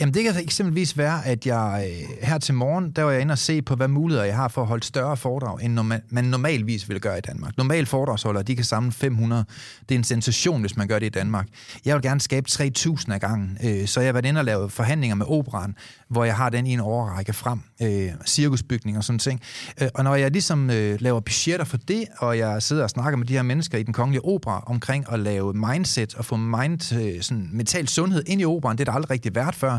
Jamen 0.00 0.14
det 0.14 0.24
kan 0.24 0.42
eksempelvis 0.42 0.98
være, 0.98 1.26
at 1.26 1.46
jeg 1.46 1.90
øh, 1.90 2.26
her 2.28 2.38
til 2.38 2.54
morgen, 2.54 2.90
der 2.90 3.02
var 3.02 3.10
jeg 3.10 3.20
inde 3.20 3.32
og 3.32 3.38
se 3.38 3.62
på, 3.62 3.74
hvad 3.74 3.88
muligheder 3.88 4.24
jeg 4.24 4.36
har 4.36 4.48
for 4.48 4.62
at 4.62 4.66
holde 4.68 4.84
større 4.84 5.16
foredrag, 5.16 5.64
end 5.64 5.72
normal, 5.72 6.00
man 6.08 6.24
normalvis 6.24 6.88
vil 6.88 7.00
gøre 7.00 7.18
i 7.18 7.20
Danmark. 7.20 7.56
Normal 7.56 7.86
foredragsholdere, 7.86 8.42
de 8.42 8.56
kan 8.56 8.64
samle 8.64 8.92
500. 8.92 9.44
Det 9.88 9.94
er 9.94 9.98
en 9.98 10.04
sensation, 10.04 10.60
hvis 10.60 10.76
man 10.76 10.88
gør 10.88 10.98
det 10.98 11.06
i 11.06 11.08
Danmark. 11.08 11.48
Jeg 11.84 11.94
vil 11.94 12.02
gerne 12.02 12.20
skabe 12.20 12.46
3.000 12.50 13.12
af 13.12 13.20
gangen, 13.20 13.58
øh, 13.64 13.86
så 13.86 14.00
jeg 14.00 14.08
har 14.08 14.12
været 14.12 14.24
inde 14.24 14.40
og 14.40 14.44
lave 14.44 14.70
forhandlinger 14.70 15.14
med 15.14 15.26
operan, 15.28 15.74
hvor 16.08 16.24
jeg 16.24 16.36
har 16.36 16.50
den 16.50 16.66
i 16.66 16.72
en 16.72 16.80
overrække 16.80 17.32
frem, 17.32 17.60
øh, 17.82 18.10
cirkusbygning 18.26 18.96
og 18.96 19.04
sådan 19.04 19.18
ting. 19.18 19.40
Øh, 19.82 19.88
og 19.94 20.04
når 20.04 20.14
jeg 20.14 20.30
ligesom 20.30 20.70
øh, 20.70 21.00
laver 21.00 21.20
budgetter 21.20 21.64
for 21.64 21.76
det, 21.76 22.04
og 22.18 22.38
jeg 22.38 22.62
sidder 22.62 22.82
og 22.82 22.90
snakker 22.90 23.16
med 23.16 23.26
de 23.26 23.32
her 23.32 23.42
mennesker 23.42 23.78
i 23.78 23.82
den 23.82 23.92
kongelige 23.92 24.24
opera 24.24 24.64
omkring 24.66 25.12
at 25.12 25.20
lave 25.20 25.54
mindset 25.54 26.14
og 26.14 26.24
få 26.24 26.36
mind, 26.36 26.94
øh, 26.94 27.22
sådan 27.22 27.48
mental 27.52 27.88
sundhed 27.88 28.22
ind 28.26 28.40
i 28.40 28.44
operan, 28.44 28.76
det 28.76 28.80
er 28.80 28.84
der 28.84 28.92
aldrig 28.92 29.10
rigtig 29.10 29.34
været 29.34 29.54
før, 29.54 29.78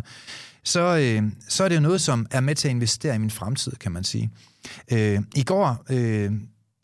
så, 0.63 0.97
øh, 0.97 1.31
så 1.47 1.63
er 1.63 1.69
det 1.69 1.75
jo 1.75 1.81
noget, 1.81 2.01
som 2.01 2.27
er 2.31 2.39
med 2.39 2.55
til 2.55 2.67
at 2.67 2.71
investere 2.71 3.15
i 3.15 3.17
min 3.17 3.31
fremtid, 3.31 3.71
kan 3.71 3.91
man 3.91 4.03
sige. 4.03 4.29
Øh, 4.91 5.19
I 5.35 5.43
går, 5.43 5.85
øh, 5.89 6.31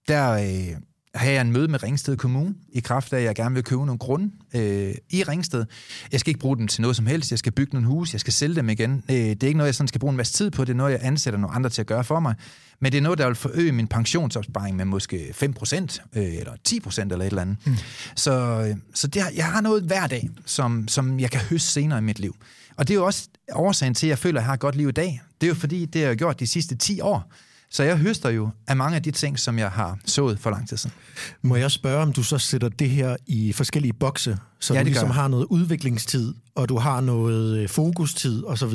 der 0.08 0.32
øh, 0.32 0.78
havde 1.16 1.34
jeg 1.34 1.42
en 1.42 1.52
møde 1.52 1.68
med 1.68 1.84
Ringsted 1.84 2.18
Kommune, 2.18 2.56
i 2.70 2.80
kraft 2.80 3.14
af, 3.14 3.18
at 3.18 3.24
jeg 3.24 3.36
gerne 3.36 3.56
vil 3.56 3.64
købe 3.64 3.86
nogle 3.86 4.00
grunde 4.00 4.32
øh, 4.56 4.96
i 5.10 5.24
Ringsted. 5.24 5.66
Jeg 6.12 6.20
skal 6.20 6.30
ikke 6.30 6.40
bruge 6.40 6.58
dem 6.58 6.68
til 6.68 6.82
noget 6.82 6.96
som 6.96 7.06
helst. 7.06 7.32
Jeg 7.32 7.40
skal 7.40 7.52
bygge 7.52 7.74
nogle 7.74 7.88
huse, 7.88 8.14
jeg 8.14 8.20
skal 8.20 8.34
sælge 8.34 8.56
dem 8.56 8.70
igen. 8.70 9.04
Øh, 9.10 9.16
det 9.16 9.44
er 9.44 9.48
ikke 9.48 9.58
noget, 9.58 9.68
jeg 9.68 9.76
sådan 9.76 9.88
skal 9.88 10.00
bruge 10.00 10.12
en 10.12 10.18
masse 10.18 10.34
tid 10.34 10.52
på. 10.52 10.66
Det 10.66 10.72
er 10.72 10.78
noget, 10.78 10.92
jeg 10.92 11.00
ansætter 11.04 11.40
nogle 11.40 11.56
andre 11.56 11.70
til 11.70 11.82
at 11.82 11.88
gøre 11.88 12.04
for 12.04 12.20
mig. 12.20 12.36
Men 12.80 12.92
det 12.92 12.98
er 12.98 13.02
noget, 13.02 13.20
der 13.20 13.26
vil 13.26 13.36
forøge 13.36 13.72
min 13.72 13.88
pensionsopsparing 13.88 14.76
med 14.76 14.86
måske 14.86 15.34
5% 15.60 16.00
øh, 16.16 16.24
eller 16.24 16.54
10% 16.70 17.02
eller 17.02 17.16
et 17.18 17.26
eller 17.26 17.42
andet. 17.42 17.58
Mm. 17.66 17.76
Så, 18.16 18.66
øh, 18.70 18.76
så 18.94 19.08
det, 19.08 19.22
jeg 19.36 19.46
har 19.46 19.62
noget 19.62 19.84
hver 19.84 20.08
dag, 20.08 20.30
som, 20.46 20.88
som 20.88 21.20
jeg 21.20 21.32
kan 21.32 21.42
høste 21.42 21.68
senere 21.68 22.00
i 22.00 22.02
mit 22.02 22.20
liv. 22.20 22.36
Og 22.78 22.88
det 22.88 22.94
er 22.94 22.96
jo 22.96 23.06
også 23.06 23.30
årsagen 23.54 23.94
til, 23.94 24.08
at 24.08 24.10
jeg 24.10 24.18
føler, 24.18 24.40
at 24.40 24.42
jeg 24.42 24.46
har 24.46 24.54
et 24.54 24.60
godt 24.60 24.76
liv 24.76 24.90
i 24.90 24.92
dag. 24.92 25.22
Det 25.42 25.48
er 25.48 25.50
jo 25.50 25.56
fordi, 25.56 25.86
det 25.86 26.02
har 26.02 26.08
jeg 26.08 26.18
gjort 26.18 26.40
de 26.40 26.48
sidste 26.48 26.76
10 26.76 27.02
år. 27.02 27.32
Så 27.70 27.84
jeg 27.84 27.98
høster 27.98 28.30
jo 28.30 28.50
af 28.68 28.76
mange 28.76 28.96
af 28.96 29.04
de 29.04 29.12
ting, 29.12 29.40
som 29.40 29.60
jeg 29.60 29.72
har 29.72 29.98
sået 30.06 30.40
for 30.40 30.50
lang 30.50 30.70
tid 30.70 30.78
siden. 30.78 30.96
Må 31.42 31.56
jeg 31.56 31.72
spørge, 31.72 32.02
om 32.02 32.14
du 32.14 32.24
så 32.24 32.38
sætter 32.38 32.70
det 32.70 32.90
her 32.90 33.16
i 33.28 33.54
forskellige 33.54 33.94
bokse, 33.94 34.38
så 34.60 34.74
ja, 34.74 34.80
du 34.80 34.86
ligesom 34.86 35.10
har 35.10 35.28
noget 35.28 35.46
udviklingstid, 35.46 36.34
og 36.56 36.70
du 36.70 36.78
har 36.78 37.02
noget 37.02 37.58
øh, 37.58 37.70
fokustid 37.70 38.44
osv.? 38.44 38.74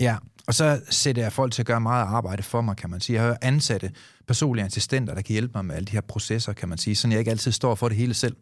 Ja, 0.00 0.16
og 0.46 0.54
så 0.54 0.80
sætter 0.90 1.22
jeg 1.22 1.32
folk 1.32 1.52
til 1.52 1.62
at 1.62 1.66
gøre 1.66 1.80
meget 1.80 2.04
arbejde 2.04 2.42
for 2.42 2.60
mig, 2.60 2.76
kan 2.76 2.90
man 2.90 3.00
sige. 3.00 3.16
Jeg 3.16 3.28
har 3.28 3.38
ansatte 3.42 3.90
personlige 4.26 4.66
assistenter, 4.66 5.14
der 5.14 5.22
kan 5.22 5.32
hjælpe 5.32 5.52
mig 5.54 5.64
med 5.64 5.74
alle 5.74 5.86
de 5.86 5.92
her 5.92 6.00
processer, 6.00 6.52
kan 6.52 6.68
man 6.68 6.78
sige, 6.78 6.96
så 6.96 7.08
jeg 7.08 7.18
ikke 7.18 7.30
altid 7.30 7.52
står 7.52 7.74
for 7.74 7.88
det 7.88 7.96
hele 7.96 8.14
selv. 8.14 8.36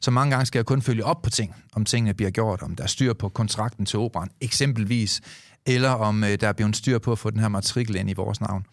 Så 0.00 0.10
mange 0.10 0.30
gange 0.30 0.46
skal 0.46 0.58
jeg 0.58 0.66
kun 0.66 0.82
følge 0.82 1.04
op 1.04 1.22
på 1.22 1.30
ting, 1.30 1.54
om 1.72 1.84
tingene 1.84 2.14
bliver 2.14 2.30
gjort, 2.30 2.62
om 2.62 2.76
der 2.76 2.84
er 2.84 2.88
styr 2.88 3.12
på 3.12 3.28
kontrakten 3.28 3.86
til 3.86 3.98
operan, 3.98 4.28
eksempelvis, 4.40 5.20
eller 5.66 5.90
om 5.90 6.24
øh, 6.24 6.40
der 6.40 6.48
er 6.48 6.52
blevet 6.52 6.76
styr 6.76 6.98
på 6.98 7.12
at 7.12 7.18
få 7.18 7.30
den 7.30 7.40
her 7.40 7.48
matrikel 7.48 7.96
ind 7.96 8.10
i 8.10 8.12
vores 8.12 8.40
navn. 8.40 8.66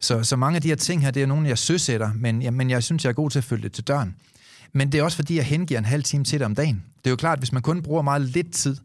Så, 0.00 0.22
så 0.22 0.36
mange 0.36 0.56
af 0.56 0.62
de 0.62 0.68
her 0.68 0.76
ting 0.76 1.02
her, 1.02 1.10
det 1.10 1.22
er 1.22 1.26
nogle, 1.26 1.48
jeg 1.48 1.58
søsætter, 1.58 2.10
men, 2.14 2.42
ja, 2.42 2.50
men 2.50 2.70
jeg 2.70 2.82
synes, 2.82 3.04
jeg 3.04 3.10
er 3.10 3.14
god 3.14 3.30
til 3.30 3.38
at 3.38 3.44
følge 3.44 3.62
det 3.62 3.72
til 3.72 3.84
døren. 3.84 4.16
Men 4.72 4.92
det 4.92 4.98
er 4.98 5.02
også 5.02 5.16
fordi, 5.16 5.36
jeg 5.36 5.44
hengiver 5.44 5.78
en 5.78 5.84
halv 5.84 6.02
time 6.02 6.24
til 6.24 6.38
det 6.38 6.46
om 6.46 6.54
dagen. 6.54 6.82
Det 6.96 7.06
er 7.06 7.10
jo 7.10 7.16
klart, 7.16 7.38
hvis 7.38 7.52
man 7.52 7.62
kun 7.62 7.82
bruger 7.82 8.02
meget 8.02 8.22
lidt 8.22 8.52
tid 8.52 8.76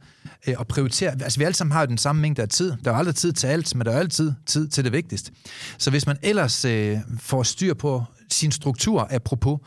øh, 0.47 0.55
og 0.57 0.67
prioriterer... 0.67 1.11
Altså, 1.11 1.39
vi 1.39 1.43
alle 1.43 1.55
sammen 1.55 1.71
har 1.71 1.81
jo 1.81 1.87
den 1.87 1.97
samme 1.97 2.21
mængde 2.21 2.41
af 2.41 2.49
tid. 2.49 2.73
Der 2.85 2.91
er 2.91 2.95
aldrig 2.95 3.15
tid 3.15 3.33
til 3.33 3.47
alt, 3.47 3.75
men 3.75 3.85
der 3.85 3.91
er 3.91 3.99
altid 3.99 4.33
tid 4.45 4.67
til 4.67 4.83
det 4.83 4.91
vigtigste. 4.91 5.31
Så 5.77 5.89
hvis 5.89 6.07
man 6.07 6.17
ellers 6.21 6.65
øh, 6.65 6.97
får 7.19 7.43
styr 7.43 7.73
på 7.73 8.03
sin 8.31 8.51
struktur, 8.51 9.07
apropos, 9.11 9.59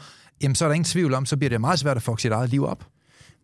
jamen 0.43 0.55
så 0.55 0.65
er 0.65 0.69
der 0.69 0.75
ingen 0.75 0.85
tvivl 0.85 1.15
om, 1.15 1.27
så 1.27 1.37
bliver 1.37 1.51
det 1.51 1.61
meget 1.61 1.79
svært 1.79 1.97
at 1.97 2.03
få 2.03 2.17
sit 2.17 2.33
eget 2.33 2.51
liv 2.51 2.65
op. 2.65 2.87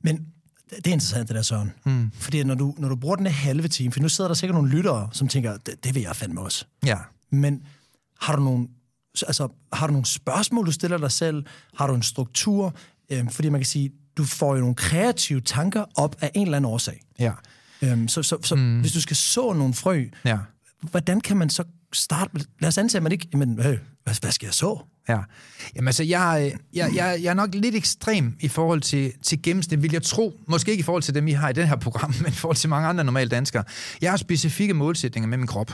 Men 0.01 0.27
det 0.71 0.87
er 0.87 0.93
interessant, 0.93 1.29
det 1.29 1.37
der, 1.37 1.43
Søren. 1.43 1.73
Mm. 1.85 2.11
Fordi 2.15 2.45
når 2.45 2.55
du, 2.55 2.75
når 2.79 2.89
du 2.89 2.97
bruger 2.97 3.17
den 3.17 3.27
halve 3.27 3.69
time, 3.69 3.93
for 3.93 4.01
nu 4.01 4.09
sidder 4.09 4.29
der 4.29 4.35
sikkert 4.35 4.55
nogle 4.55 4.71
lyttere, 4.71 5.09
som 5.13 5.29
tænker, 5.29 5.57
det, 5.57 5.85
det 5.85 5.95
vil 5.95 6.03
jeg 6.03 6.17
fandme 6.17 6.41
også. 6.41 6.65
Ja. 6.87 6.99
Men 7.31 7.63
har 8.21 8.37
du 8.37 8.43
nogle, 8.43 8.69
altså, 9.27 9.49
har 9.73 9.87
du 9.87 9.93
nogle 9.93 10.07
spørgsmål, 10.07 10.67
du 10.67 10.73
stiller 10.73 10.99
dig 10.99 11.13
selv? 11.13 11.45
Har 11.75 11.87
du 11.87 11.95
en 11.95 12.03
struktur? 12.03 12.75
Øhm, 13.11 13.29
fordi 13.29 13.49
man 13.49 13.61
kan 13.61 13.67
sige, 13.67 13.93
du 14.17 14.25
får 14.25 14.55
jo 14.55 14.61
nogle 14.61 14.75
kreative 14.75 15.41
tanker 15.41 15.85
op 15.95 16.17
af 16.21 16.31
en 16.35 16.43
eller 16.43 16.57
anden 16.57 16.73
årsag. 16.73 17.03
Ja. 17.19 17.33
Øhm, 17.83 18.09
så 18.09 18.23
så, 18.23 18.39
så 18.43 18.55
mm. 18.55 18.81
hvis 18.81 18.93
du 18.93 19.01
skal 19.01 19.17
så 19.17 19.53
nogle 19.53 19.75
frø, 19.75 20.05
ja. 20.25 20.39
hvordan 20.81 21.21
kan 21.21 21.37
man 21.37 21.51
så 21.51 21.65
starte? 21.93 22.47
Lad 22.61 22.69
os 22.69 22.79
antage, 22.79 22.99
at 22.99 23.03
man 23.03 23.13
ikke... 23.13 23.29
Men, 23.37 23.61
øh, 23.61 23.79
hvad, 24.07 24.21
hvad 24.21 24.33
skal 24.33 24.47
jeg 24.47 24.55
så? 24.55 24.79
Ja. 25.09 25.19
Jamen 25.77 25.89
altså, 25.89 26.03
jeg, 26.03 26.53
jeg, 26.75 26.91
jeg, 26.95 27.19
jeg 27.23 27.31
er 27.31 27.35
nok 27.35 27.55
lidt 27.55 27.75
ekstrem 27.75 28.37
i 28.41 28.49
forhold 28.49 28.81
til, 28.81 29.13
til 29.23 29.43
gennemsnit, 29.43 29.83
vil 29.83 29.93
jeg 29.93 30.03
tro. 30.03 30.41
Måske 30.49 30.71
ikke 30.71 30.81
i 30.81 30.85
forhold 30.85 31.03
til 31.03 31.15
dem, 31.15 31.29
I 31.29 31.33
har 31.33 31.49
i 31.49 31.53
det 31.53 31.69
her 31.69 31.77
program, 31.77 32.15
men 32.23 32.33
i 32.33 32.35
forhold 32.35 32.57
til 32.57 32.69
mange 32.69 32.89
andre 32.89 33.05
normale 33.05 33.31
danskere. 33.31 33.65
Jeg 34.01 34.13
har 34.13 34.17
specifikke 34.17 34.75
målsætninger 34.75 35.29
med 35.29 35.39
min 35.39 35.47
krop. 35.47 35.73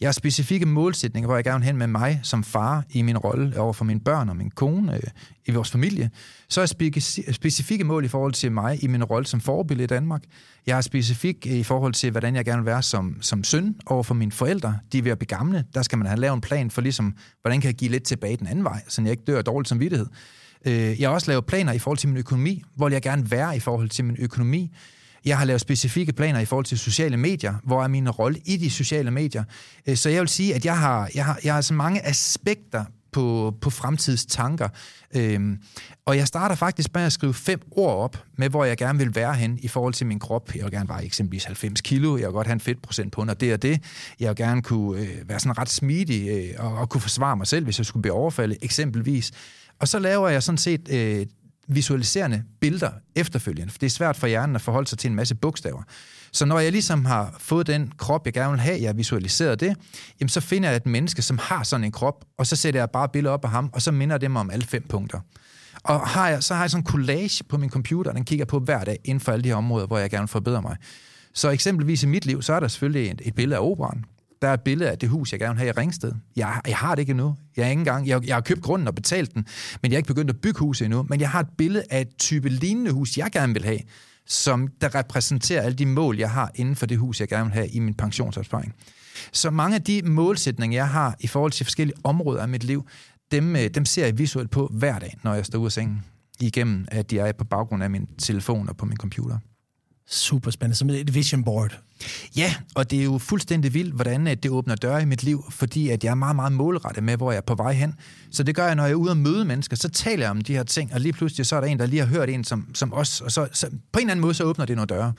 Jeg 0.00 0.08
har 0.08 0.12
specifikke 0.12 0.66
målsætninger, 0.66 1.26
hvor 1.28 1.36
jeg 1.36 1.44
gerne 1.44 1.58
vil 1.58 1.66
hen 1.66 1.76
med 1.76 1.86
mig 1.86 2.20
som 2.22 2.44
far 2.44 2.84
i 2.90 3.02
min 3.02 3.18
rolle 3.18 3.60
over 3.60 3.72
for 3.72 3.84
mine 3.84 4.00
børn 4.00 4.28
og 4.28 4.36
min 4.36 4.50
kone 4.50 4.94
øh, 4.94 5.02
i 5.46 5.50
vores 5.50 5.70
familie. 5.70 6.10
Så 6.48 6.60
har 6.60 6.74
jeg 6.86 7.34
specifikke 7.34 7.84
mål 7.84 8.04
i 8.04 8.08
forhold 8.08 8.32
til 8.32 8.52
mig 8.52 8.84
i 8.84 8.86
min 8.86 9.04
rolle 9.04 9.26
som 9.26 9.40
forbillede 9.40 9.84
i 9.84 9.86
Danmark. 9.86 10.22
Jeg 10.66 10.76
har 10.76 10.80
specifik 10.80 11.46
i 11.46 11.62
forhold 11.62 11.92
til, 11.92 12.10
hvordan 12.10 12.36
jeg 12.36 12.44
gerne 12.44 12.62
vil 12.62 12.66
være 12.66 12.82
som, 12.82 13.16
som 13.20 13.44
søn 13.44 13.76
over 13.86 14.02
for 14.02 14.14
mine 14.14 14.32
forældre. 14.32 14.78
De 14.92 14.98
er 14.98 15.02
ved 15.02 15.12
at 15.12 15.18
blive 15.18 15.26
gamle. 15.26 15.64
Der 15.74 15.82
skal 15.82 15.98
man 15.98 16.06
have 16.06 16.20
lavet 16.20 16.34
en 16.34 16.40
plan 16.40 16.70
for, 16.70 16.80
ligesom, 16.80 17.14
hvordan 17.42 17.60
kan 17.60 17.68
jeg 17.68 17.74
give 17.74 17.90
lidt 17.90 18.02
tilbage 18.02 18.36
den 18.36 18.46
anden 18.46 18.64
vej, 18.64 18.82
så 18.88 19.02
jeg 19.02 19.10
ikke 19.10 19.24
dør 19.26 19.42
dårligt 19.42 19.68
som 19.68 19.76
samvittighed. 19.76 20.06
Øh, 20.66 21.00
jeg 21.00 21.08
har 21.08 21.14
også 21.14 21.30
lavet 21.30 21.46
planer 21.46 21.72
i 21.72 21.78
forhold 21.78 21.98
til 21.98 22.08
min 22.08 22.18
økonomi. 22.18 22.62
Hvor 22.76 22.86
vil 22.86 22.92
jeg 22.92 23.02
gerne 23.02 23.30
være 23.30 23.56
i 23.56 23.60
forhold 23.60 23.88
til 23.88 24.04
min 24.04 24.16
økonomi? 24.18 24.70
Jeg 25.24 25.38
har 25.38 25.44
lavet 25.44 25.60
specifikke 25.60 26.12
planer 26.12 26.40
i 26.40 26.44
forhold 26.44 26.64
til 26.64 26.78
sociale 26.78 27.16
medier. 27.16 27.54
Hvor 27.64 27.84
er 27.84 27.88
min 27.88 28.10
rolle 28.10 28.40
i 28.44 28.56
de 28.56 28.70
sociale 28.70 29.10
medier? 29.10 29.44
Øh, 29.86 29.96
så 29.96 30.08
jeg 30.08 30.20
vil 30.20 30.28
sige, 30.28 30.54
at 30.54 30.64
jeg 30.64 30.78
har, 30.78 31.10
jeg 31.14 31.24
har, 31.24 31.38
jeg 31.44 31.54
har 31.54 31.60
så 31.60 31.74
mange 31.74 32.06
aspekter 32.06 32.84
på, 33.12 33.54
på 33.60 33.70
fremtidstanker. 33.70 34.68
Øhm, 35.14 35.58
og 36.06 36.16
jeg 36.16 36.26
starter 36.26 36.54
faktisk 36.54 36.94
med 36.94 37.02
at 37.02 37.12
skrive 37.12 37.34
fem 37.34 37.60
ord 37.70 37.96
op 37.96 38.24
med, 38.36 38.48
hvor 38.48 38.64
jeg 38.64 38.76
gerne 38.76 38.98
vil 38.98 39.14
være 39.14 39.34
hen 39.34 39.58
i 39.62 39.68
forhold 39.68 39.94
til 39.94 40.06
min 40.06 40.18
krop. 40.18 40.54
Jeg 40.54 40.64
vil 40.64 40.72
gerne 40.72 40.88
veje 40.88 41.04
eksempelvis 41.04 41.44
90 41.44 41.80
kilo. 41.80 42.16
Jeg 42.16 42.26
vil 42.26 42.32
godt 42.32 42.46
have 42.46 42.54
en 42.54 42.60
fedtprocent 42.60 43.12
på 43.12 43.20
under 43.20 43.34
det 43.34 43.52
og 43.52 43.62
det. 43.62 43.82
Jeg 44.20 44.28
vil 44.28 44.36
gerne 44.36 44.62
kunne 44.62 45.00
øh, 45.00 45.28
være 45.28 45.40
sådan 45.40 45.58
ret 45.58 45.68
smidig 45.68 46.28
øh, 46.28 46.64
og, 46.64 46.78
og 46.78 46.88
kunne 46.88 47.00
forsvare 47.00 47.36
mig 47.36 47.46
selv, 47.46 47.64
hvis 47.64 47.78
jeg 47.78 47.86
skulle 47.86 48.02
blive 48.02 48.14
overfaldet, 48.14 48.58
eksempelvis. 48.62 49.32
Og 49.78 49.88
så 49.88 49.98
laver 49.98 50.28
jeg 50.28 50.42
sådan 50.42 50.58
set 50.58 50.88
øh, 50.90 51.26
visualiserende 51.68 52.42
billeder 52.60 52.90
efterfølgende, 53.16 53.72
for 53.72 53.78
det 53.78 53.86
er 53.86 53.90
svært 53.90 54.16
for 54.16 54.26
hjernen 54.26 54.56
at 54.56 54.62
forholde 54.62 54.88
sig 54.88 54.98
til 54.98 55.10
en 55.10 55.16
masse 55.16 55.34
bogstaver. 55.34 55.82
Så 56.32 56.44
når 56.44 56.58
jeg 56.58 56.72
ligesom 56.72 57.04
har 57.04 57.36
fået 57.38 57.66
den 57.66 57.92
krop, 57.98 58.26
jeg 58.26 58.32
gerne 58.32 58.50
vil 58.50 58.60
have, 58.60 58.80
jeg 58.80 58.88
har 58.88 58.94
visualiseret 58.94 59.60
det, 59.60 59.76
jamen 60.20 60.28
så 60.28 60.40
finder 60.40 60.68
jeg 60.68 60.76
et 60.76 60.86
menneske, 60.86 61.22
som 61.22 61.38
har 61.38 61.62
sådan 61.62 61.84
en 61.84 61.92
krop, 61.92 62.24
og 62.38 62.46
så 62.46 62.56
sætter 62.56 62.80
jeg 62.80 62.90
bare 62.90 63.08
billeder 63.08 63.32
op 63.32 63.44
af 63.44 63.50
ham, 63.50 63.70
og 63.72 63.82
så 63.82 63.92
minder 63.92 64.18
det 64.18 64.30
mig 64.30 64.40
om 64.40 64.50
alle 64.50 64.66
fem 64.66 64.86
punkter. 64.88 65.20
Og 65.84 66.00
har 66.08 66.28
jeg, 66.28 66.42
så 66.42 66.54
har 66.54 66.62
jeg 66.62 66.70
sådan 66.70 66.82
en 66.82 66.86
collage 66.86 67.44
på 67.44 67.58
min 67.58 67.70
computer, 67.70 68.12
den 68.12 68.24
kigger 68.24 68.44
på 68.44 68.58
hver 68.58 68.84
dag 68.84 68.98
inden 69.04 69.20
for 69.20 69.32
alle 69.32 69.42
de 69.44 69.48
her 69.48 69.56
områder, 69.56 69.86
hvor 69.86 69.98
jeg 69.98 70.10
gerne 70.10 70.22
vil 70.22 70.28
forbedre 70.28 70.62
mig. 70.62 70.76
Så 71.34 71.50
eksempelvis 71.50 72.02
i 72.02 72.06
mit 72.06 72.26
liv, 72.26 72.42
så 72.42 72.52
er 72.52 72.60
der 72.60 72.68
selvfølgelig 72.68 73.10
et, 73.10 73.22
et 73.24 73.34
billede 73.34 73.56
af 73.56 73.64
operan. 73.64 74.04
Der 74.42 74.48
er 74.48 74.54
et 74.54 74.60
billede 74.60 74.90
af 74.90 74.98
det 74.98 75.08
hus, 75.08 75.32
jeg 75.32 75.40
gerne 75.40 75.54
vil 75.54 75.58
have 75.58 75.68
i 75.68 75.80
Ringsted. 75.80 76.12
Jeg, 76.36 76.60
jeg 76.66 76.76
har 76.76 76.94
det 76.94 77.00
ikke 77.02 77.10
endnu. 77.10 77.36
Jeg, 77.56 77.66
er 77.66 77.70
ikke 77.70 77.80
engang, 77.80 78.08
jeg, 78.08 78.26
jeg 78.26 78.36
har 78.36 78.40
købt 78.40 78.62
grunden 78.62 78.88
og 78.88 78.94
betalt 78.94 79.34
den, 79.34 79.46
men 79.82 79.90
jeg 79.90 79.96
er 79.96 79.98
ikke 79.98 80.06
begyndt 80.06 80.30
at 80.30 80.40
bygge 80.40 80.58
huset 80.58 80.84
endnu. 80.84 81.06
Men 81.08 81.20
jeg 81.20 81.30
har 81.30 81.40
et 81.40 81.48
billede 81.58 81.84
af 81.90 82.00
et 82.00 82.16
type 82.18 82.48
lignende 82.48 82.90
hus, 82.90 83.18
jeg 83.18 83.30
gerne 83.32 83.52
vil 83.52 83.64
have, 83.64 83.78
som 84.26 84.68
der 84.80 84.94
repræsenterer 84.94 85.62
alle 85.62 85.76
de 85.76 85.86
mål, 85.86 86.18
jeg 86.18 86.30
har 86.30 86.50
inden 86.54 86.76
for 86.76 86.86
det 86.86 86.98
hus, 86.98 87.20
jeg 87.20 87.28
gerne 87.28 87.44
vil 87.44 87.52
have 87.52 87.68
i 87.68 87.78
min 87.78 87.94
pensionsopsparing. 87.94 88.74
Så 89.32 89.50
mange 89.50 89.74
af 89.74 89.82
de 89.82 90.02
målsætninger, 90.04 90.78
jeg 90.78 90.88
har 90.88 91.16
i 91.20 91.26
forhold 91.26 91.52
til 91.52 91.66
forskellige 91.66 91.96
områder 92.04 92.42
af 92.42 92.48
mit 92.48 92.64
liv, 92.64 92.86
dem, 93.30 93.56
øh, 93.56 93.68
dem 93.68 93.84
ser 93.84 94.04
jeg 94.04 94.18
visuelt 94.18 94.50
på 94.50 94.70
hver 94.72 94.98
dag, 94.98 95.18
når 95.22 95.34
jeg 95.34 95.46
står 95.46 95.58
ud 95.58 95.66
af 95.66 95.72
sengen, 95.72 96.04
igennem 96.40 96.86
at 96.88 97.10
de 97.10 97.18
er 97.18 97.32
på 97.32 97.44
baggrund 97.44 97.82
af 97.82 97.90
min 97.90 98.06
telefon 98.18 98.68
og 98.68 98.76
på 98.76 98.86
min 98.86 98.96
computer. 98.96 99.38
Super 100.10 100.50
spændende, 100.50 100.76
som 100.76 100.90
et 100.90 101.14
vision 101.14 101.44
board. 101.44 101.78
Ja, 102.36 102.54
og 102.74 102.90
det 102.90 103.00
er 103.00 103.04
jo 103.04 103.18
fuldstændig 103.18 103.74
vildt, 103.74 103.94
hvordan 103.94 104.26
det 104.26 104.50
åbner 104.50 104.74
døre 104.74 105.02
i 105.02 105.04
mit 105.04 105.22
liv, 105.22 105.44
fordi 105.50 105.88
at 105.88 106.04
jeg 106.04 106.10
er 106.10 106.14
meget, 106.14 106.36
meget 106.36 106.52
målrettet 106.52 107.04
med, 107.04 107.16
hvor 107.16 107.32
jeg 107.32 107.36
er 107.36 107.42
på 107.42 107.54
vej 107.54 107.72
hen. 107.72 107.94
Så 108.30 108.42
det 108.42 108.54
gør 108.54 108.66
jeg, 108.66 108.74
når 108.74 108.84
jeg 108.84 108.90
er 108.92 108.96
ude 108.96 109.10
og 109.10 109.16
møde 109.16 109.44
mennesker, 109.44 109.76
så 109.76 109.88
taler 109.88 110.24
jeg 110.24 110.30
om 110.30 110.40
de 110.40 110.54
her 110.54 110.62
ting, 110.62 110.94
og 110.94 111.00
lige 111.00 111.12
pludselig 111.12 111.46
så 111.46 111.56
er 111.56 111.60
der 111.60 111.68
en, 111.68 111.78
der 111.78 111.86
lige 111.86 112.00
har 112.00 112.06
hørt 112.06 112.30
en 112.30 112.44
som, 112.44 112.66
som 112.74 112.92
os, 112.92 113.20
og 113.20 113.32
så, 113.32 113.48
så 113.52 113.66
på 113.92 113.98
en 113.98 114.00
eller 114.00 114.10
anden 114.10 114.20
måde, 114.20 114.34
så 114.34 114.44
åbner 114.44 114.64
det 114.64 114.76
nogle 114.76 114.86
døre. 114.86 115.12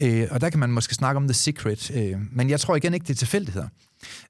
Øh, 0.00 0.28
og 0.30 0.40
der 0.40 0.50
kan 0.50 0.60
man 0.60 0.70
måske 0.70 0.94
snakke 0.94 1.16
om 1.16 1.28
The 1.28 1.34
Secret, 1.34 1.90
øh, 1.94 2.16
men 2.32 2.50
jeg 2.50 2.60
tror 2.60 2.76
igen 2.76 2.94
ikke, 2.94 3.04
det 3.04 3.10
er 3.10 3.18
tilfældigheder. 3.18 3.68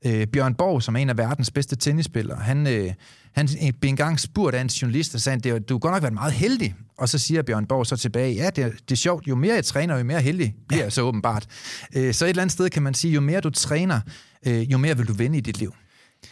Øh, 0.07 0.27
Bjørn 0.27 0.55
Borg, 0.55 0.83
som 0.83 0.97
er 0.97 1.01
en 1.01 1.11
af 1.11 1.19
verdens 1.19 1.51
bedste 1.51 1.77
tennisspillere, 1.77 2.39
han, 2.39 2.67
øh, 2.67 2.93
han 3.33 3.49
blev 3.81 3.89
engang 3.89 4.21
spurgt 4.21 4.57
af 4.57 4.61
en 4.61 4.67
journalist, 4.67 5.15
og 5.15 5.21
sagde, 5.21 5.61
du 5.61 5.75
har 5.75 5.79
godt 5.79 5.95
nok 5.95 6.03
været 6.03 6.15
meget 6.15 6.33
heldig. 6.33 6.75
Og 6.99 7.09
så 7.09 7.19
siger 7.19 7.43
Bjørn 7.43 7.67
Borg 7.67 7.87
så 7.87 7.97
tilbage, 7.97 8.35
ja, 8.35 8.51
det 8.51 8.65
er, 8.65 8.71
det 8.71 8.93
er 8.93 8.97
sjovt, 8.97 9.29
jo 9.29 9.35
mere 9.35 9.55
jeg 9.55 9.65
træner, 9.65 9.99
jo 9.99 10.05
mere 10.05 10.21
heldig 10.21 10.55
bliver 10.69 10.83
jeg 10.83 10.93
så 10.93 11.03
åbenbart. 11.03 11.47
Øh, 11.95 12.15
så 12.15 12.25
et 12.25 12.29
eller 12.29 12.43
andet 12.43 12.53
sted 12.53 12.71
kan 12.71 12.83
man 12.83 12.95
sige, 12.95 13.15
jo 13.15 13.21
mere 13.21 13.41
du 13.41 13.51
træner, 13.51 14.01
øh, 14.47 14.73
jo 14.73 14.79
mere 14.79 14.97
vil 14.97 15.09
du 15.09 15.13
vinde 15.13 15.39
i 15.39 15.41
dit 15.41 15.59
liv. 15.59 15.75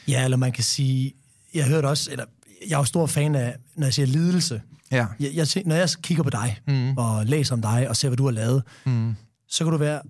Ja, 0.08 0.24
eller 0.24 0.36
man 0.36 0.52
kan 0.52 0.64
sige, 0.64 1.12
jeg 1.54 1.66
hørte 1.66 1.86
også, 1.86 2.10
eller 2.10 2.24
jeg 2.68 2.74
er 2.74 2.78
jo 2.78 2.84
stor 2.84 3.06
fan 3.06 3.34
af, 3.34 3.56
når 3.76 3.86
jeg 3.86 3.94
siger 3.94 4.06
lidelse. 4.06 4.62
Ja. 4.90 5.06
Jeg, 5.20 5.30
jeg, 5.34 5.46
når 5.66 5.74
jeg 5.74 5.88
kigger 6.02 6.22
på 6.22 6.30
dig, 6.30 6.58
mm. 6.66 6.96
og 6.96 7.26
læser 7.26 7.54
om 7.54 7.62
dig, 7.62 7.88
og 7.88 7.96
ser, 7.96 8.08
hvad 8.08 8.16
du 8.16 8.24
har 8.24 8.32
lavet, 8.32 8.62
mm. 8.86 9.14
så 9.48 9.64
kan 9.64 9.72
du 9.72 9.78
være 9.78 10.00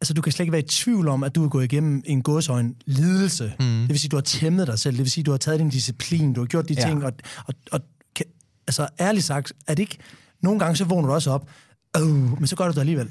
altså, 0.00 0.14
du 0.14 0.22
kan 0.22 0.32
slet 0.32 0.44
ikke 0.44 0.52
være 0.52 0.62
i 0.62 0.68
tvivl 0.68 1.08
om, 1.08 1.24
at 1.24 1.34
du 1.34 1.44
er 1.44 1.48
gået 1.48 1.64
igennem 1.64 2.02
en 2.06 2.22
godsøjne 2.22 2.74
lidelse. 2.86 3.52
Mm. 3.60 3.80
Det 3.80 3.88
vil 3.88 3.98
sige, 3.98 4.08
du 4.08 4.16
har 4.16 4.22
tæmmet 4.22 4.66
dig 4.66 4.78
selv. 4.78 4.96
Det 4.96 5.04
vil 5.04 5.10
sige, 5.10 5.24
du 5.24 5.30
har 5.30 5.38
taget 5.38 5.60
din 5.60 5.70
disciplin. 5.70 6.32
Du 6.32 6.40
har 6.40 6.46
gjort 6.46 6.68
de 6.68 6.74
ja. 6.74 6.88
ting. 6.88 7.04
Og, 7.04 7.12
og, 7.46 7.54
og 7.72 7.80
kan, 8.16 8.26
altså, 8.66 8.88
ærligt 9.00 9.24
sagt, 9.24 9.52
er 9.66 9.74
det 9.74 9.82
ikke... 9.82 9.98
Nogle 10.42 10.58
gange 10.58 10.76
så 10.76 10.84
vågner 10.84 11.08
du 11.08 11.14
også 11.14 11.30
op, 11.30 11.48
øh, 11.96 12.02
men 12.38 12.46
så 12.46 12.56
gør 12.56 12.64
du 12.64 12.72
det 12.72 12.80
alligevel. 12.80 13.08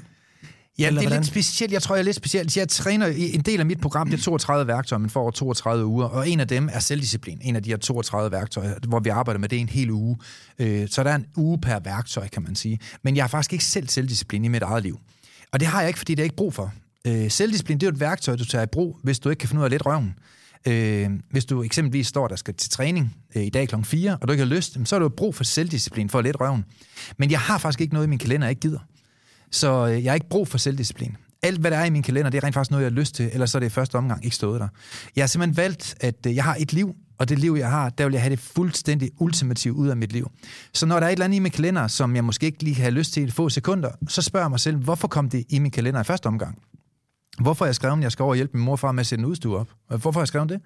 Ja, 0.78 0.86
Eller 0.86 1.00
det 1.00 1.06
er 1.06 1.08
hvordan? 1.08 1.22
lidt 1.22 1.30
specielt. 1.30 1.72
Jeg 1.72 1.82
tror, 1.82 1.94
jeg 1.94 2.00
er 2.00 2.04
lidt 2.04 2.16
specielt. 2.16 2.56
Jeg 2.56 2.68
træner 2.68 3.06
en 3.06 3.40
del 3.40 3.60
af 3.60 3.66
mit 3.66 3.80
program, 3.80 4.10
det 4.10 4.18
er 4.18 4.22
32 4.22 4.66
værktøjer, 4.66 4.98
men 4.98 5.10
får 5.10 5.20
over 5.20 5.30
32 5.30 5.86
uger, 5.86 6.06
og 6.06 6.28
en 6.28 6.40
af 6.40 6.48
dem 6.48 6.68
er 6.72 6.78
selvdisciplin. 6.78 7.38
En 7.42 7.56
af 7.56 7.62
de 7.62 7.70
her 7.70 7.76
32 7.76 8.32
værktøjer, 8.32 8.74
hvor 8.88 9.00
vi 9.00 9.08
arbejder 9.08 9.40
med 9.40 9.48
det 9.48 9.58
en 9.58 9.68
hel 9.68 9.90
uge. 9.90 10.16
Øh, 10.58 10.88
så 10.88 11.02
der 11.02 11.10
er 11.10 11.14
en 11.14 11.26
uge 11.36 11.60
per 11.60 11.78
værktøj, 11.78 12.28
kan 12.28 12.42
man 12.42 12.54
sige. 12.54 12.78
Men 13.02 13.16
jeg 13.16 13.24
har 13.24 13.28
faktisk 13.28 13.52
ikke 13.52 13.64
selv 13.64 13.88
selvdisciplin 13.88 14.44
i 14.44 14.48
mit 14.48 14.62
eget 14.62 14.82
liv. 14.82 14.98
Og 15.52 15.60
det 15.60 15.68
har 15.68 15.80
jeg 15.80 15.88
ikke, 15.88 15.98
fordi 15.98 16.14
det 16.14 16.22
er 16.22 16.24
ikke 16.24 16.36
brug 16.36 16.54
for. 16.54 16.72
Øh, 17.06 17.30
selvdisciplin, 17.30 17.78
det 17.78 17.86
er 17.86 17.90
jo 17.90 17.94
et 17.94 18.00
værktøj, 18.00 18.36
du 18.36 18.44
tager 18.44 18.62
i 18.62 18.66
brug, 18.66 18.98
hvis 19.02 19.18
du 19.18 19.30
ikke 19.30 19.40
kan 19.40 19.48
finde 19.48 19.60
ud 19.60 19.64
af 19.64 19.70
lidt 19.70 19.86
røven. 19.86 20.14
Øh, 20.66 21.10
hvis 21.30 21.44
du 21.44 21.62
eksempelvis 21.62 22.06
står, 22.06 22.28
der 22.28 22.36
skal 22.36 22.54
til 22.54 22.70
træning 22.70 23.16
øh, 23.36 23.42
i 23.42 23.48
dag 23.48 23.68
kl. 23.68 23.74
4, 23.84 24.18
og 24.20 24.28
du 24.28 24.32
ikke 24.32 24.44
har 24.44 24.54
lyst, 24.54 24.78
så 24.84 24.96
er 24.96 25.00
du 25.00 25.08
brug 25.08 25.34
for 25.34 25.44
selvdisciplin 25.44 26.10
for 26.10 26.18
at 26.18 26.24
lidt 26.24 26.40
røven. 26.40 26.64
Men 27.16 27.30
jeg 27.30 27.40
har 27.40 27.58
faktisk 27.58 27.80
ikke 27.80 27.94
noget 27.94 28.06
i 28.06 28.10
min 28.10 28.18
kalender, 28.18 28.46
jeg 28.46 28.50
ikke 28.50 28.60
gider. 28.60 28.78
Så 29.50 29.86
øh, 29.86 30.04
jeg 30.04 30.10
har 30.10 30.14
ikke 30.14 30.28
brug 30.28 30.48
for 30.48 30.58
selvdisciplin. 30.58 31.16
Alt, 31.42 31.60
hvad 31.60 31.70
der 31.70 31.76
er 31.76 31.84
i 31.84 31.90
min 31.90 32.02
kalender, 32.02 32.30
det 32.30 32.38
er 32.38 32.44
rent 32.44 32.54
faktisk 32.54 32.70
noget, 32.70 32.84
jeg 32.84 32.92
har 32.92 32.96
lyst 32.96 33.14
til, 33.14 33.30
eller 33.32 33.46
så 33.46 33.58
er 33.58 33.60
det 33.60 33.66
i 33.66 33.70
første 33.70 33.94
omgang 33.94 34.24
ikke 34.24 34.36
stået 34.36 34.60
der. 34.60 34.68
Jeg 35.16 35.22
har 35.22 35.26
simpelthen 35.26 35.56
valgt, 35.56 35.94
at 36.00 36.26
øh, 36.26 36.34
jeg 36.34 36.44
har 36.44 36.56
et 36.58 36.72
liv, 36.72 36.94
og 37.18 37.28
det 37.28 37.38
liv, 37.38 37.56
jeg 37.58 37.70
har, 37.70 37.90
der 37.90 38.04
vil 38.04 38.12
jeg 38.12 38.22
have 38.22 38.30
det 38.30 38.38
fuldstændig 38.38 39.10
ultimativt 39.18 39.76
ud 39.76 39.88
af 39.88 39.96
mit 39.96 40.12
liv. 40.12 40.30
Så 40.72 40.86
når 40.86 41.00
der 41.00 41.06
er 41.06 41.10
et 41.10 41.12
eller 41.12 41.24
andet 41.24 41.36
i 41.36 41.40
min 41.40 41.52
kalender, 41.52 41.86
som 41.86 42.16
jeg 42.16 42.24
måske 42.24 42.46
ikke 42.46 42.62
lige 42.62 42.82
har 42.82 42.90
lyst 42.90 43.12
til 43.12 43.28
i 43.28 43.30
få 43.30 43.48
sekunder, 43.48 43.90
så 44.08 44.22
spørger 44.22 44.44
jeg 44.44 44.50
mig 44.50 44.60
selv, 44.60 44.76
hvorfor 44.76 45.08
kom 45.08 45.28
det 45.28 45.44
i 45.48 45.58
min 45.58 45.70
kalender 45.70 46.00
i 46.00 46.04
første 46.04 46.26
omgang? 46.26 46.58
Hvorfor 47.40 47.64
har 47.64 47.68
jeg 47.68 47.74
skrevet, 47.74 47.96
at 47.96 48.02
jeg 48.02 48.12
skal 48.12 48.22
over 48.22 48.32
og 48.32 48.36
hjælpe 48.36 48.56
min 48.56 48.64
morfar 48.64 48.88
og 48.88 48.94
med 48.94 49.00
at 49.00 49.06
sætte 49.06 49.22
en 49.22 49.26
udstue 49.26 49.58
op? 49.58 49.68
Hvorfor 49.88 50.12
har 50.12 50.20
jeg 50.20 50.28
skrevet 50.28 50.48
det? 50.48 50.60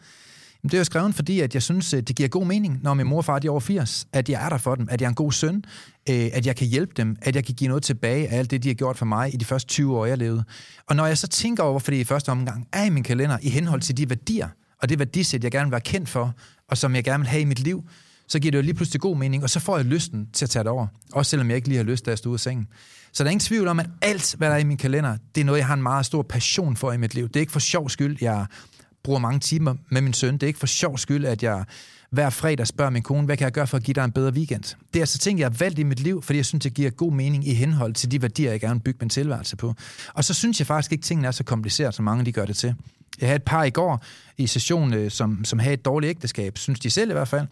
Det 0.63 0.75
er 0.75 0.79
jo 0.79 0.85
skrevet, 0.85 1.15
fordi 1.15 1.41
at 1.41 1.55
jeg 1.55 1.63
synes, 1.63 1.91
det 1.91 2.17
giver 2.17 2.29
god 2.29 2.47
mening, 2.47 2.81
når 2.83 2.95
min 2.95 3.07
morfar 3.07 3.41
er 3.45 3.51
over 3.51 3.61
80, 3.61 4.07
at 4.13 4.29
jeg 4.29 4.45
er 4.45 4.49
der 4.49 4.59
for 4.59 4.75
dem, 4.75 4.89
at 4.91 5.01
jeg 5.01 5.07
er 5.07 5.09
en 5.09 5.15
god 5.15 5.33
søn, 5.33 5.65
øh, 6.11 6.31
at 6.33 6.47
jeg 6.47 6.57
kan 6.57 6.67
hjælpe 6.67 6.93
dem, 6.97 7.17
at 7.23 7.37
jeg 7.37 7.45
kan 7.45 7.55
give 7.55 7.69
noget 7.69 7.83
tilbage 7.83 8.29
af 8.29 8.39
alt 8.39 8.51
det, 8.51 8.63
de 8.63 8.69
har 8.69 8.75
gjort 8.75 8.99
for 8.99 9.07
mig 9.07 9.35
i 9.35 9.37
de 9.37 9.45
første 9.45 9.69
20 9.69 9.99
år, 9.99 10.07
jeg 10.07 10.19
levede. 10.19 10.45
Og 10.89 10.97
når 10.97 11.07
jeg 11.07 11.19
så 11.19 11.29
tænker 11.29 11.63
over, 11.63 11.73
hvorfor 11.73 11.91
det 11.91 11.99
i 11.99 12.05
første 12.05 12.29
omgang 12.29 12.69
er 12.73 12.85
i 12.85 12.91
min 12.91 13.03
kalender, 13.03 13.39
i 13.43 13.51
henhold 13.51 13.81
til 13.81 13.97
de 13.97 14.09
værdier, 14.09 14.49
og 14.83 14.89
det 14.89 14.99
værdisæt, 14.99 15.45
jeg 15.45 15.53
gerne 15.53 15.67
vil 15.67 15.73
være 15.73 15.81
kendt 15.81 16.09
for, 16.09 16.35
og 16.69 16.79
som 16.79 16.95
jeg 16.95 17.05
gerne 17.05 17.21
vil 17.21 17.29
have 17.29 17.41
i 17.41 17.45
mit 17.45 17.61
liv, 17.61 17.85
så 18.29 18.39
giver 18.39 18.51
det 18.51 18.59
jo 18.59 18.63
lige 18.63 18.75
pludselig 18.75 19.01
god 19.01 19.17
mening, 19.17 19.43
og 19.43 19.51
så 19.51 19.61
får 19.61 19.77
jeg 19.77 19.87
lysten 19.87 20.29
til 20.33 20.45
at 20.45 20.51
tage 20.51 20.63
det 20.63 20.71
over. 20.73 20.87
Også 21.13 21.31
selvom 21.31 21.49
jeg 21.49 21.57
ikke 21.57 21.69
lige 21.69 21.77
har 21.77 21.85
lyst 21.85 22.05
til 22.05 22.11
at 22.11 22.19
stå 22.19 22.31
ud 22.31 22.35
af 22.35 22.41
sengen. 22.41 22.69
Så 23.13 23.25
der 23.25 23.29
er 23.29 23.31
ingen 23.31 23.41
tvivl 23.41 23.69
om, 23.69 23.81
at 23.81 23.87
alt, 24.03 24.35
hvad 24.39 24.49
der 24.49 24.55
er 24.55 24.59
i 24.59 24.65
min 24.65 24.77
kalender, 24.77 25.17
det 25.35 25.41
er 25.41 25.45
noget, 25.45 25.59
jeg 25.59 25.67
har 25.67 25.75
en 25.75 25.83
meget 25.83 26.07
stor 26.07 26.23
passion 26.23 26.77
for 26.77 26.93
i 26.93 26.97
mit 26.97 27.15
liv. 27.15 27.29
Det 27.29 27.37
er 27.37 27.41
ikke 27.41 27.53
for 27.53 27.61
sjov 27.61 27.91
skyld, 27.91 28.17
jeg 28.21 28.47
bruger 29.03 29.19
mange 29.19 29.41
timer 29.41 29.75
med 29.91 30.01
min 30.01 30.13
søn. 30.13 30.35
Det 30.35 30.43
er 30.43 30.47
ikke 30.47 30.59
for 30.59 30.67
sjov 30.67 30.99
skyld, 30.99 31.25
at 31.25 31.43
jeg 31.43 31.65
hver 32.11 32.31
fredag 32.31 32.67
spørger 32.67 32.91
min 32.91 33.03
kone, 33.03 33.25
hvad 33.25 33.37
kan 33.37 33.45
jeg 33.45 33.53
gøre 33.53 33.67
for 33.67 33.77
at 33.77 33.83
give 33.83 33.95
dig 33.95 34.05
en 34.05 34.13
bedre 34.13 34.33
weekend? 34.33 34.63
Det 34.63 34.99
er 34.99 35.03
altså 35.03 35.19
ting, 35.19 35.39
jeg 35.39 35.45
har 35.45 35.57
valgt 35.59 35.79
i 35.79 35.83
mit 35.83 36.01
liv, 36.01 36.23
fordi 36.23 36.37
jeg 36.37 36.47
synes, 36.47 36.63
det 36.63 36.75
giver 36.75 36.91
god 36.91 37.13
mening 37.13 37.49
i 37.49 37.55
henhold 37.55 37.95
til 37.95 38.11
de 38.11 38.23
værdier, 38.23 38.51
jeg 38.51 38.61
gerne 38.61 38.75
vil 38.75 38.81
bygge 38.81 38.99
min 39.01 39.09
tilværelse 39.09 39.57
på. 39.57 39.75
Og 40.15 40.25
så 40.25 40.35
synes 40.35 40.59
jeg 40.59 40.67
faktisk 40.67 40.93
ikke, 40.93 41.01
at 41.01 41.05
tingene 41.05 41.29
er 41.29 41.33
så 41.33 41.45
komplicerede, 41.45 41.93
som 41.93 42.05
mange 42.05 42.25
de 42.25 42.33
gør 42.33 42.45
det 42.45 42.57
til. 42.57 42.75
Jeg 43.21 43.29
havde 43.29 43.37
et 43.37 43.43
par 43.43 43.65
i 43.65 43.71
går 43.71 44.05
i 44.39 44.47
session, 44.47 44.95
øh, 44.95 45.11
som, 45.11 45.45
som 45.45 45.59
havde 45.59 45.75
et 45.75 45.85
dårligt 45.85 46.11
ægteskab, 46.11 46.59
synes 46.59 46.81
de 46.81 46.91
selv 46.91 47.11
i 47.11 47.13
hvert 47.13 47.29
fald, 47.29 47.47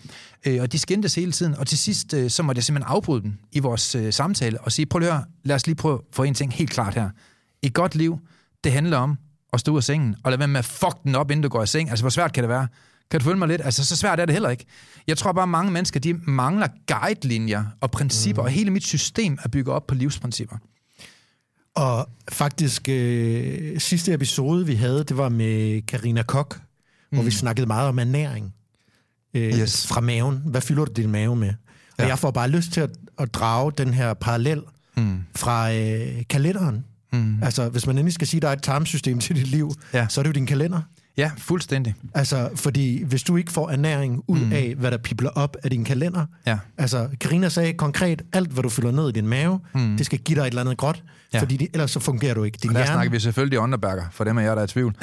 øh, 0.46 0.62
og 0.62 0.72
de 0.72 0.78
skændtes 0.78 1.14
hele 1.14 1.32
tiden, 1.32 1.54
og 1.54 1.66
til 1.66 1.78
sidst 1.78 2.14
øh, 2.14 2.30
så 2.30 2.42
måtte 2.42 2.58
jeg 2.58 2.64
simpelthen 2.64 2.92
afbryde 2.94 3.22
dem 3.22 3.38
i 3.52 3.58
vores 3.58 3.94
øh, 3.94 4.12
samtale 4.12 4.60
og 4.60 4.72
sige, 4.72 4.86
prøv 4.86 5.02
at 5.02 5.08
høre, 5.08 5.24
lad 5.44 5.56
os 5.56 5.66
lige 5.66 5.76
prøve 5.76 5.94
at 5.94 6.00
få 6.12 6.22
en 6.22 6.34
ting 6.34 6.52
helt 6.52 6.70
klart 6.70 6.94
her. 6.94 7.10
Et 7.62 7.74
godt 7.74 7.94
liv, 7.94 8.18
det 8.64 8.72
handler 8.72 8.96
om 8.96 9.18
at 9.52 9.60
stå 9.60 9.72
ud 9.72 9.76
af 9.76 9.84
sengen, 9.84 10.16
og 10.24 10.30
lade 10.30 10.38
være 10.38 10.48
med 10.48 10.58
at 10.58 10.64
fuck 10.64 11.02
den 11.04 11.14
op, 11.14 11.30
inden 11.30 11.42
du 11.42 11.48
går 11.48 11.62
i 11.62 11.66
seng. 11.66 11.90
Altså, 11.90 12.02
hvor 12.02 12.10
svært 12.10 12.32
kan 12.32 12.42
det 12.42 12.48
være? 12.48 12.68
Kan 13.10 13.20
du 13.20 13.24
følge 13.24 13.38
mig 13.38 13.48
lidt? 13.48 13.60
Altså, 13.64 13.84
så 13.84 13.96
svært 13.96 14.20
er 14.20 14.24
det 14.24 14.32
heller 14.32 14.50
ikke. 14.50 14.64
Jeg 15.06 15.18
tror 15.18 15.32
bare, 15.32 15.42
at 15.42 15.48
mange 15.48 15.72
mennesker, 15.72 16.00
de 16.00 16.14
mangler 16.14 16.68
guidelinjer 16.86 17.64
og 17.80 17.90
principper, 17.90 18.42
mm. 18.42 18.46
og 18.46 18.50
hele 18.50 18.70
mit 18.70 18.84
system 18.84 19.38
er 19.44 19.48
bygget 19.48 19.74
op 19.74 19.86
på 19.86 19.94
livsprincipper. 19.94 20.56
Og 21.74 22.08
faktisk, 22.32 22.88
øh, 22.88 23.80
sidste 23.80 24.12
episode, 24.12 24.66
vi 24.66 24.74
havde, 24.74 25.04
det 25.04 25.16
var 25.16 25.28
med 25.28 25.82
Karina 25.82 26.22
Kok, 26.22 26.56
mm. 26.56 27.16
hvor 27.16 27.22
vi 27.22 27.26
mm. 27.26 27.30
snakkede 27.30 27.66
meget 27.66 27.88
om 27.88 27.98
ernæring 27.98 28.54
øh, 29.34 29.58
yes. 29.58 29.86
fra 29.86 30.00
maven. 30.00 30.42
Hvad 30.46 30.60
fylder 30.60 30.84
du 30.84 30.92
din 30.92 31.10
mave 31.10 31.36
med? 31.36 31.54
Og 31.98 32.04
ja. 32.04 32.06
jeg 32.06 32.18
får 32.18 32.30
bare 32.30 32.48
lyst 32.48 32.72
til 32.72 32.80
at, 32.80 32.90
at 33.18 33.34
drage 33.34 33.72
den 33.78 33.94
her 33.94 34.14
parallel 34.14 34.62
mm. 34.96 35.24
fra 35.36 35.72
øh, 35.74 36.22
kalenderen. 36.28 36.84
Mm. 37.12 37.42
Altså, 37.42 37.68
hvis 37.68 37.86
man 37.86 37.98
endelig 37.98 38.14
skal 38.14 38.26
sige, 38.26 38.38
at 38.38 38.42
der 38.42 38.48
er 38.48 38.52
et 38.52 38.62
tarmsystem 38.62 39.20
til 39.20 39.36
dit 39.36 39.46
liv, 39.46 39.72
ja. 39.92 40.06
så 40.08 40.20
er 40.20 40.22
det 40.22 40.28
jo 40.28 40.32
din 40.32 40.46
kalender. 40.46 40.82
Ja, 41.18 41.30
fuldstændig. 41.38 41.94
Altså, 42.14 42.50
fordi 42.54 43.04
hvis 43.04 43.22
du 43.22 43.36
ikke 43.36 43.52
får 43.52 43.70
ernæring 43.70 44.22
ud 44.26 44.40
mm. 44.40 44.52
af, 44.52 44.74
hvad 44.78 44.90
der 44.90 44.98
pipler 44.98 45.30
op 45.30 45.56
af 45.62 45.70
din 45.70 45.84
kalender, 45.84 46.26
ja. 46.46 46.58
altså, 46.78 47.08
Karina 47.20 47.48
sagde 47.48 47.72
konkret, 47.72 48.22
alt 48.32 48.50
hvad 48.50 48.62
du 48.62 48.68
fylder 48.68 48.90
ned 48.90 49.08
i 49.08 49.12
din 49.12 49.26
mave, 49.26 49.60
mm. 49.74 49.96
det 49.96 50.06
skal 50.06 50.18
give 50.18 50.36
dig 50.36 50.42
et 50.42 50.46
eller 50.46 50.60
andet 50.60 50.76
godt, 50.76 51.04
ja. 51.32 51.40
fordi 51.40 51.56
det, 51.56 51.68
ellers 51.72 51.90
så 51.90 52.00
fungerer 52.00 52.34
du 52.34 52.44
ikke. 52.44 52.58
Din 52.62 52.70
og 52.70 52.74
der 52.74 52.80
hjerne... 52.80 52.94
snakker 52.94 53.10
vi 53.10 53.20
selvfølgelig 53.20 53.58
underberger, 53.58 54.04
for 54.12 54.24
dem 54.24 54.38
af 54.38 54.44
jer, 54.44 54.54
der 54.54 54.60
er 54.60 54.64
i 54.64 54.68
tvivl. 54.68 54.94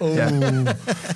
oh. 0.00 0.16
ja. 0.16 0.30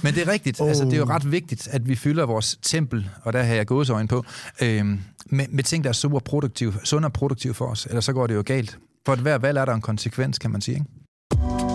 Men 0.02 0.14
det 0.14 0.28
er 0.28 0.32
rigtigt. 0.32 0.60
Oh. 0.60 0.68
Altså, 0.68 0.84
det 0.84 0.92
er 0.92 0.98
jo 0.98 1.04
ret 1.04 1.32
vigtigt, 1.32 1.68
at 1.70 1.88
vi 1.88 1.94
fylder 1.96 2.26
vores 2.26 2.58
tempel, 2.62 3.08
og 3.22 3.32
der 3.32 3.42
har 3.42 3.54
jeg 3.54 3.66
gåsøjne 3.66 4.08
på, 4.08 4.24
øhm, 4.62 5.00
med, 5.26 5.46
med 5.50 5.64
ting, 5.64 5.84
der 5.84 5.90
er 5.90 5.94
super 5.94 6.18
produktive, 6.18 6.74
sunde 6.84 7.06
og 7.06 7.12
produktive 7.12 7.54
for 7.54 7.66
os, 7.66 7.86
ellers 7.86 8.04
så 8.04 8.12
går 8.12 8.26
det 8.26 8.34
jo 8.34 8.42
galt. 8.46 8.78
For 9.06 9.12
at 9.12 9.18
hver 9.18 9.38
valg 9.38 9.58
er 9.58 9.64
der 9.64 9.74
en 9.74 9.80
konsekvens, 9.80 10.38
kan 10.38 10.50
man 10.50 10.60
sige. 10.60 10.74
Ikke? 10.74 11.71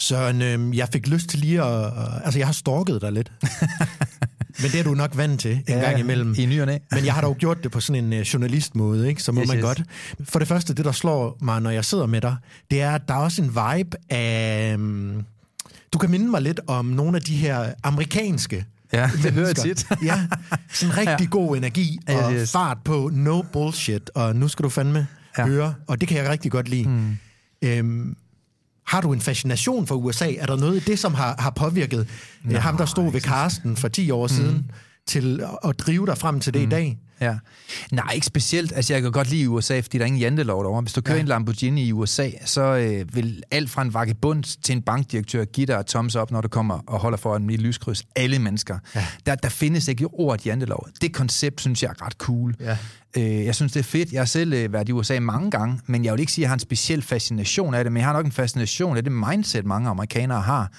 Søren, 0.00 0.42
øh, 0.42 0.76
jeg 0.76 0.88
fik 0.92 1.06
lyst 1.06 1.28
til 1.28 1.38
lige 1.38 1.62
at... 1.62 1.86
Øh, 1.86 2.24
altså, 2.24 2.38
jeg 2.38 2.48
har 2.48 2.52
stalket 2.52 3.02
dig 3.02 3.12
lidt. 3.12 3.32
Men 4.62 4.70
det 4.70 4.80
er 4.80 4.84
du 4.84 4.94
nok 4.94 5.16
vant 5.16 5.40
til 5.40 5.52
en 5.52 5.62
ja, 5.68 5.80
gang 5.80 6.00
imellem. 6.00 6.34
I 6.38 6.46
ny 6.46 6.60
Men 6.60 7.04
jeg 7.04 7.14
har 7.14 7.20
dog 7.20 7.36
gjort 7.36 7.62
det 7.62 7.70
på 7.70 7.80
sådan 7.80 8.04
en 8.04 8.20
uh, 8.20 8.20
journalistmåde, 8.20 9.08
ikke? 9.08 9.22
så 9.22 9.32
må 9.32 9.40
yes, 9.40 9.48
man 9.48 9.56
yes. 9.56 9.64
godt. 9.64 9.82
For 10.22 10.38
det 10.38 10.48
første, 10.48 10.74
det 10.74 10.84
der 10.84 10.92
slår 10.92 11.38
mig, 11.40 11.60
når 11.60 11.70
jeg 11.70 11.84
sidder 11.84 12.06
med 12.06 12.20
dig, 12.20 12.36
det 12.70 12.82
er, 12.82 12.90
at 12.90 13.08
der 13.08 13.14
er 13.14 13.18
også 13.18 13.42
en 13.42 13.48
vibe 13.48 13.96
af... 14.10 14.74
Um, 14.74 15.24
du 15.92 15.98
kan 15.98 16.10
minde 16.10 16.30
mig 16.30 16.42
lidt 16.42 16.60
om 16.66 16.84
nogle 16.84 17.16
af 17.16 17.22
de 17.22 17.36
her 17.36 17.72
amerikanske 17.82 18.66
Ja, 18.92 19.10
det 19.22 19.32
hører 19.32 19.46
jeg 19.46 19.56
tit. 19.56 19.86
ja, 20.02 20.26
sådan 20.72 20.96
rigtig 20.96 21.24
ja. 21.24 21.30
god 21.30 21.56
energi 21.56 21.98
og 22.08 22.32
yes, 22.32 22.40
yes. 22.40 22.52
fart 22.52 22.78
på, 22.84 23.10
no 23.12 23.42
bullshit, 23.42 24.10
og 24.14 24.36
nu 24.36 24.48
skal 24.48 24.62
du 24.62 24.68
fandme 24.68 25.06
ja. 25.38 25.46
høre, 25.46 25.74
og 25.86 26.00
det 26.00 26.08
kan 26.08 26.18
jeg 26.18 26.28
rigtig 26.28 26.50
godt 26.50 26.68
lide. 26.68 26.88
Mm. 26.88 27.16
Øhm, 27.62 28.16
har 28.90 29.00
du 29.00 29.12
en 29.12 29.20
fascination 29.20 29.86
for 29.86 29.94
USA? 29.94 30.32
Er 30.34 30.46
der 30.46 30.56
noget 30.56 30.76
i 30.76 30.84
det, 30.84 30.98
som 30.98 31.14
har, 31.14 31.34
har 31.38 31.50
påvirket 31.50 32.08
Nå, 32.44 32.58
ham, 32.58 32.76
der 32.76 32.86
stod 32.86 33.12
ved 33.12 33.20
Karsten 33.20 33.76
for 33.76 33.88
10 33.88 34.10
år 34.10 34.24
mm. 34.24 34.28
siden, 34.28 34.70
til 35.06 35.44
at 35.64 35.78
drive 35.78 36.06
dig 36.06 36.18
frem 36.18 36.40
til 36.40 36.54
det 36.54 36.62
mm. 36.62 36.68
i 36.68 36.70
dag? 36.70 36.98
Ja. 37.20 37.38
Nej, 37.92 38.12
ikke 38.14 38.26
specielt. 38.26 38.72
Altså, 38.76 38.92
jeg 38.92 39.02
kan 39.02 39.12
godt 39.12 39.30
lide 39.30 39.48
USA, 39.48 39.80
fordi 39.80 39.98
der 39.98 40.04
er 40.04 40.06
ingen 40.06 40.20
jantelov 40.20 40.64
derovre. 40.64 40.82
Hvis 40.82 40.92
du 40.92 41.00
kører 41.00 41.16
ja. 41.16 41.20
en 41.20 41.28
Lamborghini 41.28 41.84
i 41.84 41.92
USA, 41.92 42.30
så 42.44 42.62
øh, 42.62 43.14
vil 43.14 43.42
alt 43.50 43.70
fra 43.70 43.82
en 43.82 43.94
vagabund 43.94 44.62
til 44.62 44.72
en 44.72 44.82
bankdirektør 44.82 45.44
give 45.44 45.66
dig 45.66 45.74
et 45.74 45.86
thumbs 45.86 46.16
up, 46.16 46.30
når 46.30 46.40
du 46.40 46.48
kommer 46.48 46.78
og 46.86 47.00
holder 47.00 47.18
for 47.18 47.36
en 47.36 47.50
lyskryds. 47.50 48.02
Alle 48.16 48.38
mennesker. 48.38 48.78
Ja. 48.94 49.06
Der, 49.26 49.34
der 49.34 49.48
findes 49.48 49.88
ikke 49.88 50.06
ordet 50.06 50.46
jantelov. 50.46 50.88
Det 51.00 51.12
koncept, 51.12 51.60
synes 51.60 51.82
jeg 51.82 51.88
er 51.88 52.06
ret 52.06 52.12
cool. 52.12 52.54
Ja. 52.60 52.76
Øh, 53.16 53.44
jeg 53.44 53.54
synes, 53.54 53.72
det 53.72 53.80
er 53.80 53.84
fedt. 53.84 54.12
Jeg 54.12 54.20
har 54.20 54.26
selv 54.26 54.52
øh, 54.52 54.72
været 54.72 54.88
i 54.88 54.92
USA 54.92 55.20
mange 55.20 55.50
gange, 55.50 55.80
men 55.86 56.04
jeg 56.04 56.12
vil 56.12 56.20
ikke 56.20 56.32
sige, 56.32 56.42
at 56.42 56.44
jeg 56.44 56.50
har 56.50 56.54
en 56.54 56.60
speciel 56.60 57.02
fascination 57.02 57.74
af 57.74 57.84
det, 57.84 57.92
men 57.92 58.00
jeg 58.00 58.06
har 58.06 58.12
nok 58.12 58.26
en 58.26 58.32
fascination 58.32 58.96
af 58.96 59.04
det 59.04 59.12
mindset, 59.12 59.64
mange 59.64 59.88
amerikanere 59.88 60.40
har 60.40 60.70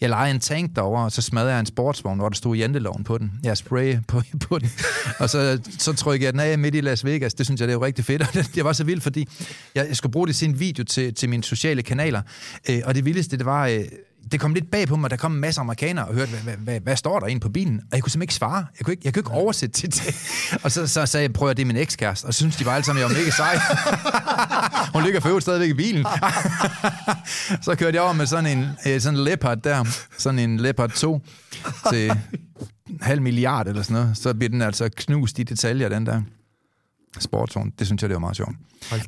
jeg 0.00 0.08
lejede 0.08 0.34
en 0.34 0.40
tank 0.40 0.76
derover 0.76 1.00
og 1.00 1.12
så 1.12 1.22
smadrede 1.22 1.52
jeg 1.52 1.60
en 1.60 1.66
sportsvogn, 1.66 2.18
hvor 2.18 2.28
der 2.28 2.36
stod 2.36 2.56
janteloven 2.56 3.04
på 3.04 3.18
den. 3.18 3.32
Jeg 3.42 3.56
spray 3.56 3.96
på, 4.08 4.22
på 4.48 4.58
den. 4.58 4.70
Og 5.18 5.30
så, 5.30 5.60
så 5.78 5.92
trykkede 5.92 6.26
jeg 6.26 6.32
den 6.32 6.40
af 6.40 6.58
midt 6.58 6.74
i 6.74 6.80
Las 6.80 7.04
Vegas. 7.04 7.34
Det 7.34 7.46
synes 7.46 7.60
jeg, 7.60 7.68
det 7.68 7.72
er 7.72 7.78
jo 7.78 7.84
rigtig 7.84 8.04
fedt. 8.04 8.22
Og 8.28 8.34
det, 8.34 8.50
det 8.54 8.64
var 8.64 8.72
så 8.72 8.84
vildt, 8.84 9.02
fordi 9.02 9.28
jeg, 9.74 9.86
jeg 9.88 9.96
skulle 9.96 10.12
bruge 10.12 10.26
det 10.26 10.36
til 10.36 10.48
en 10.48 10.60
video 10.60 10.84
til, 10.84 11.14
til 11.14 11.28
mine 11.28 11.44
sociale 11.44 11.82
kanaler. 11.82 12.22
Øh, 12.70 12.82
og 12.84 12.94
det 12.94 13.04
vildeste, 13.04 13.36
det 13.36 13.46
var... 13.46 13.66
Øh, 13.66 13.84
det 14.32 14.40
kom 14.40 14.54
lidt 14.54 14.70
bag 14.70 14.88
på 14.88 14.96
mig, 14.96 15.10
der 15.10 15.16
kom 15.16 15.34
en 15.34 15.40
masse 15.40 15.60
amerikanere 15.60 16.06
og 16.06 16.14
hørte, 16.14 16.30
hvad, 16.30 16.40
hvad, 16.40 16.56
hvad, 16.56 16.80
hvad 16.80 16.96
står 16.96 17.20
der 17.20 17.26
inde 17.26 17.40
på 17.40 17.48
bilen? 17.48 17.80
Og 17.80 17.96
jeg 17.96 18.02
kunne 18.02 18.10
simpelthen 18.10 18.22
ikke 18.22 18.34
svare. 18.34 18.66
Jeg 18.78 18.84
kunne 18.84 18.92
ikke, 18.92 19.02
jeg 19.04 19.14
kunne 19.14 19.20
ikke 19.20 19.30
oversætte 19.30 19.74
til 19.74 19.92
det. 19.92 20.60
Og 20.62 20.72
så, 20.72 20.86
så 20.86 21.06
sagde 21.06 21.22
jeg, 21.22 21.32
prøv 21.32 21.48
at 21.48 21.56
det 21.56 21.62
er 21.62 21.66
min 21.66 21.76
ekskæreste. 21.76 22.24
Og 22.26 22.34
så 22.34 22.38
synes 22.38 22.56
de 22.56 22.64
bare 22.64 22.74
alle 22.74 22.84
sammen, 22.84 23.00
jeg 23.00 23.08
var 23.10 23.16
mega 23.16 23.30
sej. 23.30 23.58
Hun 24.94 25.02
ligger 25.02 25.20
for 25.20 25.40
stadigvæk 25.40 25.70
i 25.70 25.74
bilen. 25.74 26.06
så 27.62 27.74
kørte 27.74 27.94
jeg 27.94 28.02
over 28.02 28.12
med 28.12 28.26
sådan 28.26 28.58
en, 28.58 28.68
øh, 28.86 29.00
sådan 29.00 29.18
en 29.18 29.24
Leopard 29.24 29.58
der. 29.58 29.84
Sådan 30.18 30.38
en 30.38 30.56
Leopard 30.60 30.90
2 30.90 31.20
til 31.90 32.12
halv 33.00 33.22
milliard 33.22 33.68
eller 33.68 33.82
sådan 33.82 33.94
noget. 33.94 34.16
Så 34.16 34.34
bliver 34.34 34.50
den 34.50 34.62
altså 34.62 34.88
knust 34.96 35.38
i 35.38 35.42
detaljer, 35.42 35.88
den 35.88 36.06
der 36.06 36.22
sportsvogn. 37.18 37.72
Det 37.78 37.86
synes 37.86 38.02
jeg, 38.02 38.08
det 38.08 38.14
var 38.14 38.20
meget 38.20 38.36
sjovt. 38.36 38.56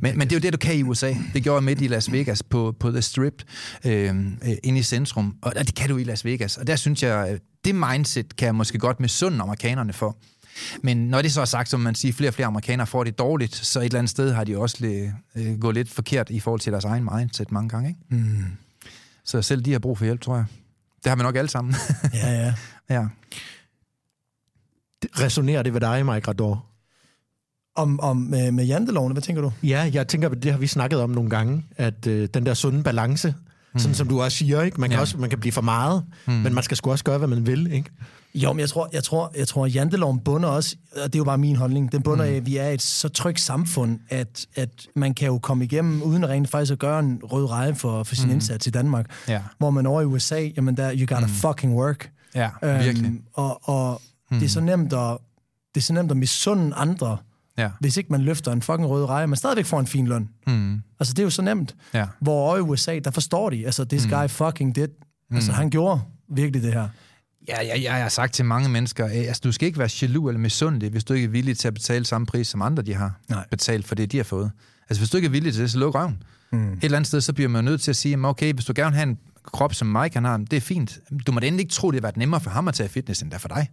Men, 0.01 0.19
men 0.19 0.29
det 0.29 0.33
er 0.33 0.37
jo 0.37 0.41
det, 0.41 0.53
du 0.53 0.59
kan 0.59 0.77
i 0.77 0.83
USA. 0.83 1.15
Det 1.35 1.43
gjorde 1.43 1.57
jeg 1.57 1.65
midt 1.65 1.81
i 1.81 1.87
Las 1.87 2.13
Vegas 2.13 2.43
på, 2.43 2.75
på 2.81 2.91
The 2.91 3.03
Strip, 3.03 3.43
øh, 3.85 4.17
øh, 4.17 4.51
inde 4.63 4.79
i 4.79 4.83
centrum. 4.83 5.37
Og 5.43 5.55
det 5.55 5.75
kan 5.75 5.89
du 5.89 5.97
i 5.97 6.05
Las 6.05 6.25
Vegas. 6.25 6.57
Og 6.57 6.67
der 6.67 6.77
synes 6.77 7.03
jeg, 7.03 7.39
det 7.65 7.75
mindset 7.75 8.37
kan 8.37 8.47
jeg 8.47 8.55
måske 8.55 8.79
godt 8.79 9.01
med 9.01 9.09
sund 9.09 9.43
amerikanerne 9.43 9.93
for. 9.93 10.17
Men 10.83 10.97
når 11.09 11.23
det 11.23 11.33
så 11.33 11.41
er 11.41 11.45
sagt, 11.45 11.69
som 11.69 11.81
man 11.81 11.95
siger, 11.95 12.13
flere 12.13 12.31
og 12.31 12.35
flere 12.35 12.47
amerikanere 12.47 12.87
får 12.87 13.05
det 13.05 13.19
dårligt, 13.19 13.55
så 13.55 13.81
et 13.81 13.85
eller 13.85 13.99
andet 13.99 14.11
sted 14.11 14.33
har 14.33 14.45
de 14.45 14.59
også 14.59 14.77
lidt, 14.81 15.13
øh, 15.37 15.61
gået 15.61 15.75
lidt 15.75 15.91
forkert 15.91 16.31
i 16.31 16.41
forhold 16.41 16.61
til 16.61 16.73
deres 16.73 16.85
egen 16.85 17.09
mindset 17.15 17.53
mange 17.53 17.69
gange. 17.69 17.89
Ikke? 17.89 18.25
Mm. 18.25 18.45
Så 19.25 19.43
selv 19.43 19.63
de 19.63 19.73
har 19.73 19.79
brug 19.79 19.99
for 19.99 20.05
hjælp, 20.05 20.21
tror 20.21 20.37
jeg. 20.37 20.45
Det 21.05 21.11
har 21.11 21.17
vi 21.17 21.23
nok 21.23 21.37
alle 21.37 21.51
sammen. 21.51 21.75
ja, 22.15 22.31
ja. 22.33 22.55
ja. 22.95 23.07
Resonerer 25.05 25.63
det 25.63 25.75
ved 25.75 25.81
dig, 25.81 26.07
Mike 26.07 26.29
Rador? 26.29 26.67
Om, 27.79 28.01
om 28.01 28.17
med, 28.17 28.53
med 28.53 28.65
jantelovene, 28.65 29.13
hvad 29.13 29.23
tænker 29.23 29.43
du? 29.43 29.53
Ja, 29.63 29.91
jeg 29.93 30.09
tænker, 30.09 30.29
det 30.29 30.53
har 30.53 30.59
vi 30.59 30.67
snakket 30.67 31.01
om 31.01 31.11
nogle 31.11 31.31
gange, 31.31 31.65
at 31.77 32.07
øh, 32.07 32.29
den 32.35 32.47
der 32.47 32.55
sunde 32.55 32.83
balance, 32.83 33.35
mm. 33.73 33.79
sådan 33.79 33.95
som 33.95 34.09
du 34.09 34.23
også 34.23 34.39
siger, 34.39 34.63
ikke? 34.63 34.81
Man, 34.81 34.91
kan 34.91 34.97
ja. 34.97 35.01
også, 35.01 35.19
man 35.19 35.31
kan 35.31 35.41
blive 35.41 35.53
for 35.53 35.63
meget, 35.63 36.05
mm. 36.27 36.33
men 36.33 36.55
man 36.55 36.65
skal 36.65 36.77
sgu 36.77 36.91
også 36.91 37.05
gøre, 37.05 37.19
hvad 37.19 37.29
man 37.29 37.47
vil. 37.47 37.73
Ikke? 37.73 37.91
Jo, 38.35 38.53
men 38.53 38.61
jeg 38.61 38.69
tror, 38.69 38.89
jeg 38.93 39.05
tror, 39.05 39.33
jeg 39.39 39.49
tror 39.49 39.67
at 39.67 39.75
janteloven 39.75 40.21
bunder 40.21 40.49
også, 40.49 40.77
og 40.93 41.05
det 41.05 41.15
er 41.15 41.19
jo 41.19 41.25
bare 41.25 41.39
min 41.39 41.57
holdning, 41.57 41.93
den 41.93 42.03
bunder 42.03 42.25
mm. 42.25 42.31
af, 42.31 42.37
at 42.37 42.47
vi 42.47 42.57
er 42.57 42.69
et 42.69 42.83
så 42.83 43.09
trygt 43.09 43.41
samfund, 43.41 43.99
at, 44.09 44.47
at 44.55 44.69
man 44.95 45.15
kan 45.15 45.27
jo 45.27 45.39
komme 45.39 45.65
igennem, 45.65 46.03
uden 46.03 46.29
rent 46.29 46.49
faktisk 46.49 46.73
at 46.73 46.79
gøre 46.79 47.01
en 47.01 47.21
rød 47.23 47.51
reje 47.51 47.75
for, 47.75 48.03
for 48.03 48.15
sin 48.15 48.27
mm. 48.27 48.33
indsats 48.33 48.67
i 48.67 48.71
Danmark. 48.71 49.07
Ja. 49.29 49.43
Hvor 49.59 49.71
man 49.71 49.87
over 49.87 50.01
i 50.01 50.05
USA, 50.05 50.49
jamen 50.57 50.77
der, 50.77 50.93
you 50.95 51.07
gotta 51.07 51.27
mm. 51.27 51.33
fucking 51.33 51.75
work. 51.75 52.11
Ja, 52.35 52.51
øhm, 52.63 52.85
virkelig. 52.85 53.13
Og, 53.35 53.69
og 53.69 54.03
mm. 54.31 54.39
det 54.39 54.47
er 54.47 54.51
så 54.51 54.61
nemt 54.61 54.93
at, 54.93 55.19
det 55.75 55.81
er 55.81 55.85
så 55.85 55.93
nemt 55.93 56.11
at 56.11 56.17
misunde 56.17 56.75
andre, 56.75 57.17
ja. 57.59 57.71
hvis 57.81 57.97
ikke 57.97 58.13
man 58.13 58.21
løfter 58.21 58.53
en 58.53 58.63
fucking 58.63 58.89
rød 58.89 59.05
reje, 59.05 59.27
man 59.27 59.37
stadigvæk 59.37 59.65
får 59.65 59.81
en 59.81 59.87
fin 59.87 60.07
løn. 60.07 60.29
Mm. 60.47 60.83
Altså, 61.01 61.15
det 61.15 61.19
er 61.19 61.25
jo 61.25 61.31
så 61.31 61.43
nemt. 61.43 61.77
Ja. 61.95 62.07
Hvor 62.21 62.57
i 62.57 62.61
USA, 62.61 62.99
der 62.99 63.11
forstår 63.11 63.51
de, 63.51 63.65
altså, 63.65 63.85
this 63.85 64.07
mm. 64.07 64.13
guy 64.13 64.29
fucking 64.29 64.77
did. 64.77 64.89
Mm. 65.31 65.37
Altså, 65.37 65.53
han 65.53 65.71
gjorde 65.71 66.01
virkelig 66.29 66.63
det 66.63 66.73
her. 66.73 66.89
Ja, 67.49 67.57
jeg, 67.67 67.83
jeg 67.83 67.95
har 67.95 68.09
sagt 68.09 68.35
til 68.35 68.45
mange 68.45 68.69
mennesker, 68.69 69.07
altså, 69.07 69.41
du 69.45 69.53
skal 69.53 69.67
ikke 69.67 69.79
være 69.79 69.91
jaloux 70.03 70.29
eller 70.29 70.41
misundelig, 70.41 70.91
hvis 70.91 71.05
du 71.05 71.15
ikke 71.15 71.25
er 71.25 71.31
villig 71.31 71.59
til 71.59 71.69
at 71.69 71.75
betale 71.75 72.05
samme 72.05 72.27
pris, 72.27 72.49
som 72.49 72.63
andre 72.63 72.83
de 72.83 72.95
har 72.95 73.21
Nej. 73.29 73.47
betalt 73.51 73.87
for 73.87 73.95
det, 73.95 74.13
de 74.13 74.17
har 74.17 74.25
fået. 74.25 74.51
Altså, 74.89 75.01
hvis 75.01 75.11
du 75.11 75.17
ikke 75.17 75.27
er 75.27 75.31
villig 75.31 75.53
til 75.53 75.63
det, 75.63 75.71
så 75.71 75.79
luk 75.79 75.95
røven. 75.95 76.23
Mm. 76.53 76.73
Et 76.73 76.85
eller 76.85 76.97
andet 76.97 77.09
sted, 77.09 77.21
så 77.21 77.33
bliver 77.33 77.49
man 77.49 77.65
nødt 77.65 77.81
til 77.81 77.91
at 77.91 77.97
sige, 77.97 78.27
okay, 78.27 78.53
hvis 78.53 78.65
du 78.65 78.73
gerne 78.77 78.91
vil 78.91 78.97
have 78.97 79.09
en 79.09 79.19
krop, 79.45 79.75
som 79.75 79.87
Mike 79.87 80.13
kan 80.13 80.25
har, 80.25 80.37
det 80.37 80.53
er 80.53 80.61
fint. 80.61 80.99
Du 81.27 81.33
må 81.33 81.41
da 81.41 81.47
endelig 81.47 81.63
ikke 81.63 81.73
tro, 81.73 81.91
det 81.91 81.97
har 81.97 82.03
været 82.03 82.17
nemmere 82.17 82.41
for 82.41 82.51
ham 82.51 82.69
at 82.69 82.75
tage 82.75 82.89
fitness, 82.89 83.23
end 83.23 83.31
det 83.31 83.37
er 83.37 83.41
for 83.41 83.49
dig. 83.49 83.69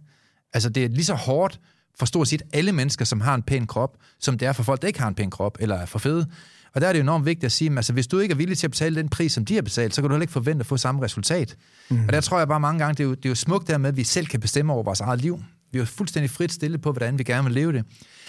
Altså, 0.54 0.68
det 0.68 0.84
er 0.84 0.88
lige 0.88 1.04
så 1.04 1.14
hårdt 1.14 1.60
for 1.98 2.06
stort 2.06 2.28
set 2.28 2.42
alle 2.52 2.72
mennesker, 2.72 3.04
som 3.04 3.20
har 3.20 3.34
en 3.34 3.42
pæn 3.42 3.66
krop, 3.66 3.96
som 4.20 4.38
det 4.38 4.48
er 4.48 4.52
for 4.52 4.62
folk, 4.62 4.82
der 4.82 4.88
ikke 4.88 5.00
har 5.00 5.08
en 5.08 5.14
pæn 5.14 5.30
krop, 5.30 5.56
eller 5.60 5.76
er 5.76 5.86
for 5.86 5.98
fede. 5.98 6.26
Og 6.74 6.80
der 6.80 6.88
er 6.88 6.92
det 6.92 7.00
enormt 7.00 7.26
vigtigt 7.26 7.44
at 7.44 7.52
sige, 7.52 7.70
at 7.70 7.76
altså, 7.76 7.92
hvis 7.92 8.06
du 8.06 8.18
ikke 8.18 8.32
er 8.32 8.36
villig 8.36 8.58
til 8.58 8.66
at 8.66 8.70
betale 8.70 8.96
den 8.96 9.08
pris, 9.08 9.32
som 9.32 9.44
de 9.44 9.54
har 9.54 9.62
betalt, 9.62 9.94
så 9.94 10.02
kan 10.02 10.08
du 10.08 10.14
heller 10.14 10.22
ikke 10.22 10.32
forvente 10.32 10.60
at 10.60 10.66
få 10.66 10.76
samme 10.76 11.02
resultat. 11.02 11.56
Mm. 11.90 12.04
Og 12.06 12.12
der 12.12 12.20
tror 12.20 12.38
jeg 12.38 12.48
bare 12.48 12.60
mange 12.60 12.78
gange, 12.78 12.94
det 12.94 13.00
er, 13.00 13.04
jo, 13.04 13.14
det 13.14 13.24
er 13.24 13.28
jo 13.28 13.34
smukt 13.34 13.68
dermed, 13.68 13.88
at 13.88 13.96
vi 13.96 14.04
selv 14.04 14.26
kan 14.26 14.40
bestemme 14.40 14.72
over 14.72 14.82
vores 14.82 15.00
eget 15.00 15.20
liv. 15.20 15.42
Vi 15.72 15.78
er 15.78 15.82
jo 15.82 15.86
fuldstændig 15.86 16.30
frit 16.30 16.52
stille 16.52 16.78
på, 16.78 16.92
hvordan 16.92 17.18
vi 17.18 17.24
gerne 17.24 17.44
vil 17.44 17.54
leve 17.54 17.72
det. 17.72 17.84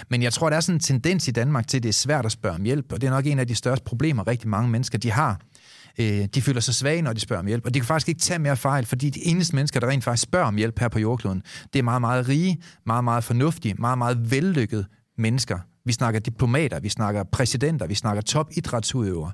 Men 0.09 0.23
jeg 0.23 0.33
tror, 0.33 0.49
der 0.49 0.57
er 0.57 0.61
sådan 0.61 0.75
en 0.75 0.79
tendens 0.79 1.27
i 1.27 1.31
Danmark 1.31 1.67
til, 1.67 1.77
at 1.77 1.83
det 1.83 1.89
er 1.89 1.93
svært 1.93 2.25
at 2.25 2.31
spørge 2.31 2.55
om 2.55 2.63
hjælp, 2.63 2.91
og 2.91 3.01
det 3.01 3.07
er 3.07 3.11
nok 3.11 3.25
en 3.25 3.39
af 3.39 3.47
de 3.47 3.55
største 3.55 3.83
problemer, 3.85 4.27
rigtig 4.27 4.49
mange 4.49 4.69
mennesker 4.69 4.97
de 4.97 5.11
har. 5.11 5.39
Øh, 5.99 6.25
de 6.35 6.41
føler 6.41 6.61
sig 6.61 6.73
svage, 6.73 7.01
når 7.01 7.13
de 7.13 7.19
spørger 7.19 7.39
om 7.39 7.47
hjælp, 7.47 7.65
og 7.65 7.73
de 7.73 7.79
kan 7.79 7.85
faktisk 7.85 8.09
ikke 8.09 8.21
tage 8.21 8.39
mere 8.39 8.57
fejl, 8.57 8.85
fordi 8.85 9.09
de 9.09 9.27
eneste 9.27 9.55
mennesker, 9.55 9.79
der 9.79 9.87
rent 9.87 10.03
faktisk 10.03 10.23
spørger 10.23 10.45
om 10.45 10.55
hjælp 10.55 10.79
her 10.79 10.87
på 10.87 10.99
jordkloden, 10.99 11.43
det 11.73 11.79
er 11.79 11.83
meget, 11.83 12.01
meget 12.01 12.27
rige, 12.27 12.61
meget, 12.85 13.03
meget 13.03 13.23
fornuftige, 13.23 13.75
meget, 13.79 13.97
meget 13.97 14.31
vellykkede 14.31 14.85
mennesker, 15.17 15.59
vi 15.85 15.93
snakker 15.93 16.19
diplomater, 16.19 16.79
vi 16.79 16.89
snakker 16.89 17.23
præsidenter, 17.23 17.87
vi 17.87 17.95
snakker 17.95 18.21
topidrætsudøvere. 18.21 19.31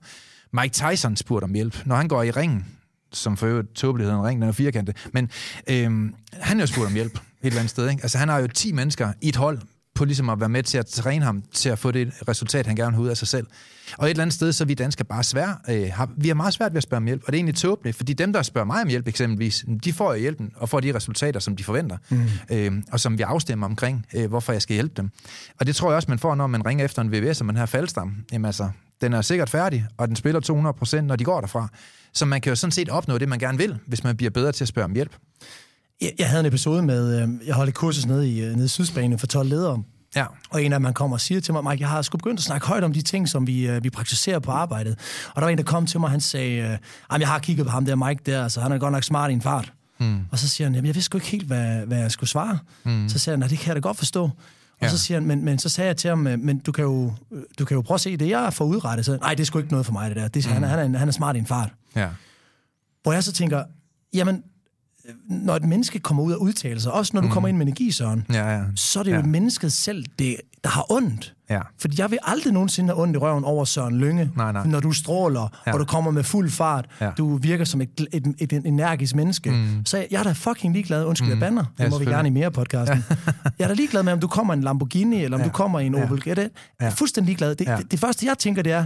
Mike 0.53 0.73
Tyson 0.73 1.15
spurgte 1.15 1.43
om 1.43 1.53
hjælp. 1.53 1.85
Når 1.85 1.95
han 1.95 2.07
går 2.07 2.23
i 2.23 2.31
ringen, 2.31 2.65
som 3.13 3.37
for 3.37 3.47
øvrigt 3.47 3.75
tåbeligheden 3.75 4.23
ring, 4.23 4.41
den 4.41 4.49
er 4.49 4.53
firkantet, 4.53 5.09
men 5.13 5.29
øhm, 5.69 6.15
han 6.33 6.57
er 6.57 6.63
jo 6.63 6.67
spurgt 6.67 6.87
om 6.87 6.93
hjælp 6.93 7.13
et 7.13 7.21
eller 7.41 7.59
andet 7.59 7.69
sted. 7.69 7.89
Ikke? 7.89 8.03
Altså 8.03 8.17
han 8.17 8.29
har 8.29 8.39
jo 8.39 8.47
10 8.47 8.71
mennesker 8.71 9.13
i 9.21 9.29
et 9.29 9.35
hold, 9.35 9.59
på 9.95 10.05
ligesom 10.05 10.29
at 10.29 10.39
være 10.39 10.49
med 10.49 10.63
til 10.63 10.77
at 10.77 10.85
træne 10.85 11.25
ham 11.25 11.43
til 11.53 11.69
at 11.69 11.79
få 11.79 11.91
det 11.91 12.13
resultat, 12.27 12.67
han 12.67 12.75
gerne 12.75 12.97
vil 12.97 13.03
ud 13.03 13.09
af 13.09 13.17
sig 13.17 13.27
selv. 13.27 13.47
Og 13.97 14.05
et 14.05 14.09
eller 14.09 14.21
andet 14.21 14.33
sted, 14.33 14.53
så 14.53 14.63
er 14.63 14.65
vi 14.65 14.73
danskere 14.73 15.05
bare 15.05 15.23
svære. 15.23 15.57
Øh, 15.69 15.89
har, 15.93 16.09
vi 16.17 16.27
har 16.27 16.35
meget 16.35 16.53
svært 16.53 16.71
ved 16.71 16.77
at 16.77 16.83
spørge 16.83 16.97
om 16.97 17.05
hjælp, 17.05 17.21
og 17.25 17.27
det 17.27 17.37
er 17.37 17.39
egentlig 17.39 17.55
tåbeligt, 17.55 17.97
fordi 17.97 18.13
dem, 18.13 18.33
der 18.33 18.41
spørger 18.41 18.65
mig 18.65 18.81
om 18.81 18.87
hjælp 18.87 19.07
eksempelvis, 19.07 19.65
de 19.83 19.93
får 19.93 20.13
jo 20.13 20.19
hjælpen 20.19 20.51
og 20.55 20.69
får 20.69 20.79
de 20.79 20.95
resultater, 20.95 21.39
som 21.39 21.55
de 21.55 21.63
forventer, 21.63 21.97
mm. 22.09 22.25
øh, 22.51 22.71
og 22.91 22.99
som 22.99 23.17
vi 23.17 23.23
afstemmer 23.23 23.67
omkring, 23.67 24.05
øh, 24.15 24.29
hvorfor 24.29 24.51
jeg 24.51 24.61
skal 24.61 24.73
hjælpe 24.73 24.93
dem. 24.97 25.09
Og 25.59 25.67
det 25.67 25.75
tror 25.75 25.89
jeg 25.89 25.95
også, 25.95 26.11
man 26.11 26.19
får, 26.19 26.35
når 26.35 26.47
man 26.47 26.65
ringer 26.65 26.85
efter 26.85 27.01
en 27.01 27.11
VVS, 27.11 27.39
og 27.39 27.45
man 27.45 27.55
har 27.55 27.65
faldstam. 27.65 28.15
Jamen 28.31 28.45
altså, 28.45 28.69
den 29.01 29.13
er 29.13 29.21
sikkert 29.21 29.49
færdig, 29.49 29.85
og 29.97 30.07
den 30.07 30.15
spiller 30.15 30.39
200 30.39 30.73
procent, 30.73 31.07
når 31.07 31.15
de 31.15 31.23
går 31.23 31.41
derfra. 31.41 31.67
Så 32.13 32.25
man 32.25 32.41
kan 32.41 32.49
jo 32.49 32.55
sådan 32.55 32.71
set 32.71 32.89
opnå 32.89 33.17
det, 33.17 33.29
man 33.29 33.39
gerne 33.39 33.57
vil, 33.57 33.79
hvis 33.87 34.03
man 34.03 34.17
bliver 34.17 34.29
bedre 34.29 34.51
til 34.51 34.63
at 34.63 34.67
spørge 34.67 34.85
om 34.85 34.93
hjælp. 34.93 35.15
Jeg 36.19 36.29
havde 36.29 36.39
en 36.39 36.45
episode 36.45 36.81
med, 36.81 37.21
øh, 37.21 37.29
jeg 37.47 37.55
holdt 37.55 37.69
et 37.69 37.75
kursus 37.75 38.05
nede 38.05 38.29
i, 38.29 38.41
øh, 38.41 38.53
nede 38.53 38.65
i 38.65 38.67
Sydspanien 38.67 39.19
for 39.19 39.27
12 39.27 39.49
ledere, 39.49 39.83
Ja. 40.15 40.25
Og 40.49 40.63
en 40.63 40.73
af 40.73 40.79
dem 40.79 40.93
kommer 40.93 41.15
og 41.15 41.21
siger 41.21 41.41
til 41.41 41.53
mig, 41.53 41.63
Mike, 41.63 41.81
jeg 41.81 41.89
har 41.89 42.01
sgu 42.01 42.17
begyndt 42.17 42.39
at 42.39 42.43
snakke 42.43 42.67
højt 42.67 42.83
om 42.83 42.93
de 42.93 43.01
ting, 43.01 43.29
som 43.29 43.47
vi, 43.47 43.67
øh, 43.67 43.83
vi 43.83 43.89
praktiserer 43.89 44.39
på 44.39 44.51
arbejdet. 44.51 44.99
Og 45.27 45.35
der 45.35 45.41
var 45.41 45.49
en, 45.49 45.57
der 45.57 45.63
kom 45.63 45.85
til 45.85 45.99
mig, 45.99 46.07
og 46.07 46.11
han 46.11 46.21
sagde, 46.21 46.79
øh, 47.11 47.19
jeg 47.19 47.27
har 47.27 47.39
kigget 47.39 47.65
på 47.65 47.71
ham 47.71 47.85
der, 47.85 47.95
Mike 47.95 48.21
der, 48.25 48.47
så 48.47 48.61
han 48.61 48.71
er 48.71 48.77
godt 48.77 48.91
nok 48.91 49.03
smart 49.03 49.31
i 49.31 49.33
en 49.33 49.41
fart. 49.41 49.73
Mm. 49.99 50.19
Og 50.31 50.39
så 50.39 50.49
siger 50.49 50.67
han, 50.67 50.75
jeg 50.75 50.83
vidste 50.83 51.01
sgu 51.01 51.17
ikke 51.17 51.27
helt, 51.27 51.47
hvad, 51.47 51.85
hvad 51.85 51.97
jeg 51.97 52.11
skulle 52.11 52.29
svare. 52.29 52.59
Mm. 52.83 53.09
Så 53.09 53.19
siger 53.19 53.33
han, 53.33 53.39
nej, 53.39 53.47
det 53.47 53.59
kan 53.59 53.67
jeg 53.67 53.75
da 53.75 53.79
godt 53.79 53.97
forstå. 53.97 54.23
Og 54.23 54.31
ja. 54.81 54.89
så 54.89 54.97
siger 54.97 55.19
han, 55.19 55.27
men, 55.27 55.45
men 55.45 55.59
så 55.59 55.69
sagde 55.69 55.87
jeg 55.87 55.97
til 55.97 56.09
ham, 56.09 56.17
men 56.17 56.59
du 56.59 56.71
kan 56.71 56.83
jo, 56.83 57.13
du 57.59 57.65
kan 57.65 57.75
jo 57.75 57.81
prøve 57.81 57.95
at 57.95 58.01
se 58.01 58.17
det, 58.17 58.29
jeg 58.29 58.53
får 58.53 58.65
udrettet. 58.65 59.05
Så, 59.05 59.17
nej, 59.17 59.33
det 59.33 59.39
er 59.41 59.45
sgu 59.45 59.59
ikke 59.59 59.71
noget 59.71 59.85
for 59.85 59.93
mig, 59.93 60.09
det 60.09 60.17
der. 60.17 60.27
Det, 60.27 60.45
mm. 60.45 60.51
han, 60.51 60.63
han, 60.63 60.95
er, 60.95 60.99
han 60.99 61.07
er 61.07 61.11
smart 61.11 61.35
i 61.35 61.39
en 61.39 61.45
fart. 61.45 61.69
Ja. 61.95 62.09
Hvor 63.03 63.13
jeg 63.13 63.23
så 63.23 63.31
tænker, 63.31 63.63
jamen, 64.13 64.43
når 65.29 65.55
et 65.55 65.63
menneske 65.65 65.99
kommer 65.99 66.23
ud 66.23 66.33
og 66.33 66.41
udtaler 66.41 66.79
sig, 66.79 66.91
også 66.91 67.11
når 67.13 67.21
du 67.21 67.27
mm. 67.27 67.33
kommer 67.33 67.49
ind 67.49 67.57
med 67.57 67.65
energi, 67.65 67.91
Søren, 67.91 68.25
ja, 68.33 68.49
ja. 68.49 68.61
så 68.75 68.99
er 68.99 69.03
det 69.03 69.11
jo 69.11 69.15
ja. 69.15 69.21
mennesket 69.21 69.71
selv, 69.71 70.05
det, 70.19 70.37
der 70.63 70.69
har 70.69 70.91
ondt. 70.91 71.33
Ja. 71.49 71.59
Fordi 71.79 72.01
jeg 72.01 72.11
vil 72.11 72.19
aldrig 72.23 72.53
nogensinde 72.53 72.89
have 72.89 73.01
ondt 73.01 73.15
i 73.15 73.17
røven 73.17 73.43
over 73.43 73.65
Søren 73.65 73.97
Lønge, 73.97 74.31
nej, 74.35 74.51
nej. 74.51 74.67
når 74.67 74.79
du 74.79 74.91
stråler, 74.91 75.47
ja. 75.67 75.73
og 75.73 75.79
du 75.79 75.85
kommer 75.85 76.11
med 76.11 76.23
fuld 76.23 76.49
fart, 76.49 76.85
ja. 77.01 77.11
du 77.17 77.37
virker 77.37 77.65
som 77.65 77.81
et, 77.81 78.07
et, 78.13 78.27
et, 78.39 78.53
et 78.53 78.65
energisk 78.65 79.15
menneske. 79.15 79.51
Mm. 79.51 79.85
Så 79.85 79.97
jeg, 79.97 80.07
jeg 80.11 80.19
er 80.19 80.23
da 80.23 80.31
fucking 80.31 80.73
ligeglad, 80.73 81.05
undskyld, 81.05 81.27
mm. 81.27 81.31
jeg 81.31 81.39
banner, 81.39 81.65
det 81.77 81.83
ja, 81.83 81.89
må 81.89 81.99
vi 81.99 82.05
gerne 82.05 82.27
i 82.27 82.31
mere 82.31 82.51
podcasten. 82.51 83.03
jeg 83.59 83.63
er 83.63 83.67
da 83.67 83.73
ligeglad 83.73 84.03
med, 84.03 84.13
om 84.13 84.19
du 84.19 84.27
kommer 84.27 84.53
i 84.53 84.57
en 84.57 84.63
Lamborghini, 84.63 85.23
eller 85.23 85.37
om 85.37 85.41
ja. 85.41 85.47
du 85.47 85.51
kommer 85.51 85.79
i 85.79 85.85
en 85.85 85.95
Opel. 85.95 86.23
Ja. 86.25 86.33
Jeg 86.35 86.49
er 86.79 86.89
fuldstændig 86.89 87.27
ligeglad. 87.27 87.55
Det, 87.55 87.67
ja. 87.67 87.77
det, 87.77 87.91
det 87.91 87.99
første, 87.99 88.25
jeg 88.25 88.37
tænker, 88.37 88.61
det 88.61 88.71
er, 88.71 88.85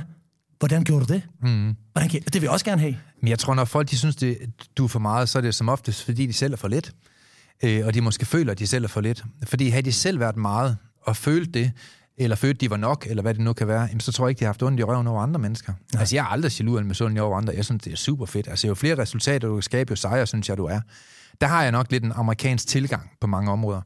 Hvordan 0.60 0.84
gjorde 0.84 1.06
du 1.06 1.14
det? 1.14 1.22
Mm. 1.42 1.76
Hvordan, 1.92 2.10
det 2.10 2.34
vil 2.34 2.42
jeg 2.42 2.50
også 2.50 2.66
gerne 2.66 2.82
have. 2.82 2.98
Men 3.22 3.30
jeg 3.30 3.40
tror, 3.40 3.56
når 3.56 3.66
folk 3.66 3.90
de 3.90 3.98
synes, 3.98 4.16
det, 4.16 4.38
du 4.78 4.84
er 4.84 4.88
for 4.88 5.00
meget, 5.00 5.30
så 5.30 5.38
er 5.38 5.42
det 5.42 5.56
som 5.56 5.70
oftest, 5.70 6.04
fordi 6.04 6.26
de 6.26 6.34
selv 6.34 6.54
er 6.54 6.58
for 6.58 6.68
lidt. 6.68 6.92
Øh, 7.64 7.86
og 7.86 7.94
de 7.94 8.02
måske 8.02 8.26
føler, 8.26 8.52
at 8.52 8.60
de 8.60 8.68
selv 8.68 8.84
er 8.84 8.88
for 8.88 9.02
lidt. 9.02 9.24
Fordi 9.44 9.70
havde 9.70 9.84
de 9.84 9.92
selv 9.92 10.20
været 10.20 10.38
meget, 10.38 10.78
og 11.02 11.16
følt 11.16 11.54
det, 11.54 11.72
eller 12.18 12.36
følt, 12.36 12.62
de 12.62 12.70
var 12.70 12.78
nok, 12.78 13.06
eller 13.10 13.22
hvad 13.22 13.34
det 13.34 13.42
nu 13.42 13.54
kan 13.54 13.68
være, 13.68 13.82
jamen, 13.82 14.00
så 14.00 14.12
tror 14.12 14.26
jeg 14.26 14.30
ikke, 14.30 14.40
de 14.40 14.46
har 14.46 14.50
haft 14.50 14.64
ondt 14.64 14.80
i 14.80 14.84
røven 14.84 15.08
over 15.08 15.22
andre 15.22 15.40
mennesker. 15.40 15.74
Nej. 15.94 16.00
Altså, 16.00 16.16
jeg 16.16 16.22
er 16.22 16.28
aldrig 16.28 16.60
jaloux 16.60 16.86
med 16.86 16.96
sådan 16.96 17.18
over 17.18 17.38
andre. 17.38 17.54
Jeg 17.56 17.66
synes, 17.66 17.84
det 17.84 17.94
er 17.94 17.98
super 17.98 18.26
fedt. 18.26 18.48
Altså, 18.48 18.68
jo 18.68 18.76
flere 18.76 18.98
resultater, 18.98 19.48
du 19.48 19.56
kan 19.56 19.64
skabe, 19.64 19.92
jo 19.92 19.96
sejre, 19.96 20.28
synes 20.28 20.50
jeg, 20.50 20.58
du 20.58 20.66
er. 20.66 20.80
Der 21.42 21.48
har 21.48 21.64
jeg 21.64 21.72
nok 21.72 21.92
lidt 21.92 22.04
en 22.04 22.12
amerikansk 22.16 22.68
tilgang 22.68 23.12
på 23.22 23.28
mange 23.28 23.52
områder. 23.52 23.82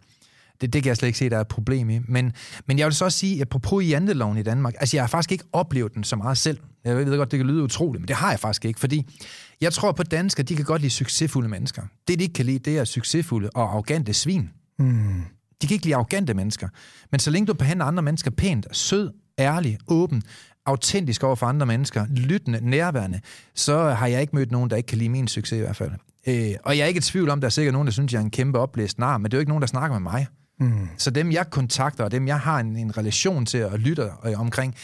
Det, 0.61 0.73
det 0.73 0.83
kan 0.83 0.87
jeg 0.87 0.97
slet 0.97 1.07
ikke 1.07 1.19
se, 1.19 1.29
der 1.29 1.37
er 1.37 1.41
et 1.41 1.47
problem 1.47 1.89
i. 1.89 1.99
Men, 2.07 2.33
men 2.67 2.79
jeg 2.79 2.85
vil 2.85 2.93
så 2.93 3.05
også 3.05 3.17
sige, 3.17 3.41
at 3.41 3.49
på 3.49 3.81
janteloven 3.81 4.37
i 4.37 4.43
Danmark, 4.43 4.73
altså 4.79 4.97
jeg 4.97 5.03
har 5.03 5.07
faktisk 5.07 5.31
ikke 5.31 5.43
oplevet 5.53 5.93
den 5.93 6.03
så 6.03 6.15
meget 6.15 6.37
selv. 6.37 6.57
Jeg 6.85 6.97
ved 6.97 7.17
godt, 7.17 7.31
det 7.31 7.39
kan 7.39 7.47
lyde 7.47 7.63
utroligt, 7.63 8.01
men 8.01 8.07
det 8.07 8.15
har 8.15 8.29
jeg 8.29 8.39
faktisk 8.39 8.65
ikke, 8.65 8.79
fordi 8.79 9.07
jeg 9.61 9.73
tror 9.73 9.91
på 9.91 10.03
danskere, 10.03 10.43
de 10.43 10.55
kan 10.55 10.65
godt 10.65 10.81
lide 10.81 10.93
succesfulde 10.93 11.49
mennesker. 11.49 11.81
Det, 12.07 12.19
de 12.19 12.23
ikke 12.23 12.33
kan 12.33 12.45
lide, 12.45 12.59
det 12.59 12.77
er 12.77 12.83
succesfulde 12.83 13.49
og 13.55 13.63
arrogante 13.63 14.13
svin. 14.13 14.49
Mm. 14.79 15.21
De 15.61 15.67
kan 15.67 15.73
ikke 15.75 15.85
lide 15.85 15.95
arrogante 15.95 16.33
mennesker. 16.33 16.69
Men 17.11 17.19
så 17.19 17.31
længe 17.31 17.47
du 17.47 17.53
behandler 17.53 17.85
andre 17.85 18.03
mennesker 18.03 18.31
pænt, 18.31 18.67
sød, 18.71 19.11
ærlig, 19.39 19.77
åben, 19.87 20.23
autentisk 20.65 21.23
over 21.23 21.35
for 21.35 21.45
andre 21.45 21.65
mennesker, 21.65 22.05
lyttende, 22.09 22.69
nærværende, 22.69 23.19
så 23.55 23.89
har 23.89 24.07
jeg 24.07 24.21
ikke 24.21 24.35
mødt 24.35 24.51
nogen, 24.51 24.69
der 24.69 24.75
ikke 24.75 24.87
kan 24.87 24.97
lide 24.97 25.09
min 25.09 25.27
succes 25.27 25.57
i 25.57 25.61
hvert 25.61 25.75
fald. 25.75 25.91
Øh, 26.27 26.55
og 26.63 26.77
jeg 26.77 26.83
er 26.83 26.87
ikke 26.87 26.97
i 26.97 27.01
tvivl 27.01 27.29
om, 27.29 27.41
der 27.41 27.47
er 27.47 27.49
sikkert 27.49 27.73
nogen, 27.73 27.85
der 27.85 27.91
synes, 27.91 28.13
jeg 28.13 28.19
er 28.19 28.23
en 28.23 28.31
kæmpe 28.31 28.59
oplæst 28.59 28.99
nar, 28.99 29.17
men 29.17 29.25
det 29.25 29.33
er 29.33 29.37
jo 29.37 29.39
ikke 29.39 29.49
nogen, 29.49 29.61
der 29.61 29.67
snakker 29.67 29.99
med 29.99 30.11
mig. 30.11 30.27
Mm. 30.61 30.87
Så 30.97 31.09
dem, 31.09 31.31
jeg 31.31 31.49
kontakter, 31.49 32.03
og 32.03 32.11
dem, 32.11 32.27
jeg 32.27 32.39
har 32.39 32.59
en, 32.59 32.75
en 32.75 32.97
relation 32.97 33.45
til 33.45 33.65
og 33.65 33.79
lytter 33.79 34.25
øh, 34.25 34.39
omkring, 34.39 34.75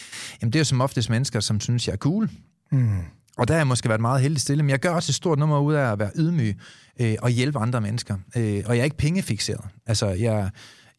jamen, 0.41 0.53
det 0.53 0.59
er 0.59 0.61
jo 0.61 0.65
som 0.65 0.81
oftest 0.81 1.09
mennesker, 1.09 1.39
som 1.39 1.59
synes, 1.59 1.87
jeg 1.87 1.93
er 1.93 1.97
cool. 1.97 2.29
Mm. 2.71 2.99
Og 3.37 3.47
der 3.47 3.53
har 3.53 3.59
jeg 3.59 3.67
måske 3.67 3.89
været 3.89 4.01
meget 4.01 4.21
heldig 4.21 4.41
stille, 4.41 4.63
men 4.63 4.69
jeg 4.69 4.79
gør 4.79 4.89
også 4.89 5.11
et 5.11 5.15
stort 5.15 5.39
nummer 5.39 5.59
ud 5.59 5.73
af 5.73 5.91
at 5.91 5.99
være 5.99 6.11
ydmyg 6.15 6.59
øh, 6.99 7.15
og 7.21 7.29
hjælpe 7.29 7.59
andre 7.59 7.81
mennesker. 7.81 8.15
Øh, 8.35 8.63
og 8.65 8.75
jeg 8.75 8.79
er 8.79 8.83
ikke 8.83 8.97
pengefixeret. 8.97 9.65
Altså, 9.85 10.07
jeg, 10.07 10.49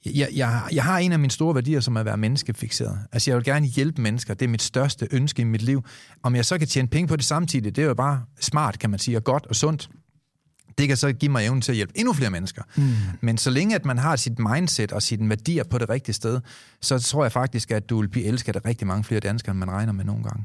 jeg, 0.06 0.28
jeg, 0.34 0.62
jeg 0.72 0.84
har 0.84 0.98
en 0.98 1.12
af 1.12 1.18
mine 1.18 1.30
store 1.30 1.54
værdier, 1.54 1.80
som 1.80 1.96
er 1.96 2.00
at 2.00 2.06
være 2.06 2.16
menneskefixeret. 2.16 2.98
Altså, 3.12 3.30
jeg 3.30 3.36
vil 3.36 3.44
gerne 3.44 3.66
hjælpe 3.66 4.02
mennesker. 4.02 4.34
Det 4.34 4.44
er 4.44 4.48
mit 4.48 4.62
største 4.62 5.08
ønske 5.10 5.42
i 5.42 5.44
mit 5.44 5.62
liv. 5.62 5.84
Om 6.22 6.34
jeg 6.34 6.44
så 6.44 6.58
kan 6.58 6.68
tjene 6.68 6.88
penge 6.88 7.08
på 7.08 7.16
det 7.16 7.24
samtidig, 7.24 7.76
det 7.76 7.82
er 7.82 7.86
jo 7.86 7.94
bare 7.94 8.22
smart, 8.40 8.78
kan 8.78 8.90
man 8.90 8.98
sige, 8.98 9.16
og 9.16 9.24
godt 9.24 9.46
og 9.46 9.56
sundt 9.56 9.90
det 10.78 10.88
kan 10.88 10.96
så 10.96 11.12
give 11.12 11.32
mig 11.32 11.44
evnen 11.44 11.60
til 11.60 11.72
at 11.72 11.76
hjælpe 11.76 11.92
endnu 11.96 12.12
flere 12.12 12.30
mennesker. 12.30 12.62
Mm. 12.76 12.92
Men 13.20 13.38
så 13.38 13.50
længe 13.50 13.74
at 13.74 13.84
man 13.84 13.98
har 13.98 14.16
sit 14.16 14.38
mindset 14.38 14.92
og 14.92 15.02
sine 15.02 15.28
værdier 15.28 15.64
på 15.64 15.78
det 15.78 15.88
rigtige 15.88 16.14
sted, 16.14 16.40
så 16.80 16.98
tror 16.98 17.24
jeg 17.24 17.32
faktisk, 17.32 17.70
at 17.70 17.90
du 17.90 18.00
vil 18.00 18.08
blive 18.08 18.26
elsket 18.26 18.56
af 18.56 18.64
rigtig 18.64 18.86
mange 18.86 19.04
flere 19.04 19.20
danskere, 19.20 19.50
end 19.50 19.58
man 19.58 19.70
regner 19.70 19.92
med 19.92 20.04
nogle 20.04 20.22
gange. 20.22 20.44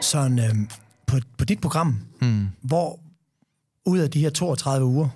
Sådan, 0.00 0.38
øh, 0.38 0.54
på, 1.06 1.16
på 1.38 1.44
dit 1.44 1.60
program, 1.60 2.00
mm. 2.22 2.48
hvor 2.62 3.00
ud 3.86 3.98
af 3.98 4.10
de 4.10 4.20
her 4.20 4.30
32 4.30 4.86
uger, 4.86 5.08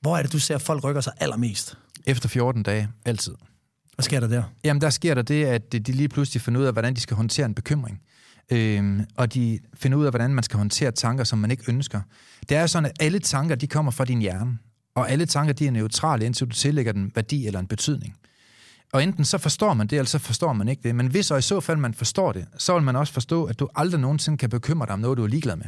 Hvor 0.00 0.16
er 0.16 0.22
det, 0.22 0.32
du 0.32 0.38
ser, 0.38 0.54
at 0.54 0.62
folk 0.62 0.84
rykker 0.84 1.00
sig 1.00 1.12
allermest? 1.20 1.78
Efter 2.06 2.28
14 2.28 2.62
dage, 2.62 2.88
altid. 3.04 3.34
Hvad 3.94 4.02
sker 4.02 4.20
der 4.20 4.28
der? 4.28 4.42
Jamen, 4.64 4.80
der 4.80 4.90
sker 4.90 5.14
der 5.14 5.22
det, 5.22 5.44
at 5.44 5.72
de 5.72 5.78
lige 5.78 6.08
pludselig 6.08 6.42
finder 6.42 6.60
ud 6.60 6.66
af, 6.66 6.72
hvordan 6.72 6.94
de 6.94 7.00
skal 7.00 7.16
håndtere 7.16 7.46
en 7.46 7.54
bekymring. 7.54 8.00
Øhm, 8.52 9.04
og 9.16 9.34
de 9.34 9.58
finder 9.74 9.98
ud 9.98 10.04
af, 10.04 10.12
hvordan 10.12 10.34
man 10.34 10.44
skal 10.44 10.58
håndtere 10.58 10.90
tanker, 10.90 11.24
som 11.24 11.38
man 11.38 11.50
ikke 11.50 11.64
ønsker. 11.68 12.00
Det 12.48 12.56
er 12.56 12.66
sådan, 12.66 12.90
at 12.90 12.96
alle 13.00 13.18
tanker, 13.18 13.54
de 13.54 13.66
kommer 13.66 13.92
fra 13.92 14.04
din 14.04 14.20
hjerne. 14.20 14.58
Og 14.94 15.10
alle 15.10 15.26
tanker, 15.26 15.52
de 15.52 15.66
er 15.66 15.70
neutrale, 15.70 16.26
indtil 16.26 16.46
du 16.46 16.54
tillægger 16.54 16.92
den 16.92 17.12
værdi 17.14 17.46
eller 17.46 17.60
en 17.60 17.66
betydning. 17.66 18.16
Og 18.92 19.02
enten 19.02 19.24
så 19.24 19.38
forstår 19.38 19.74
man 19.74 19.86
det, 19.86 19.98
eller 19.98 20.08
så 20.08 20.18
forstår 20.18 20.52
man 20.52 20.68
ikke 20.68 20.82
det. 20.82 20.94
Men 20.94 21.06
hvis 21.06 21.30
og 21.30 21.38
i 21.38 21.42
så 21.42 21.60
fald 21.60 21.78
man 21.78 21.94
forstår 21.94 22.32
det, 22.32 22.46
så 22.58 22.74
vil 22.74 22.82
man 22.82 22.96
også 22.96 23.12
forstå, 23.12 23.44
at 23.44 23.58
du 23.58 23.68
aldrig 23.74 24.00
nogensinde 24.00 24.38
kan 24.38 24.50
bekymre 24.50 24.86
dig 24.86 24.92
om 24.92 25.00
noget, 25.00 25.18
du 25.18 25.22
er 25.22 25.28
ligeglad 25.28 25.56
med. 25.56 25.66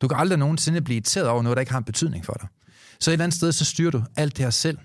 Du 0.00 0.08
kan 0.08 0.18
aldrig 0.18 0.38
nogensinde 0.38 0.80
blive 0.80 0.96
irriteret 0.96 1.28
over 1.28 1.42
noget, 1.42 1.56
der 1.56 1.60
ikke 1.60 1.72
har 1.72 1.78
en 1.78 1.84
betydning 1.84 2.24
for 2.24 2.36
dig. 2.40 2.48
Så 3.00 3.10
et 3.10 3.12
eller 3.12 3.24
andet 3.24 3.36
sted, 3.36 3.52
så 3.52 3.64
styrer 3.64 3.90
du 3.90 4.02
alt 4.16 4.36
det 4.36 4.44
her 4.44 4.50
selv. 4.50 4.78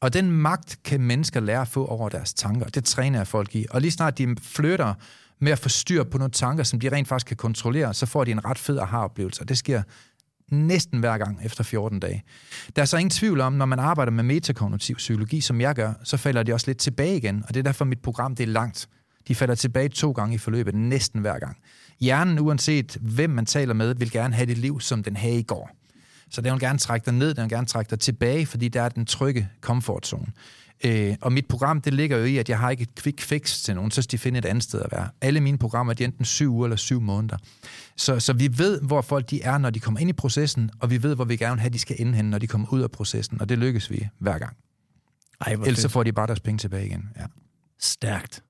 Og 0.00 0.12
den 0.12 0.30
magt 0.30 0.78
kan 0.84 1.00
mennesker 1.00 1.40
lære 1.40 1.60
at 1.60 1.68
få 1.68 1.86
over 1.86 2.08
deres 2.08 2.34
tanker. 2.34 2.66
Det 2.66 2.84
træner 2.84 3.18
jeg 3.18 3.26
folk 3.26 3.54
i. 3.54 3.66
Og 3.70 3.80
lige 3.80 3.90
snart 3.90 4.18
de 4.18 4.36
flytter 4.42 4.94
med 5.40 5.52
at 5.52 5.58
få 5.58 5.68
styr 5.68 6.04
på 6.04 6.18
nogle 6.18 6.30
tanker, 6.30 6.64
som 6.64 6.80
de 6.80 6.88
rent 6.88 7.08
faktisk 7.08 7.26
kan 7.26 7.36
kontrollere, 7.36 7.94
så 7.94 8.06
får 8.06 8.24
de 8.24 8.30
en 8.30 8.44
ret 8.44 8.58
fed 8.58 8.78
aha-oplevelse. 8.78 9.44
Det 9.44 9.58
sker 9.58 9.82
næsten 10.50 10.98
hver 10.98 11.18
gang 11.18 11.38
efter 11.44 11.64
14 11.64 12.00
dage. 12.00 12.22
Der 12.76 12.82
er 12.82 12.86
så 12.86 12.96
ingen 12.96 13.10
tvivl 13.10 13.40
om, 13.40 13.52
når 13.52 13.66
man 13.66 13.78
arbejder 13.78 14.12
med 14.12 14.24
metakognitiv 14.24 14.96
psykologi, 14.96 15.40
som 15.40 15.60
jeg 15.60 15.74
gør, 15.74 15.92
så 16.04 16.16
falder 16.16 16.42
de 16.42 16.52
også 16.52 16.66
lidt 16.66 16.78
tilbage 16.78 17.16
igen, 17.16 17.44
og 17.48 17.54
det 17.54 17.60
er 17.60 17.64
derfor 17.64 17.84
mit 17.84 18.02
program 18.02 18.36
det 18.36 18.42
er 18.42 18.48
langt. 18.48 18.88
De 19.28 19.34
falder 19.34 19.54
tilbage 19.54 19.88
to 19.88 20.12
gange 20.12 20.34
i 20.34 20.38
forløbet, 20.38 20.74
næsten 20.74 21.20
hver 21.20 21.38
gang. 21.38 21.56
Hjernen, 22.00 22.38
uanset 22.38 22.96
hvem 23.00 23.30
man 23.30 23.46
taler 23.46 23.74
med, 23.74 23.94
vil 23.94 24.10
gerne 24.10 24.34
have 24.34 24.46
det 24.46 24.58
liv, 24.58 24.80
som 24.80 25.02
den 25.02 25.16
havde 25.16 25.38
i 25.38 25.42
går. 25.42 25.70
Så 26.30 26.40
den 26.40 26.52
vil 26.52 26.60
gerne 26.60 26.78
trække 26.78 27.04
dig 27.04 27.14
ned, 27.14 27.34
den 27.34 27.42
vil 27.42 27.50
gerne 27.50 27.66
trække 27.66 27.90
dig 27.90 28.00
tilbage, 28.00 28.46
fordi 28.46 28.68
der 28.68 28.82
er 28.82 28.88
den 28.88 29.06
trygge 29.06 29.48
comfort 29.60 30.06
zone. 30.06 30.26
Øh, 30.84 31.16
og 31.20 31.32
mit 31.32 31.46
program, 31.46 31.80
det 31.80 31.94
ligger 31.94 32.18
jo 32.18 32.24
i, 32.24 32.36
at 32.36 32.48
jeg 32.48 32.58
har 32.58 32.70
ikke 32.70 32.82
et 32.82 33.02
quick 33.02 33.20
fix 33.20 33.62
til 33.62 33.74
nogen, 33.74 33.90
så 33.90 34.02
skal 34.02 34.12
de 34.12 34.18
finde 34.18 34.38
et 34.38 34.44
andet 34.44 34.64
sted 34.64 34.82
at 34.82 34.92
være. 34.92 35.08
Alle 35.20 35.40
mine 35.40 35.58
programmer, 35.58 35.92
de 35.92 36.04
er 36.04 36.08
enten 36.08 36.24
syv 36.24 36.52
uger 36.52 36.66
eller 36.66 36.76
syv 36.76 37.00
måneder. 37.00 37.36
Så, 37.96 38.20
så 38.20 38.32
vi 38.32 38.58
ved, 38.58 38.80
hvor 38.80 39.02
folk 39.02 39.30
de 39.30 39.42
er, 39.42 39.58
når 39.58 39.70
de 39.70 39.80
kommer 39.80 40.00
ind 40.00 40.10
i 40.10 40.12
processen, 40.12 40.70
og 40.80 40.90
vi 40.90 41.02
ved, 41.02 41.14
hvor 41.14 41.24
vi 41.24 41.36
gerne 41.36 41.54
vil 41.54 41.60
have, 41.60 41.70
de 41.70 41.78
skal 41.78 41.96
ende 41.98 42.14
hen, 42.14 42.24
når 42.24 42.38
de 42.38 42.46
kommer 42.46 42.72
ud 42.72 42.80
af 42.80 42.90
processen, 42.90 43.40
og 43.40 43.48
det 43.48 43.58
lykkes 43.58 43.90
vi 43.90 44.08
hver 44.18 44.38
gang. 44.38 44.56
Ej, 45.40 45.52
Ellers 45.52 45.78
så 45.78 45.88
får 45.88 46.02
de 46.02 46.12
bare 46.12 46.26
deres 46.26 46.40
penge 46.40 46.58
tilbage 46.58 46.86
igen. 46.86 47.08
Ja. 47.18 47.24
Stærkt. 47.80 48.42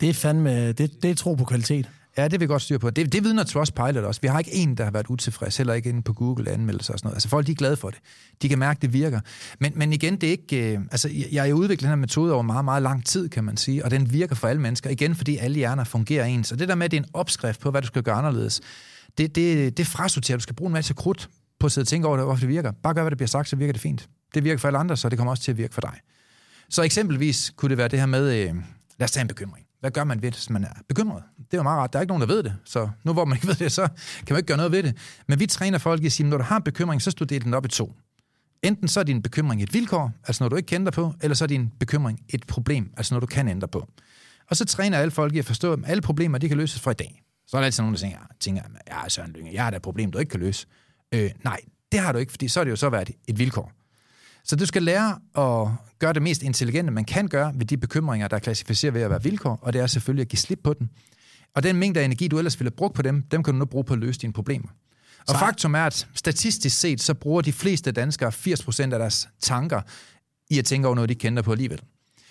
Det 0.00 0.08
er 0.08 0.14
fandme, 0.14 0.72
det, 0.72 1.02
det 1.02 1.10
er 1.10 1.14
tro 1.14 1.34
på 1.34 1.44
kvalitet. 1.44 1.88
Ja, 2.18 2.24
det 2.24 2.32
vil 2.32 2.40
vi 2.40 2.46
godt 2.46 2.62
styre 2.62 2.78
på. 2.78 2.90
Det, 2.90 3.12
det 3.12 3.24
vidner 3.24 3.44
Trustpilot 3.44 4.04
også. 4.04 4.20
Vi 4.20 4.28
har 4.28 4.38
ikke 4.38 4.54
en, 4.54 4.74
der 4.74 4.84
har 4.84 4.90
været 4.90 5.06
utilfreds, 5.06 5.56
heller 5.56 5.74
ikke 5.74 5.88
inde 5.88 6.02
på 6.02 6.12
Google 6.12 6.50
anmeldelser 6.50 6.92
og 6.92 6.98
sådan 6.98 7.06
noget. 7.06 7.16
Altså 7.16 7.28
folk, 7.28 7.46
de 7.46 7.52
er 7.52 7.56
glade 7.56 7.76
for 7.76 7.90
det. 7.90 7.98
De 8.42 8.48
kan 8.48 8.58
mærke, 8.58 8.80
det 8.82 8.92
virker. 8.92 9.20
Men, 9.58 9.72
men 9.76 9.92
igen, 9.92 10.16
det 10.16 10.26
er 10.26 10.30
ikke... 10.30 10.72
Øh, 10.72 10.80
altså, 10.90 11.10
jeg 11.32 11.42
har 11.42 11.52
udviklet 11.52 11.80
den 11.80 11.88
her 11.88 11.96
metode 11.96 12.32
over 12.32 12.42
meget, 12.42 12.64
meget 12.64 12.82
lang 12.82 13.06
tid, 13.06 13.28
kan 13.28 13.44
man 13.44 13.56
sige, 13.56 13.84
og 13.84 13.90
den 13.90 14.12
virker 14.12 14.34
for 14.34 14.48
alle 14.48 14.62
mennesker. 14.62 14.90
Igen, 14.90 15.14
fordi 15.14 15.36
alle 15.36 15.56
hjerner 15.56 15.84
fungerer 15.84 16.24
ens. 16.24 16.52
Og 16.52 16.58
det 16.58 16.68
der 16.68 16.74
med, 16.74 16.84
at 16.84 16.90
det 16.90 16.96
er 16.96 17.02
en 17.02 17.08
opskrift 17.12 17.60
på, 17.60 17.70
hvad 17.70 17.82
du 17.82 17.86
skal 17.86 18.02
gøre 18.02 18.14
anderledes, 18.14 18.60
det, 19.18 19.34
det, 19.34 19.76
det 19.76 19.86
frasorterer. 19.86 20.36
Du 20.38 20.42
skal 20.42 20.56
bruge 20.56 20.68
en 20.68 20.72
masse 20.72 20.94
krudt 20.94 21.28
på 21.60 21.66
at 21.66 21.72
sidde 21.72 21.84
og 21.84 21.88
tænke 21.88 22.08
over, 22.08 22.16
det, 22.16 22.26
hvorfor 22.26 22.40
det 22.40 22.48
virker. 22.48 22.72
Bare 22.82 22.94
gør, 22.94 23.02
hvad 23.02 23.10
der 23.10 23.16
bliver 23.16 23.28
sagt, 23.28 23.48
så 23.48 23.56
virker 23.56 23.72
det 23.72 23.82
fint. 23.82 24.08
Det 24.34 24.44
virker 24.44 24.58
for 24.58 24.68
alle 24.68 24.78
andre, 24.78 24.96
så 24.96 25.08
det 25.08 25.18
kommer 25.18 25.30
også 25.30 25.42
til 25.42 25.50
at 25.50 25.58
virke 25.58 25.74
for 25.74 25.80
dig. 25.80 25.94
Så 26.70 26.82
eksempelvis 26.82 27.52
kunne 27.56 27.68
det 27.68 27.78
være 27.78 27.88
det 27.88 27.98
her 27.98 28.06
med, 28.06 28.34
øh, 28.34 28.54
lad 28.98 29.04
os 29.04 29.10
tage 29.10 29.22
en 29.22 29.28
bekymring. 29.28 29.67
Hvad 29.80 29.90
gør 29.90 30.04
man 30.04 30.22
ved 30.22 30.30
det, 30.30 30.38
hvis 30.38 30.50
man 30.50 30.64
er 30.64 30.72
bekymret? 30.88 31.22
Det 31.36 31.54
er 31.54 31.58
jo 31.58 31.62
meget 31.62 31.78
rart. 31.78 31.92
Der 31.92 31.98
er 31.98 32.00
ikke 32.00 32.10
nogen, 32.10 32.20
der 32.20 32.34
ved 32.34 32.42
det. 32.42 32.56
Så 32.64 32.88
nu 33.04 33.12
hvor 33.12 33.24
man 33.24 33.36
ikke 33.36 33.46
ved 33.52 33.54
det, 33.54 33.72
så 33.72 33.88
kan 34.26 34.34
man 34.34 34.36
ikke 34.36 34.46
gøre 34.46 34.56
noget 34.56 34.72
ved 34.72 34.82
det. 34.82 34.96
Men 35.28 35.40
vi 35.40 35.46
træner 35.46 35.78
folk 35.78 36.02
i 36.02 36.06
at 36.06 36.12
sige, 36.12 36.28
når 36.28 36.36
du 36.36 36.44
har 36.44 36.56
en 36.56 36.62
bekymring, 36.62 37.02
så 37.02 37.10
studerer 37.10 37.40
du 37.40 37.44
den 37.44 37.54
op 37.54 37.64
i 37.64 37.68
to. 37.68 37.92
Enten 38.62 38.88
så 38.88 39.00
er 39.00 39.04
din 39.04 39.22
bekymring 39.22 39.62
et 39.62 39.74
vilkår, 39.74 40.12
altså 40.26 40.42
noget 40.42 40.50
du 40.50 40.56
ikke 40.56 40.66
kan 40.66 40.80
ændre 40.80 40.92
på, 40.92 41.14
eller 41.22 41.34
så 41.34 41.44
er 41.44 41.46
din 41.46 41.70
bekymring 41.80 42.20
et 42.28 42.46
problem, 42.46 42.92
altså 42.96 43.14
noget 43.14 43.22
du 43.22 43.26
kan 43.34 43.48
ændre 43.48 43.68
på. 43.68 43.88
Og 44.50 44.56
så 44.56 44.64
træner 44.64 44.98
alle 44.98 45.10
folk 45.10 45.34
i 45.34 45.38
at 45.38 45.44
forstå, 45.44 45.72
at 45.72 45.78
alle 45.86 46.02
problemer, 46.02 46.38
de 46.38 46.48
kan 46.48 46.56
løses 46.56 46.80
fra 46.80 46.90
i 46.90 46.94
dag. 46.94 47.22
Så 47.46 47.56
er 47.56 47.60
der 47.60 47.66
altid 47.66 47.82
nogen, 47.82 47.94
der 47.94 48.00
tænker, 48.00 48.18
tænker 48.40 48.62
ja, 48.88 49.08
Søren 49.08 49.32
Lynge, 49.32 49.54
jeg 49.54 49.64
har 49.64 49.70
da 49.70 49.76
et 49.76 49.82
problem, 49.82 50.10
du 50.10 50.18
ikke 50.18 50.30
kan 50.30 50.40
løse. 50.40 50.66
Øh, 51.14 51.30
nej, 51.44 51.60
det 51.92 52.00
har 52.00 52.12
du 52.12 52.18
ikke, 52.18 52.32
fordi 52.32 52.48
så 52.48 52.60
er 52.60 52.64
det 52.64 52.70
jo 52.70 52.76
så 52.76 52.90
været 52.90 53.10
et 53.28 53.38
vilkår. 53.38 53.72
Så 54.48 54.56
du 54.56 54.66
skal 54.66 54.82
lære 54.82 55.18
at 55.38 55.68
gøre 55.98 56.12
det 56.12 56.22
mest 56.22 56.42
intelligente, 56.42 56.92
man 56.92 57.04
kan 57.04 57.28
gøre 57.28 57.52
ved 57.56 57.66
de 57.66 57.76
bekymringer, 57.76 58.28
der 58.28 58.36
er 58.36 58.40
klassificeret 58.40 58.94
ved 58.94 59.02
at 59.02 59.10
være 59.10 59.22
vilkår, 59.22 59.58
og 59.62 59.72
det 59.72 59.80
er 59.80 59.86
selvfølgelig 59.86 60.22
at 60.22 60.28
give 60.28 60.38
slip 60.38 60.60
på 60.64 60.72
den. 60.72 60.90
Og 61.54 61.62
den 61.62 61.76
mængde 61.76 62.00
af 62.00 62.04
energi, 62.04 62.28
du 62.28 62.38
ellers 62.38 62.60
ville 62.60 62.70
have 62.70 62.76
brugt 62.76 62.94
på 62.94 63.02
dem, 63.02 63.22
dem 63.22 63.42
kan 63.42 63.54
du 63.54 63.58
nu 63.58 63.64
bruge 63.64 63.84
på 63.84 63.92
at 63.92 64.00
løse 64.00 64.20
dine 64.20 64.32
problemer. 64.32 64.68
Og 65.28 65.34
så... 65.34 65.38
faktum 65.38 65.74
er, 65.74 65.82
at 65.82 66.08
statistisk 66.14 66.78
set, 66.78 67.02
så 67.02 67.14
bruger 67.14 67.42
de 67.42 67.52
fleste 67.52 67.92
danskere 67.92 68.28
80% 68.28 68.82
af 68.82 68.88
deres 68.88 69.28
tanker 69.40 69.80
i 70.50 70.58
at 70.58 70.64
tænke 70.64 70.88
over 70.88 70.94
noget, 70.94 71.08
de 71.08 71.14
kender 71.14 71.42
på 71.42 71.52
alligevel. 71.52 71.80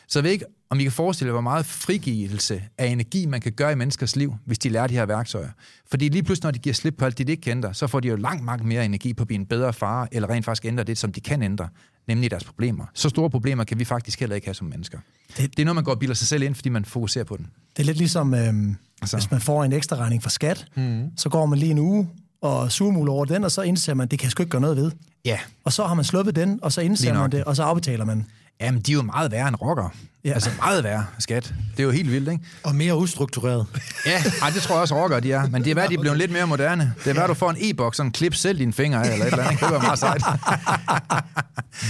Så 0.07 0.20
jeg 0.20 0.24
ved 0.24 0.32
ikke, 0.32 0.45
om 0.70 0.80
I 0.80 0.84
kan 0.84 0.91
forestille 0.91 1.28
jer, 1.28 1.34
hvor 1.34 1.41
meget 1.41 1.65
frigivelse 1.65 2.63
af 2.78 2.86
energi, 2.86 3.26
man 3.26 3.41
kan 3.41 3.51
gøre 3.51 3.72
i 3.72 3.76
menneskers 3.76 4.15
liv, 4.15 4.36
hvis 4.45 4.59
de 4.59 4.70
lærer 4.70 4.88
de 4.88 4.93
her 4.93 5.05
værktøjer. 5.05 5.49
Fordi 5.89 6.09
lige 6.09 6.24
pludselig, 6.24 6.43
når 6.43 6.51
de 6.51 6.59
giver 6.59 6.74
slip 6.74 6.95
på 6.97 7.05
alt 7.05 7.18
det, 7.18 7.28
de 7.28 7.32
ikke 7.32 7.41
kender, 7.41 7.72
så 7.72 7.88
får 7.88 7.99
de 7.99 8.07
jo 8.07 8.15
langt, 8.15 8.45
langt 8.45 8.65
mere 8.65 8.86
energi 8.86 9.13
på 9.13 9.24
at 9.24 9.28
blive 9.28 9.39
en 9.39 9.45
bedre 9.45 9.74
far, 9.74 10.07
eller 10.11 10.30
rent 10.30 10.45
faktisk 10.45 10.65
ændre 10.65 10.84
det, 10.84 10.97
som 10.97 11.11
de 11.11 11.22
kan 11.22 11.41
ændre, 11.41 11.70
nemlig 12.08 12.32
deres 12.32 12.43
problemer. 12.43 12.86
Så 12.93 13.10
store 13.10 13.30
problemer 13.30 13.64
kan 13.64 13.80
vi 13.80 13.86
faktisk 13.86 14.20
heller 14.20 14.36
ikke 14.36 14.47
have 14.47 14.55
som 14.55 14.68
mennesker. 14.68 14.99
Det, 15.38 15.58
det 15.58 15.60
er 15.60 15.66
noget, 15.66 15.76
man 15.76 15.84
går 15.84 15.91
og 15.91 15.99
bilder 15.99 16.16
sig 16.16 16.28
selv 16.28 16.43
ind, 16.43 16.55
fordi 16.55 16.70
man 16.70 16.86
fokuserer 16.86 17.24
på 17.24 17.38
den. 17.38 17.47
Det 17.78 17.84
er 17.84 17.86
lidt 17.86 17.97
ligesom, 17.97 18.34
øhm, 18.34 18.76
altså. 19.01 19.18
hvis 19.18 19.32
man 19.32 19.41
får 19.41 19.64
en 19.64 19.74
ekstra 19.74 19.95
regning 19.95 20.24
fra 20.24 20.30
skat, 20.30 20.66
mm. 20.76 21.12
så 21.18 21.30
går 21.30 21.45
man 21.45 21.60
lige 21.60 21.72
en 21.72 21.80
uge 21.80 22.10
og 22.41 22.72
surmuler 22.72 23.14
over 23.14 23.26
den, 23.26 23.43
og 23.43 23.51
så 23.51 23.62
indser 23.62 23.93
man, 23.93 24.08
det 24.08 24.20
kan 24.20 24.30
sgu 24.30 24.43
ikke 24.43 24.51
gøre 24.51 24.62
noget 24.62 24.78
ved. 24.78 24.91
Ja. 25.26 25.39
Og 25.64 25.74
så 25.74 25.86
har 25.86 25.93
man 25.93 26.05
sluppet 26.05 26.36
den, 26.36 26.60
og 26.62 26.72
så 26.72 26.82
indser 26.82 27.14
man 27.14 27.32
det, 27.32 27.43
og 27.43 27.55
så 27.55 27.64
afbetaler 27.64 28.05
man. 28.05 28.26
Jamen, 28.62 28.82
de 28.82 28.91
er 28.91 28.95
jo 28.95 29.01
meget 29.01 29.32
værre 29.32 29.47
end 29.47 29.55
rocker. 29.62 29.89
Ja. 30.28 30.34
Altså 30.34 30.49
meget 30.57 30.84
værre, 30.84 31.05
skat. 31.19 31.53
Det 31.71 31.80
er 31.80 31.84
jo 31.84 31.91
helt 31.91 32.11
vildt, 32.11 32.32
ikke? 32.32 32.43
Og 32.63 32.75
mere 32.75 32.97
ustruktureret. 32.97 33.65
ja, 34.05 34.23
ej, 34.41 34.49
det 34.49 34.61
tror 34.61 34.75
jeg 34.75 34.82
også 34.82 34.95
rocker, 35.03 35.19
de 35.19 35.32
er. 35.32 35.47
Men 35.47 35.63
det 35.63 35.71
er 35.71 35.75
værd, 35.75 35.89
de 35.89 35.93
er 35.93 35.99
blevet 35.99 36.17
lidt 36.17 36.32
mere 36.32 36.47
moderne. 36.47 36.93
Det 37.03 37.09
er 37.09 37.13
værd, 37.13 37.28
du 37.28 37.34
får 37.34 37.49
en 37.49 37.57
e-boks, 37.59 37.97
sådan 37.97 38.11
klip 38.11 38.36
selv 38.36 38.59
dine 38.59 38.73
fingre 38.73 39.07
af, 39.07 39.13
eller 39.13 39.25
et 39.25 39.32
eller 39.32 39.43
andet. 39.43 39.59
Det 39.59 39.71
var 39.71 39.82
meget 39.82 39.99
sejt. 39.99 40.23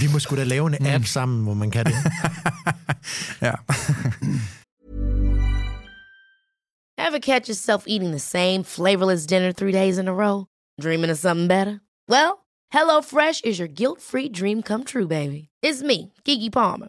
Vi 0.00 0.12
må 0.12 0.18
sgu 0.18 0.36
da 0.36 0.44
lave 0.44 0.66
en 0.66 0.86
app 0.86 0.98
mm. 0.98 1.04
sammen, 1.04 1.42
hvor 1.42 1.54
man 1.54 1.70
kan 1.70 1.84
det. 1.84 1.94
ja. 3.46 3.52
Ever 7.08 7.18
catch 7.22 7.48
yourself 7.48 7.82
eating 7.86 8.10
the 8.10 8.18
same 8.18 8.64
flavorless 8.64 9.26
dinner 9.26 9.52
three 9.52 9.72
days 9.72 9.98
in 9.98 10.08
a 10.08 10.12
row? 10.12 10.44
Dreaming 10.82 11.12
of 11.12 11.18
something 11.18 11.48
better? 11.48 11.80
Well, 12.08 12.32
HelloFresh 12.74 13.44
is 13.44 13.58
your 13.58 13.68
guilt-free 13.68 14.28
dream 14.28 14.62
come 14.62 14.84
true, 14.84 15.06
baby. 15.06 15.48
It's 15.62 15.82
me, 15.82 16.12
Kiki 16.24 16.50
Palmer. 16.50 16.88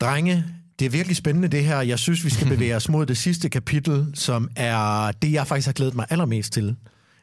Drenge, 0.00 0.44
det 0.78 0.86
er 0.86 0.90
virkelig 0.90 1.16
spændende 1.16 1.48
det 1.48 1.64
her. 1.64 1.80
Jeg 1.80 1.98
synes, 1.98 2.24
vi 2.24 2.30
skal 2.30 2.48
bevæge 2.54 2.76
os 2.76 2.88
mod 2.88 3.06
det 3.06 3.16
sidste 3.16 3.48
kapitel, 3.48 4.06
som 4.14 4.50
er 4.56 5.12
det, 5.12 5.32
jeg 5.32 5.46
faktisk 5.46 5.66
har 5.66 5.72
glædet 5.72 5.94
mig 5.94 6.06
allermest 6.10 6.52
til. 6.52 6.76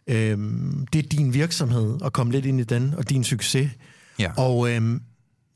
Øhm, 0.07 0.88
det 0.93 1.05
er 1.05 1.09
din 1.09 1.34
virksomhed, 1.34 1.97
at 2.05 2.13
komme 2.13 2.32
lidt 2.32 2.45
ind 2.45 2.59
i 2.59 2.63
den, 2.63 2.93
og 2.97 3.09
din 3.09 3.23
succes. 3.23 3.71
Ja. 4.19 4.32
Og 4.38 4.71
øhm, 4.71 5.01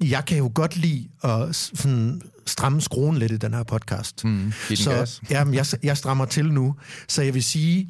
jeg 0.02 0.26
kan 0.26 0.38
jo 0.38 0.52
godt 0.56 0.78
lide 0.78 1.08
at 1.24 1.56
sådan, 1.56 2.22
stramme 2.46 2.82
skruen 2.82 3.18
lidt 3.18 3.32
i 3.32 3.38
den 3.38 3.54
her 3.54 3.64
podcast. 3.64 4.26
Mm, 4.26 4.54
så 4.76 5.20
jamen, 5.32 5.54
jeg, 5.54 5.66
jeg 5.84 5.98
strammer 5.98 6.26
til 6.26 6.54
nu. 6.54 6.76
Så 7.08 7.22
jeg 7.22 7.34
vil 7.34 7.44
sige, 7.44 7.90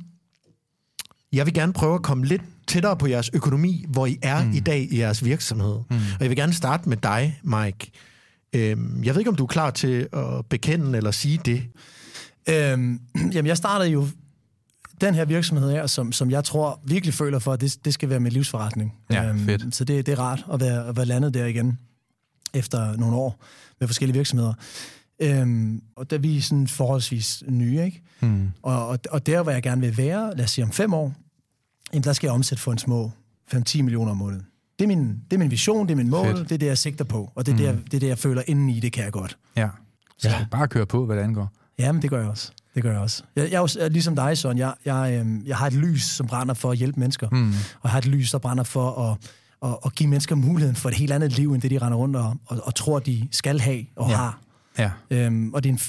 jeg 1.34 1.46
vil 1.46 1.54
gerne 1.54 1.74
prøve 1.74 1.96
at 1.96 2.02
komme 2.02 2.26
lidt 2.26 2.42
tættere 2.68 2.98
på 2.98 3.08
jeres 3.08 3.30
økonomi, 3.34 3.86
hvor 3.88 4.06
I 4.06 4.20
er 4.22 4.44
mm. 4.44 4.54
i 4.54 4.60
dag 4.60 4.88
i 4.92 5.00
jeres 5.00 5.26
virksomhed. 5.26 5.76
Mm. 5.90 5.96
Og 5.96 6.22
jeg 6.22 6.30
vil 6.30 6.38
gerne 6.38 6.54
starte 6.54 6.90
med 6.90 6.98
dig, 6.98 7.40
Mike. 7.44 7.92
Øhm, 8.56 9.04
jeg 9.04 9.14
ved 9.14 9.22
ikke, 9.22 9.30
om 9.30 9.36
du 9.36 9.44
er 9.44 9.48
klar 9.48 9.72
til 9.72 10.08
at 10.14 10.46
bekende 10.50 10.98
eller 10.98 11.12
sige 11.12 11.40
det. 11.46 11.64
Øhm, 12.50 13.00
jamen, 13.34 13.48
jeg 13.48 13.58
startede 13.58 13.90
jo 13.90 14.08
den 15.02 15.14
her 15.14 15.26
virksomhed 15.26 15.72
her, 15.72 15.88
som, 15.88 16.12
som 16.12 16.32
jeg 16.32 16.44
tror 16.44 16.80
virkelig 16.86 17.14
føler 17.14 17.40
for, 17.40 17.54
at 17.54 17.62
det, 17.62 17.78
det 17.86 17.94
skal 17.94 18.10
være 18.10 18.20
mit 18.20 18.34
livsforretning. 18.34 18.94
Ja, 19.10 19.30
øhm, 19.30 19.46
fedt. 19.46 19.76
Så 19.76 19.84
det, 19.84 20.06
det 20.06 20.12
er 20.12 20.20
rart 20.20 20.46
at 20.54 20.60
være, 20.60 20.88
at 20.88 20.96
være 20.96 21.06
landet 21.06 21.34
der 21.34 21.46
igen, 21.46 21.80
efter 22.54 22.98
nogle 22.98 23.16
år 23.16 23.44
med 23.80 23.88
forskellige 23.88 24.18
virksomheder. 24.18 24.54
Øhm, 25.20 25.82
og 25.96 26.10
der 26.10 26.18
vi 26.18 26.38
er 26.38 26.42
sådan 26.42 26.68
forholdsvis 26.68 27.44
nye, 27.48 27.84
ikke? 27.84 28.02
Mm. 28.20 28.52
Og, 28.62 28.88
og, 28.88 29.00
og 29.10 29.26
der, 29.26 29.44
hvor 29.44 29.52
jeg 29.52 29.64
gerne 29.64 29.82
vil 29.82 29.98
være, 29.98 30.38
lad 30.38 30.46
os 30.46 30.52
sige 30.52 30.66
om 30.66 30.72
fem 30.72 30.94
år, 30.94 31.14
jamen 31.94 32.04
der 32.04 32.14
skal 32.14 32.28
jeg 32.28 32.34
omsætte 32.34 32.64
for 32.64 32.72
en 32.72 32.78
små 32.78 33.12
5-10 33.54 33.82
millioner 33.82 34.12
om 34.12 34.18
måneden. 34.18 34.46
Det 34.82 34.92
er, 34.92 34.96
min, 34.98 35.08
det 35.08 35.34
er 35.34 35.38
min 35.38 35.52
vision, 35.52 35.88
det 35.88 35.92
er 35.92 35.96
min 35.96 36.10
mål, 36.10 36.26
Fedt. 36.26 36.50
det 36.50 36.56
er 36.56 36.58
det, 36.58 36.66
jeg 36.66 36.78
sigter 36.78 37.06
på, 37.06 37.32
og 37.36 37.46
det 37.46 37.52
er, 37.52 37.56
mm. 37.56 37.58
det, 37.58 37.66
jeg, 37.66 37.76
det, 37.86 37.94
er 37.94 38.00
det, 38.00 38.08
jeg 38.08 38.18
føler 38.18 38.42
indeni, 38.48 38.80
det 38.80 38.94
kan 38.94 39.04
jeg 39.04 39.12
godt. 39.12 39.38
Ja, 39.56 39.70
så 40.18 40.30
ja. 40.30 40.46
bare 40.52 40.68
køre 40.68 40.86
på, 40.86 41.06
hvad 41.06 41.16
det 41.16 41.24
angår. 41.24 41.52
Ja, 41.80 41.92
men 41.92 42.02
det 42.02 42.10
gør 42.10 42.20
jeg 42.20 42.30
også. 42.30 42.52
Det 42.76 42.84
gør 42.84 42.92
jeg 42.92 43.00
også. 43.00 43.24
Jeg, 43.36 43.52
jeg 43.52 43.58
er 43.58 43.60
også 43.60 43.90
ligesom 43.90 44.16
dig, 44.16 44.38
Søren. 44.38 44.58
Jeg, 44.58 44.74
jeg, 44.86 45.24
øh, 45.26 45.48
jeg 45.48 45.58
har 45.58 45.68
et 45.68 45.74
lys, 45.74 46.04
som 46.04 46.28
brænder 46.28 46.54
for 46.54 46.72
at 46.72 46.78
hjælpe 46.78 47.00
mennesker. 47.00 47.30
Mm. 47.32 47.50
Og 47.50 47.80
jeg 47.84 47.92
har 47.92 47.98
et 47.98 48.06
lys, 48.06 48.32
der 48.32 48.38
brænder 48.38 48.64
for 48.64 49.12
at, 49.12 49.18
at, 49.70 49.78
at 49.86 49.96
give 49.96 50.10
mennesker 50.10 50.36
muligheden 50.36 50.76
for 50.76 50.90
et 50.90 50.96
helt 50.96 51.12
andet 51.12 51.38
liv, 51.38 51.54
end 51.54 51.62
det, 51.62 51.72
de 51.72 51.78
render 51.78 51.98
rundt 51.98 52.16
og, 52.16 52.36
og, 52.46 52.60
og 52.64 52.76
tror, 52.76 53.00
de 53.00 53.28
skal 53.32 53.60
have 53.60 53.86
og 53.96 54.10
ja. 54.10 54.16
har. 54.16 54.40
Ja. 54.78 54.92
Øhm, 55.10 55.54
og 55.54 55.64
det 55.64 55.70
er 55.70 55.74
en 55.74 55.80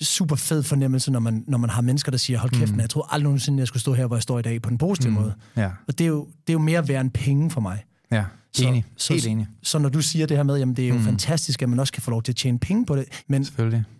super 0.00 0.36
fed 0.36 0.62
fornemmelse, 0.62 1.10
når 1.10 1.20
man, 1.20 1.44
når 1.46 1.58
man 1.58 1.70
har 1.70 1.82
mennesker, 1.82 2.10
der 2.10 2.18
siger, 2.18 2.38
hold 2.38 2.50
kæft, 2.50 2.72
mm. 2.72 2.80
jeg 2.80 2.90
tror 2.90 3.08
aldrig 3.10 3.24
nogensinde, 3.24 3.58
jeg 3.58 3.68
skulle 3.68 3.80
stå 3.80 3.94
her, 3.94 4.06
hvor 4.06 4.16
jeg 4.16 4.22
står 4.22 4.38
i 4.38 4.42
dag, 4.42 4.62
på 4.62 4.70
den 4.70 4.78
positive 4.78 5.10
mm. 5.10 5.16
måde. 5.16 5.34
Ja. 5.56 5.70
Og 5.88 5.98
det 5.98 6.04
er, 6.04 6.08
jo, 6.08 6.28
det 6.46 6.48
er 6.48 6.52
jo 6.52 6.58
mere 6.58 6.88
værd 6.88 7.00
end 7.00 7.10
penge 7.10 7.50
for 7.50 7.60
mig. 7.60 7.84
Ja, 8.14 8.24
så, 8.52 8.64
enig. 8.64 8.84
Så, 8.96 9.12
Helt 9.12 9.26
enig. 9.26 9.46
Så, 9.62 9.70
så 9.70 9.78
når 9.78 9.88
du 9.88 10.02
siger 10.02 10.26
det 10.26 10.36
her 10.36 10.44
med, 10.44 10.58
jamen 10.58 10.76
det 10.76 10.84
er 10.84 10.88
jo 10.88 10.94
mm. 10.94 11.04
fantastisk, 11.04 11.62
at 11.62 11.68
man 11.68 11.80
også 11.80 11.92
kan 11.92 12.02
få 12.02 12.10
lov 12.10 12.22
til 12.22 12.32
at 12.32 12.36
tjene 12.36 12.58
penge 12.58 12.86
på 12.86 12.96
det, 12.96 13.04
men, 13.28 13.46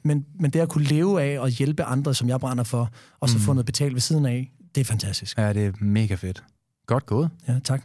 men, 0.02 0.24
men 0.40 0.50
det 0.50 0.60
at 0.60 0.68
kunne 0.68 0.84
leve 0.84 1.22
af 1.22 1.38
og 1.38 1.48
hjælpe 1.48 1.82
andre, 1.82 2.14
som 2.14 2.28
jeg 2.28 2.40
brænder 2.40 2.64
for, 2.64 2.90
og 3.20 3.28
så 3.28 3.36
mm. 3.36 3.42
få 3.42 3.52
noget 3.52 3.66
betalt 3.66 3.94
ved 3.94 4.00
siden 4.00 4.26
af, 4.26 4.50
det 4.74 4.80
er 4.80 4.84
fantastisk. 4.84 5.38
Ja, 5.38 5.52
det 5.52 5.66
er 5.66 5.72
mega 5.80 6.14
fedt. 6.14 6.42
Godt 6.86 7.06
gået. 7.06 7.30
Ja, 7.48 7.58
tak. 7.64 7.82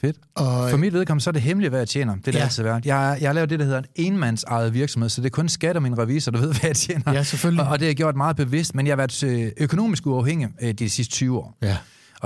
Fedt. 0.00 0.16
Og, 0.34 0.70
For 0.70 0.76
mit 0.76 0.92
vedkommende, 0.92 1.24
så 1.24 1.30
er 1.30 1.32
det 1.32 1.42
hemmeligt, 1.42 1.70
hvad 1.70 1.80
jeg 1.80 1.88
tjener. 1.88 2.14
Det 2.14 2.28
er 2.28 2.32
det 2.32 2.38
ja. 2.38 2.44
altid 2.44 2.62
været. 2.62 2.86
Jeg, 2.86 3.18
jeg 3.20 3.28
har 3.28 3.34
lavet 3.34 3.50
det, 3.50 3.58
der 3.58 3.64
hedder 3.64 3.78
en 3.78 3.86
enmands 3.94 4.44
eget 4.44 4.74
virksomhed, 4.74 5.08
så 5.08 5.20
det 5.20 5.26
er 5.26 5.30
kun 5.30 5.48
skat 5.48 5.76
og 5.76 5.82
min 5.82 5.98
revisor, 5.98 6.32
der 6.32 6.38
ved, 6.40 6.48
hvad 6.48 6.60
jeg 6.62 6.76
tjener. 6.76 7.12
Ja, 7.12 7.22
selvfølgelig. 7.22 7.64
Og, 7.64 7.70
og 7.70 7.78
det 7.78 7.84
har 7.84 7.88
jeg 7.88 7.96
gjort 7.96 8.16
meget 8.16 8.36
bevidst, 8.36 8.74
men 8.74 8.86
jeg 8.86 8.92
har 8.92 8.96
været 8.96 9.24
øh, 9.24 9.52
økonomisk 9.56 10.06
uafhængig 10.06 10.48
øh, 10.62 10.74
de 10.74 10.90
sidste 10.90 11.12
20 11.12 11.38
år. 11.38 11.58
Ja. 11.62 11.76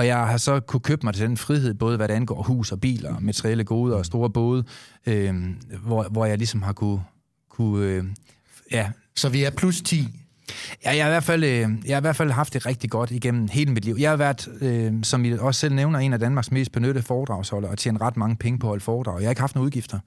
Og 0.00 0.06
jeg 0.06 0.16
har 0.16 0.36
så 0.36 0.60
kunne 0.60 0.80
købe 0.80 1.00
mig 1.04 1.14
til 1.14 1.28
den 1.28 1.36
frihed, 1.36 1.74
både 1.74 1.96
hvad 1.96 2.08
det 2.08 2.14
angår 2.14 2.42
hus 2.42 2.72
og 2.72 2.80
biler, 2.80 3.18
materielle 3.18 3.64
goder 3.64 3.96
og 3.96 4.06
store 4.06 4.30
både, 4.30 4.64
øh, 5.06 5.34
hvor, 5.82 6.02
hvor 6.10 6.26
jeg 6.26 6.38
ligesom 6.38 6.62
har 6.62 6.72
kunne... 6.72 7.02
kunne 7.50 7.86
øh, 7.86 8.04
ja. 8.72 8.90
Så 9.16 9.28
vi 9.28 9.44
er 9.44 9.50
plus 9.50 9.80
10 9.80 10.08
Ja, 10.84 10.96
jeg 10.96 11.04
har, 11.04 11.10
i 11.10 11.12
hvert 11.12 11.24
fald, 11.24 11.44
øh, 11.44 11.50
jeg 11.50 11.96
har 11.96 11.96
i 11.96 12.00
hvert 12.00 12.16
fald 12.16 12.30
haft 12.30 12.54
det 12.54 12.66
rigtig 12.66 12.90
godt 12.90 13.10
igennem 13.10 13.48
hele 13.48 13.72
mit 13.72 13.84
liv. 13.84 13.96
Jeg 13.98 14.10
har 14.10 14.16
været, 14.16 14.48
øh, 14.60 14.92
som 15.02 15.24
I 15.24 15.32
også 15.32 15.60
selv 15.60 15.74
nævner, 15.74 15.98
en 15.98 16.12
af 16.12 16.18
Danmarks 16.18 16.50
mest 16.50 16.72
benyttede 16.72 17.02
foredragsholdere 17.02 17.70
og 17.70 17.78
tjent 17.78 18.00
ret 18.00 18.16
mange 18.16 18.36
penge 18.36 18.58
på 18.58 18.66
at 18.66 18.68
holde 18.68 18.84
foredrag. 18.84 19.20
Jeg 19.20 19.26
har 19.26 19.30
ikke 19.30 19.40
haft 19.40 19.54
nogen 19.54 19.66
udgifter. 19.66 19.98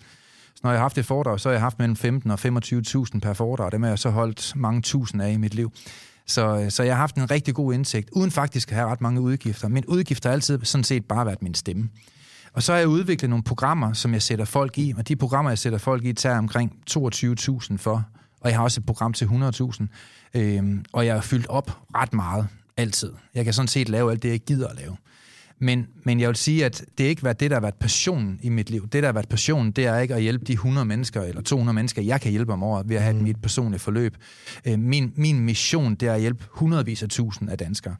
Så 0.56 0.60
når 0.64 0.70
jeg 0.70 0.80
har 0.80 0.84
haft 0.84 0.98
et 0.98 1.06
foredrag, 1.06 1.40
så 1.40 1.50
har 1.50 1.54
jeg 1.54 1.62
haft 1.62 1.80
mellem 1.80 1.96
15 1.96 2.32
og 2.32 2.40
25.000 2.46 3.20
per 3.20 3.34
foredrag. 3.34 3.72
Dem 3.72 3.84
har 3.84 3.90
jeg 3.90 4.00
så 4.00 4.10
holdt 4.10 4.56
mange 4.56 4.82
tusind 4.82 5.22
af 5.22 5.32
i 5.32 5.38
mit 5.38 5.56
liv. 5.56 5.72
Så, 6.28 6.60
øh, 6.60 6.72
så 6.72 6.84
jeg 6.84 6.94
har 6.96 7.00
haft 7.00 7.16
en 7.16 7.32
rigtig 7.32 7.56
god 7.56 7.74
indsigt, 7.74 8.10
uden 8.12 8.32
faktisk 8.32 8.72
at 8.72 8.78
have 8.78 8.90
ret 8.90 9.02
mange 9.02 9.22
udgifter. 9.22 9.68
Min 9.68 9.86
udgifter 9.86 10.30
har 10.30 10.34
altid 10.34 10.60
sådan 10.64 10.84
set 10.84 11.06
bare 11.06 11.26
været 11.26 11.42
min 11.42 11.54
stemme. 11.54 11.90
Og 12.54 12.64
så 12.64 12.72
har 12.72 12.80
jeg 12.80 12.88
udviklet 12.88 13.30
nogle 13.30 13.44
programmer, 13.44 13.94
som 13.94 14.14
jeg 14.14 14.22
sætter 14.22 14.46
folk 14.46 14.78
i, 14.78 14.94
og 14.98 15.08
de 15.08 15.16
programmer, 15.16 15.52
jeg 15.52 15.58
sætter 15.58 15.80
folk 15.80 16.06
i, 16.06 16.14
tager 16.14 16.38
omkring 16.38 16.72
22.000 16.92 17.78
for. 17.78 18.06
Og 18.42 18.50
jeg 18.50 18.58
har 18.58 18.64
også 18.64 18.82
et 18.82 18.86
program 18.86 19.14
til 19.14 19.26
100.000. 19.26 19.86
Øhm, 20.34 20.86
og 20.94 21.06
jeg 21.06 21.14
har 21.14 21.22
fyldt 21.22 21.48
op 21.48 21.80
ret 21.96 22.14
meget, 22.14 22.48
altid. 22.78 23.12
Jeg 23.34 23.44
kan 23.44 23.54
sådan 23.54 23.68
set 23.68 23.90
lave 23.90 24.12
alt 24.12 24.24
det, 24.24 24.30
jeg 24.30 24.40
gider 24.40 24.68
at 24.68 24.76
lave. 24.76 24.98
Men, 25.60 25.88
men 26.04 26.20
jeg 26.20 26.28
vil 26.28 26.36
sige, 26.36 26.66
at 26.66 26.86
det 26.98 27.04
ikke 27.04 27.24
været 27.24 27.40
det, 27.40 27.52
der 27.52 27.56
har 27.56 27.62
været 27.62 27.76
passionen 27.76 28.40
i 28.44 28.50
mit 28.50 28.70
liv. 28.70 28.88
Det, 28.88 29.04
der 29.04 29.08
har 29.08 29.14
været 29.14 29.30
passionen, 29.30 29.72
det 29.72 29.86
er 29.86 30.00
ikke 30.00 30.16
at 30.16 30.22
hjælpe 30.22 30.46
de 30.46 30.54
100 30.54 30.86
mennesker 30.86 31.22
eller 31.22 31.42
200 31.42 31.76
mennesker, 31.76 32.02
jeg 32.02 32.22
kan 32.22 32.32
hjælpe 32.32 32.54
om 32.54 32.64
året 32.64 32.90
ved 32.90 32.96
at 32.96 33.02
have 33.02 33.16
mm. 33.16 33.24
mit 33.24 33.42
personlige 33.42 33.80
forløb. 33.80 34.18
Øh, 34.68 34.80
min, 34.80 35.14
min 35.16 35.40
mission, 35.40 35.96
det 35.96 36.08
er 36.08 36.14
at 36.14 36.22
hjælpe 36.22 36.44
hundredvis 36.50 37.04
af 37.04 37.10
tusind 37.10 37.50
af 37.50 37.58
danskere. 37.58 37.96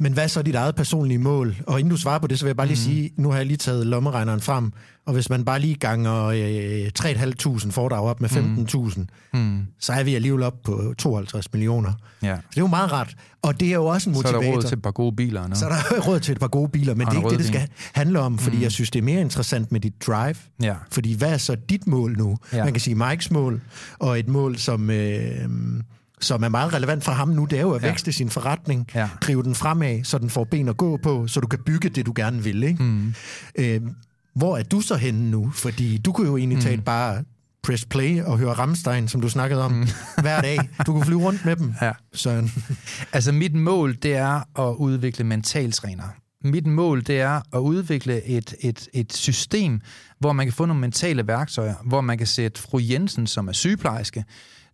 Men 0.00 0.12
hvad 0.12 0.24
er 0.24 0.28
så 0.28 0.42
dit 0.42 0.54
eget 0.54 0.74
personlige 0.74 1.18
mål? 1.18 1.56
Og 1.66 1.80
inden 1.80 1.90
du 1.90 1.96
svarer 1.96 2.18
på 2.18 2.26
det, 2.26 2.38
så 2.38 2.44
vil 2.44 2.48
jeg 2.48 2.56
bare 2.56 2.66
lige 2.66 2.88
mm. 2.88 2.92
sige, 2.92 3.10
nu 3.16 3.30
har 3.30 3.36
jeg 3.36 3.46
lige 3.46 3.56
taget 3.56 3.86
lommeregneren 3.86 4.40
frem, 4.40 4.72
og 5.06 5.12
hvis 5.12 5.30
man 5.30 5.44
bare 5.44 5.60
lige 5.60 5.74
ganger 5.74 6.24
øh, 6.24 6.90
3.500 7.00 7.70
foredrag 7.70 8.02
op 8.02 8.20
med 8.20 8.28
15.000, 8.28 9.00
mm. 9.32 9.40
mm. 9.40 9.66
så 9.80 9.92
er 9.92 10.02
vi 10.02 10.14
alligevel 10.14 10.42
op 10.42 10.62
på 10.64 10.94
52 10.98 11.52
millioner. 11.52 11.92
Ja. 12.22 12.36
Så 12.36 12.42
det 12.50 12.56
er 12.56 12.60
jo 12.60 12.66
meget 12.66 12.92
rart. 12.92 13.14
Og 13.42 13.60
det 13.60 13.68
er 13.68 13.74
jo 13.74 13.86
også 13.86 14.10
en 14.10 14.16
motivator. 14.16 14.40
Så 14.40 14.46
er 14.46 14.50
der 14.50 14.56
råd 14.56 14.62
til 14.62 14.76
et 14.76 14.82
par 14.82 14.90
gode 14.90 15.16
biler. 15.16 15.48
Nu. 15.48 15.54
Så 15.54 15.66
er 15.66 15.68
der 15.68 16.00
råd 16.08 16.20
til 16.20 16.32
et 16.32 16.38
par 16.38 16.48
gode 16.48 16.68
biler, 16.68 16.94
men 16.94 17.06
det 17.06 17.12
er 17.12 17.16
ikke 17.16 17.30
det, 17.30 17.38
det 17.38 17.46
skal 17.46 17.68
handle 17.92 18.20
om, 18.20 18.38
fordi 18.38 18.56
mm. 18.56 18.62
jeg 18.62 18.72
synes, 18.72 18.90
det 18.90 18.98
er 18.98 19.02
mere 19.02 19.20
interessant 19.20 19.72
med 19.72 19.80
dit 19.80 20.06
drive. 20.06 20.36
Ja. 20.62 20.74
Fordi 20.90 21.16
hvad 21.16 21.32
er 21.32 21.38
så 21.38 21.54
dit 21.54 21.86
mål 21.86 22.16
nu? 22.18 22.36
Ja. 22.52 22.64
Man 22.64 22.72
kan 22.72 22.80
sige 22.80 22.94
Mikes 22.94 23.30
mål, 23.30 23.60
og 23.98 24.18
et 24.18 24.28
mål, 24.28 24.58
som... 24.58 24.90
Øh, 24.90 25.48
som 26.20 26.42
er 26.42 26.48
meget 26.48 26.74
relevant 26.74 27.04
for 27.04 27.12
ham 27.12 27.28
nu, 27.28 27.44
det 27.44 27.58
er 27.58 27.62
jo 27.62 27.70
at 27.70 27.82
vækste 27.82 28.08
ja. 28.08 28.12
sin 28.12 28.30
forretning, 28.30 28.88
ja. 28.94 29.08
drive 29.20 29.42
den 29.42 29.54
fremad, 29.54 30.04
så 30.04 30.18
den 30.18 30.30
får 30.30 30.44
ben 30.44 30.68
at 30.68 30.76
gå 30.76 30.96
på, 30.96 31.26
så 31.26 31.40
du 31.40 31.46
kan 31.46 31.58
bygge 31.58 31.88
det, 31.88 32.06
du 32.06 32.12
gerne 32.16 32.42
vil. 32.42 32.62
Ikke? 32.62 32.82
Mm. 32.82 33.14
Øh, 33.58 33.80
hvor 34.34 34.56
er 34.56 34.62
du 34.62 34.80
så 34.80 34.96
henne 34.96 35.30
nu? 35.30 35.50
Fordi 35.50 35.98
du 35.98 36.12
kunne 36.12 36.28
jo 36.28 36.36
egentlig 36.36 36.58
mm. 36.58 36.62
tage 36.62 36.80
bare 36.80 37.24
press 37.62 37.84
play 37.84 38.22
og 38.22 38.38
høre 38.38 38.52
Ramstein, 38.52 39.08
som 39.08 39.20
du 39.20 39.28
snakkede 39.28 39.64
om, 39.64 39.72
mm. 39.72 39.86
hver 40.22 40.40
dag. 40.40 40.58
Du 40.86 40.92
kunne 40.92 41.04
flyve 41.04 41.20
rundt 41.20 41.44
med 41.44 41.56
dem, 41.56 41.74
ja. 41.82 41.92
Søren. 42.12 42.52
altså 43.12 43.32
mit 43.32 43.54
mål, 43.54 43.96
det 44.02 44.14
er 44.14 44.60
at 44.68 44.74
udvikle 44.74 45.24
mentaltræner. 45.24 46.04
Mit 46.44 46.66
mål, 46.66 47.06
det 47.06 47.20
er 47.20 47.40
at 47.56 47.58
udvikle 47.58 48.24
et, 48.24 48.54
et, 48.60 48.88
et 48.92 49.12
system, 49.12 49.80
hvor 50.18 50.32
man 50.32 50.46
kan 50.46 50.52
få 50.52 50.66
nogle 50.66 50.80
mentale 50.80 51.26
værktøjer, 51.26 51.74
hvor 51.84 52.00
man 52.00 52.18
kan 52.18 52.26
sætte 52.26 52.60
fru 52.60 52.78
Jensen, 52.82 53.26
som 53.26 53.48
er 53.48 53.52
sygeplejerske, 53.52 54.24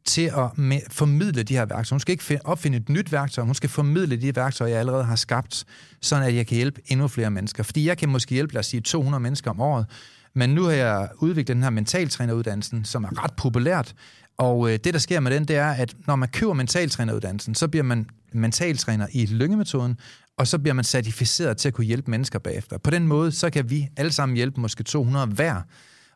til 0.04 0.32
at 0.36 0.58
med, 0.58 0.80
formidle 0.90 1.42
de 1.42 1.54
her 1.54 1.64
værktøjer. 1.64 1.94
Hun 1.94 2.00
skal 2.00 2.12
ikke 2.12 2.38
opfinde 2.44 2.78
et 2.78 2.88
nyt 2.88 3.12
værktøj, 3.12 3.44
hun 3.44 3.54
skal 3.54 3.70
formidle 3.70 4.16
de 4.16 4.36
værktøjer, 4.36 4.70
jeg 4.70 4.80
allerede 4.80 5.04
har 5.04 5.16
skabt, 5.16 5.64
sådan 6.00 6.28
at 6.28 6.34
jeg 6.34 6.46
kan 6.46 6.56
hjælpe 6.56 6.80
endnu 6.86 7.08
flere 7.08 7.30
mennesker. 7.30 7.62
Fordi 7.62 7.86
jeg 7.86 7.98
kan 7.98 8.08
måske 8.08 8.34
hjælpe, 8.34 8.54
lad 8.54 8.60
os 8.60 8.66
sige, 8.66 8.80
200 8.80 9.20
mennesker 9.22 9.50
om 9.50 9.60
året, 9.60 9.86
men 10.34 10.50
nu 10.50 10.64
har 10.64 10.72
jeg 10.72 11.08
udviklet 11.18 11.54
den 11.56 11.62
her 11.62 11.70
mentaltræneruddannelsen, 11.70 12.84
som 12.84 13.04
er 13.04 13.24
ret 13.24 13.32
populært, 13.36 13.94
og 14.40 14.70
øh, 14.70 14.78
det, 14.84 14.94
der 14.94 15.00
sker 15.00 15.20
med 15.20 15.30
den, 15.30 15.44
det 15.44 15.56
er, 15.56 15.70
at 15.70 15.94
når 16.06 16.16
man 16.16 16.28
køber 16.28 16.52
mentaltræneruddannelsen, 16.52 17.54
så 17.54 17.68
bliver 17.68 17.82
man 17.82 18.06
mentaltræner 18.32 19.06
i 19.12 19.26
lyngemetoden, 19.26 19.98
og 20.36 20.46
så 20.46 20.58
bliver 20.58 20.74
man 20.74 20.84
certificeret 20.84 21.56
til 21.56 21.68
at 21.68 21.74
kunne 21.74 21.84
hjælpe 21.84 22.10
mennesker 22.10 22.38
bagefter. 22.38 22.78
På 22.78 22.90
den 22.90 23.06
måde, 23.06 23.32
så 23.32 23.50
kan 23.50 23.70
vi 23.70 23.88
alle 23.96 24.12
sammen 24.12 24.36
hjælpe 24.36 24.60
måske 24.60 24.82
200 24.82 25.26
hver. 25.26 25.62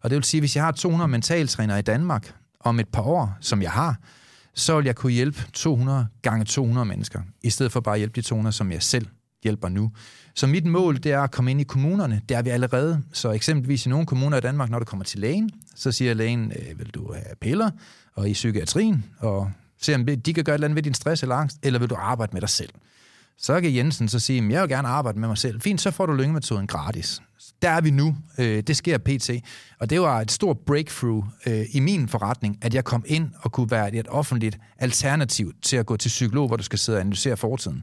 Og 0.00 0.10
det 0.10 0.16
vil 0.16 0.24
sige, 0.24 0.38
at 0.38 0.42
hvis 0.42 0.56
jeg 0.56 0.64
har 0.64 0.72
200 0.72 1.08
mentaltrænere 1.08 1.78
i 1.78 1.82
Danmark, 1.82 2.34
om 2.64 2.80
et 2.80 2.88
par 2.88 3.02
år, 3.02 3.36
som 3.40 3.62
jeg 3.62 3.70
har, 3.70 3.96
så 4.54 4.76
vil 4.76 4.84
jeg 4.84 4.96
kunne 4.96 5.12
hjælpe 5.12 5.46
200 5.52 6.06
gange 6.22 6.44
200 6.44 6.84
mennesker, 6.84 7.20
i 7.42 7.50
stedet 7.50 7.72
for 7.72 7.80
bare 7.80 7.94
at 7.94 8.00
hjælpe 8.00 8.16
de 8.16 8.22
200, 8.22 8.52
som 8.52 8.72
jeg 8.72 8.82
selv 8.82 9.06
hjælper 9.42 9.68
nu. 9.68 9.92
Så 10.34 10.46
mit 10.46 10.66
mål, 10.66 10.96
det 10.96 11.12
er 11.12 11.20
at 11.20 11.30
komme 11.30 11.50
ind 11.50 11.60
i 11.60 11.64
kommunerne. 11.64 12.22
Det 12.28 12.36
er 12.36 12.42
vi 12.42 12.50
allerede. 12.50 13.02
Så 13.12 13.30
eksempelvis 13.30 13.86
i 13.86 13.88
nogle 13.88 14.06
kommuner 14.06 14.36
i 14.36 14.40
Danmark, 14.40 14.70
når 14.70 14.78
du 14.78 14.84
kommer 14.84 15.04
til 15.04 15.20
lægen, 15.20 15.50
så 15.76 15.92
siger 15.92 16.14
lægen, 16.14 16.52
øh, 16.52 16.78
vil 16.78 16.90
du 16.90 17.12
have 17.12 17.36
piller 17.40 17.70
og 18.14 18.28
i 18.28 18.32
psykiatrien, 18.32 19.04
og 19.18 19.50
se 19.80 19.94
om 19.94 20.06
de 20.06 20.34
kan 20.34 20.44
gøre 20.44 20.54
et 20.54 20.58
eller 20.58 20.66
andet 20.66 20.76
ved 20.76 20.82
din 20.82 20.94
stress 20.94 21.22
eller 21.22 21.34
angst, 21.34 21.58
eller 21.62 21.78
vil 21.78 21.90
du 21.90 21.94
arbejde 21.94 22.30
med 22.32 22.40
dig 22.40 22.48
selv? 22.48 22.70
Så 23.38 23.60
kan 23.60 23.74
Jensen 23.74 24.08
så 24.08 24.18
sige, 24.18 24.50
jeg 24.50 24.62
vil 24.62 24.68
gerne 24.68 24.88
arbejde 24.88 25.20
med 25.20 25.28
mig 25.28 25.38
selv. 25.38 25.60
Fint, 25.60 25.80
så 25.80 25.90
får 25.90 26.06
du 26.06 26.12
lyngemetoden 26.12 26.66
gratis 26.66 27.22
der 27.62 27.70
er 27.70 27.80
vi 27.80 27.90
nu. 27.90 28.16
Øh, 28.38 28.62
det 28.62 28.76
sker 28.76 28.98
pt. 28.98 29.30
Og 29.80 29.90
det 29.90 30.00
var 30.00 30.20
et 30.20 30.30
stort 30.30 30.58
breakthrough 30.66 31.24
øh, 31.46 31.64
i 31.72 31.80
min 31.80 32.08
forretning, 32.08 32.58
at 32.62 32.74
jeg 32.74 32.84
kom 32.84 33.04
ind 33.06 33.30
og 33.40 33.52
kunne 33.52 33.70
være 33.70 33.94
et 33.94 34.08
offentligt 34.08 34.58
alternativ 34.78 35.52
til 35.62 35.76
at 35.76 35.86
gå 35.86 35.96
til 35.96 36.08
psykolog, 36.08 36.46
hvor 36.46 36.56
du 36.56 36.62
skal 36.62 36.78
sidde 36.78 36.96
og 36.96 37.00
analysere 37.00 37.36
fortiden. 37.36 37.82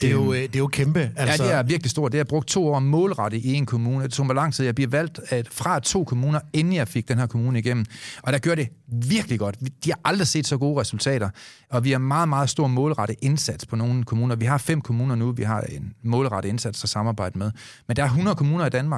Det 0.00 0.06
er 0.06 0.12
jo, 0.12 0.32
øh, 0.32 0.42
det 0.42 0.54
er 0.54 0.58
jo 0.58 0.66
kæmpe. 0.66 1.10
Altså... 1.16 1.44
Ja, 1.44 1.48
det 1.48 1.56
er 1.58 1.62
virkelig 1.62 1.90
stort. 1.90 2.12
Det 2.12 2.18
har 2.18 2.20
jeg 2.20 2.26
brugt 2.26 2.48
to 2.48 2.68
år 2.68 2.78
målrettet 2.78 3.44
i 3.44 3.54
en 3.54 3.66
kommune. 3.66 4.04
Det 4.04 4.12
tog 4.12 4.26
mig 4.26 4.34
lang 4.34 4.54
tid. 4.54 4.64
Jeg 4.64 4.74
bliver 4.74 4.90
valgt 4.90 5.20
at, 5.28 5.48
fra 5.50 5.80
to 5.80 6.04
kommuner, 6.04 6.40
inden 6.52 6.72
jeg 6.72 6.88
fik 6.88 7.08
den 7.08 7.18
her 7.18 7.26
kommune 7.26 7.58
igennem. 7.58 7.84
Og 8.22 8.32
der 8.32 8.38
gør 8.38 8.54
det 8.54 8.68
virkelig 8.86 9.38
godt. 9.38 9.56
De 9.84 9.90
har 9.90 10.00
aldrig 10.04 10.26
set 10.26 10.46
så 10.46 10.58
gode 10.58 10.80
resultater. 10.80 11.30
Og 11.70 11.84
vi 11.84 11.90
har 11.90 11.98
meget, 11.98 12.28
meget 12.28 12.50
stor 12.50 12.66
målrettet 12.66 13.16
indsats 13.22 13.66
på 13.66 13.76
nogle 13.76 14.04
kommuner. 14.04 14.36
Vi 14.36 14.44
har 14.44 14.58
fem 14.58 14.80
kommuner 14.80 15.14
nu, 15.14 15.32
vi 15.32 15.42
har 15.42 15.60
en 15.60 15.94
målrettet 16.02 16.48
indsats 16.48 16.84
at 16.84 16.90
samarbejde 16.90 17.38
med. 17.38 17.50
Men 17.88 17.96
der 17.96 18.02
er 18.02 18.06
100 18.06 18.36
kommuner 18.36 18.66
i 18.66 18.70
Danmark, 18.70 18.97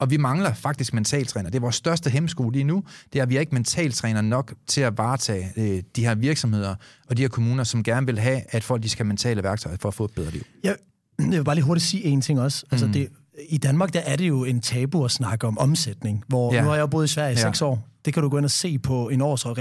og 0.00 0.10
vi 0.10 0.16
mangler 0.16 0.54
faktisk 0.54 0.94
mentaltræner. 0.94 1.50
Det 1.50 1.56
er 1.56 1.60
vores 1.60 1.76
største 1.76 2.10
hemsko 2.10 2.50
lige 2.50 2.64
nu, 2.64 2.82
det 3.12 3.18
er, 3.18 3.22
at 3.22 3.28
vi 3.28 3.34
har 3.34 3.40
ikke 3.40 3.54
mentaltræner 3.54 4.20
nok 4.20 4.54
til 4.66 4.80
at 4.80 4.98
varetage 4.98 5.52
øh, 5.56 5.82
de 5.96 6.04
her 6.04 6.14
virksomheder 6.14 6.74
og 7.08 7.16
de 7.16 7.22
her 7.22 7.28
kommuner, 7.28 7.64
som 7.64 7.82
gerne 7.82 8.06
vil 8.06 8.18
have, 8.18 8.42
at 8.48 8.64
folk 8.64 8.82
de 8.82 8.88
skal 8.88 9.04
have 9.04 9.08
mentale 9.08 9.42
værktøjer 9.42 9.76
for 9.80 9.88
at 9.88 9.94
få 9.94 10.04
et 10.04 10.10
bedre 10.16 10.30
liv. 10.30 10.42
Jeg, 10.64 10.76
jeg 11.18 11.26
vil 11.30 11.44
bare 11.44 11.54
lige 11.54 11.64
hurtigt 11.64 11.86
sige 11.86 12.04
en 12.04 12.20
ting 12.20 12.40
også. 12.40 12.64
Altså, 12.70 12.86
mm. 12.86 12.92
det, 12.92 13.08
i 13.48 13.58
Danmark, 13.58 13.92
der 13.92 14.00
er 14.00 14.16
det 14.16 14.28
jo 14.28 14.44
en 14.44 14.60
tabu 14.60 15.04
at 15.04 15.10
snakke 15.10 15.46
om 15.46 15.58
omsætning, 15.58 16.24
hvor 16.28 16.54
ja. 16.54 16.60
nu 16.60 16.66
har 16.68 16.74
jeg 16.74 16.80
jo 16.80 16.86
boet 16.86 17.04
i 17.04 17.08
Sverige 17.08 17.32
i 17.32 17.36
ja. 17.36 17.42
seks 17.42 17.62
år. 17.62 17.88
Det 18.04 18.14
kan 18.14 18.22
du 18.22 18.28
gå 18.28 18.36
ind 18.36 18.44
og 18.44 18.50
se 18.50 18.78
på 18.78 19.08
en 19.08 19.20
års, 19.20 19.44
ja, 19.44 19.50
det 19.50 19.56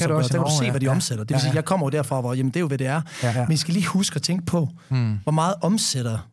kan 0.00 0.08
du 0.08 0.14
også 0.14 0.38
du 0.38 0.64
se, 0.64 0.70
hvad 0.70 0.80
de 0.80 0.86
ja. 0.86 0.92
omsætter. 0.92 1.24
Det 1.24 1.34
vil 1.34 1.40
sige, 1.40 1.48
ja, 1.48 1.52
ja. 1.52 1.56
jeg 1.56 1.64
kommer 1.64 1.86
jo 1.86 1.90
derfra, 1.90 2.20
hvor 2.20 2.34
jamen, 2.34 2.50
det 2.50 2.56
er 2.56 2.60
jo, 2.60 2.68
hvad 2.68 2.78
det 2.78 2.86
er. 2.86 3.00
Ja, 3.22 3.30
ja. 3.30 3.46
Men 3.46 3.52
I 3.52 3.56
skal 3.56 3.74
lige 3.74 3.86
huske 3.86 4.16
at 4.16 4.22
tænke 4.22 4.46
på, 4.46 4.68
mm. 4.90 5.18
hvor 5.22 5.32
meget 5.32 5.54
omsætter 5.60 6.28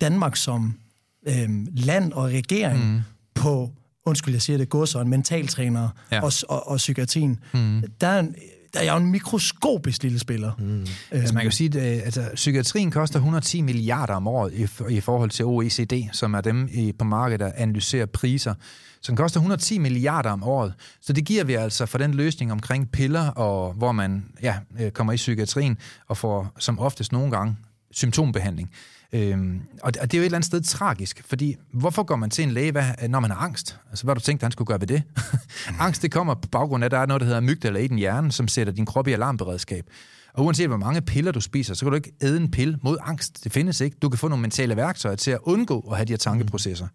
Danmark 0.00 0.36
som 0.36 0.74
øhm, 1.28 1.68
land 1.72 2.12
og 2.12 2.24
regering 2.24 2.92
mm. 2.92 3.00
på, 3.34 3.70
undskyld, 4.06 4.34
jeg 4.34 4.42
siger 4.42 4.56
det, 4.56 4.68
godsøjne, 4.68 5.10
mentaltrænere 5.10 5.90
ja. 6.12 6.22
og, 6.22 6.32
og, 6.48 6.68
og 6.68 6.76
psykiatrien. 6.76 7.38
Mm. 7.54 7.82
Der 8.00 8.06
er 8.06 8.20
en, 8.20 8.34
der 8.74 8.80
er 8.80 8.92
jo 8.92 8.96
en 8.96 9.10
mikroskopisk 9.10 10.02
lille 10.02 10.18
spiller. 10.18 10.52
Mm. 10.58 10.64
Øhm. 10.64 10.86
Altså 11.10 11.34
man 11.34 11.40
kan 11.40 11.50
jo 11.50 11.56
sige, 11.56 11.80
at 11.80 11.96
øh, 11.96 12.04
altså, 12.04 12.30
psykiatrien 12.34 12.90
koster 12.90 13.16
110 13.16 13.60
milliarder 13.60 14.14
om 14.14 14.26
året 14.26 14.52
i, 14.54 14.94
i 14.94 15.00
forhold 15.00 15.30
til 15.30 15.44
OECD, 15.44 16.08
som 16.12 16.34
er 16.34 16.40
dem 16.40 16.68
i, 16.72 16.92
på 16.92 17.04
markedet, 17.04 17.40
der 17.40 17.52
analyserer 17.56 18.06
priser. 18.06 18.54
Så 19.00 19.12
den 19.12 19.16
koster 19.16 19.40
110 19.40 19.78
milliarder 19.78 20.30
om 20.30 20.42
året. 20.42 20.74
Så 21.00 21.12
det 21.12 21.24
giver 21.24 21.44
vi 21.44 21.54
altså 21.54 21.86
for 21.86 21.98
den 21.98 22.14
løsning 22.14 22.52
omkring 22.52 22.92
piller, 22.92 23.28
og 23.28 23.72
hvor 23.72 23.92
man 23.92 24.24
ja, 24.42 24.56
øh, 24.80 24.90
kommer 24.90 25.12
i 25.12 25.16
psykiatrien 25.16 25.78
og 26.08 26.16
får 26.16 26.52
som 26.58 26.78
oftest 26.78 27.12
nogle 27.12 27.30
gange 27.30 27.56
symptombehandling. 27.90 28.70
Øhm, 29.14 29.60
og 29.82 29.94
det 29.94 30.14
er 30.14 30.18
jo 30.18 30.22
et 30.22 30.24
eller 30.24 30.36
andet 30.38 30.46
sted 30.46 30.60
tragisk, 30.60 31.22
fordi 31.26 31.56
hvorfor 31.72 32.02
går 32.02 32.16
man 32.16 32.30
til 32.30 32.44
en 32.44 32.50
læge, 32.50 32.72
hvad, 32.72 33.08
når 33.08 33.20
man 33.20 33.30
har 33.30 33.38
angst? 33.38 33.78
Altså, 33.90 34.04
hvad 34.04 34.14
har 34.14 34.18
du 34.18 34.24
tænkt, 34.24 34.42
han 34.42 34.52
skulle 34.52 34.66
gøre 34.66 34.80
ved 34.80 34.86
det? 34.86 35.02
angst, 35.78 36.02
det 36.02 36.12
kommer 36.12 36.34
på 36.34 36.48
baggrund 36.48 36.84
af, 36.84 36.86
at 36.86 36.90
der 36.90 36.98
er 36.98 37.06
noget, 37.06 37.20
der 37.20 37.26
hedder 37.26 37.40
mygdala 37.40 37.78
i 37.78 37.86
den 37.86 37.98
hjerne, 37.98 38.32
som 38.32 38.48
sætter 38.48 38.72
din 38.72 38.86
krop 38.86 39.08
i 39.08 39.12
alarmberedskab. 39.12 39.86
Og 40.34 40.44
uanset 40.44 40.68
hvor 40.68 40.76
mange 40.76 41.00
piller 41.00 41.32
du 41.32 41.40
spiser, 41.40 41.74
så 41.74 41.84
kan 41.84 41.90
du 41.90 41.96
ikke 41.96 42.12
æde 42.22 42.36
en 42.36 42.50
pille 42.50 42.78
mod 42.82 42.96
angst. 43.00 43.44
Det 43.44 43.52
findes 43.52 43.80
ikke. 43.80 43.96
Du 44.02 44.08
kan 44.08 44.18
få 44.18 44.28
nogle 44.28 44.42
mentale 44.42 44.76
værktøjer 44.76 45.16
til 45.16 45.30
at 45.30 45.38
undgå 45.42 45.80
at 45.90 45.96
have 45.96 46.04
de 46.04 46.12
her 46.12 46.18
tankeprocesser. 46.18 46.86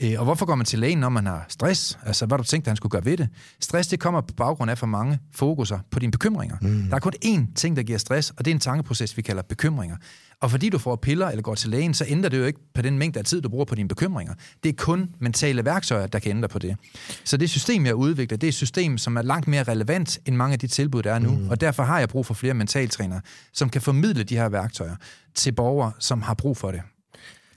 Mm. 0.00 0.06
og 0.18 0.24
hvorfor 0.24 0.46
går 0.46 0.54
man 0.54 0.66
til 0.66 0.78
lægen, 0.78 0.98
når 0.98 1.08
man 1.08 1.26
har 1.26 1.46
stress? 1.48 1.98
Altså, 2.06 2.26
hvad 2.26 2.38
du 2.38 2.44
tænkt, 2.44 2.66
at 2.66 2.70
han 2.70 2.76
skulle 2.76 2.90
gøre 2.90 3.04
ved 3.04 3.16
det? 3.16 3.28
Stress, 3.60 3.88
det 3.88 4.00
kommer 4.00 4.20
på 4.20 4.34
baggrund 4.36 4.70
af 4.70 4.78
for 4.78 4.86
mange 4.86 5.18
fokuser 5.34 5.78
på 5.90 5.98
dine 5.98 6.12
bekymringer. 6.12 6.56
Mm. 6.62 6.82
Der 6.88 6.96
er 6.96 7.00
kun 7.00 7.12
én 7.24 7.54
ting, 7.54 7.76
der 7.76 7.82
giver 7.82 7.98
stress, 7.98 8.30
og 8.30 8.44
det 8.44 8.50
er 8.50 8.54
en 8.54 8.60
tankeproces, 8.60 9.16
vi 9.16 9.22
kalder 9.22 9.42
bekymringer. 9.42 9.96
Og 10.40 10.50
fordi 10.50 10.68
du 10.68 10.78
får 10.78 10.96
piller 10.96 11.28
eller 11.28 11.42
går 11.42 11.54
til 11.54 11.70
lægen, 11.70 11.94
så 11.94 12.04
ændrer 12.08 12.30
det 12.30 12.38
jo 12.38 12.44
ikke 12.44 12.58
på 12.74 12.82
den 12.82 12.98
mængde 12.98 13.18
af 13.18 13.24
tid, 13.24 13.42
du 13.42 13.48
bruger 13.48 13.64
på 13.64 13.74
dine 13.74 13.88
bekymringer. 13.88 14.34
Det 14.62 14.68
er 14.68 14.72
kun 14.72 15.08
mentale 15.20 15.64
værktøjer, 15.64 16.06
der 16.06 16.18
kan 16.18 16.30
ændre 16.30 16.48
på 16.48 16.58
det. 16.58 16.76
Så 17.24 17.36
det 17.36 17.50
system, 17.50 17.86
jeg 17.86 17.94
udvikler, 17.94 18.38
det 18.38 18.46
er 18.46 18.48
et 18.48 18.54
system, 18.54 18.98
som 18.98 19.16
er 19.16 19.22
langt 19.22 19.48
mere 19.48 19.62
relevant 19.62 20.18
end 20.26 20.36
mange 20.36 20.52
af 20.52 20.58
de 20.58 20.66
tilbud, 20.66 21.02
der 21.02 21.12
er 21.12 21.18
nu. 21.18 21.30
Mm. 21.30 21.48
Og 21.48 21.60
derfor 21.60 21.82
har 21.82 21.98
jeg 21.98 22.08
brug 22.08 22.26
for 22.26 22.34
flere 22.34 22.54
mentaltrænere, 22.76 23.20
som 23.52 23.70
kan 23.70 23.82
formidle 23.82 24.24
de 24.24 24.36
her 24.36 24.48
værktøjer 24.48 24.96
til 25.34 25.52
borgere, 25.52 25.92
som 25.98 26.22
har 26.22 26.34
brug 26.34 26.56
for 26.56 26.70
det. 26.70 26.82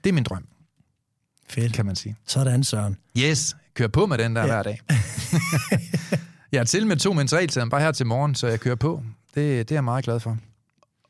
Det 0.03 0.09
er 0.09 0.13
min 0.13 0.23
drøm. 0.23 0.45
Fedt. 1.49 1.73
Kan 1.73 1.85
man 1.85 1.95
sige. 1.95 2.15
Sådan, 2.27 2.63
Søren. 2.63 2.97
Yes, 3.17 3.55
kør 3.73 3.87
på 3.87 4.05
med 4.05 4.17
den 4.17 4.35
der 4.35 4.41
ja. 4.41 4.47
hver 4.47 4.63
dag. 4.63 4.81
jeg 6.51 6.59
er 6.59 6.63
til 6.63 6.87
med 6.87 6.97
to 6.97 7.13
mentaltræner 7.13 7.69
bare 7.69 7.81
her 7.81 7.91
til 7.91 8.05
morgen, 8.05 8.35
så 8.35 8.47
jeg 8.47 8.59
kører 8.59 8.75
på. 8.75 9.03
Det, 9.35 9.69
det 9.69 9.71
er 9.71 9.75
jeg 9.75 9.83
meget 9.83 10.03
glad 10.05 10.19
for. 10.19 10.37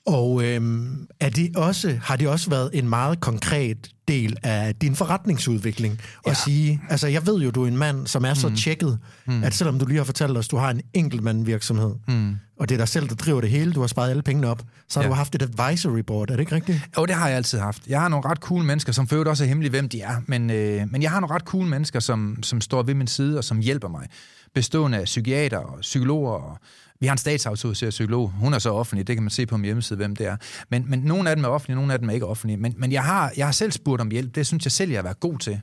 Og 0.10 0.44
øhm, 0.44 1.08
er 1.20 1.30
det 1.30 1.58
også, 1.58 1.98
har 2.04 2.16
det 2.16 2.28
også 2.28 2.50
været 2.50 2.70
en 2.74 2.90
meget 2.90 3.20
konkret 3.20 3.90
del 4.08 4.38
af 4.44 4.76
din 4.76 4.96
forretningsudvikling 4.96 6.02
ja. 6.26 6.32
at 6.32 6.38
sige, 6.38 6.82
altså 6.90 7.08
jeg 7.08 7.28
ved 7.28 7.42
jo, 7.42 7.52
du 7.52 7.64
er 7.64 7.68
en 7.68 7.78
mand, 7.78 8.08
som 8.08 8.26
er 8.26 8.34
så 8.34 8.50
mm. 8.50 8.56
tjekket, 8.56 9.00
mm. 9.26 9.44
at 9.44 9.54
selvom 9.54 9.80
du 9.80 9.86
lige 9.86 9.98
har 9.98 10.04
fortalt 10.04 10.38
os, 10.38 10.48
du 10.48 10.58
har 10.58 10.70
en 10.70 10.82
enkeltmandvirksomhed, 10.94 11.96
mm. 12.08 12.36
og 12.60 12.70
det 12.70 12.76
er 12.76 12.78
dig 12.78 12.88
selv, 12.88 13.10
der 13.10 13.16
driver 13.16 13.42
det 13.42 13.50
hele, 13.50 13.74
du 13.74 13.80
har 13.80 13.88
sparet 13.88 14.10
alle 14.10 14.22
pengene 14.22 14.48
op, 14.48 14.64
så 14.88 15.00
har 15.00 15.04
ja. 15.04 15.10
du 15.10 15.14
haft 15.14 15.36
et 15.36 15.42
advisory 15.42 16.00
board, 16.00 16.30
er 16.30 16.36
det 16.36 16.40
ikke 16.40 16.56
rigtigt? 16.56 16.82
Jo, 16.98 17.06
det 17.06 17.16
har 17.16 17.28
jeg 17.28 17.38
altid 17.38 17.60
haft. 17.60 17.88
Jeg 17.88 18.02
har 18.02 18.08
nogle 18.08 18.30
ret 18.30 18.38
cool 18.38 18.64
mennesker, 18.64 18.92
som 18.92 19.08
føler 19.08 19.30
også 19.30 19.44
er 19.44 19.48
hemmelige, 19.48 19.70
hvem 19.70 19.90
de 19.90 20.02
er, 20.02 20.16
men, 20.26 20.50
øh, 20.50 20.92
men 20.92 21.02
jeg 21.02 21.12
har 21.12 21.20
nogle 21.20 21.36
ret 21.36 21.44
cool 21.44 21.66
mennesker, 21.66 22.00
som, 22.00 22.44
som 22.44 22.62
står 22.62 22.84
ved 22.84 22.94
min 22.94 23.08
side 23.08 23.38
og 23.38 23.44
som 23.44 23.60
hjælper 23.60 23.88
mig 23.88 24.08
bestående 24.54 24.98
af 24.98 25.04
psykiater 25.04 25.58
og 25.58 25.80
psykologer 25.82 26.32
og 26.32 26.58
vi 27.00 27.08
har 27.08 27.12
en 27.12 27.18
statsautoriseret 27.18 27.90
psykolog. 27.90 28.30
Hun 28.30 28.54
er 28.54 28.60
så 28.60 28.70
offentlig. 28.70 29.08
Det 29.08 29.16
kan 29.16 29.24
man 29.24 29.30
se 29.30 29.46
på 29.46 29.58
min 29.58 29.66
hjemmeside, 29.66 29.98
hvem 29.98 30.16
det 30.16 30.28
er. 30.28 30.38
Men, 30.70 30.86
men 30.88 31.00
nogle 31.00 31.30
af 31.30 31.36
dem 31.36 31.46
er 31.46 31.50
offentlige, 31.50 31.76
nogle 31.76 31.94
af 31.94 32.00
dem 32.00 32.10
er 32.10 32.14
ikke 32.14 32.26
offentlige. 32.26 32.58
Men, 32.58 32.74
men 32.78 32.92
jeg, 32.92 33.04
har, 33.04 33.32
jeg 33.38 33.48
har 33.48 33.52
selv 33.52 33.72
spurgt 33.72 34.02
om 34.02 34.12
hjælp. 34.12 34.36
Det 34.36 34.48
synes 34.48 34.66
jeg 34.66 34.72
selv, 34.72 34.92
jeg 34.92 34.98
har 34.98 35.04
været 35.04 35.20
god 35.20 35.40
til. 35.40 35.62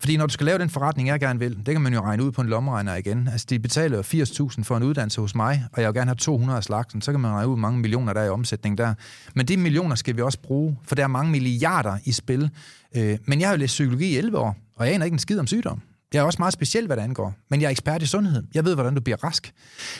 Fordi 0.00 0.16
når 0.16 0.26
du 0.26 0.32
skal 0.32 0.46
lave 0.46 0.58
den 0.58 0.70
forretning, 0.70 1.08
jeg 1.08 1.20
gerne 1.20 1.38
vil, 1.38 1.56
det 1.56 1.74
kan 1.74 1.80
man 1.80 1.94
jo 1.94 2.00
regne 2.00 2.24
ud 2.24 2.32
på 2.32 2.40
en 2.40 2.48
lommeregner 2.48 2.94
igen. 2.94 3.28
Altså, 3.28 3.46
de 3.50 3.58
betaler 3.58 4.02
80.000 4.02 4.62
for 4.62 4.76
en 4.76 4.82
uddannelse 4.82 5.20
hos 5.20 5.34
mig, 5.34 5.64
og 5.72 5.82
jeg 5.82 5.88
vil 5.88 5.94
gerne 5.94 6.08
have 6.08 6.16
200 6.16 6.56
af 6.56 6.64
slagsen, 6.64 7.02
så 7.02 7.10
kan 7.10 7.20
man 7.20 7.30
regne 7.30 7.48
ud, 7.48 7.50
hvor 7.50 7.60
mange 7.60 7.80
millioner 7.80 8.12
der 8.12 8.20
er 8.20 8.26
i 8.26 8.28
omsætning 8.28 8.78
der. 8.78 8.94
Men 9.34 9.48
de 9.48 9.56
millioner 9.56 9.94
skal 9.94 10.16
vi 10.16 10.22
også 10.22 10.40
bruge, 10.40 10.78
for 10.84 10.94
der 10.94 11.02
er 11.02 11.08
mange 11.08 11.30
milliarder 11.30 11.98
i 12.04 12.12
spil. 12.12 12.50
Øh, 12.96 13.18
men 13.24 13.40
jeg 13.40 13.48
har 13.48 13.54
jo 13.54 13.58
læst 13.58 13.72
psykologi 13.72 14.06
i 14.06 14.16
11 14.16 14.38
år, 14.38 14.56
og 14.76 14.86
jeg 14.86 14.94
aner 14.94 15.04
ikke 15.04 15.14
en 15.14 15.18
skid 15.18 15.38
om 15.38 15.46
sygdom. 15.46 15.82
Jeg 16.14 16.20
er 16.20 16.22
også 16.22 16.38
meget 16.38 16.52
speciel, 16.52 16.86
hvad 16.86 16.96
det 16.96 17.02
angår, 17.02 17.34
men 17.50 17.60
jeg 17.60 17.66
er 17.66 17.70
ekspert 17.70 18.02
i 18.02 18.06
sundhed. 18.06 18.42
Jeg 18.54 18.64
ved, 18.64 18.74
hvordan 18.74 18.94
du 18.94 19.00
bliver 19.00 19.24
rask. 19.24 19.52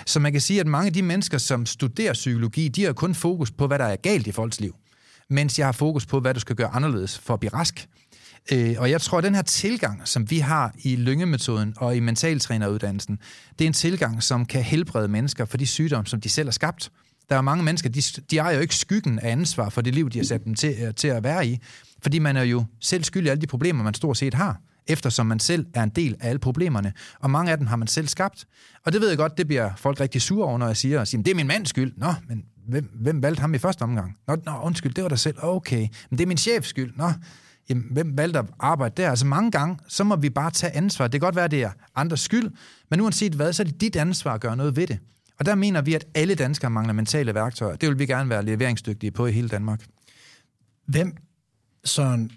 Så 0.07 0.21
man 0.21 0.33
kan 0.33 0.41
sige, 0.41 0.61
at 0.61 0.67
mange 0.67 0.87
af 0.87 0.93
de 0.93 1.03
mennesker, 1.03 1.39
som 1.39 1.67
studerer 1.67 2.13
psykologi, 2.13 2.69
de 2.69 2.85
har 2.85 2.93
kun 2.93 3.15
fokus 3.15 3.51
på, 3.51 3.67
hvad 3.67 3.79
der 3.79 3.85
er 3.85 3.97
galt 3.97 4.27
i 4.27 4.33
folks 4.33 4.61
liv, 4.61 4.75
mens 5.31 5.59
jeg 5.59 5.67
har 5.67 5.73
fokus 5.73 6.07
på, 6.07 6.21
hvad 6.21 6.35
du 6.35 6.41
skal 6.41 6.57
gøre 6.57 6.69
anderledes 6.69 7.19
for 7.19 7.35
at 7.35 7.41
blive 7.41 7.53
rask. 7.55 7.89
Øh, 8.53 8.75
og 8.79 8.91
jeg 8.91 9.01
tror, 9.01 9.19
at 9.19 9.25
den 9.25 9.35
her 9.35 9.43
tilgang, 9.43 10.09
som 10.09 10.31
vi 10.31 10.39
har 10.39 10.75
i 10.79 10.97
lyngemetoden 10.97 11.75
og 11.77 11.97
i 11.97 12.01
mentaltræneruddannelsen, 12.01 13.19
det 13.59 13.65
er 13.65 13.67
en 13.67 13.73
tilgang, 13.73 14.23
som 14.23 14.47
kan 14.47 14.63
helbrede 14.63 15.09
mennesker 15.09 15.45
for 15.45 15.57
de 15.57 15.67
sygdomme, 15.67 16.07
som 16.07 16.21
de 16.21 16.29
selv 16.29 16.47
har 16.47 16.53
skabt. 16.53 16.91
Der 17.31 17.37
er 17.37 17.41
mange 17.41 17.65
mennesker, 17.65 17.89
de, 17.89 18.03
de 18.31 18.39
har 18.39 18.51
jo 18.51 18.61
ikke 18.61 18.77
skyggen 18.77 19.19
af 19.19 19.31
ansvar 19.31 19.69
for 19.69 19.81
det 19.81 19.95
liv, 19.95 20.11
de 20.11 20.19
har 20.19 20.25
sat 20.25 20.45
dem 20.45 20.55
til, 20.55 20.77
øh, 20.83 20.95
til 20.95 21.09
at 21.09 21.25
være 21.25 21.47
i, 21.47 21.59
fordi 22.03 22.19
man 22.19 22.37
er 22.37 22.43
jo 22.43 22.65
selv 22.81 23.05
skyld 23.05 23.27
i 23.27 23.29
alle 23.29 23.41
de 23.41 23.47
problemer, 23.47 23.85
man 23.85 23.95
stort 23.95 24.17
set 24.17 24.35
har 24.35 24.61
eftersom 24.89 25.27
man 25.27 25.39
selv 25.39 25.67
er 25.75 25.83
en 25.83 25.89
del 25.89 26.17
af 26.21 26.29
alle 26.29 26.39
problemerne. 26.39 26.93
Og 27.21 27.31
mange 27.31 27.53
af 27.53 27.59
dem 27.59 27.67
har 27.67 27.77
man 27.77 27.89
selv 27.89 28.09
skabt. 28.09 28.47
Og 28.87 28.93
det 28.93 29.01
ved 29.01 29.09
jeg 29.09 29.19
godt, 29.19 29.39
det 29.39 29.47
bliver 29.47 29.71
folk 29.77 30.01
rigtig 30.01 30.23
sure 30.23 30.47
over, 30.47 30.59
når 30.59 30.67
jeg 30.67 30.77
siger, 30.77 31.01
at 31.01 31.13
det 31.13 31.29
er 31.29 31.35
min 31.35 31.47
mands 31.47 31.69
skyld. 31.69 31.93
Nå, 31.97 32.15
men 32.29 32.45
hvem, 32.69 32.91
hvem 32.95 33.23
valgte 33.23 33.41
ham 33.41 33.55
i 33.55 33.59
første 33.59 33.83
omgang? 33.83 34.17
Nå, 34.29 34.37
nå, 34.47 34.61
undskyld, 34.63 34.95
det 34.95 35.03
var 35.03 35.09
dig 35.09 35.19
selv. 35.19 35.37
Okay, 35.43 35.89
men 36.11 36.19
det 36.19 36.21
er 36.21 36.27
min 36.27 36.37
chefs 36.37 36.69
skyld. 36.69 36.93
Nå, 36.97 37.13
jamen, 37.69 37.85
hvem 37.91 38.17
valgte 38.19 38.39
at 38.39 38.45
arbejde 38.59 39.03
der? 39.03 39.11
Altså 39.11 39.27
mange 39.27 39.51
gange, 39.51 39.79
så 39.89 40.05
må 40.05 40.17
vi 40.17 40.31
bare 40.31 40.51
tage 40.51 40.77
ansvar. 40.77 41.09
Det 41.09 41.21
kan 41.21 41.27
godt 41.27 41.37
være, 41.37 41.45
at 41.45 41.51
det 41.51 41.63
er 41.63 41.71
andres 41.95 42.21
skyld, 42.21 42.51
men 42.91 43.01
uanset 43.01 43.33
hvad, 43.33 43.53
så 43.53 43.63
er 43.63 43.65
det 43.65 43.81
dit 43.81 43.97
ansvar 43.97 44.35
at 44.35 44.41
gøre 44.41 44.57
noget 44.57 44.77
ved 44.77 44.87
det. 44.87 44.99
Og 45.39 45.47
der 45.47 45.55
mener 45.55 45.81
vi, 45.81 45.95
at 45.95 46.05
alle 46.15 46.35
danskere 46.35 46.71
mangler 46.71 46.93
mentale 46.93 47.35
værktøjer. 47.35 47.77
Det 47.77 47.89
vil 47.89 47.99
vi 47.99 48.07
gerne 48.07 48.31
være 48.31 48.45
leveringsdygtige 48.45 49.11
på 49.11 49.27
i 49.27 49.33
hele 49.33 49.49
Danmark. 49.49 49.85
Hvem, 50.87 51.17
Søren, 51.85 52.31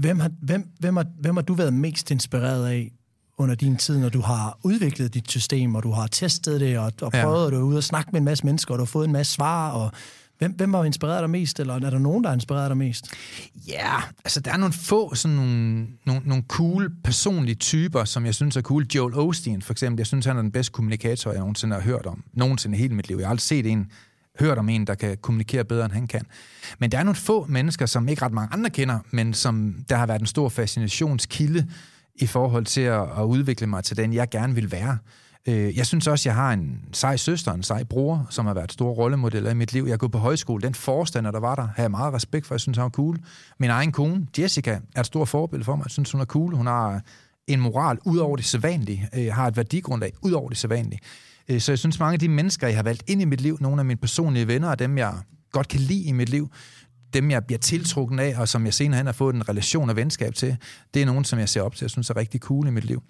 Hvem 0.00 0.20
har, 0.20 0.30
hvem, 0.42 0.70
hvem, 0.78 0.96
har, 0.96 1.06
hvem 1.20 1.36
har 1.36 1.42
du 1.42 1.54
været 1.54 1.74
mest 1.74 2.10
inspireret 2.10 2.66
af 2.66 2.92
under 3.38 3.54
din 3.54 3.76
tid, 3.76 3.98
når 3.98 4.08
du 4.08 4.20
har 4.20 4.58
udviklet 4.62 5.14
dit 5.14 5.30
system, 5.30 5.74
og 5.74 5.82
du 5.82 5.90
har 5.90 6.06
testet 6.06 6.60
det, 6.60 6.78
og, 6.78 6.92
og 7.02 7.12
prøvet, 7.12 7.40
ja. 7.40 7.46
at 7.46 7.52
du 7.52 7.56
er 7.56 7.62
ude 7.62 7.76
og 7.76 7.84
snakke 7.84 8.08
med 8.12 8.20
en 8.20 8.24
masse 8.24 8.46
mennesker, 8.46 8.74
og 8.74 8.78
du 8.78 8.84
har 8.84 8.86
fået 8.86 9.06
en 9.06 9.12
masse 9.12 9.32
svar, 9.32 9.70
og 9.70 9.90
Hvem, 10.40 10.52
hvem 10.52 10.74
har 10.74 10.84
inspireret 10.84 11.20
dig 11.20 11.30
mest, 11.30 11.60
eller 11.60 11.74
er 11.74 11.78
der 11.78 11.98
nogen, 11.98 12.24
der 12.24 12.30
har 12.30 12.34
inspireret 12.34 12.70
dig 12.70 12.76
mest? 12.76 13.06
Ja, 13.68 13.96
altså 14.24 14.40
der 14.40 14.52
er 14.52 14.56
nogle 14.56 14.72
få 14.72 15.14
sådan 15.14 15.36
nogle, 15.36 15.86
nogle, 16.06 16.22
nogle 16.24 16.44
cool 16.48 16.92
personlige 17.04 17.54
typer, 17.54 18.04
som 18.04 18.26
jeg 18.26 18.34
synes 18.34 18.56
er 18.56 18.62
cool. 18.62 18.86
Joel 18.94 19.14
Osteen 19.14 19.62
for 19.62 19.72
eksempel, 19.72 20.00
jeg 20.00 20.06
synes, 20.06 20.26
han 20.26 20.36
er 20.36 20.42
den 20.42 20.52
bedste 20.52 20.72
kommunikator, 20.72 21.30
jeg 21.30 21.40
nogensinde 21.40 21.74
har 21.74 21.82
hørt 21.82 22.06
om. 22.06 22.24
Nogensinde 22.32 22.78
hele 22.78 22.94
mit 22.94 23.08
liv. 23.08 23.16
Jeg 23.16 23.26
har 23.26 23.30
aldrig 23.30 23.42
set 23.42 23.66
en 23.66 23.90
hørt 24.40 24.58
om 24.58 24.68
en, 24.68 24.86
der 24.86 24.94
kan 24.94 25.16
kommunikere 25.22 25.64
bedre, 25.64 25.84
end 25.84 25.92
han 25.92 26.06
kan. 26.06 26.26
Men 26.78 26.92
der 26.92 26.98
er 26.98 27.02
nogle 27.02 27.16
få 27.16 27.46
mennesker, 27.48 27.86
som 27.86 28.08
ikke 28.08 28.22
ret 28.22 28.32
mange 28.32 28.52
andre 28.52 28.70
kender, 28.70 28.98
men 29.10 29.34
som 29.34 29.74
der 29.88 29.96
har 29.96 30.06
været 30.06 30.20
en 30.20 30.26
stor 30.26 30.48
fascinationskilde 30.48 31.66
i 32.14 32.26
forhold 32.26 32.64
til 32.64 32.80
at, 32.80 33.02
at 33.18 33.22
udvikle 33.22 33.66
mig 33.66 33.84
til 33.84 33.96
den, 33.96 34.12
jeg 34.12 34.28
gerne 34.30 34.54
vil 34.54 34.72
være. 34.72 34.98
Øh, 35.48 35.76
jeg 35.76 35.86
synes 35.86 36.06
også, 36.06 36.28
jeg 36.28 36.34
har 36.34 36.52
en 36.52 36.80
sej 36.92 37.16
søster, 37.16 37.52
en 37.52 37.62
sej 37.62 37.84
bror, 37.84 38.26
som 38.30 38.46
har 38.46 38.54
været 38.54 38.72
store 38.72 38.94
rollemodeller 38.94 39.50
i 39.50 39.54
mit 39.54 39.72
liv. 39.72 39.84
Jeg 39.84 39.92
er 39.92 39.96
gået 39.96 40.12
på 40.12 40.18
højskole. 40.18 40.62
Den 40.62 40.74
forstander, 40.74 41.30
der 41.30 41.40
var 41.40 41.54
der, 41.54 41.68
har 41.76 41.82
jeg 41.82 41.90
meget 41.90 42.14
respekt 42.14 42.46
for. 42.46 42.54
Jeg 42.54 42.60
synes, 42.60 42.78
han 42.78 42.82
var 42.82 42.90
cool. 42.90 43.18
Min 43.58 43.70
egen 43.70 43.92
kone, 43.92 44.26
Jessica, 44.38 44.80
er 44.96 45.00
et 45.00 45.06
stort 45.06 45.28
forbillede 45.28 45.64
for 45.64 45.76
mig. 45.76 45.84
Jeg 45.84 45.90
synes, 45.90 46.12
hun 46.12 46.20
er 46.20 46.24
cool. 46.24 46.54
Hun 46.54 46.66
har 46.66 47.00
en 47.46 47.60
moral 47.60 47.98
ud 48.04 48.18
over 48.18 48.36
det 48.36 48.44
sædvanlige. 48.44 49.08
Øh, 49.16 49.32
har 49.32 49.46
et 49.46 49.56
værdigrundlag 49.56 50.12
ud 50.22 50.32
over 50.32 50.48
det 50.48 50.58
sædvanlige. 50.58 51.00
Øh, 51.50 51.60
så 51.60 51.72
jeg 51.72 51.78
synes, 51.78 51.98
mange 51.98 52.12
af 52.12 52.18
de 52.18 52.28
mennesker, 52.28 52.66
jeg 52.66 52.76
har 52.76 52.82
valgt 52.82 53.02
ind 53.06 53.22
i 53.22 53.24
mit 53.24 53.40
liv, 53.40 53.58
nogle 53.60 53.80
af 53.80 53.84
mine 53.84 53.96
personlige 54.00 54.46
venner, 54.46 54.68
og 54.68 54.78
dem, 54.78 54.98
jeg 54.98 55.14
godt 55.52 55.68
kan 55.68 55.80
lide 55.80 56.02
i 56.02 56.12
mit 56.12 56.28
liv, 56.28 56.50
dem, 57.14 57.30
jeg 57.30 57.44
bliver 57.44 57.58
tiltrukken 57.58 58.18
af, 58.18 58.34
og 58.38 58.48
som 58.48 58.64
jeg 58.64 58.74
senere 58.74 58.96
hen 58.96 59.06
har 59.06 59.12
fået 59.12 59.34
en 59.34 59.48
relation 59.48 59.90
og 59.90 59.96
venskab 59.96 60.34
til, 60.34 60.56
det 60.94 61.02
er 61.02 61.06
nogen, 61.06 61.24
som 61.24 61.38
jeg 61.38 61.48
ser 61.48 61.62
op 61.62 61.74
til, 61.76 61.84
jeg 61.84 61.90
synes 61.90 62.10
er 62.10 62.16
rigtig 62.16 62.40
cool 62.40 62.66
i 62.66 62.70
mit 62.70 62.84
liv. 62.84 63.02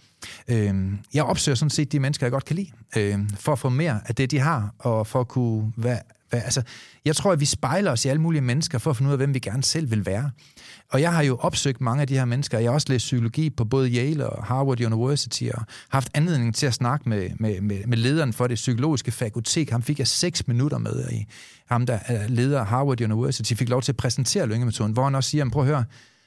Øhm, 0.49 0.99
jeg 1.15 1.25
opsøger 1.25 1.57
sådan 1.57 1.71
set 1.71 1.93
de 1.93 2.01
mennesker, 2.01 2.27
jeg 2.27 2.33
godt 2.33 2.45
kan 2.45 2.57
lide, 2.57 2.71
øhm, 2.97 3.29
for 3.29 3.53
at 3.53 3.59
få 3.59 3.69
mere 3.69 4.01
af 4.07 4.15
det, 4.15 4.31
de 4.31 4.39
har, 4.39 4.75
og 4.79 5.07
for 5.07 5.21
at 5.21 5.29
kunne 5.29 5.73
være 5.77 6.01
hvad, 6.31 6.41
altså, 6.45 6.63
jeg 7.05 7.17
tror, 7.17 7.33
at 7.33 7.41
vi 7.41 7.45
spejler 7.45 7.93
os 7.93 8.05
i 8.05 8.09
alle 8.09 8.23
mulige 8.23 8.41
mennesker 8.41 8.79
for 8.79 8.91
at 8.91 8.97
finde 8.97 9.09
ud 9.09 9.13
af, 9.13 9.19
hvem 9.19 9.35
vi 9.35 9.39
gerne 9.39 9.65
selv 9.65 9.91
vil 9.91 10.07
være. 10.07 10.31
Og 10.91 11.01
jeg 11.01 11.13
har 11.13 11.23
jo 11.23 11.37
opsøgt 11.37 11.81
mange 11.81 12.01
af 12.01 12.07
de 12.07 12.15
her 12.15 12.25
mennesker. 12.25 12.59
Jeg 12.59 12.71
har 12.71 12.75
også 12.75 12.87
læst 12.91 13.03
psykologi 13.03 13.51
på 13.51 13.65
både 13.65 13.91
Yale 13.91 14.31
og 14.31 14.45
Harvard 14.45 14.81
University, 14.81 15.45
og 15.55 15.63
haft 15.89 16.11
anledning 16.15 16.55
til 16.55 16.67
at 16.67 16.75
snakke 16.75 17.09
med, 17.09 17.31
med, 17.39 17.61
med, 17.61 17.87
med 17.87 17.99
lederen 17.99 18.33
for 18.33 18.47
det 18.47 18.55
psykologiske 18.55 19.11
fakultet. 19.11 19.71
Ham 19.71 19.83
fik 19.83 19.99
jeg 19.99 20.07
seks 20.07 20.49
minutter 20.49 20.79
med 20.79 21.11
i. 21.11 21.27
Ham, 21.71 21.87
der 21.87 21.99
er 22.07 22.29
leder 22.29 22.61
af 22.61 22.67
Harvard 22.67 23.01
University, 23.01 23.55
fik 23.55 23.69
lov 23.69 23.83
til 23.83 23.93
at 23.93 23.97
præsentere 23.97 24.47
lyngemetoden, 24.47 24.93
hvor 24.93 25.05
han 25.05 25.15
også 25.15 25.31
siger, 25.31 25.51
prøv 25.51 25.63
at 25.63 25.69
høre, 25.69 25.85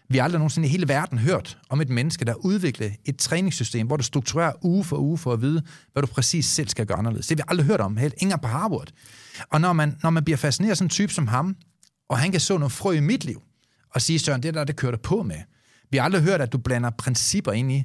Vi 0.10 0.18
har 0.18 0.24
aldrig 0.24 0.40
nogensinde 0.40 0.68
i 0.68 0.72
hele 0.72 0.88
verden 0.88 1.18
hørt 1.18 1.58
om 1.70 1.82
et 1.82 1.90
menneske, 1.90 2.26
der 2.26 2.34
udvikler 2.34 2.90
et 3.06 3.18
træningssystem, 3.18 3.88
hvor 3.88 3.98
du 3.98 4.04
strukturerer 4.04 4.52
uge 4.62 4.84
for 4.84 4.98
uge 4.98 5.18
for 5.18 5.34
at 5.34 5.42
vide, 5.42 5.62
hvad 5.94 6.04
du 6.04 6.08
præcis 6.08 6.46
selv 6.46 6.68
skal 6.68 6.86
gøre 6.86 6.98
anderledes. 6.98 7.28
Det 7.28 7.40
har 7.40 7.44
vi 7.44 7.48
aldrig 7.48 7.68
hørt 7.68 7.82
om, 7.82 7.98
helt 7.98 8.14
ingen 8.18 8.40
på 8.40 8.48
Harvard. 8.48 8.88
Og 9.50 9.62
når 9.62 9.74
man, 9.74 9.98
når 10.04 10.10
man 10.10 10.24
bliver 10.24 10.38
fascineret 10.38 10.72
af 10.72 10.78
sådan 10.78 10.86
en 10.86 10.90
type 10.90 11.14
som 11.14 11.28
ham, 11.28 11.56
og 12.10 12.20
han 12.20 12.32
kan 12.32 12.40
så 12.40 12.58
noget 12.58 12.72
frø 12.72 12.92
i 12.92 13.00
mit 13.00 13.26
liv, 13.26 13.42
og 13.94 14.02
sige, 14.02 14.20
Søren, 14.20 14.44
det 14.44 14.54
der, 14.54 14.64
det 14.64 14.76
kører 14.76 14.92
du 14.92 14.98
på 14.98 15.24
med. 15.24 15.38
Vi 15.92 15.98
har 15.98 16.06
aldrig 16.06 16.22
hørt, 16.22 16.42
at 16.42 16.54
du 16.54 16.58
blander 16.58 16.90
principper 16.90 17.52
ind 17.52 17.72
i, 17.72 17.84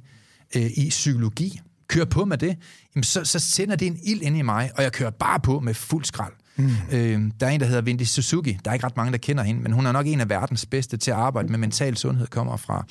øh, 0.57 0.71
i 0.77 0.89
psykologi. 0.89 1.61
Kør 1.89 2.05
på 2.05 2.25
med 2.25 2.39
det, 2.39 2.57
jamen 2.95 3.05
så, 3.05 3.25
så 3.25 3.39
sender 3.39 3.77
det 3.77 3.87
en 3.87 3.99
ild 4.03 4.23
ind 4.23 4.37
i 4.37 4.43
mig, 4.43 4.71
og 4.77 4.83
jeg 4.83 4.93
kører 4.93 5.11
bare 5.11 5.41
på 5.41 5.61
med 5.61 5.75
fuld 5.75 6.05
skrald. 6.05 6.33
Mm. 6.59 6.71
Øh, 6.93 7.21
der 7.41 7.47
er 7.47 7.51
en, 7.51 7.61
der 7.61 7.67
hedder 7.67 7.83
Wendy 7.83 8.03
Suzuki. 8.03 8.59
Der 8.65 8.71
er 8.71 8.75
ikke 8.75 8.87
ret 8.87 8.97
mange, 8.97 9.13
der 9.13 9.19
kender 9.19 9.43
hende, 9.43 9.63
men 9.63 9.73
hun 9.73 9.87
er 9.87 9.93
nok 9.93 10.07
en 10.07 10.21
af 10.21 10.29
verdens 10.29 10.67
bedste 10.67 10.97
til 10.97 11.11
at 11.11 11.17
arbejde 11.17 11.49
med 11.49 11.59
mental 11.59 11.97
sundhed, 11.97 12.27
kommer 12.27 12.57
fra 12.57 12.85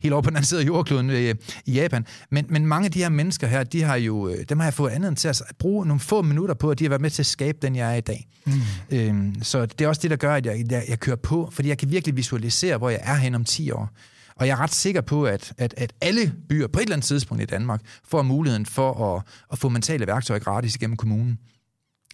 helt 0.00 0.12
over 0.12 0.22
på 0.22 0.30
den 0.30 0.36
anden 0.36 0.46
side 0.46 0.60
af 0.60 0.66
jordkloden 0.66 1.10
øh, 1.10 1.34
i 1.66 1.72
Japan. 1.72 2.06
Men, 2.30 2.46
men 2.48 2.66
mange 2.66 2.84
af 2.86 2.92
de 2.92 2.98
her 2.98 3.08
mennesker 3.08 3.46
her, 3.46 3.64
de 3.64 3.82
har 3.82 3.96
jo, 3.96 4.28
øh, 4.28 4.44
dem 4.48 4.58
har 4.58 4.66
jeg 4.66 4.74
fået 4.74 4.90
andet 4.90 5.16
til 5.16 5.28
at 5.28 5.42
bruge 5.58 5.86
nogle 5.86 6.00
få 6.00 6.22
minutter 6.22 6.54
på, 6.54 6.70
at 6.70 6.78
de 6.78 6.84
har 6.84 6.88
været 6.88 7.02
med 7.02 7.10
til 7.10 7.22
at 7.22 7.26
skabe 7.26 7.58
den, 7.62 7.76
jeg 7.76 7.92
er 7.92 7.96
i 7.96 8.00
dag. 8.00 8.28
Mm. 8.46 8.52
Øh, 8.90 9.34
så 9.42 9.66
det 9.66 9.84
er 9.84 9.88
også 9.88 10.02
det, 10.02 10.10
der 10.10 10.16
gør, 10.16 10.34
at 10.34 10.46
jeg, 10.46 10.64
jeg, 10.70 10.84
jeg 10.88 11.00
kører 11.00 11.16
på, 11.16 11.48
fordi 11.52 11.68
jeg 11.68 11.78
kan 11.78 11.90
virkelig 11.90 12.16
visualisere, 12.16 12.78
hvor 12.78 12.90
jeg 12.90 13.00
er 13.02 13.14
hen 13.14 13.34
om 13.34 13.44
10 13.44 13.70
år. 13.70 13.90
Og 14.36 14.46
jeg 14.46 14.52
er 14.52 14.60
ret 14.60 14.74
sikker 14.74 15.00
på, 15.00 15.24
at, 15.24 15.52
at, 15.58 15.74
at 15.76 15.92
alle 16.00 16.32
byer 16.48 16.66
på 16.66 16.78
et 16.78 16.82
eller 16.82 16.96
andet 16.96 17.06
tidspunkt 17.06 17.42
i 17.42 17.46
Danmark 17.46 17.80
får 18.04 18.22
muligheden 18.22 18.66
for 18.66 19.16
at, 19.16 19.22
at 19.52 19.58
få 19.58 19.68
mentale 19.68 20.06
værktøjer 20.06 20.40
gratis 20.40 20.74
igennem 20.74 20.96
kommunen. 20.96 21.38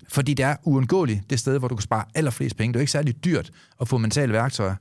Fordi 0.08 0.34
det 0.34 0.44
er 0.44 0.56
uundgåeligt 0.64 1.30
det 1.30 1.38
sted, 1.38 1.58
hvor 1.58 1.68
du 1.68 1.76
kan 1.76 1.82
spare 1.82 2.04
allerflest 2.14 2.56
penge. 2.56 2.72
Det 2.72 2.78
er 2.78 2.80
ikke 2.80 2.92
særlig 2.92 3.24
dyrt 3.24 3.50
at 3.80 3.88
få 3.88 3.98
mentale 3.98 4.32
værktøjer 4.32 4.74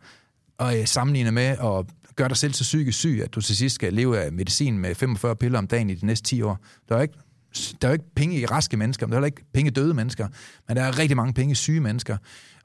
og 0.58 0.80
øh, 0.80 0.88
sammenligne 0.88 1.32
med 1.32 1.44
at 1.44 1.86
gøre 2.16 2.30
dig 2.30 2.38
selv 2.38 2.54
så 2.54 2.64
psykisk 2.64 2.98
syg, 2.98 3.22
at 3.24 3.36
du 3.36 3.42
til 3.42 3.56
sidst 3.56 3.76
skal 3.76 3.94
leve 3.94 4.20
af 4.20 4.32
medicin 4.32 4.78
med 4.78 4.96
45 4.96 5.36
piller 5.36 5.60
om 5.60 5.68
dagen 5.68 5.90
i 5.90 5.96
de 5.96 6.06
næste 6.06 6.24
10 6.30 6.42
år. 6.42 6.60
Der 6.90 6.98
er 6.98 7.02
ikke 7.02 7.18
der 7.82 7.88
er 7.88 7.92
jo 7.92 7.94
ikke 7.94 8.16
penge 8.16 8.40
i 8.40 8.46
raske 8.46 8.78
mennesker, 8.78 9.08
men 9.08 9.14
der 9.14 9.22
er 9.22 9.26
ikke 9.26 9.44
penge 9.54 9.72
i 9.72 9.74
døde 9.74 9.94
mennesker, 9.94 10.28
men 10.68 10.78
der 10.78 10.84
er 10.84 11.00
rigtig 11.00 11.18
mange 11.18 11.34
penge 11.34 11.52
i 11.52 11.56
syge 11.56 11.82
mennesker. 11.82 12.18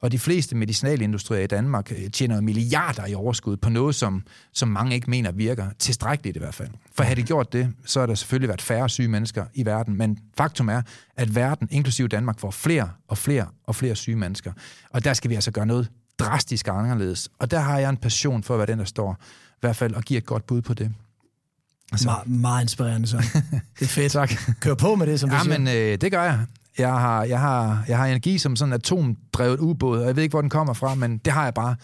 Og 0.03 0.11
de 0.11 0.19
fleste 0.19 0.55
medicinalindustrier 0.55 1.43
i 1.43 1.47
Danmark 1.47 1.91
øh, 1.91 2.11
tjener 2.11 2.41
milliarder 2.41 3.05
i 3.05 3.13
overskud 3.13 3.57
på 3.57 3.69
noget, 3.69 3.95
som, 3.95 4.23
som 4.53 4.69
mange 4.69 4.95
ikke 4.95 5.09
mener 5.09 5.31
virker 5.31 5.67
tilstrækkeligt 5.79 6.35
i 6.35 6.39
hvert 6.39 6.53
fald. 6.53 6.69
For 6.95 7.03
havde 7.03 7.21
de 7.21 7.23
gjort 7.25 7.53
det, 7.53 7.73
så 7.85 7.99
er 7.99 8.05
der 8.05 8.15
selvfølgelig 8.15 8.47
været 8.47 8.61
færre 8.61 8.89
syge 8.89 9.07
mennesker 9.07 9.45
i 9.53 9.65
verden. 9.65 9.97
Men 9.97 10.17
faktum 10.37 10.69
er, 10.69 10.81
at 11.17 11.35
verden, 11.35 11.67
inklusive 11.71 12.07
Danmark, 12.07 12.39
får 12.39 12.51
flere 12.51 12.89
og 13.07 13.17
flere 13.17 13.47
og 13.63 13.75
flere 13.75 13.95
syge 13.95 14.15
mennesker. 14.15 14.51
Og 14.89 15.03
der 15.03 15.13
skal 15.13 15.29
vi 15.29 15.35
altså 15.35 15.51
gøre 15.51 15.65
noget 15.65 15.89
drastisk 16.19 16.67
anderledes. 16.67 17.29
Og 17.39 17.51
der 17.51 17.59
har 17.59 17.79
jeg 17.79 17.89
en 17.89 17.97
passion 17.97 18.43
for 18.43 18.53
at 18.53 18.57
være 18.57 18.67
den, 18.67 18.79
der 18.79 18.85
står 18.85 19.17
i 19.49 19.57
hvert 19.61 19.75
fald 19.75 19.93
og 19.93 20.03
giver 20.03 20.17
et 20.17 20.25
godt 20.25 20.45
bud 20.45 20.61
på 20.61 20.73
det. 20.73 20.91
Altså. 21.91 22.09
Me- 22.09 22.29
meget 22.29 22.61
inspirerende, 22.61 23.07
så. 23.07 23.17
Det 23.79 23.85
er 23.85 23.85
fedt. 23.85 24.11
tak. 24.11 24.31
Kør 24.59 24.73
på 24.73 24.95
med 24.95 25.07
det, 25.07 25.19
som 25.19 25.29
du 25.29 25.35
ja, 25.35 25.43
siger. 25.43 25.59
men 25.59 25.67
øh, 25.67 25.97
det 26.01 26.11
gør 26.11 26.23
jeg. 26.23 26.39
Jeg 26.77 26.89
har, 26.89 27.23
jeg, 27.23 27.39
har, 27.39 27.83
jeg 27.87 27.97
har 27.97 28.05
energi 28.05 28.37
som 28.37 28.55
sådan 28.55 28.69
en 28.69 28.73
atomdrevet 28.73 29.59
ubåd, 29.59 30.01
og 30.01 30.07
jeg 30.07 30.15
ved 30.15 30.23
ikke, 30.23 30.33
hvor 30.33 30.41
den 30.41 30.49
kommer 30.49 30.73
fra, 30.73 30.95
men 30.95 31.17
det 31.17 31.33
har 31.33 31.43
jeg 31.43 31.53
bare. 31.53 31.75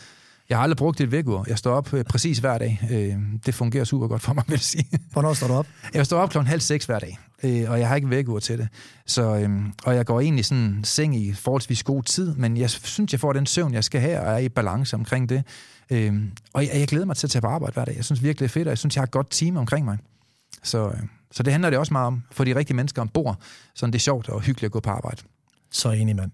Jeg 0.49 0.57
har 0.57 0.63
aldrig 0.63 0.77
brugt 0.77 1.01
et 1.01 1.11
vækkeur. 1.11 1.43
Jeg 1.47 1.57
står 1.57 1.73
op 1.73 1.93
øh, 1.93 2.03
præcis 2.03 2.37
hver 2.37 2.57
dag. 2.57 2.81
Øh, 2.91 3.15
det 3.45 3.55
fungerer 3.55 3.83
super 3.83 4.07
godt 4.07 4.21
for 4.21 4.33
mig, 4.33 4.43
vil 4.47 4.53
jeg 4.53 4.59
sige. 4.59 4.85
Hvornår 5.11 5.33
står 5.33 5.47
du 5.47 5.53
op? 5.53 5.67
Jeg 5.93 6.05
står 6.05 6.19
op 6.19 6.29
klokken 6.29 6.47
halv 6.49 6.61
seks 6.61 6.85
hver 6.85 6.99
dag, 6.99 7.19
øh, 7.43 7.71
og 7.71 7.79
jeg 7.79 7.87
har 7.87 7.95
ikke 7.95 8.09
vækkeur 8.09 8.39
til 8.39 8.57
det. 8.57 8.67
Så, 9.05 9.35
øh, 9.35 9.49
og 9.83 9.95
jeg 9.95 10.05
går 10.05 10.21
egentlig 10.21 10.45
sådan 10.45 10.79
seng 10.83 11.15
i 11.15 11.33
forholdsvis 11.33 11.83
god 11.83 12.03
tid, 12.03 12.35
men 12.35 12.57
jeg 12.57 12.69
synes, 12.69 13.11
jeg 13.11 13.19
får 13.19 13.33
den 13.33 13.45
søvn, 13.45 13.73
jeg 13.73 13.83
skal 13.83 14.01
have, 14.01 14.19
og 14.19 14.33
er 14.33 14.37
i 14.37 14.49
balance 14.49 14.95
omkring 14.95 15.29
det. 15.29 15.43
Øh, 15.89 16.13
og 16.53 16.63
jeg, 16.63 16.71
jeg 16.73 16.87
glæder 16.87 17.05
mig 17.05 17.17
til 17.17 17.27
at 17.27 17.31
tage 17.31 17.41
på 17.41 17.47
arbejde 17.47 17.73
hver 17.73 17.85
dag. 17.85 17.95
Jeg 17.95 18.05
synes 18.05 18.23
virkelig, 18.23 18.39
det 18.39 18.45
er 18.45 18.59
fedt, 18.59 18.67
og 18.67 18.69
jeg 18.69 18.77
synes, 18.77 18.95
jeg 18.95 19.01
har 19.01 19.05
et 19.05 19.11
godt 19.11 19.27
team 19.31 19.57
omkring 19.57 19.85
mig. 19.85 19.97
Så, 20.63 20.87
øh, 20.87 20.99
så 21.31 21.43
det 21.43 21.53
handler 21.53 21.69
det 21.69 21.79
også 21.79 21.93
meget 21.93 22.07
om, 22.07 22.23
for 22.31 22.43
de 22.43 22.55
rigtige 22.55 22.75
mennesker 22.75 23.01
ombord, 23.01 23.37
så 23.75 23.85
det 23.85 23.95
er 23.95 23.99
sjovt 23.99 24.29
og 24.29 24.41
hyggeligt 24.41 24.65
at 24.65 24.71
gå 24.71 24.79
på 24.79 24.89
arbejde. 24.89 25.21
Så 25.71 25.91
enig, 25.91 26.15
mand. 26.15 26.31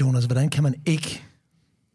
Jonas, 0.00 0.24
hvordan 0.24 0.50
kan 0.50 0.62
man 0.62 0.74
ikke 0.86 1.22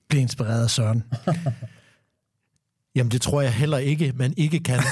blive 0.09 0.21
inspireret 0.21 0.63
af 0.63 0.69
Søren? 0.69 1.03
Jamen, 2.95 3.11
det 3.11 3.21
tror 3.21 3.41
jeg 3.41 3.53
heller 3.53 3.77
ikke, 3.77 4.13
man 4.15 4.33
ikke 4.37 4.59
kan. 4.59 4.79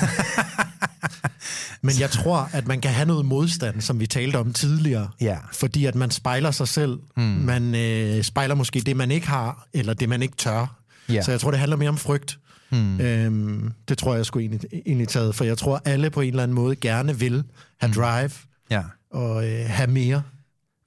Men 1.86 1.99
jeg 1.99 2.09
tror, 2.09 2.49
at 2.53 2.68
man 2.68 2.82
kan 2.82 2.91
have 2.91 3.05
noget 3.05 3.26
modstand, 3.26 3.82
som 3.82 3.99
vi 3.99 4.07
talte 4.07 4.38
om 4.38 4.53
tidligere. 4.53 5.09
Ja. 5.22 5.38
Fordi 5.51 5.86
at 5.86 5.95
man 5.95 6.11
spejler 6.11 6.51
sig 6.51 6.68
selv. 6.68 6.99
Mm. 7.18 7.24
Man 7.24 7.76
øh, 7.76 8.24
spejler 8.24 8.55
måske 8.55 8.80
det, 8.80 8.97
man 8.97 9.11
ikke 9.11 9.28
har, 9.28 9.68
eller 9.74 9.93
det, 9.93 10.09
man 10.09 10.22
ikke 10.22 10.36
tør. 10.36 10.76
Ja. 11.09 11.22
Så 11.22 11.32
jeg 11.32 11.39
tror, 11.39 11.51
det 11.51 11.59
handler 11.59 11.78
mere 11.78 11.89
om 11.89 11.97
frygt. 11.97 12.39
Mm. 12.74 13.01
Øhm, 13.01 13.71
det 13.88 13.97
tror 13.97 14.15
jeg 14.15 14.26
skulle 14.26 14.43
egentlig, 14.43 14.69
egentlig 14.86 15.07
taget, 15.07 15.36
for 15.36 15.43
jeg 15.43 15.57
tror, 15.57 15.82
alle 15.86 16.09
på 16.09 16.21
en 16.21 16.30
eller 16.30 16.43
anden 16.43 16.55
måde 16.55 16.76
gerne 16.76 17.19
vil 17.19 17.43
have 17.80 17.88
mm. 17.88 17.93
drive 17.93 18.32
ja. 18.69 18.84
og 19.11 19.49
øh, 19.49 19.65
have 19.67 19.91
mere. 19.91 20.24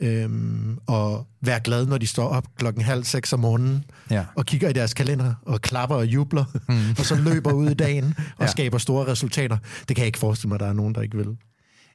Øhm, 0.00 0.78
og 0.86 1.26
være 1.40 1.60
glad, 1.60 1.86
når 1.86 1.98
de 1.98 2.06
står 2.06 2.28
op 2.28 2.46
klokken 2.56 2.82
halv 2.82 3.04
seks 3.04 3.32
om 3.32 3.40
morgenen 3.40 3.84
ja. 4.10 4.24
og 4.34 4.46
kigger 4.46 4.68
i 4.68 4.72
deres 4.72 4.94
kalender 4.94 5.34
og 5.42 5.60
klapper 5.60 5.96
og 5.96 6.06
jubler, 6.06 6.44
mm. 6.68 6.90
og 6.98 7.04
så 7.04 7.14
løber 7.14 7.52
ud 7.52 7.70
i 7.70 7.74
dagen 7.74 8.04
og 8.38 8.44
ja. 8.44 8.46
skaber 8.46 8.78
store 8.78 9.06
resultater. 9.06 9.58
Det 9.88 9.96
kan 9.96 9.98
jeg 9.98 10.06
ikke 10.06 10.18
forestille 10.18 10.48
mig, 10.48 10.54
at 10.54 10.60
der 10.60 10.66
er 10.66 10.72
nogen, 10.72 10.94
der 10.94 11.02
ikke 11.02 11.16
vil. 11.16 11.36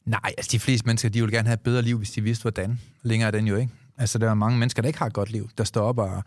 Nej, 0.06 0.34
altså 0.38 0.50
de 0.52 0.60
fleste 0.60 0.86
mennesker, 0.86 1.10
de 1.10 1.22
vil 1.22 1.32
gerne 1.32 1.48
have 1.48 1.54
et 1.54 1.60
bedre 1.60 1.82
liv, 1.82 1.98
hvis 1.98 2.12
de 2.12 2.22
vidste, 2.22 2.42
hvordan. 2.42 2.80
Længere 3.04 3.28
er 3.28 3.32
den 3.32 3.48
jo 3.48 3.56
ikke. 3.56 3.72
Altså 3.98 4.18
der 4.18 4.30
er 4.30 4.34
mange 4.34 4.60
mennesker, 4.60 4.82
der 4.82 4.88
ikke 4.88 5.00
har 5.00 5.06
et 5.06 5.14
godt 5.14 5.32
liv, 5.32 5.50
der 5.58 5.64
står 5.64 5.82
op 5.82 5.98
og 5.98 6.24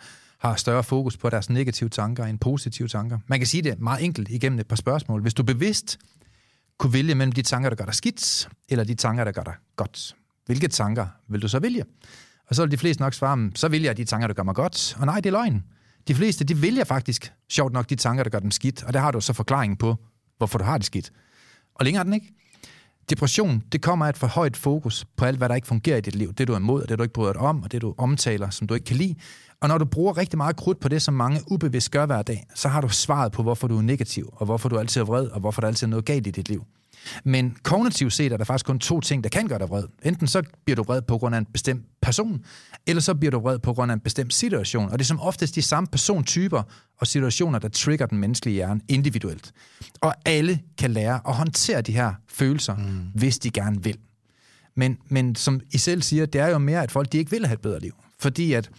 har 0.49 0.57
større 0.57 0.85
fokus 0.85 1.17
på 1.17 1.31
deres 1.31 1.51
negative 1.51 1.89
tanker 1.89 2.25
end 2.25 2.39
positive 2.39 2.89
tanker. 2.89 3.19
Man 3.27 3.39
kan 3.39 3.47
sige 3.47 3.63
det 3.63 3.81
meget 3.81 4.05
enkelt 4.05 4.29
igennem 4.29 4.59
et 4.59 4.67
par 4.67 4.77
spørgsmål. 4.77 5.23
Hvis 5.23 5.35
du 5.35 5.43
bevidst 5.43 5.99
kunne 6.79 6.93
vælge 6.93 7.15
mellem 7.15 7.33
de 7.33 7.43
tanker, 7.43 7.69
der 7.69 7.77
gør 7.77 7.85
dig 7.85 7.95
skidt, 7.95 8.49
eller 8.69 8.85
de 8.85 8.95
tanker, 8.95 9.25
der 9.25 9.33
gør 9.33 9.43
dig 9.43 9.55
godt, 9.77 10.17
hvilke 10.47 10.69
tanker 10.69 11.07
vil 11.29 11.43
du 11.43 11.49
så 11.49 11.59
vælge? 11.59 11.85
Og 12.49 12.55
så 12.55 12.63
vil 12.63 12.71
de 12.71 12.77
fleste 12.77 13.03
nok 13.03 13.15
svare, 13.15 13.35
hmm, 13.35 13.57
så 13.57 13.69
vælger 13.69 13.89
jeg 13.89 13.97
de 13.97 14.05
tanker, 14.05 14.27
der 14.27 14.35
gør 14.35 14.43
mig 14.43 14.55
godt. 14.55 14.97
Og 15.01 15.07
nej, 15.07 15.17
det 15.17 15.27
er 15.27 15.31
løgn. 15.31 15.65
De 16.09 16.15
fleste, 16.15 16.45
de 16.45 16.63
vælger 16.63 16.85
faktisk, 16.85 17.33
sjovt 17.51 17.73
nok, 17.73 17.91
de 17.91 17.97
tanker, 17.97 18.23
der 18.23 18.31
gør 18.31 18.39
dem 18.39 18.51
skidt. 18.51 18.83
Og 18.83 18.93
der 18.93 19.01
har 19.01 19.11
du 19.11 19.21
så 19.21 19.33
forklaringen 19.33 19.77
på, 19.77 19.97
hvorfor 20.39 20.59
du 20.59 20.65
har 20.65 20.79
det 20.79 20.87
skidt. 20.87 21.13
Og 21.75 21.85
længere 21.85 22.01
er 22.01 22.05
den 22.05 22.15
ikke. 22.15 22.33
Depression, 23.11 23.63
det 23.73 23.83
kommer 23.83 24.07
af 24.07 24.09
et 24.09 24.17
for 24.17 24.27
højt 24.27 24.57
fokus 24.57 25.05
på 25.17 25.25
alt, 25.25 25.39
hvad 25.39 25.49
der 25.49 25.55
ikke 25.55 25.67
fungerer 25.67 25.97
i 25.97 26.01
dit 26.01 26.15
liv. 26.15 26.33
Det, 26.33 26.49
du 26.49 26.53
er 26.53 26.57
imod, 26.57 26.83
og 26.83 26.89
det, 26.89 26.99
du 26.99 27.03
ikke 27.03 27.13
bryder 27.13 27.33
dig 27.33 27.43
om, 27.43 27.63
og 27.63 27.73
det, 27.73 27.83
du 27.83 27.95
omtaler, 27.99 28.51
som 28.51 28.67
du 28.67 28.75
ikke 28.75 28.85
kan 28.85 28.97
lide. 28.97 29.15
Og 29.65 29.69
når 29.69 29.79
du 29.79 29.85
bruger 29.85 30.17
rigtig 30.17 30.37
meget 30.37 30.57
krudt 30.57 30.81
på 30.81 30.89
det, 30.89 31.03
som 31.03 31.15
mange 31.15 31.41
ubevidst 31.47 31.91
gør 31.91 32.07
hver 32.07 32.23
dag, 32.23 32.47
så 32.55 32.69
har 32.69 32.81
du 32.81 32.89
svaret 32.89 33.33
på, 33.33 33.43
hvorfor 33.43 33.69
du 33.69 33.79
er 33.79 33.83
negativ, 33.83 34.35
og 34.37 34.45
hvorfor 34.45 34.69
du 34.69 34.79
altid 34.79 35.01
er 35.01 35.05
vred, 35.05 35.27
og 35.27 35.41
hvorfor 35.41 35.61
der 35.61 35.69
altid 35.69 35.87
er 35.87 35.91
noget 35.91 36.05
galt 36.05 36.27
i 36.27 36.31
dit 36.31 36.49
liv. 36.49 36.65
Men 37.25 37.57
kognitivt 37.63 38.13
set 38.13 38.33
er 38.33 38.37
der 38.37 38.45
faktisk 38.45 38.67
kun 38.67 38.79
to 38.79 39.01
ting, 39.01 39.25
der 39.25 39.31
kan 39.31 39.49
gøre 39.49 39.59
dig 39.59 39.69
vred. 39.69 39.85
Enten 40.03 40.27
så 40.27 40.43
bliver 40.65 40.77
du 40.77 40.83
vred 40.83 41.03
på 41.03 41.19
grund 41.19 41.35
af 41.35 41.39
en 41.39 41.45
bestemt 41.45 41.85
person, 42.03 42.45
eller 42.87 43.03
så 43.03 43.15
bliver 43.15 43.31
du 43.31 43.41
vred 43.41 43.59
på 43.59 43.73
grund 43.73 43.93
af 43.93 43.95
en 43.95 44.01
bestemt 44.01 44.35
situation. 44.35 44.85
Og 44.85 44.99
det 44.99 45.05
er 45.05 45.07
som 45.07 45.21
oftest 45.21 45.55
de 45.55 45.63
samme 45.63 45.87
persontyper 45.87 46.63
og 47.01 47.07
situationer, 47.07 47.59
der 47.59 47.69
trigger 47.69 48.07
den 48.07 48.19
menneskelige 48.19 48.55
hjerne 48.55 48.81
individuelt. 48.89 49.53
Og 50.01 50.15
alle 50.25 50.61
kan 50.79 50.91
lære 50.91 51.21
at 51.29 51.35
håndtere 51.35 51.81
de 51.81 51.93
her 51.93 52.13
følelser, 52.29 52.77
mm. 52.77 53.01
hvis 53.15 53.39
de 53.39 53.51
gerne 53.51 53.85
vil. 53.85 53.99
Men, 54.75 54.99
men 55.09 55.35
som 55.35 55.61
I 55.73 55.79
selv 55.79 56.03
siger, 56.03 56.27
det 56.27 56.41
er 56.41 56.49
jo 56.49 56.59
mere, 56.59 56.83
at 56.83 56.91
folk 56.91 57.13
de 57.13 57.19
ikke 57.19 57.31
vil 57.31 57.47
have 57.47 57.55
et 57.55 57.61
bedre 57.61 57.81
liv. 57.81 57.93
Fordi 58.19 58.53
at 58.53 58.71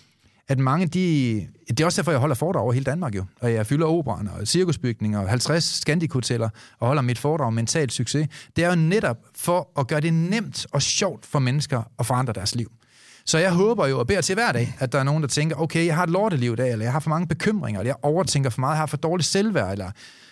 at 0.48 0.60
mange, 0.60 0.88
de... 0.88 1.48
Det 1.68 1.80
er 1.80 1.86
også 1.86 2.02
derfor, 2.02 2.12
jeg 2.12 2.20
holder 2.20 2.36
foredrag 2.36 2.64
over 2.64 2.74
hele 2.74 2.84
Danmark 2.84 3.16
jo. 3.16 3.26
Og 3.42 3.54
jeg 3.54 3.66
fylder 3.66 3.86
operan 3.86 4.28
og 4.28 4.48
cirkusbygninger 4.48 5.20
og 5.20 5.30
50 5.30 5.64
Scandic-hoteller 5.64 6.50
og 6.80 6.88
holder 6.88 7.02
mit 7.02 7.18
foredrag 7.20 7.48
om 7.48 7.54
mental 7.54 7.90
succes. 7.90 8.28
Det 8.56 8.64
er 8.64 8.70
jo 8.70 8.76
netop 8.76 9.18
for 9.36 9.70
at 9.80 9.88
gøre 9.88 10.02
det 10.02 10.14
nemt 10.14 10.66
og 10.72 10.82
sjovt 10.82 11.26
for 11.26 11.40
mennesker 11.40 11.84
at 12.00 12.06
forandre 12.06 12.34
deres 12.34 12.56
liv. 12.56 12.72
Så 13.26 13.38
jeg 13.38 13.52
håber 13.52 13.88
jo 13.88 14.00
og 14.00 14.08
beder 14.08 14.22
til 14.22 14.36
hver 14.36 14.52
dag, 14.52 14.74
at 14.80 14.92
der 14.92 15.00
er 15.00 15.04
nogen, 15.04 15.22
der 15.22 15.28
tænker, 15.28 15.56
okay, 15.56 15.86
jeg 15.86 15.96
har 15.96 16.04
et 16.04 16.10
lorteliv 16.10 16.54
i 16.54 16.56
dag, 16.56 16.72
eller 16.72 16.86
jeg 16.86 16.92
har 16.92 17.00
for 17.00 17.10
mange 17.10 17.28
bekymringer, 17.28 17.80
eller 17.80 17.90
jeg 17.90 17.96
overtænker 18.02 18.50
for 18.50 18.60
meget, 18.60 18.74
jeg 18.74 18.80
har 18.80 18.86
for 18.86 18.98
dårligt 18.98 19.28
selvværd, 19.28 19.72
eller 19.72 19.92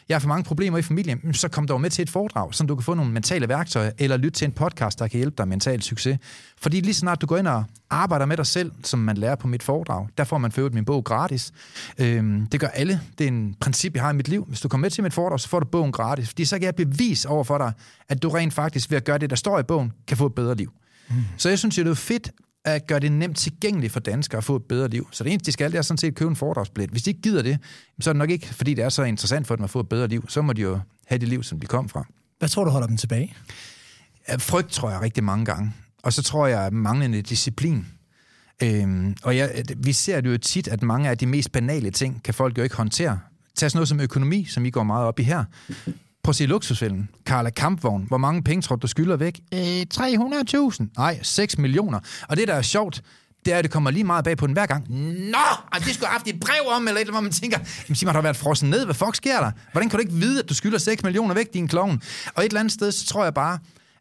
jeg 0.10 0.16
har 0.16 0.20
for 0.20 0.28
mange 0.28 0.44
problemer 0.44 0.78
i 0.78 0.82
familien, 0.82 1.34
så 1.34 1.48
kom 1.48 1.68
dog 1.68 1.82
med 1.82 1.90
til 1.90 2.02
et 2.02 2.10
foredrag, 2.10 2.54
så 2.54 2.64
du 2.64 2.76
kan 2.76 2.84
få 2.84 2.94
nogle 2.94 3.12
mentale 3.12 3.50
værktøjer, 3.50 3.92
eller 3.98 4.18
lytte 4.18 4.40
til 4.40 4.46
en 4.46 4.52
podcast, 4.52 5.00
der 5.00 5.08
kan 5.08 5.18
hjælpe 5.18 5.36
dig 5.38 5.48
mental 5.48 5.82
succes. 5.82 6.18
Fordi 6.58 6.80
lige 6.80 6.94
snart 6.94 7.22
du 7.22 7.26
går 7.26 7.38
ind 7.38 7.48
og 7.48 7.64
arbejder 7.90 8.26
med 8.26 8.38
dig 8.38 8.46
selv, 8.46 8.72
som 8.84 9.00
man 9.00 9.18
lærer 9.18 9.36
på 9.36 9.48
mit 9.48 9.64
foredrag, 9.64 10.08
der 10.18 10.24
får 10.24 10.38
man 10.38 10.52
for 10.52 10.70
min 10.74 10.86
bog 10.86 11.04
gratis. 11.04 11.52
Øhm, 11.98 12.48
det 12.48 12.60
gør 12.60 12.68
alle. 12.68 13.02
Det 13.18 13.24
er 13.24 13.28
en 13.28 13.56
princip, 13.60 13.96
jeg 13.96 14.04
har 14.04 14.12
i 14.12 14.16
mit 14.16 14.28
liv. 14.28 14.46
Hvis 14.48 14.62
du 14.62 14.68
kommer 14.68 14.86
med 14.86 14.92
til 14.92 15.04
mit 15.04 15.14
foredrag, 15.14 15.40
så 15.40 15.50
får 15.50 15.60
du 15.60 15.66
bogen 15.66 15.92
gratis. 15.92 16.28
Fordi 16.28 16.46
så 16.46 16.60
kan 16.60 16.66
jeg 16.66 16.76
bevise 16.76 17.30
over 17.30 17.44
for 17.44 17.58
dig, 17.58 17.74
at 18.10 18.24
du 18.24 18.30
rent 18.30 18.54
faktisk 18.54 18.90
ved 18.90 18.98
at 18.98 19.04
gøre 19.04 19.18
det, 19.18 19.30
der 19.30 19.36
står 19.36 19.60
i 19.60 19.64
bogen, 19.64 19.92
kan 20.08 20.18
få 20.18 20.26
et 20.26 20.36
bedre 20.36 20.56
liv. 20.56 20.72
Mm. 21.10 21.16
Så 21.38 21.50
jeg 21.50 21.60
synes, 21.60 21.76
det 21.76 21.88
er 21.88 21.94
fedt, 21.94 22.32
at 22.66 22.88
gøre 22.88 23.00
det 23.00 23.12
nemt 23.12 23.38
tilgængeligt 23.38 23.94
for 23.94 24.00
danskere 24.00 24.38
at 24.38 24.44
få 24.44 24.56
et 24.56 24.64
bedre 24.64 24.88
liv. 24.88 25.08
Så 25.12 25.24
det 25.24 25.32
eneste, 25.32 25.46
de 25.46 25.52
skal, 25.52 25.72
det 25.72 25.78
er 25.78 25.82
sådan 25.82 25.98
set 25.98 26.16
købe 26.16 26.30
en 26.30 26.36
foredragsbillet. 26.36 26.92
Hvis 26.92 27.04
de 27.04 27.10
ikke 27.10 27.22
gider 27.22 27.42
det, 27.42 27.60
så 28.00 28.10
er 28.10 28.14
det 28.14 28.20
nok 28.20 28.30
ikke, 28.30 28.48
fordi 28.48 28.74
det 28.74 28.84
er 28.84 28.90
så 28.90 29.04
interessant 29.04 29.48
for 29.48 29.56
dem 29.56 29.64
at 29.64 29.70
få 29.70 29.80
et 29.80 29.90
bedre 29.90 30.08
liv. 30.08 30.26
Så 30.30 30.42
må 30.42 30.54
de 30.54 30.62
jo 30.62 30.80
have 31.06 31.20
det 31.20 31.28
liv, 31.28 31.44
som 31.44 31.60
de 31.60 31.68
kom 31.68 31.90
fra. 31.90 32.06
Hvad 32.40 32.50
tror 32.50 32.64
du 32.64 32.70
holder 32.70 32.88
dem 32.88 32.98
tilbage? 32.98 33.36
Frygt 34.38 34.72
tror 34.72 34.90
jeg 34.90 35.02
rigtig 35.02 35.24
mange 35.24 35.46
gange. 35.46 35.74
Og 36.04 36.14
så 36.14 36.24
tror 36.24 36.48
jeg 36.48 36.74
manglende 36.74 37.22
disciplin. 37.22 37.86
Øhm, 38.64 39.16
og 39.24 39.36
ja, 39.36 39.48
vi 39.78 39.94
ser 39.94 40.22
det 40.22 40.30
jo 40.30 40.38
tit, 40.38 40.68
at 40.68 40.84
mange 40.84 41.10
af 41.10 41.18
de 41.18 41.26
mest 41.26 41.52
banale 41.52 41.92
ting 41.92 42.24
kan 42.24 42.34
folk 42.34 42.58
jo 42.58 42.64
ikke 42.64 42.76
håndtere. 42.76 43.20
Tag 43.56 43.72
sådan 43.72 43.78
noget 43.78 43.90
som 43.90 44.00
økonomi, 44.00 44.46
som 44.46 44.66
I 44.66 44.70
går 44.70 44.84
meget 44.84 45.06
op 45.06 45.20
i 45.20 45.24
her. 45.24 45.44
Prøv 46.24 46.30
at 46.30 46.36
se 46.36 46.46
luksusfælden. 46.46 47.10
Karla 47.26 47.50
Kampvogn. 47.50 48.06
Hvor 48.08 48.18
mange 48.18 48.44
penge 48.44 48.62
tror 48.62 48.76
du, 48.76 48.80
du 48.82 48.88
skylder 48.88 49.18
væk? 49.18 49.40
Øh, 49.54 49.86
300.000. 49.94 50.94
Nej, 50.98 51.20
6 51.22 51.58
millioner. 51.58 52.00
Og 52.30 52.38
det, 52.38 52.48
der 52.48 52.54
er 52.54 52.62
sjovt, 52.62 53.02
det 53.46 53.54
er, 53.54 53.58
at 53.58 53.64
det 53.64 53.72
kommer 53.72 53.92
lige 53.92 54.04
meget 54.04 54.24
bag 54.24 54.38
på 54.38 54.48
den 54.48 54.54
hver 54.54 54.66
gang. 54.66 54.86
Nå, 55.30 55.38
altså, 55.72 55.88
det 55.88 55.96
skulle 55.96 56.08
have 56.08 56.14
haft 56.14 56.28
et 56.28 56.40
brev 56.40 56.62
om, 56.76 56.88
eller 56.88 57.02
et 57.02 57.02
eller 57.02 57.02
andet, 57.02 57.14
hvor 57.14 57.22
man 57.22 57.32
tænker, 57.32 57.60
jamen 57.88 57.96
sig 57.96 58.06
mig, 58.06 58.14
har 58.14 58.22
været 58.22 58.36
frosset 58.36 58.70
ned, 58.70 58.86
hvad 58.86 58.96
fuck 58.96 59.16
sker 59.16 59.40
der? 59.40 59.52
Hvordan 59.72 59.90
kan 59.90 59.98
du 59.98 60.02
ikke 60.02 60.14
vide, 60.14 60.40
at 60.40 60.50
du 60.50 60.54
skylder 60.54 60.78
6 60.78 61.04
millioner 61.04 61.34
væk, 61.36 61.54
din 61.54 61.68
klovn? 61.68 62.02
Og 62.36 62.44
et 62.44 62.50
eller 62.50 62.60
andet 62.60 62.74
sted, 62.74 62.92
så 62.92 63.06
tror 63.06 63.24
jeg 63.24 63.34
bare, 63.34 63.60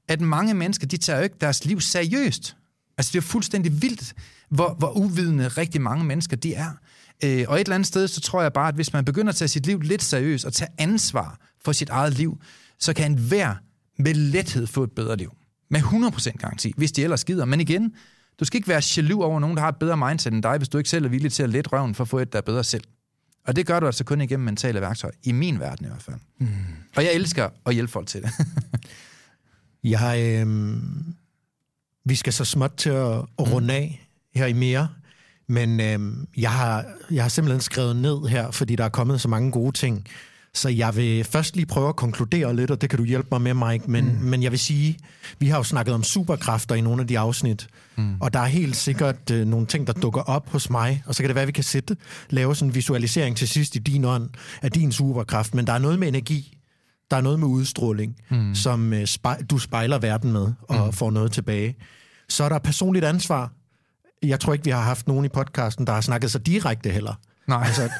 at 0.08 0.20
mange 0.20 0.54
mennesker, 0.54 0.86
de 0.86 0.96
tager 0.96 1.16
jo 1.16 1.22
ikke 1.22 1.36
deres 1.40 1.64
liv 1.64 1.80
seriøst. 1.80 2.56
Altså, 2.98 3.10
det 3.12 3.18
er 3.18 3.22
fuldstændig 3.22 3.82
vildt, 3.82 4.14
hvor, 4.50 4.74
hvor 4.78 4.96
uvidende 4.96 5.48
rigtig 5.48 5.80
mange 5.80 6.04
mennesker 6.04 6.36
de 6.36 6.54
er. 6.54 6.70
Øh, 7.24 7.44
og 7.48 7.54
et 7.56 7.60
eller 7.60 7.74
andet 7.74 7.86
sted, 7.86 8.08
så 8.08 8.20
tror 8.20 8.42
jeg 8.42 8.52
bare, 8.52 8.68
at 8.68 8.74
hvis 8.74 8.92
man 8.92 9.04
begynder 9.04 9.28
at 9.28 9.36
tage 9.36 9.48
sit 9.48 9.66
liv 9.66 9.80
lidt 9.80 10.02
seriøst 10.02 10.44
og 10.44 10.52
tage 10.52 10.68
ansvar 10.78 11.38
for 11.64 11.72
sit 11.72 11.88
eget 11.88 12.14
liv, 12.14 12.40
så 12.78 12.92
kan 12.92 13.10
enhver 13.10 13.54
med 13.98 14.14
lethed 14.14 14.66
få 14.66 14.82
et 14.82 14.92
bedre 14.92 15.16
liv. 15.16 15.32
Med 15.70 15.80
100% 15.80 16.30
garanti, 16.30 16.72
hvis 16.76 16.92
de 16.92 17.02
ellers 17.02 17.20
skider. 17.20 17.44
Men 17.44 17.60
igen, 17.60 17.94
du 18.40 18.44
skal 18.44 18.58
ikke 18.58 18.68
være 18.68 18.82
jaloux 18.96 19.24
over 19.24 19.40
nogen, 19.40 19.56
der 19.56 19.62
har 19.62 19.68
et 19.68 19.76
bedre 19.76 19.96
mindset 19.96 20.32
end 20.32 20.42
dig, 20.42 20.56
hvis 20.58 20.68
du 20.68 20.78
ikke 20.78 20.90
selv 20.90 21.04
er 21.04 21.08
villig 21.08 21.32
til 21.32 21.42
at 21.42 21.50
lette 21.50 21.70
røven 21.70 21.94
for 21.94 22.04
at 22.04 22.08
få 22.08 22.18
et, 22.18 22.32
der 22.32 22.38
er 22.38 22.42
bedre 22.42 22.64
selv. 22.64 22.84
Og 23.46 23.56
det 23.56 23.66
gør 23.66 23.80
du 23.80 23.86
altså 23.86 24.04
kun 24.04 24.20
igennem 24.20 24.44
mentale 24.44 24.80
værktøjer. 24.80 25.12
I 25.22 25.32
min 25.32 25.60
verden 25.60 25.86
i 25.86 25.88
hvert 25.88 26.02
fald. 26.02 26.16
Mm. 26.38 26.48
Og 26.96 27.04
jeg 27.04 27.14
elsker 27.14 27.48
at 27.66 27.74
hjælpe 27.74 27.92
folk 27.92 28.06
til 28.06 28.22
det. 28.22 28.30
jeg, 29.84 30.40
øh, 30.46 30.76
vi 32.04 32.14
skal 32.14 32.32
så 32.32 32.44
småt 32.44 32.72
til 32.76 32.90
at, 32.90 33.16
at 33.38 33.52
runde 33.52 33.74
af 33.74 34.08
her 34.34 34.46
i 34.46 34.52
mere. 34.52 34.88
Men 35.48 35.80
øh, 35.80 36.26
jeg, 36.36 36.52
har, 36.52 36.84
jeg 37.10 37.24
har 37.24 37.28
simpelthen 37.28 37.60
skrevet 37.60 37.96
ned 37.96 38.28
her, 38.28 38.50
fordi 38.50 38.76
der 38.76 38.84
er 38.84 38.88
kommet 38.88 39.20
så 39.20 39.28
mange 39.28 39.52
gode 39.52 39.72
ting. 39.72 40.06
Så 40.54 40.68
jeg 40.68 40.96
vil 40.96 41.24
først 41.24 41.56
lige 41.56 41.66
prøve 41.66 41.88
at 41.88 41.96
konkludere 41.96 42.56
lidt, 42.56 42.70
og 42.70 42.80
det 42.80 42.90
kan 42.90 42.98
du 42.98 43.04
hjælpe 43.04 43.28
mig 43.30 43.40
med, 43.40 43.54
Mike. 43.54 43.90
Men, 43.90 44.04
mm. 44.04 44.24
men 44.24 44.42
jeg 44.42 44.50
vil 44.50 44.58
sige, 44.58 44.98
vi 45.38 45.46
har 45.46 45.56
jo 45.56 45.62
snakket 45.62 45.94
om 45.94 46.02
superkræfter 46.02 46.74
i 46.74 46.80
nogle 46.80 47.00
af 47.00 47.08
de 47.08 47.18
afsnit. 47.18 47.68
Mm. 47.96 48.16
Og 48.20 48.32
der 48.32 48.40
er 48.40 48.46
helt 48.46 48.76
sikkert 48.76 49.30
øh, 49.30 49.46
nogle 49.46 49.66
ting, 49.66 49.86
der 49.86 49.92
dukker 49.92 50.20
op 50.20 50.48
hos 50.48 50.70
mig. 50.70 51.02
Og 51.06 51.14
så 51.14 51.22
kan 51.22 51.28
det 51.28 51.34
være, 51.34 51.42
at 51.42 51.46
vi 51.46 51.52
kan 51.52 51.64
sætte, 51.64 51.96
lave 52.30 52.56
sådan 52.56 52.68
en 52.68 52.74
visualisering 52.74 53.36
til 53.36 53.48
sidst 53.48 53.76
i 53.76 53.78
din 53.78 54.04
ånd 54.04 54.30
af 54.62 54.72
din 54.72 54.92
superkraft. 54.92 55.54
Men 55.54 55.66
der 55.66 55.72
er 55.72 55.78
noget 55.78 55.98
med 55.98 56.08
energi. 56.08 56.58
Der 57.10 57.16
er 57.16 57.20
noget 57.20 57.38
med 57.38 57.48
udstråling, 57.48 58.16
mm. 58.30 58.54
som 58.54 58.92
øh, 58.92 59.06
spej, 59.06 59.42
du 59.50 59.58
spejler 59.58 59.98
verden 59.98 60.32
med 60.32 60.52
og 60.62 60.86
mm. 60.86 60.92
får 60.92 61.10
noget 61.10 61.32
tilbage. 61.32 61.76
Så 62.28 62.44
er 62.44 62.48
der 62.48 62.58
personligt 62.58 63.04
ansvar 63.04 63.52
jeg 64.22 64.40
tror 64.40 64.52
ikke, 64.52 64.64
vi 64.64 64.70
har 64.70 64.80
haft 64.80 65.08
nogen 65.08 65.24
i 65.24 65.28
podcasten, 65.28 65.86
der 65.86 65.92
har 65.92 66.00
snakket 66.00 66.30
så 66.30 66.38
direkte 66.38 66.90
heller. 66.90 67.14
Nej. 67.46 67.62
Altså, 67.66 67.90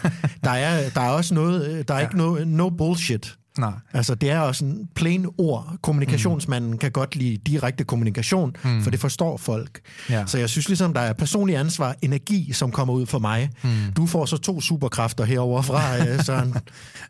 der, 0.45 0.51
er, 0.51 0.91
der 0.91 1.01
er 1.01 1.11
også 1.11 1.35
noget, 1.35 1.89
der 1.89 1.95
er 1.95 1.99
ja. 1.99 2.05
ikke 2.05 2.17
no, 2.17 2.37
no 2.45 2.71
bullshit. 2.71 3.37
Nej. 3.59 3.73
Altså, 3.93 4.15
det 4.15 4.31
er 4.31 4.39
også 4.39 4.65
en 4.65 4.89
plain 4.95 5.27
ord. 5.39 5.77
Kommunikationsmanden 5.83 6.71
mm. 6.71 6.79
kan 6.79 6.91
godt 6.91 7.17
lide 7.17 7.37
direkte 7.37 7.85
kommunikation, 7.85 8.57
mm. 8.65 8.83
for 8.83 8.91
det 8.91 9.01
forstår 9.01 9.37
folk. 9.37 9.81
Ja. 10.11 10.27
Så 10.27 10.39
jeg 10.39 10.49
synes 10.49 10.69
ligesom, 10.69 10.95
der 10.95 11.01
er 11.01 11.13
personlig 11.13 11.57
ansvar, 11.57 11.95
energi, 12.03 12.53
som 12.53 12.71
kommer 12.71 12.95
ud 12.95 13.07
for 13.07 13.19
mig. 13.19 13.51
Mm. 13.65 13.71
Du 13.97 14.07
får 14.07 14.27
så 14.27 14.37
to 14.37 14.61
superkræfter 14.61 15.25
herover 15.25 15.63
fra, 15.63 15.99
øh, 15.99 16.21
Søren. 16.25 16.55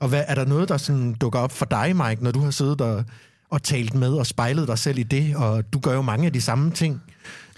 Og 0.01 0.09
hvad, 0.09 0.25
er 0.29 0.35
der 0.35 0.45
noget, 0.45 0.69
der 0.69 0.77
sådan 0.77 1.15
dukker 1.15 1.39
op 1.39 1.53
for 1.53 1.67
dig, 1.67 1.97
Mike, 1.97 2.25
når 2.25 2.31
du 2.31 2.41
har 2.41 2.51
siddet 2.51 2.81
og, 2.81 3.05
og 3.51 3.63
talt 3.63 3.95
med 3.95 4.13
og 4.13 4.27
spejlet 4.27 4.69
dig 4.69 4.79
selv 4.79 4.99
i 4.99 5.03
det, 5.03 5.37
og 5.37 5.73
du 5.73 5.79
gør 5.79 5.95
jo 5.95 6.03
mange 6.03 6.27
af 6.27 6.33
de 6.33 6.41
samme 6.41 6.71
ting. 6.71 7.03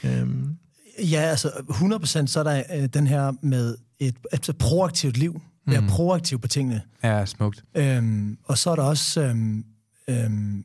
Øhm. 0.05 0.57
Ja, 0.99 1.21
altså 1.21 1.49
100% 1.49 2.27
så 2.27 2.41
er 2.41 2.43
der 2.45 2.63
øh, 2.75 2.89
den 2.95 3.07
her 3.07 3.33
med 3.43 3.77
et, 3.99 4.15
et 4.33 4.57
proaktivt 4.59 5.17
liv. 5.17 5.41
Være 5.67 5.81
mm. 5.81 5.87
proaktiv 5.87 6.41
på 6.41 6.49
tingene. 6.49 6.83
Ja, 7.03 7.27
smukt. 7.27 7.65
Øhm, 7.75 8.39
og 8.45 8.59
så 8.59 8.71
er 8.71 8.77
der 8.77 8.83
også... 8.83 9.21
Øhm, 9.21 9.65
øhm, 10.09 10.65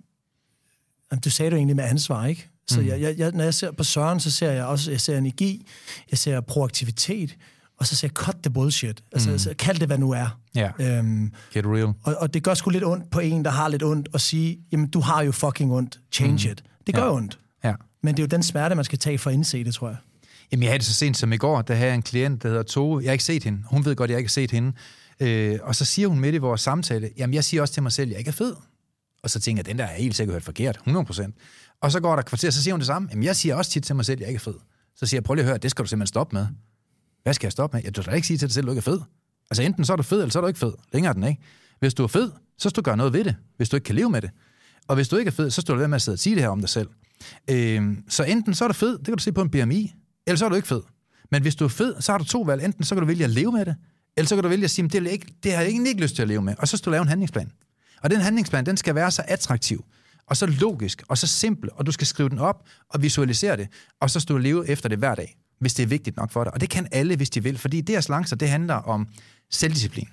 du 1.23 1.29
sagde 1.29 1.51
det 1.51 1.57
egentlig 1.57 1.75
med 1.75 1.83
ansvar, 1.83 2.25
ikke? 2.25 2.49
Så 2.67 2.81
mm. 2.81 2.87
jeg, 2.87 3.15
jeg, 3.17 3.31
når 3.31 3.43
jeg 3.43 3.53
ser 3.53 3.71
på 3.71 3.83
Søren, 3.83 4.19
så 4.19 4.31
ser 4.31 4.51
jeg 4.51 4.65
også 4.65 4.91
jeg 4.91 5.01
ser 5.01 5.17
energi, 5.17 5.67
jeg 6.11 6.17
ser 6.17 6.41
proaktivitet, 6.41 7.37
og 7.77 7.87
så 7.87 7.95
ser 7.95 8.07
jeg 8.07 8.13
cut 8.13 8.35
the 8.43 8.53
bullshit. 8.53 9.03
Altså, 9.11 9.29
mm. 9.29 9.33
altså 9.33 9.53
kald 9.59 9.79
det, 9.79 9.87
hvad 9.87 9.97
nu 9.97 10.11
er. 10.11 10.39
Ja. 10.55 10.71
Yeah. 10.81 10.99
Øhm, 10.99 11.33
Get 11.53 11.65
real. 11.65 11.93
Og, 12.03 12.15
og 12.19 12.33
det 12.33 12.43
gør 12.43 12.53
sgu 12.53 12.69
lidt 12.69 12.83
ondt 12.83 13.11
på 13.11 13.19
en, 13.19 13.45
der 13.45 13.51
har 13.51 13.67
lidt 13.67 13.83
ondt, 13.83 14.09
at 14.13 14.21
sige, 14.21 14.59
jamen, 14.71 14.89
du 14.89 14.99
har 14.99 15.23
jo 15.23 15.31
fucking 15.31 15.73
ondt. 15.73 15.99
Change 16.11 16.47
mm. 16.47 16.51
it. 16.51 16.63
Det 16.87 16.95
gør 16.95 17.03
ja. 17.03 17.13
ondt. 17.13 17.39
Ja. 17.63 17.73
Men 18.03 18.17
det 18.17 18.23
er 18.23 18.23
jo 18.23 18.27
den 18.27 18.43
smerte, 18.43 18.75
man 18.75 18.85
skal 18.85 18.99
tage 18.99 19.17
for 19.17 19.29
at 19.29 19.33
indse 19.33 19.63
det, 19.63 19.73
tror 19.73 19.87
jeg. 19.87 19.97
Jamen, 20.51 20.63
jeg 20.63 20.69
havde 20.69 20.79
det 20.79 20.87
så 20.87 20.93
sent 20.93 21.17
som 21.17 21.33
i 21.33 21.37
går, 21.37 21.61
der 21.61 21.73
havde 21.73 21.87
jeg 21.87 21.95
en 21.95 22.01
klient, 22.01 22.43
der 22.43 22.49
hedder 22.49 22.63
Tove. 22.63 23.01
Jeg 23.01 23.09
har 23.09 23.13
ikke 23.13 23.23
set 23.23 23.43
hende. 23.43 23.63
Hun 23.65 23.85
ved 23.85 23.95
godt, 23.95 24.07
at 24.07 24.11
jeg 24.11 24.19
ikke 24.19 24.27
har 24.27 24.31
set 24.31 24.51
hende. 24.51 24.73
Øh, 25.19 25.59
og 25.63 25.75
så 25.75 25.85
siger 25.85 26.07
hun 26.07 26.19
midt 26.19 26.35
i 26.35 26.37
vores 26.37 26.61
samtale, 26.61 27.09
jamen, 27.17 27.33
jeg 27.33 27.43
siger 27.43 27.61
også 27.61 27.73
til 27.73 27.83
mig 27.83 27.91
selv, 27.91 28.07
at 28.07 28.11
jeg 28.11 28.19
ikke 28.19 28.29
er 28.29 28.33
fed. 28.33 28.55
Og 29.23 29.29
så 29.29 29.39
tænker 29.39 29.59
jeg, 29.59 29.65
den 29.65 29.77
der 29.77 29.85
er 29.85 29.93
helt 29.93 30.15
sikkert 30.15 30.33
hørt 30.33 30.43
forkert, 30.43 30.79
100%. 30.87 31.31
Og 31.81 31.91
så 31.91 31.99
går 31.99 32.15
der 32.15 32.23
kvarter, 32.23 32.49
så 32.49 32.63
siger 32.63 32.73
hun 32.73 32.79
det 32.79 32.87
samme. 32.87 33.07
Jamen, 33.11 33.23
jeg 33.23 33.35
siger 33.35 33.55
også 33.55 33.71
tit 33.71 33.83
til 33.83 33.95
mig 33.95 34.05
selv, 34.05 34.17
at 34.17 34.19
jeg 34.19 34.27
ikke 34.29 34.37
er 34.37 34.51
fed. 34.51 34.55
Så 34.95 35.05
siger 35.05 35.17
jeg, 35.17 35.23
prøv 35.23 35.33
lige 35.33 35.43
at 35.43 35.49
høre, 35.49 35.57
det 35.57 35.71
skal 35.71 35.83
du 35.85 35.89
simpelthen 35.89 36.07
stoppe 36.07 36.35
med. 36.35 36.47
Hvad 37.23 37.33
skal 37.33 37.47
jeg 37.47 37.51
stoppe 37.51 37.77
med? 37.77 37.83
Jeg 37.83 37.95
du 37.95 38.01
skal 38.01 38.15
ikke 38.15 38.27
sige 38.27 38.37
til 38.37 38.47
dig 38.47 38.53
selv, 38.53 38.63
at 38.63 38.67
du 38.67 38.71
ikke 38.71 38.79
er 38.79 38.91
fed. 38.91 38.99
Altså 39.51 39.63
enten 39.63 39.85
så 39.85 39.93
er 39.93 39.97
du 39.97 40.03
fed, 40.03 40.17
eller 40.17 40.31
så 40.31 40.39
er 40.39 40.41
du 40.41 40.47
ikke 40.47 40.59
fed. 40.59 40.73
Længere 40.93 41.13
den 41.13 41.23
ikke. 41.23 41.41
Hvis 41.79 41.93
du 41.93 42.03
er 42.03 42.07
fed, 42.07 42.31
så 42.57 42.69
skal 42.69 42.75
du 42.75 42.85
gøre 42.85 42.97
noget 42.97 43.13
ved 43.13 43.23
det, 43.23 43.35
hvis 43.57 43.69
du 43.69 43.75
ikke 43.75 43.85
kan 43.85 43.95
leve 43.95 44.09
med 44.09 44.21
det. 44.21 44.29
Og 44.87 44.95
hvis 44.95 45.07
du 45.07 45.17
ikke 45.17 45.29
er 45.29 45.33
fed, 45.33 45.49
så 45.49 45.61
står 45.61 45.73
du 45.73 45.79
ved 45.79 45.87
med 45.87 45.95
at 45.95 46.01
sidde 46.01 46.15
og 46.15 46.19
sige 46.19 46.35
det 46.35 46.43
her 46.43 46.49
om 46.49 46.59
dig 46.59 46.69
selv. 46.69 46.89
Øh, 47.49 47.97
så 48.09 48.23
enten 48.23 48.55
så 48.55 48.63
er 48.63 48.67
du 48.67 48.73
fed, 48.73 48.97
det 48.97 49.05
kan 49.05 49.17
du 49.17 49.23
se 49.23 49.31
på 49.31 49.41
en 49.41 49.49
BMI, 49.49 49.93
eller 50.29 50.37
så 50.37 50.45
er 50.45 50.49
du 50.49 50.55
ikke 50.55 50.67
fed. 50.67 50.81
Men 51.31 51.41
hvis 51.41 51.55
du 51.55 51.63
er 51.63 51.69
fed, 51.69 52.01
så 52.01 52.11
har 52.11 52.19
du 52.19 52.23
to 52.23 52.41
valg. 52.41 52.63
Enten 52.63 52.83
så 52.83 52.95
kan 52.95 53.01
du 53.01 53.07
vælge 53.07 53.23
at 53.23 53.29
leve 53.29 53.51
med 53.51 53.65
det, 53.65 53.75
eller 54.17 54.27
så 54.27 54.35
kan 54.35 54.43
du 54.43 54.49
vælge 54.49 54.63
at 54.63 54.71
sige, 54.71 54.87
det, 54.87 55.07
ikke, 55.07 55.33
det 55.43 55.53
har 55.53 55.61
jeg 55.61 55.69
egentlig 55.69 55.89
ikke 55.89 56.01
lyst 56.01 56.15
til 56.15 56.21
at 56.21 56.27
leve 56.27 56.41
med. 56.41 56.55
Og 56.57 56.67
så 56.67 56.77
skal 56.77 56.85
du 56.85 56.91
lave 56.91 57.01
en 57.01 57.07
handlingsplan. 57.07 57.51
Og 58.03 58.09
den 58.09 58.21
handlingsplan, 58.21 58.65
den 58.65 58.77
skal 58.77 58.95
være 58.95 59.11
så 59.11 59.23
attraktiv, 59.27 59.85
og 60.27 60.37
så 60.37 60.45
logisk, 60.45 61.03
og 61.07 61.17
så 61.17 61.27
simpel, 61.27 61.69
og 61.73 61.85
du 61.85 61.91
skal 61.91 62.07
skrive 62.07 62.29
den 62.29 62.39
op 62.39 62.63
og 62.89 63.01
visualisere 63.01 63.57
det, 63.57 63.67
og 64.01 64.09
så 64.09 64.19
skal 64.19 64.33
du 64.33 64.39
leve 64.39 64.69
efter 64.69 64.89
det 64.89 64.97
hver 64.97 65.15
dag, 65.15 65.37
hvis 65.59 65.73
det 65.73 65.83
er 65.83 65.87
vigtigt 65.87 66.17
nok 66.17 66.31
for 66.31 66.43
dig. 66.43 66.53
Og 66.53 66.61
det 66.61 66.69
kan 66.69 66.87
alle, 66.91 67.15
hvis 67.15 67.29
de 67.29 67.43
vil, 67.43 67.57
fordi 67.57 67.81
det 67.81 67.95
at 67.95 68.03
slanke 68.03 68.29
sig, 68.29 68.39
det 68.39 68.49
handler 68.49 68.75
om 68.75 69.07
selvdisciplin. 69.51 70.07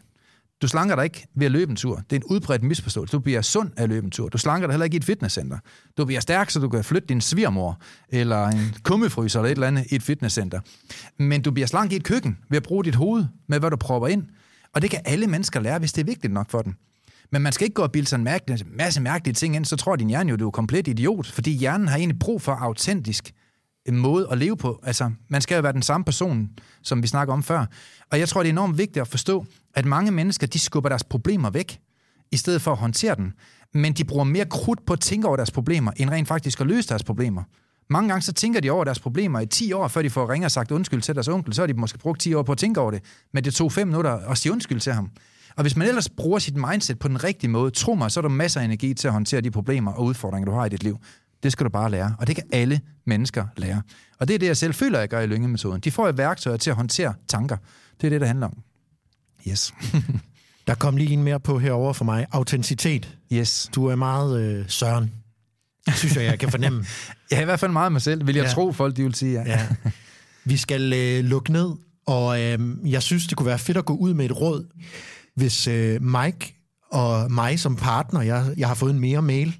Du 0.62 0.68
slanker 0.68 0.94
dig 0.94 1.04
ikke 1.04 1.26
ved 1.34 1.46
at 1.46 1.52
løbe 1.52 1.70
en 1.70 1.76
tur. 1.76 1.96
Det 1.96 2.16
er 2.16 2.20
en 2.20 2.24
udbredt 2.24 2.62
misforståelse. 2.62 3.12
Du 3.12 3.18
bliver 3.18 3.42
sund 3.42 3.70
af 3.76 3.82
at 3.82 3.88
løbe 3.88 4.04
en 4.04 4.10
tur. 4.10 4.28
Du 4.28 4.38
slanker 4.38 4.66
dig 4.66 4.72
heller 4.72 4.84
ikke 4.84 4.94
i 4.94 4.96
et 4.96 5.04
fitnesscenter. 5.04 5.58
Du 5.96 6.04
bliver 6.04 6.20
stærk, 6.20 6.50
så 6.50 6.60
du 6.60 6.68
kan 6.68 6.84
flytte 6.84 7.08
din 7.08 7.20
svigermor, 7.20 7.80
eller 8.08 8.46
en 8.46 8.74
kummefryser, 8.82 9.40
eller 9.40 9.48
et 9.48 9.54
eller 9.54 9.66
andet 9.66 9.86
i 9.90 9.94
et 9.94 10.02
fitnesscenter. 10.02 10.60
Men 11.18 11.42
du 11.42 11.50
bliver 11.50 11.66
slank 11.66 11.92
i 11.92 11.96
et 11.96 12.04
køkken 12.04 12.38
ved 12.50 12.56
at 12.56 12.62
bruge 12.62 12.84
dit 12.84 12.94
hoved 12.94 13.24
med, 13.48 13.58
hvad 13.58 13.70
du 13.70 13.76
propper 13.76 14.08
ind. 14.08 14.24
Og 14.74 14.82
det 14.82 14.90
kan 14.90 15.00
alle 15.04 15.26
mennesker 15.26 15.60
lære, 15.60 15.78
hvis 15.78 15.92
det 15.92 16.00
er 16.00 16.06
vigtigt 16.06 16.32
nok 16.32 16.50
for 16.50 16.62
dem. 16.62 16.74
Men 17.32 17.42
man 17.42 17.52
skal 17.52 17.64
ikke 17.64 17.74
gå 17.74 17.82
og 17.82 17.92
bilde 17.92 18.08
sig 18.08 18.16
en 18.16 18.28
masse 18.76 19.00
mærkelige 19.00 19.34
ting 19.34 19.56
ind, 19.56 19.64
så 19.64 19.76
tror 19.76 19.96
din 19.96 20.08
hjerne 20.08 20.30
jo, 20.30 20.36
du 20.36 20.46
er 20.46 20.50
komplet 20.50 20.88
idiot, 20.88 21.26
fordi 21.26 21.52
hjernen 21.52 21.88
har 21.88 21.96
egentlig 21.96 22.18
brug 22.18 22.42
for 22.42 22.52
autentisk 22.52 23.32
måde 23.94 24.28
at 24.30 24.38
leve 24.38 24.56
på. 24.56 24.80
Altså, 24.82 25.10
man 25.28 25.40
skal 25.40 25.54
jo 25.54 25.62
være 25.62 25.72
den 25.72 25.82
samme 25.82 26.04
person, 26.04 26.48
som 26.82 27.02
vi 27.02 27.06
snakker 27.06 27.34
om 27.34 27.42
før. 27.42 27.66
Og 28.12 28.18
jeg 28.18 28.28
tror, 28.28 28.42
det 28.42 28.48
er 28.48 28.52
enormt 28.52 28.78
vigtigt 28.78 29.00
at 29.00 29.08
forstå, 29.08 29.46
at 29.74 29.84
mange 29.84 30.10
mennesker, 30.10 30.46
de 30.46 30.58
skubber 30.58 30.88
deres 30.88 31.04
problemer 31.04 31.50
væk, 31.50 31.80
i 32.32 32.36
stedet 32.36 32.62
for 32.62 32.72
at 32.72 32.78
håndtere 32.78 33.14
dem. 33.14 33.32
Men 33.74 33.92
de 33.92 34.04
bruger 34.04 34.24
mere 34.24 34.44
krudt 34.44 34.86
på 34.86 34.92
at 34.92 35.00
tænke 35.00 35.28
over 35.28 35.36
deres 35.36 35.50
problemer, 35.50 35.92
end 35.96 36.10
rent 36.10 36.28
faktisk 36.28 36.60
at 36.60 36.66
løse 36.66 36.88
deres 36.88 37.04
problemer. 37.04 37.42
Mange 37.90 38.08
gange 38.08 38.22
så 38.22 38.32
tænker 38.32 38.60
de 38.60 38.70
over 38.70 38.84
deres 38.84 39.00
problemer 39.00 39.40
i 39.40 39.46
10 39.46 39.72
år, 39.72 39.88
før 39.88 40.02
de 40.02 40.10
får 40.10 40.30
ringet 40.30 40.44
og 40.44 40.50
sagt 40.50 40.70
undskyld 40.70 41.02
til 41.02 41.14
deres 41.14 41.28
onkel. 41.28 41.54
Så 41.54 41.62
har 41.62 41.66
de 41.66 41.74
måske 41.74 41.98
brugt 41.98 42.20
10 42.20 42.34
år 42.34 42.42
på 42.42 42.52
at 42.52 42.58
tænke 42.58 42.80
over 42.80 42.90
det. 42.90 43.02
Men 43.32 43.44
det 43.44 43.54
tog 43.54 43.72
5 43.72 43.88
minutter 43.88 44.12
at 44.12 44.38
sige 44.38 44.52
undskyld 44.52 44.80
til 44.80 44.92
ham. 44.92 45.10
Og 45.56 45.62
hvis 45.62 45.76
man 45.76 45.88
ellers 45.88 46.08
bruger 46.08 46.38
sit 46.38 46.56
mindset 46.56 46.98
på 46.98 47.08
den 47.08 47.24
rigtige 47.24 47.50
måde, 47.50 47.70
tro 47.70 47.94
mig, 47.94 48.10
så 48.10 48.20
er 48.20 48.22
der 48.22 48.28
masser 48.28 48.60
af 48.60 48.64
energi 48.64 48.94
til 48.94 49.08
at 49.08 49.12
håndtere 49.12 49.40
de 49.40 49.50
problemer 49.50 49.92
og 49.92 50.04
udfordringer, 50.04 50.50
du 50.50 50.58
har 50.58 50.66
i 50.66 50.68
dit 50.68 50.82
liv. 50.82 50.98
Det 51.46 51.52
skal 51.52 51.64
du 51.64 51.70
bare 51.70 51.90
lære, 51.90 52.16
og 52.18 52.26
det 52.26 52.36
kan 52.36 52.44
alle 52.52 52.80
mennesker 53.04 53.46
lære. 53.56 53.82
Og 54.18 54.28
det 54.28 54.34
er 54.34 54.38
det, 54.38 54.46
jeg 54.46 54.56
selv 54.56 54.74
føler, 54.74 54.98
jeg 54.98 55.08
gør 55.08 55.20
i 55.20 55.26
lyngemetoden. 55.26 55.80
De 55.80 55.90
får 55.90 56.08
et 56.08 56.18
værktøj 56.18 56.56
til 56.56 56.70
at 56.70 56.76
håndtere 56.76 57.14
tanker. 57.28 57.56
Det 58.00 58.06
er 58.06 58.10
det, 58.10 58.20
det 58.20 58.28
handler 58.28 58.46
om. 58.46 58.58
Yes. 59.48 59.74
Der 60.66 60.74
kom 60.74 60.96
lige 60.96 61.12
en 61.12 61.22
mere 61.22 61.40
på 61.40 61.58
herover 61.58 61.92
for 61.92 62.04
mig. 62.04 62.26
Autenticitet. 62.32 63.16
Yes. 63.32 63.70
Du 63.74 63.86
er 63.86 63.96
meget 63.96 64.40
øh, 64.40 64.64
søren. 64.68 65.12
Synes 65.94 66.16
jeg, 66.16 66.24
jeg 66.24 66.38
kan 66.38 66.50
fornemme. 66.50 66.84
jeg 67.30 67.36
er 67.36 67.42
i 67.42 67.44
hvert 67.44 67.60
fald 67.60 67.72
meget 67.72 67.92
mig 67.92 68.02
selv, 68.02 68.26
vil 68.26 68.34
jeg 68.34 68.44
ja. 68.44 68.50
tro, 68.50 68.72
folk 68.72 68.96
de 68.96 69.02
vil 69.02 69.14
sige. 69.14 69.32
Ja. 69.32 69.50
ja. 69.50 69.66
Vi 70.44 70.56
skal 70.56 70.92
øh, 70.92 71.24
lukke 71.24 71.52
ned, 71.52 71.70
og 72.06 72.42
øh, 72.42 72.58
jeg 72.84 73.02
synes, 73.02 73.26
det 73.26 73.36
kunne 73.36 73.46
være 73.46 73.58
fedt 73.58 73.76
at 73.76 73.84
gå 73.84 73.96
ud 73.96 74.14
med 74.14 74.24
et 74.24 74.40
råd. 74.40 74.66
Hvis 75.34 75.66
øh, 75.66 76.02
Mike 76.02 76.56
og 76.90 77.32
mig 77.32 77.60
som 77.60 77.76
partner, 77.76 78.20
jeg, 78.20 78.54
jeg 78.56 78.68
har 78.68 78.74
fået 78.74 78.92
en 78.92 79.00
mere 79.00 79.22
mail, 79.22 79.56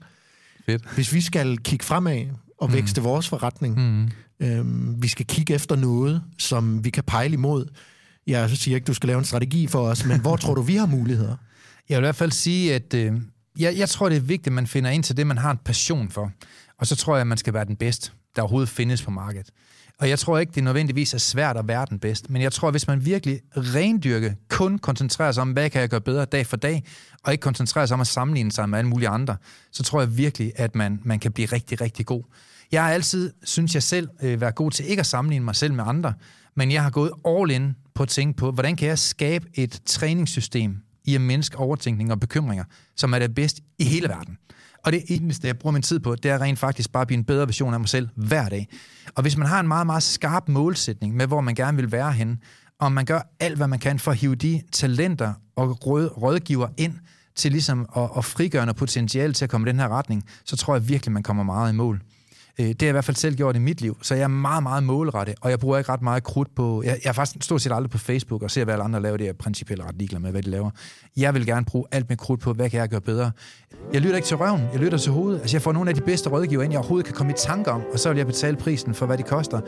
Fedt. 0.67 0.95
hvis 0.95 1.12
vi 1.12 1.21
skal 1.21 1.59
kigge 1.59 1.85
fremad 1.85 2.27
og 2.59 2.69
mm. 2.69 2.75
vækste 2.75 3.01
mm. 3.01 3.05
vores 3.05 3.29
forretning, 3.29 3.77
mm. 3.77 4.11
øh, 4.47 5.03
vi 5.03 5.09
skal 5.09 5.27
kigge 5.27 5.55
efter 5.55 5.77
noget, 5.77 6.23
som 6.39 6.85
vi 6.85 6.91
kan 6.91 7.05
pejle 7.05 7.35
imod, 7.35 7.67
jeg 8.27 8.51
siger 8.51 8.75
ikke, 8.75 8.85
du 8.85 8.95
skal 8.95 9.07
lave 9.07 9.19
en 9.19 9.25
strategi 9.25 9.67
for 9.67 9.81
os, 9.89 10.05
men 10.05 10.21
hvor 10.21 10.37
tror 10.37 10.55
du, 10.55 10.62
vi 10.62 10.77
har 10.77 10.87
muligheder? 10.87 11.37
Jeg 11.89 11.97
vil 11.97 12.03
i 12.03 12.07
hvert 12.07 12.17
fald 12.17 12.33
sige, 12.33 12.75
at 12.75 12.95
øh, 12.95 13.12
jeg, 13.59 13.77
jeg 13.77 13.89
tror, 13.89 14.09
det 14.09 14.17
er 14.17 14.21
vigtigt, 14.21 14.47
at 14.47 14.53
man 14.53 14.67
finder 14.67 14.91
ind 14.91 15.03
til 15.03 15.17
det, 15.17 15.27
man 15.27 15.39
har 15.39 15.51
en 15.51 15.59
passion 15.64 16.11
for. 16.11 16.33
Og 16.79 16.87
så 16.87 16.97
tror 16.97 17.14
jeg, 17.14 17.21
at 17.21 17.27
man 17.27 17.39
skal 17.39 17.55
være 17.55 17.64
den 17.64 17.77
bedste. 17.77 18.11
der 18.37 18.43
overhovedet 18.43 18.69
findes 18.69 19.03
på 19.03 19.11
markedet. 19.11 19.51
Og 19.99 20.09
jeg 20.09 20.18
tror 20.18 20.38
ikke, 20.38 20.53
det 20.55 20.64
nødvendigvis 20.64 21.14
er 21.14 21.18
svært 21.18 21.57
at 21.57 21.68
være 21.68 21.86
den 21.90 21.99
bedste, 21.99 22.32
men 22.32 22.42
jeg 22.42 22.53
tror, 22.53 22.70
hvis 22.70 22.86
man 22.86 23.05
virkelig 23.05 23.40
rendyrke, 23.57 24.36
kun 24.49 24.78
koncentrerer 24.78 25.32
sig 25.32 25.42
om, 25.42 25.53
hvad 25.53 25.70
kan 25.70 25.80
jeg 25.80 25.88
gøre 25.88 26.01
bedre 26.01 26.24
dag 26.24 26.47
for 26.47 26.57
dag, 26.57 26.84
og 27.24 27.32
ikke 27.32 27.42
koncentrerer 27.42 27.86
sig 27.86 27.94
om 27.94 28.01
at 28.01 28.07
sammenligne 28.07 28.53
sig 28.53 28.68
med 28.68 28.78
alle 28.78 28.88
mulige 28.88 29.09
andre, 29.09 29.36
så 29.72 29.82
tror 29.82 30.01
jeg 30.01 30.16
virkelig, 30.16 30.53
at 30.57 30.74
man, 30.74 31.01
man 31.05 31.18
kan 31.18 31.32
blive 31.32 31.47
rigtig, 31.47 31.80
rigtig 31.80 32.07
god. 32.07 32.22
Jeg 32.72 32.84
har 32.84 32.90
altid, 32.90 33.32
synes 33.44 33.74
jeg 33.74 33.82
selv, 33.82 34.09
øh, 34.22 34.40
været 34.40 34.55
god 34.55 34.70
til 34.70 34.90
ikke 34.90 35.01
at 35.01 35.07
sammenligne 35.07 35.44
mig 35.44 35.57
selv 35.57 35.74
med 35.74 35.84
andre, 35.86 36.14
men 36.55 36.72
jeg 36.72 36.82
har 36.82 36.90
gået 36.90 37.12
all 37.26 37.51
in 37.51 37.76
på 37.94 38.03
at 38.03 38.09
tænke 38.09 38.36
på, 38.36 38.51
hvordan 38.51 38.76
kan 38.76 38.88
jeg 38.88 38.99
skabe 38.99 39.47
et 39.55 39.80
træningssystem 39.86 40.76
i 41.05 41.14
at 41.14 41.20
mindske 41.20 41.59
overtænkning 41.59 42.12
og 42.12 42.20
bekymringer, 42.20 42.64
som 42.97 43.14
er 43.14 43.18
det 43.18 43.34
bedste 43.34 43.62
i 43.78 43.84
hele 43.84 44.09
verden. 44.09 44.38
Og 44.87 44.93
det 44.93 45.03
eneste, 45.09 45.47
jeg 45.47 45.59
bruger 45.59 45.72
min 45.72 45.82
tid 45.82 46.01
på, 46.01 46.14
det 46.14 46.30
er 46.30 46.41
rent 46.41 46.59
faktisk 46.59 46.93
bare 46.93 47.01
at 47.01 47.07
blive 47.07 47.18
en 47.18 47.24
bedre 47.24 47.47
version 47.47 47.74
af 47.74 47.80
mig 47.80 47.89
selv 47.89 48.09
hver 48.16 48.49
dag. 48.49 48.68
Og 49.14 49.22
hvis 49.22 49.37
man 49.37 49.47
har 49.49 49.61
en 49.61 49.68
meget, 49.68 49.87
meget 49.87 50.03
skarp 50.03 50.49
målsætning 50.49 51.16
med, 51.16 51.26
hvor 51.26 51.41
man 51.41 51.55
gerne 51.55 51.76
vil 51.76 51.93
være 51.93 52.12
henne, 52.12 52.39
og 52.80 52.93
man 52.93 53.05
gør 53.05 53.20
alt, 53.41 53.57
hvad 53.57 53.68
man 53.68 53.78
kan 53.78 53.99
for 53.99 54.11
at 54.11 54.16
hive 54.16 54.34
de 54.34 54.62
talenter 54.72 55.32
og 55.57 55.87
råd, 55.87 56.22
rådgiver 56.22 56.68
ind 56.76 56.95
til 57.34 57.53
ligesom 57.53 57.87
at, 57.97 58.11
at 58.16 58.24
frigøre 58.24 58.66
noget 58.66 58.76
potentiale 58.76 59.32
til 59.32 59.45
at 59.45 59.51
komme 59.51 59.68
i 59.68 59.72
den 59.72 59.80
her 59.80 59.89
retning, 59.89 60.24
så 60.45 60.57
tror 60.57 60.74
jeg 60.74 60.89
virkelig, 60.89 61.12
man 61.12 61.22
kommer 61.22 61.43
meget 61.43 61.72
i 61.72 61.76
mål. 61.76 62.03
Øh, 62.61 62.67
det 62.67 62.83
har 62.83 62.87
jeg 62.87 62.89
i 62.89 62.93
hvert 62.93 63.05
fald 63.05 63.17
selv 63.17 63.37
gjort 63.37 63.57
i 63.57 63.59
mit 63.59 63.81
liv, 63.81 63.97
så 64.03 64.15
jeg 64.15 64.23
er 64.23 64.29
meget, 64.29 64.63
meget 64.63 64.83
målrettet, 64.83 65.35
og 65.41 65.51
jeg 65.51 65.59
bruger 65.59 65.79
ikke 65.79 65.93
ret 65.93 66.03
meget 66.03 66.23
krudt 66.23 66.55
på... 66.55 66.83
Jeg, 66.83 66.99
jeg 67.05 67.09
er 67.09 67.13
faktisk 67.13 67.45
stort 67.45 67.63
set 67.63 67.73
aldrig 67.73 67.91
på 67.91 67.99
Facebook 67.99 68.43
og 68.43 68.51
ser, 68.51 68.65
hvad 68.65 68.75
alle 68.75 68.85
andre 68.85 69.03
laver. 69.03 69.17
Det 69.17 69.25
er 69.25 69.29
jeg 69.29 69.37
principielt 69.37 69.83
ret 69.83 69.95
ligeglad 69.99 70.21
med, 70.21 70.31
hvad 70.31 70.43
de 70.43 70.51
laver. 70.51 70.71
Jeg 71.17 71.35
vil 71.35 71.47
gerne 71.47 71.67
bruge 71.67 71.85
alt 71.93 72.09
med 72.09 72.17
krudt 72.17 72.41
på, 72.41 72.53
hvad 72.53 72.71
kan 72.71 72.81
jeg 72.81 72.89
gøre 72.89 73.01
bedre. 73.01 73.31
Jeg 73.93 74.01
lytter 74.01 74.17
ikke 74.17 74.29
til 74.29 74.37
røven, 74.37 74.63
jeg 74.73 74.81
lytter 74.81 74.99
til 74.99 75.13
hovedet. 75.13 75.41
Altså, 75.41 75.57
jeg 75.57 75.63
får 75.63 75.73
nogle 75.73 75.91
af 75.91 75.95
de 75.97 76.01
bedste 76.01 76.31
rådgiver 76.31 76.63
ind, 76.63 76.73
jeg 76.73 76.79
overhovedet 76.79 77.07
kan 77.07 77.15
komme 77.15 77.33
i 77.33 77.37
tanke 77.39 77.71
om, 77.71 77.83
og 77.93 77.99
så 77.99 78.09
vil 78.09 78.17
jeg 78.17 78.27
betale 78.27 78.57
prisen 78.57 78.95
for, 78.95 79.07
hvad 79.07 79.19
det 79.19 79.27
koster. 79.27 79.61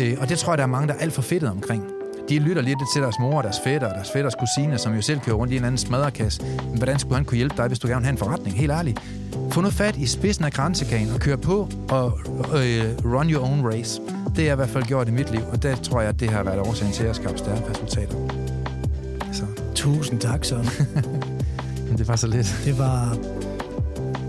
Øh, 0.00 0.16
og 0.20 0.28
det 0.28 0.38
tror 0.38 0.52
jeg, 0.52 0.58
der 0.58 0.64
er 0.64 0.68
mange, 0.68 0.88
der 0.88 0.94
er 0.94 0.98
alt 0.98 1.12
for 1.12 1.22
fedtet 1.22 1.50
omkring 1.50 2.01
de 2.28 2.38
lytter 2.38 2.62
lidt 2.62 2.78
til 2.92 3.02
deres 3.02 3.18
mor, 3.20 3.42
deres 3.42 3.60
fætter 3.64 3.88
og 3.88 3.94
deres 3.94 4.10
fætters 4.12 4.34
kusine, 4.34 4.78
som 4.78 4.94
jo 4.94 5.02
selv 5.02 5.20
kører 5.20 5.36
rundt 5.36 5.52
i 5.52 5.56
en 5.56 5.64
anden 5.64 5.78
smadrekasse. 5.78 6.42
Men 6.42 6.76
hvordan 6.76 6.98
skulle 6.98 7.14
han 7.14 7.24
kunne 7.24 7.36
hjælpe 7.36 7.56
dig, 7.56 7.66
hvis 7.68 7.78
du 7.78 7.86
gerne 7.86 8.00
vil 8.00 8.06
have 8.06 8.12
en 8.12 8.18
forretning? 8.18 8.56
Helt 8.56 8.72
ærligt. 8.72 9.02
Få 9.50 9.60
nu 9.60 9.70
fat 9.70 9.96
i 9.96 10.06
spidsen 10.06 10.44
af 10.44 10.52
kransekagen 10.52 11.10
og 11.14 11.20
køre 11.20 11.38
på 11.38 11.68
og 11.88 12.18
øh, 12.54 12.84
run 13.04 13.30
your 13.30 13.44
own 13.44 13.66
race. 13.66 14.00
Det 14.26 14.36
har 14.36 14.44
jeg 14.44 14.52
i 14.52 14.56
hvert 14.56 14.68
fald 14.68 14.84
gjort 14.84 15.08
i 15.08 15.10
mit 15.10 15.30
liv, 15.30 15.40
og 15.52 15.62
der 15.62 15.76
tror 15.76 16.00
jeg, 16.00 16.08
at 16.08 16.20
det 16.20 16.30
har 16.30 16.42
været 16.42 16.58
årsagen 16.58 16.92
til 16.92 17.04
at 17.04 17.16
skabe 17.16 17.38
stærke 17.38 17.70
resultater. 17.70 18.14
Så. 19.32 19.42
Tusind 19.74 20.20
tak, 20.20 20.44
Søren. 20.44 20.68
Men 21.88 21.98
det 21.98 22.08
var 22.08 22.16
så 22.16 22.26
lidt. 22.26 22.62
Det 22.64 22.78
var... 22.78 23.16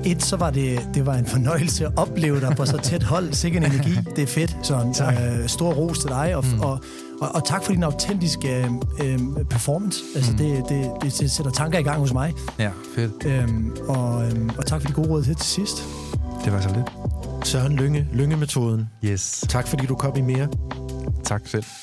Et, 0.05 0.23
så 0.23 0.35
var 0.37 0.49
det, 0.49 0.89
det 0.93 1.05
var 1.05 1.13
en 1.13 1.25
fornøjelse 1.25 1.85
at 1.85 1.91
opleve 1.95 2.41
dig 2.41 2.55
på 2.57 2.65
så 2.65 2.77
tæt 2.77 3.03
hold. 3.03 3.33
Sikke 3.33 3.57
en 3.57 3.63
energi. 3.63 3.91
Det 4.15 4.21
er 4.23 4.27
fedt, 4.27 4.57
Søren. 4.63 4.93
Tak. 4.93 5.13
Øh, 5.13 5.47
stor 5.47 5.73
ros 5.73 5.99
til 5.99 6.09
dig, 6.09 6.35
og, 6.35 6.45
mm. 6.45 6.59
og, 6.59 6.79
og, 7.23 7.35
og 7.35 7.45
tak 7.45 7.63
for 7.63 7.71
din 7.71 7.83
autentiske 7.83 8.69
øh, 9.03 9.19
performance. 9.49 10.03
Altså, 10.15 10.31
mm. 10.31 10.37
det, 10.37 10.69
det, 10.69 10.91
det, 11.01 11.19
det 11.19 11.31
sætter 11.31 11.51
tanker 11.51 11.79
i 11.79 11.83
gang 11.83 11.99
hos 11.99 12.13
mig. 12.13 12.33
Ja, 12.59 12.71
fedt. 12.95 13.25
Øhm, 13.25 13.75
og, 13.87 14.25
øhm, 14.25 14.49
og 14.57 14.65
tak 14.65 14.81
for 14.81 14.87
de 14.87 14.93
gode 14.93 15.09
råd 15.09 15.23
til 15.23 15.35
til 15.35 15.45
sidst. 15.45 15.83
Det 16.45 16.53
var 16.53 16.61
så 16.61 16.69
lidt. 16.75 17.47
Søren 17.47 17.75
Lynge, 17.75 18.07
Lynge-metoden. 18.13 18.89
Yes. 19.05 19.45
Tak 19.49 19.67
fordi 19.67 19.85
du 19.85 19.95
kom 19.95 20.15
i 20.15 20.21
mere. 20.21 20.47
Tak 21.23 21.47
selv. 21.47 21.63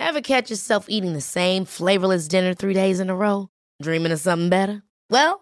Ever 0.00 0.20
catch 0.20 0.50
yourself 0.50 0.86
eating 0.88 1.12
the 1.12 1.20
same 1.20 1.64
flavorless 1.64 2.28
dinner 2.28 2.54
three 2.54 2.74
days 2.74 3.00
in 3.00 3.10
a 3.10 3.14
row? 3.14 3.48
Dreaming 3.82 4.12
of 4.12 4.20
something 4.20 4.50
better? 4.50 4.82
Well, 5.10 5.41